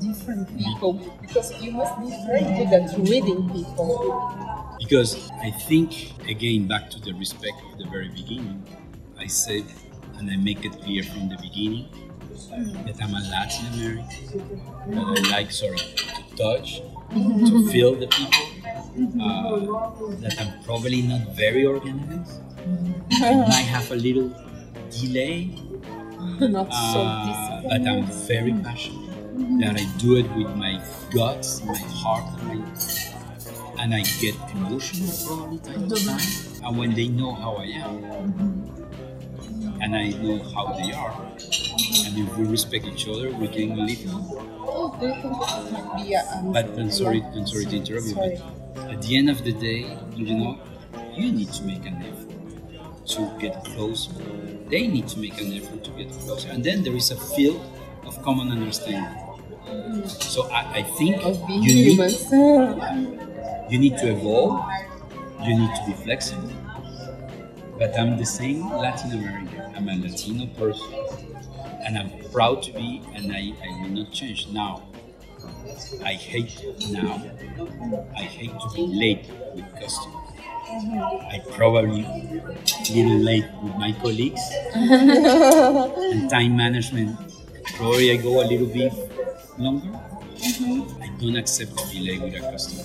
different 0.01 0.57
people. 0.57 0.93
Because 1.21 1.53
you 1.63 1.73
must 1.73 1.99
be 2.01 2.11
very 2.27 2.45
good 2.57 2.73
at 2.73 2.99
reading 2.99 3.49
people. 3.51 4.77
Because 4.79 5.31
I 5.43 5.51
think, 5.51 6.13
again, 6.29 6.67
back 6.67 6.91
to 6.91 7.01
the 7.01 7.13
respect 7.15 7.57
of 7.73 7.79
the 7.79 7.87
very 7.87 8.09
beginning, 8.09 8.63
I 9.19 9.27
said, 9.27 9.65
and 10.19 10.31
I 10.31 10.37
make 10.37 10.65
it 10.65 10.73
clear 10.83 11.03
from 11.03 11.29
the 11.29 11.37
beginning, 11.37 11.89
that 12.87 12.97
I'm 13.03 13.15
a 13.15 13.21
Latin 13.31 13.67
American, 13.75 14.61
that 14.91 15.27
I 15.27 15.31
like, 15.31 15.51
sorry, 15.51 15.77
to 15.77 16.37
touch, 16.37 16.79
to 16.79 17.15
mm-hmm. 17.15 17.69
feel 17.69 17.95
the 17.95 18.07
people, 18.07 18.45
mm-hmm. 18.97 19.21
uh, 19.21 20.15
that 20.21 20.41
I'm 20.41 20.63
probably 20.65 21.03
not 21.03 21.35
very 21.35 21.67
organized, 21.67 22.41
I 23.13 23.35
might 23.35 23.67
have 23.69 23.91
a 23.91 23.97
little 23.97 24.31
delay, 24.91 25.47
Not 26.41 26.73
so 26.73 27.01
uh, 27.03 27.27
disciplined. 27.27 27.85
but 27.85 27.91
I'm 27.91 28.05
very 28.27 28.53
passionate. 28.63 29.05
That 29.61 29.77
I 29.81 29.85
do 29.99 30.17
it 30.17 30.29
with 30.37 30.55
my 30.57 30.81
guts, 31.11 31.63
my 31.65 31.77
heart, 31.79 32.25
and, 32.41 32.61
my, 32.61 33.83
and 33.83 33.95
I 33.95 34.03
get 34.21 34.35
emotional 34.55 35.11
probably 35.27 35.59
time 35.59 35.89
to 35.89 35.95
time. 36.07 36.65
And 36.65 36.79
when 36.79 36.95
they 36.95 37.09
know 37.09 37.35
how 37.35 37.55
I 37.57 37.65
am, 37.65 38.05
and 39.81 39.95
I 39.95 40.09
know 40.11 40.39
how 40.55 40.73
they 40.75 40.93
are, 40.93 41.13
and 42.07 42.19
if 42.19 42.37
we 42.37 42.45
respect 42.47 42.85
each 42.87 43.09
other, 43.09 43.31
we 43.31 43.49
can 43.49 43.77
live. 43.87 43.99
Oh, 44.71 44.97
do 45.01 45.07
you 45.07 45.15
think 45.15 45.39
this 45.39 45.73
might 45.73 46.05
be 46.05 46.15
a, 46.15 46.23
um, 46.37 46.53
But 46.53 46.67
I'm 46.79 46.91
sorry, 46.91 47.23
I'm 47.23 47.47
sorry 47.47 47.67
to 47.67 47.77
interrupt 47.77 48.07
you, 48.07 48.15
but 48.15 48.91
at 48.91 49.03
the 49.03 49.17
end 49.17 49.31
of 49.31 49.43
the 49.45 49.53
day, 49.53 49.97
you 50.15 50.35
know, 50.37 50.59
you 51.15 51.33
need 51.33 51.53
to 51.53 51.63
make 51.65 51.87
an 51.87 52.03
effort 52.03 52.28
to 53.09 53.31
get 53.39 53.65
closer. 53.65 54.13
They 54.69 54.87
need 54.87 55.09
to 55.09 55.19
make 55.19 55.41
an 55.41 55.53
effort 55.53 55.85
to 55.85 55.91
get 55.93 56.11
closer, 56.21 56.49
and 56.51 56.63
then 56.63 56.83
there 56.83 56.95
is 56.95 57.11
a 57.11 57.17
field 57.17 57.61
of 58.05 58.21
common 58.23 58.51
understanding. 58.51 59.25
So 60.07 60.49
I, 60.51 60.79
I 60.79 60.83
think 60.83 61.23
you 61.49 61.75
need, 61.75 61.99
you 63.71 63.79
need 63.79 63.99
to 63.99 64.11
evolve. 64.11 64.65
You 65.43 65.57
need 65.59 65.75
to 65.77 65.83
be 65.87 65.93
flexible. 65.93 66.51
But 67.79 67.99
I'm 67.99 68.19
the 68.19 68.27
same 68.27 68.69
Latin 68.71 69.13
American. 69.13 69.75
I'm 69.77 69.89
a 69.89 69.97
Latino 69.97 70.47
person, 70.55 70.93
and 71.85 71.97
I'm 71.97 72.11
proud 72.33 72.63
to 72.65 72.73
be, 72.73 73.03
and 73.15 73.33
I, 73.33 73.53
I 73.65 73.83
will 73.83 73.91
not 73.91 74.13
change 74.13 74.49
now. 74.49 74.83
I 76.05 76.15
hate 76.15 76.61
now. 76.91 77.23
I 78.17 78.23
hate 78.23 78.51
to 78.51 78.69
be 78.75 78.87
late 78.87 79.27
with 79.55 79.71
customers. 79.81 80.18
I 80.71 81.43
probably 81.53 82.05
a 82.05 82.93
little 82.93 83.19
late 83.19 83.45
with 83.63 83.75
my 83.77 83.93
colleagues 83.93 84.41
and 84.75 86.29
time 86.31 86.57
management. 86.57 87.17
Probably 87.77 88.13
I 88.13 88.17
go 88.17 88.43
a 88.43 88.47
little 88.47 88.67
bit 88.67 88.93
longer. 89.59 89.89
Mm-hmm. 89.89 91.03
I 91.03 91.09
don't 91.21 91.37
accept 91.37 91.77
to 91.79 91.89
be 91.89 92.01
late 92.07 92.21
with 92.21 92.35
a 92.35 92.41
customer. 92.41 92.85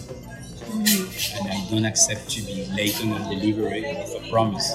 And 0.73 1.51
I 1.51 1.67
don't 1.69 1.85
accept 1.85 2.29
to 2.31 2.41
be 2.41 2.65
late 2.73 2.95
on 3.03 3.11
a 3.13 3.29
delivery 3.29 3.85
of 3.85 4.23
a 4.23 4.29
promise. 4.29 4.71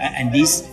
And 0.00 0.32
this 0.34 0.68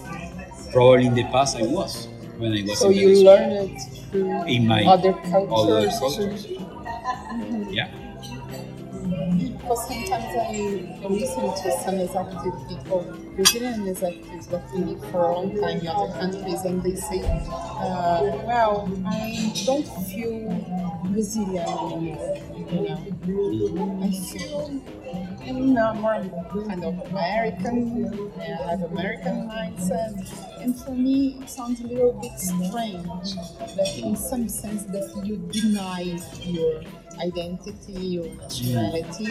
probably 0.72 1.06
in 1.06 1.16
the 1.16 1.24
past 1.26 1.56
I 1.58 1.64
was 1.64 2.08
when 2.38 2.52
I 2.54 2.64
was 2.64 2.80
So 2.80 2.90
you 2.90 3.24
learned 3.24 3.78
it 4.14 4.48
in 4.48 4.68
my 4.68 4.84
other 4.84 5.14
other 5.14 5.48
cultures. 5.48 6.00
cultures. 6.00 6.46
too. 6.46 7.68
Yeah. 7.72 7.90
Because 9.04 9.88
sometimes 9.88 10.26
I 10.40 11.08
listen 11.10 11.44
to 11.44 11.72
some 11.84 11.96
executive 11.96 12.68
people, 12.70 13.06
Brazilian 13.36 13.88
executives 13.88 14.48
that 14.48 14.64
for 15.12 15.26
a 15.30 15.34
long 15.36 15.60
time 15.60 15.80
in 15.80 15.88
other 15.88 16.14
countries, 16.14 16.62
and 16.64 16.82
they 16.82 16.96
say, 16.96 17.22
uh, 17.22 18.22
"Well, 18.48 18.90
I 19.06 19.52
don't 19.66 19.88
feel 20.08 20.50
Brazilian 21.12 21.68
anymore. 21.68 23.00
You 23.26 23.70
know, 23.74 24.00
I 24.04 24.12
feel 24.12 25.54
not 25.54 25.98
more 25.98 26.24
kind 26.68 26.84
of 26.84 27.00
American. 27.12 28.32
I 28.40 28.44
have 28.72 28.84
American 28.84 29.48
mindset, 29.50 30.16
and 30.62 30.78
for 30.80 30.92
me, 30.92 31.38
it 31.42 31.50
sounds 31.50 31.82
a 31.82 31.88
little 31.88 32.14
bit 32.14 32.40
strange 32.40 33.36
that, 33.76 33.98
in 33.98 34.16
some 34.16 34.48
sense, 34.48 34.84
that 34.86 35.12
you 35.26 35.38
deny 35.52 36.18
your 36.44 36.84
identity, 37.20 37.94
your 37.94 38.28
nationality, 38.36 39.28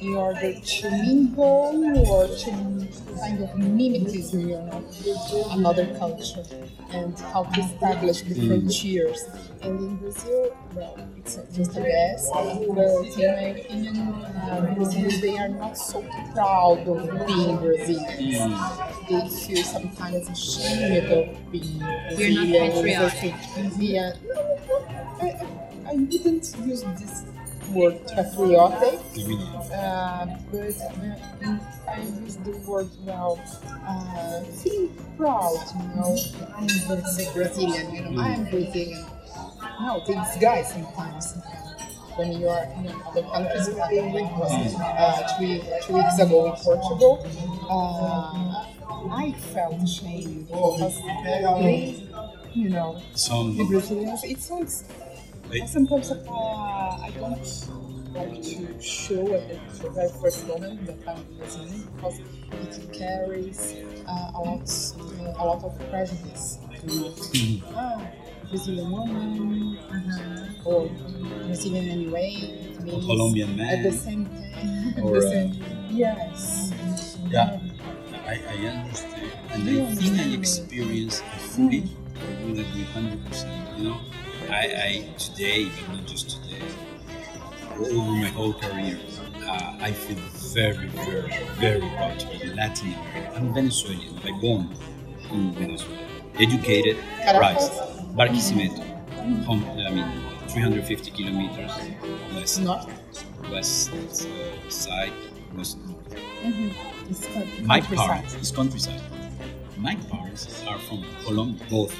in 0.00 0.14
order 0.14 0.54
to 0.60 0.90
mingle 0.90 2.08
or 2.10 2.28
to 2.28 2.50
kind 3.20 3.42
of 3.42 3.50
mimetism 3.50 4.40
you 4.48 4.58
know, 4.58 4.84
another 5.52 5.86
culture 5.98 6.42
and 6.90 7.18
how 7.18 7.44
to 7.44 7.60
establish 7.60 8.22
the 8.22 8.34
frontiers. 8.46 9.24
And 9.62 9.78
in 9.80 9.96
Brazil, 9.96 10.56
well, 10.74 10.96
it's 11.16 11.36
just 11.54 11.76
a 11.76 11.80
guess, 11.80 12.30
but 12.32 12.46
in 12.62 12.74
my 12.76 12.82
opinion, 13.56 13.98
uh, 13.98 14.74
Brazilians 14.74 15.20
they 15.22 15.38
are 15.38 15.48
not 15.48 15.76
so 15.78 16.02
proud 16.34 16.86
of 16.86 17.26
being 17.26 17.56
Brazilians. 17.56 18.62
They 19.08 19.28
feel 19.28 19.64
sometimes 19.64 20.28
ashamed 20.28 21.10
of 21.12 21.52
being 21.52 21.78
You're 21.80 21.86
not 21.88 22.16
Brazilian. 22.16 22.72
patriotic. 22.72 23.34
Yeah, 23.78 24.12
I, 25.86 25.94
wouldn't 25.94 26.54
use 26.64 26.82
this 26.82 27.24
word 27.70 27.98
patriotic, 28.08 29.00
uh, 29.72 30.26
but 30.50 30.80
uh, 30.80 31.58
I 31.88 32.00
use 32.22 32.36
the 32.36 32.56
word 32.66 32.88
now 33.04 33.38
uh, 33.86 34.40
feeling 34.62 34.94
proud, 35.16 35.58
you 35.80 35.88
know. 35.96 36.16
I'm 36.56 36.66
Brazilian, 37.32 37.94
you 37.94 38.02
know, 38.02 38.20
I'm 38.20 38.44
Brazilian. 38.44 39.04
No, 39.80 40.02
they 40.06 40.14
disguise 40.14 40.72
sometimes. 40.72 41.34
When 42.16 42.30
you 42.32 42.48
are 42.48 42.62
in 42.64 42.88
other 43.06 43.22
countries, 43.22 43.68
like 43.70 43.98
I 43.98 44.38
was 44.38 44.74
uh, 44.78 45.36
three, 45.36 45.58
three 45.82 45.94
weeks 45.96 46.18
ago 46.20 46.46
in 46.46 46.52
Portugal, 46.62 47.26
uh, 47.68 48.66
I 49.10 49.32
felt 49.52 49.82
ashamed 49.82 50.46
because 50.46 51.00
they, 51.24 52.08
you 52.54 52.68
know, 52.70 53.02
Some 53.14 53.56
the 53.56 53.64
Brazilians, 53.64 54.22
it 54.22 54.40
sounds 54.40 54.84
Hey. 55.54 55.66
sometimes 55.66 56.10
uh, 56.10 56.18
I 56.26 57.10
don't 57.14 57.38
like 58.14 58.42
to 58.42 58.82
show 58.82 59.34
at 59.34 59.48
the 59.78 59.90
very 59.90 60.10
first 60.20 60.48
moment 60.48 60.84
that 60.86 60.98
I'm 61.06 61.22
Brazilian 61.38 61.86
because 61.94 62.18
it 62.50 62.92
carries 62.92 63.76
uh, 64.08 64.32
a 64.34 64.40
lot, 64.42 64.66
uh, 64.66 65.42
a 65.42 65.44
lot 65.46 65.62
of 65.62 65.78
prejudice. 65.90 66.58
You 66.82 67.00
know, 67.00 67.14
ah, 67.76 68.02
Brazilian 68.50 68.90
woman, 68.90 69.78
uh-huh, 69.78 70.68
or 70.70 70.88
Brazilian 71.46 71.88
anyway. 71.88 72.34
Colombian 73.06 73.60
At 73.60 73.84
the 73.84 73.92
same 73.92 74.26
time, 74.26 74.94
Or, 75.04 75.20
the 75.20 75.54
uh, 75.54 75.86
yes. 75.88 76.72
Yeah, 77.30 77.60
I, 78.26 78.42
I 78.42 78.56
understand, 78.74 79.32
and 79.52 79.62
I 79.70 79.94
think 79.94 80.18
I 80.18 80.34
experience 80.34 81.20
it 81.20 81.40
fully. 81.54 81.84
I 82.18 82.42
you 82.42 82.84
hundred 82.90 83.24
percent. 83.24 83.78
You 83.78 83.84
know, 83.90 84.00
I, 84.50 84.64
I 84.88 85.14
today, 85.18 85.68
but 85.88 85.96
not 85.96 86.06
just 86.06 86.30
today, 86.42 86.62
over 87.78 88.12
my 88.12 88.28
whole 88.28 88.54
career, 88.54 88.98
uh, 89.46 89.76
I 89.80 89.92
feel 89.92 90.16
very, 90.54 90.86
very, 90.88 91.32
very 91.58 91.80
proud 91.96 92.18
to 92.20 92.26
be 92.38 92.46
Latin 92.54 92.92
American. 92.94 93.36
I'm 93.36 93.54
Venezuelan 93.54 94.14
by 94.22 94.30
born 94.40 94.74
in 95.32 95.52
Venezuela, 95.54 95.98
educated, 96.38 96.96
raised, 97.40 97.72
Barquisimeto, 98.16 98.84
home, 99.44 99.64
I 99.86 99.90
mean, 99.90 100.10
350 100.48 101.10
kilometers 101.10 101.72
west, 102.34 102.60
North. 102.62 102.86
west 103.50 103.90
uh, 103.92 104.70
side, 104.70 105.12
west 105.56 105.78
north. 105.86 106.14
It's 107.10 107.28
My 107.62 107.80
countryside. 107.80 108.06
parents 108.08 108.34
is 108.34 108.50
countryside. 108.52 109.02
My 109.78 109.96
parents 110.10 110.64
are 110.66 110.78
from 110.78 111.04
Colombia, 111.24 111.66
both 111.70 111.94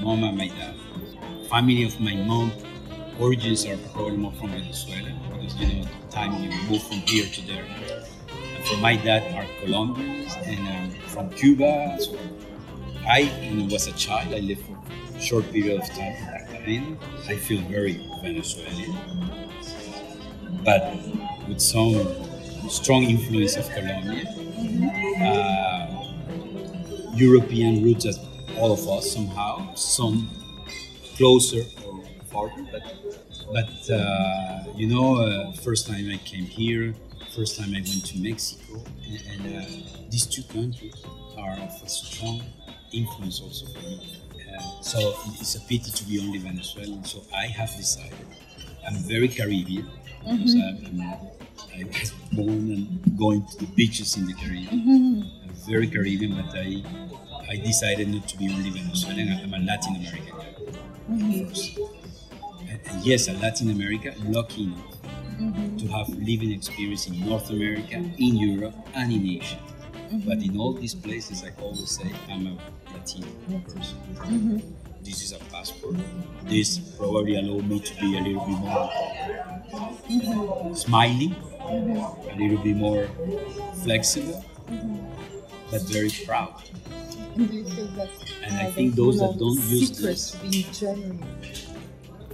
mom 0.00 0.24
and 0.24 0.36
my 0.36 0.48
dad. 0.48 0.75
Family 1.50 1.84
of 1.84 1.98
my 2.00 2.14
mom 2.14 2.52
origins 3.18 3.64
are 3.66 3.76
probably 3.92 4.16
more 4.16 4.32
from 4.32 4.50
Venezuela 4.50 5.10
because 5.32 5.54
you 5.56 5.66
know 5.68 5.86
at 5.86 6.02
the 6.02 6.12
time 6.12 6.42
you 6.42 6.50
move 6.68 6.82
from 6.82 6.98
here 7.06 7.26
to 7.26 7.40
there. 7.46 7.64
And 7.64 8.64
for 8.66 8.76
my 8.78 8.96
dad 8.96 9.22
are 9.34 9.46
Colombians 9.60 10.34
and 10.44 10.60
um, 10.68 11.00
from 11.08 11.30
Cuba. 11.30 11.96
So 12.00 12.18
I 13.06 13.24
when 13.48 13.62
I 13.70 13.72
was 13.72 13.86
a 13.86 13.92
child. 13.92 14.34
I 14.34 14.40
lived 14.40 14.62
for 14.66 14.78
a 15.16 15.20
short 15.20 15.50
period 15.52 15.80
of 15.80 15.88
time 15.90 16.12
in 16.12 16.26
Cartagena. 16.26 16.96
I 17.28 17.36
feel 17.36 17.62
very 17.68 17.94
Venezuelan, 18.22 18.96
but 20.64 20.94
with 21.48 21.60
some 21.60 22.06
strong 22.68 23.04
influence 23.04 23.56
of 23.56 23.68
Colombia. 23.70 24.24
Uh, 25.20 26.12
European 27.14 27.82
roots 27.82 28.06
as 28.06 28.18
all 28.58 28.72
of 28.72 28.86
us 28.88 29.12
somehow, 29.12 29.74
some 29.74 30.28
closer 31.16 31.62
or 31.84 32.02
farther, 32.30 32.66
but 32.72 32.82
but 33.52 33.90
uh, 33.90 34.64
you 34.74 34.86
know, 34.86 35.16
uh, 35.16 35.52
first 35.52 35.86
time 35.86 36.10
I 36.10 36.18
came 36.18 36.44
here, 36.44 36.94
first 37.34 37.58
time 37.58 37.70
I 37.70 37.80
went 37.80 38.04
to 38.06 38.18
Mexico, 38.18 38.82
and, 39.04 39.46
and 39.46 39.56
uh, 39.56 39.66
these 40.10 40.26
two 40.26 40.42
countries 40.52 40.96
are 41.38 41.52
of 41.52 41.82
a 41.84 41.88
strong 41.88 42.42
influence 42.92 43.40
also 43.40 43.66
for 43.66 43.80
me. 43.80 44.16
Uh, 44.34 44.82
so 44.82 44.98
it's 45.40 45.54
a 45.54 45.60
pity 45.60 45.90
to 45.90 46.04
be 46.04 46.18
only 46.20 46.38
Venezuelan. 46.38 47.04
So 47.04 47.22
I 47.34 47.46
have 47.46 47.70
decided. 47.76 48.26
I'm 48.86 48.96
very 48.98 49.28
Caribbean 49.28 49.88
because 50.24 50.54
I'm, 50.54 51.02
I 51.74 51.84
was 51.84 52.12
born 52.32 52.70
and 52.70 53.18
going 53.18 53.44
to 53.46 53.58
the 53.58 53.66
beaches 53.74 54.16
in 54.16 54.26
the 54.26 54.34
Caribbean. 54.34 55.30
I'm 55.42 55.54
very 55.68 55.88
Caribbean, 55.88 56.34
but 56.36 56.54
I 56.56 56.82
I 57.48 57.56
decided 57.56 58.08
not 58.08 58.28
to 58.28 58.36
be 58.38 58.48
only 58.48 58.70
Venezuelan. 58.70 59.28
I'm 59.42 59.54
a 59.54 59.58
Latin 59.58 59.96
American 59.96 60.34
and 61.08 63.02
yes, 63.02 63.28
a 63.28 63.32
Latin 63.34 63.70
America, 63.70 64.14
lucky 64.24 64.64
enough 64.64 64.96
to 65.78 65.86
have 65.88 66.08
living 66.08 66.52
experience 66.52 67.06
in 67.06 67.20
North 67.28 67.50
America, 67.50 67.94
in 68.18 68.36
Europe, 68.36 68.74
and 68.94 69.12
in 69.12 69.26
Asia. 69.26 69.58
But 70.24 70.38
in 70.38 70.56
all 70.58 70.72
these 70.72 70.94
places, 70.94 71.44
I 71.44 71.50
always 71.60 71.90
say 71.90 72.10
I'm 72.30 72.46
a 72.46 72.56
Latino 72.94 73.26
person. 73.68 74.62
This 75.02 75.22
is 75.22 75.32
a 75.32 75.38
passport. 75.52 75.96
This 76.44 76.78
probably 76.78 77.36
allowed 77.36 77.68
me 77.68 77.80
to 77.80 77.94
be 78.00 78.16
a 78.18 78.20
little 78.20 78.44
bit 78.46 78.58
more 78.58 78.90
smiling, 80.74 81.34
a 81.60 82.34
little 82.36 82.58
bit 82.58 82.76
more 82.76 83.08
flexible, 83.82 84.44
but 85.70 85.82
very 85.82 86.10
proud. 86.24 86.54
And 87.36 87.50
do 87.50 87.56
you 87.56 87.64
feel 87.64 87.86
that 87.98 88.08
And 88.44 88.54
I 88.56 88.70
think 88.70 88.94
those 88.94 89.18
that 89.18 89.38
don't 89.38 89.60
use 89.68 89.90
this- 89.98 90.30
to 90.30 90.38
be 90.48 90.66
genuine, 90.72 91.22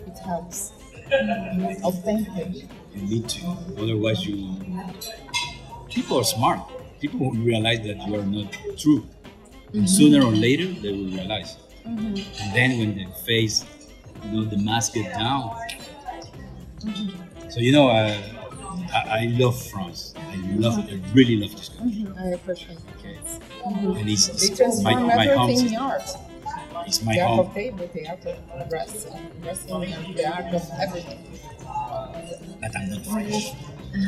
it 0.07 0.19
helps. 0.19 0.73
Authentic. 1.83 2.69
You 2.95 3.03
need 3.03 3.29
to, 3.29 3.47
otherwise 3.79 4.25
you. 4.27 4.55
People 5.91 6.21
are 6.21 6.25
smart. 6.25 6.61
People 7.01 7.19
will 7.19 7.33
realize 7.33 7.81
that 7.81 7.99
you 8.07 8.15
are 8.15 8.25
not 8.25 8.53
true. 8.79 9.05
And 9.73 9.85
mm-hmm. 9.85 9.87
sooner 9.87 10.25
or 10.25 10.31
later, 10.33 10.67
they 10.67 10.93
will 10.93 11.11
realize. 11.19 11.57
Mm-hmm. 11.85 12.43
And 12.43 12.49
then 12.57 12.79
when 12.79 12.91
the 12.97 13.07
face, 13.27 13.65
you 14.25 14.31
know, 14.31 14.45
the 14.45 14.59
mask 14.59 14.95
get 14.95 15.13
down. 15.15 15.51
Mm-hmm. 16.81 17.51
So 17.51 17.59
you 17.61 17.73
know, 17.73 17.89
uh, 17.89 18.17
I, 18.95 19.23
I 19.23 19.25
love 19.39 19.61
France. 19.71 20.15
I 20.17 20.37
love, 20.57 20.79
I 20.79 21.01
really 21.13 21.37
love 21.37 21.57
this 21.57 21.71
country. 21.71 22.07
I 22.19 22.29
appreciate 22.29 22.79
Okay, 22.99 23.02
Mhm. 23.65 24.01
and 24.01 24.09
it's, 24.11 24.27
They 24.29 24.55
transform 24.55 25.07
my, 25.07 25.17
my 25.17 25.27
home. 25.27 25.51
everything 25.51 25.73
in 25.75 25.77
art. 25.81 26.09
It's 26.87 27.03
my 27.03 27.15
the 27.15 27.21
art 27.21 27.31
home. 27.31 27.47
of 27.47 27.55
table, 27.55 27.89
the 27.95 28.09
art 28.09 28.25
of 28.27 28.73
wrestling, 28.73 29.27
wrestling, 29.45 30.15
the 30.17 30.27
art 30.27 30.53
of 30.55 30.63
everything. 30.81 31.19
but 32.61 32.77
I'm 32.77 32.91
not 32.91 33.07
French. 33.07 33.45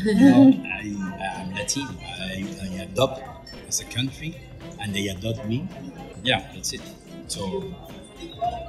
you 0.04 0.14
know, 0.14 0.52
I, 0.78 0.80
I'm 1.38 1.54
Latin. 1.54 1.86
I, 2.02 2.44
I 2.62 2.82
adopt 2.82 3.22
as 3.68 3.80
a 3.80 3.84
country, 3.84 4.30
and 4.80 4.94
they 4.94 5.08
adopt 5.08 5.44
me. 5.46 5.68
Yeah, 6.22 6.40
that's 6.54 6.72
it. 6.72 6.80
So 7.28 7.62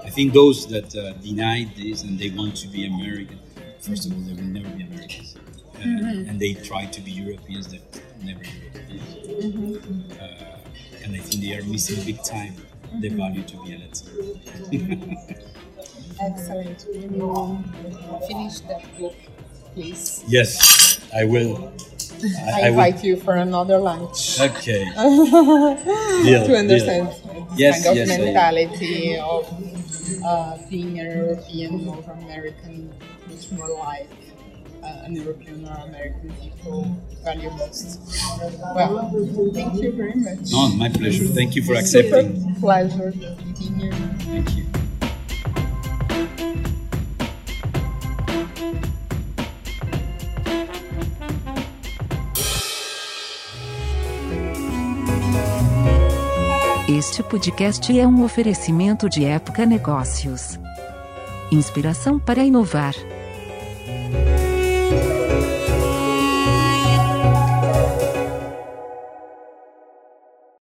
I 0.05 0.09
think 0.09 0.33
those 0.33 0.67
that 0.67 0.95
uh, 0.95 1.13
deny 1.13 1.65
this 1.75 2.03
and 2.03 2.19
they 2.19 2.29
want 2.29 2.55
to 2.57 2.67
be 2.67 2.85
American, 2.85 3.39
first 3.79 4.05
of 4.05 4.13
all, 4.13 4.19
they 4.19 4.33
will 4.33 4.49
never 4.59 4.69
be 4.69 4.83
Americans. 4.83 5.35
Uh, 5.77 6.29
And 6.29 6.39
they 6.39 6.53
try 6.53 6.85
to 6.85 7.01
be 7.01 7.11
Europeans, 7.11 7.67
they're 7.67 7.79
never 8.23 8.43
Europeans. 8.43 10.17
Uh, 10.19 10.54
and 11.05 11.15
I 11.15 11.19
think 11.19 11.43
they 11.43 11.55
are 11.55 11.63
missing 11.63 12.03
big 12.05 12.21
time 12.23 12.55
the 12.99 13.09
value 13.09 13.43
to 13.43 13.63
be 13.63 13.75
a 13.75 13.77
Latin. 13.77 15.17
Excellent. 16.21 16.85
Will 16.87 17.01
you 17.01 18.27
finish 18.27 18.59
that 18.61 18.83
book, 18.97 19.15
please? 19.73 20.23
yes, 20.27 20.99
I 21.15 21.25
will. 21.25 21.73
I, 22.53 22.61
will- 22.61 22.67
invite 22.69 23.03
you 23.03 23.17
for 23.17 23.35
another 23.35 23.77
lunch. 23.77 24.39
Okay. 24.39 24.85
Deal, 24.95 26.45
to 26.47 26.55
understand. 26.55 27.09
Yes, 27.55 27.83
kind 27.85 27.99
of 27.99 28.07
yes, 28.07 28.11
I- 28.11 28.17
mentality 28.23 29.17
of 29.17 29.43
uh, 30.25 30.57
being 30.69 30.99
an 30.99 31.05
European 31.17 31.87
or 31.87 32.01
American, 32.23 32.93
much 33.29 33.51
more 33.51 33.69
like 33.79 34.09
an 35.05 35.15
European 35.15 35.67
or 35.67 35.77
American 35.87 36.31
people 36.41 36.97
value 37.23 37.49
most. 37.51 37.99
Well, 38.75 39.11
thank 39.53 39.81
you 39.81 39.91
very 39.91 40.15
much. 40.15 40.51
No, 40.51 40.69
my 40.69 40.89
pleasure. 40.89 41.25
Thank 41.25 41.55
you 41.55 41.63
for 41.63 41.75
Super 41.75 42.07
accepting. 42.07 42.55
pleasure 42.55 43.11
meeting 43.45 43.79
you. 43.79 43.91
Thank 44.31 44.57
you. 44.57 44.65
Este 56.87 57.23
podcast 57.23 57.99
é 57.99 58.07
um 58.07 58.23
oferecimento 58.23 59.09
de 59.09 59.25
Época 59.25 59.65
Negócios. 59.65 60.59
Inspiração 61.51 62.19
para 62.19 62.43
inovar. 62.43 62.93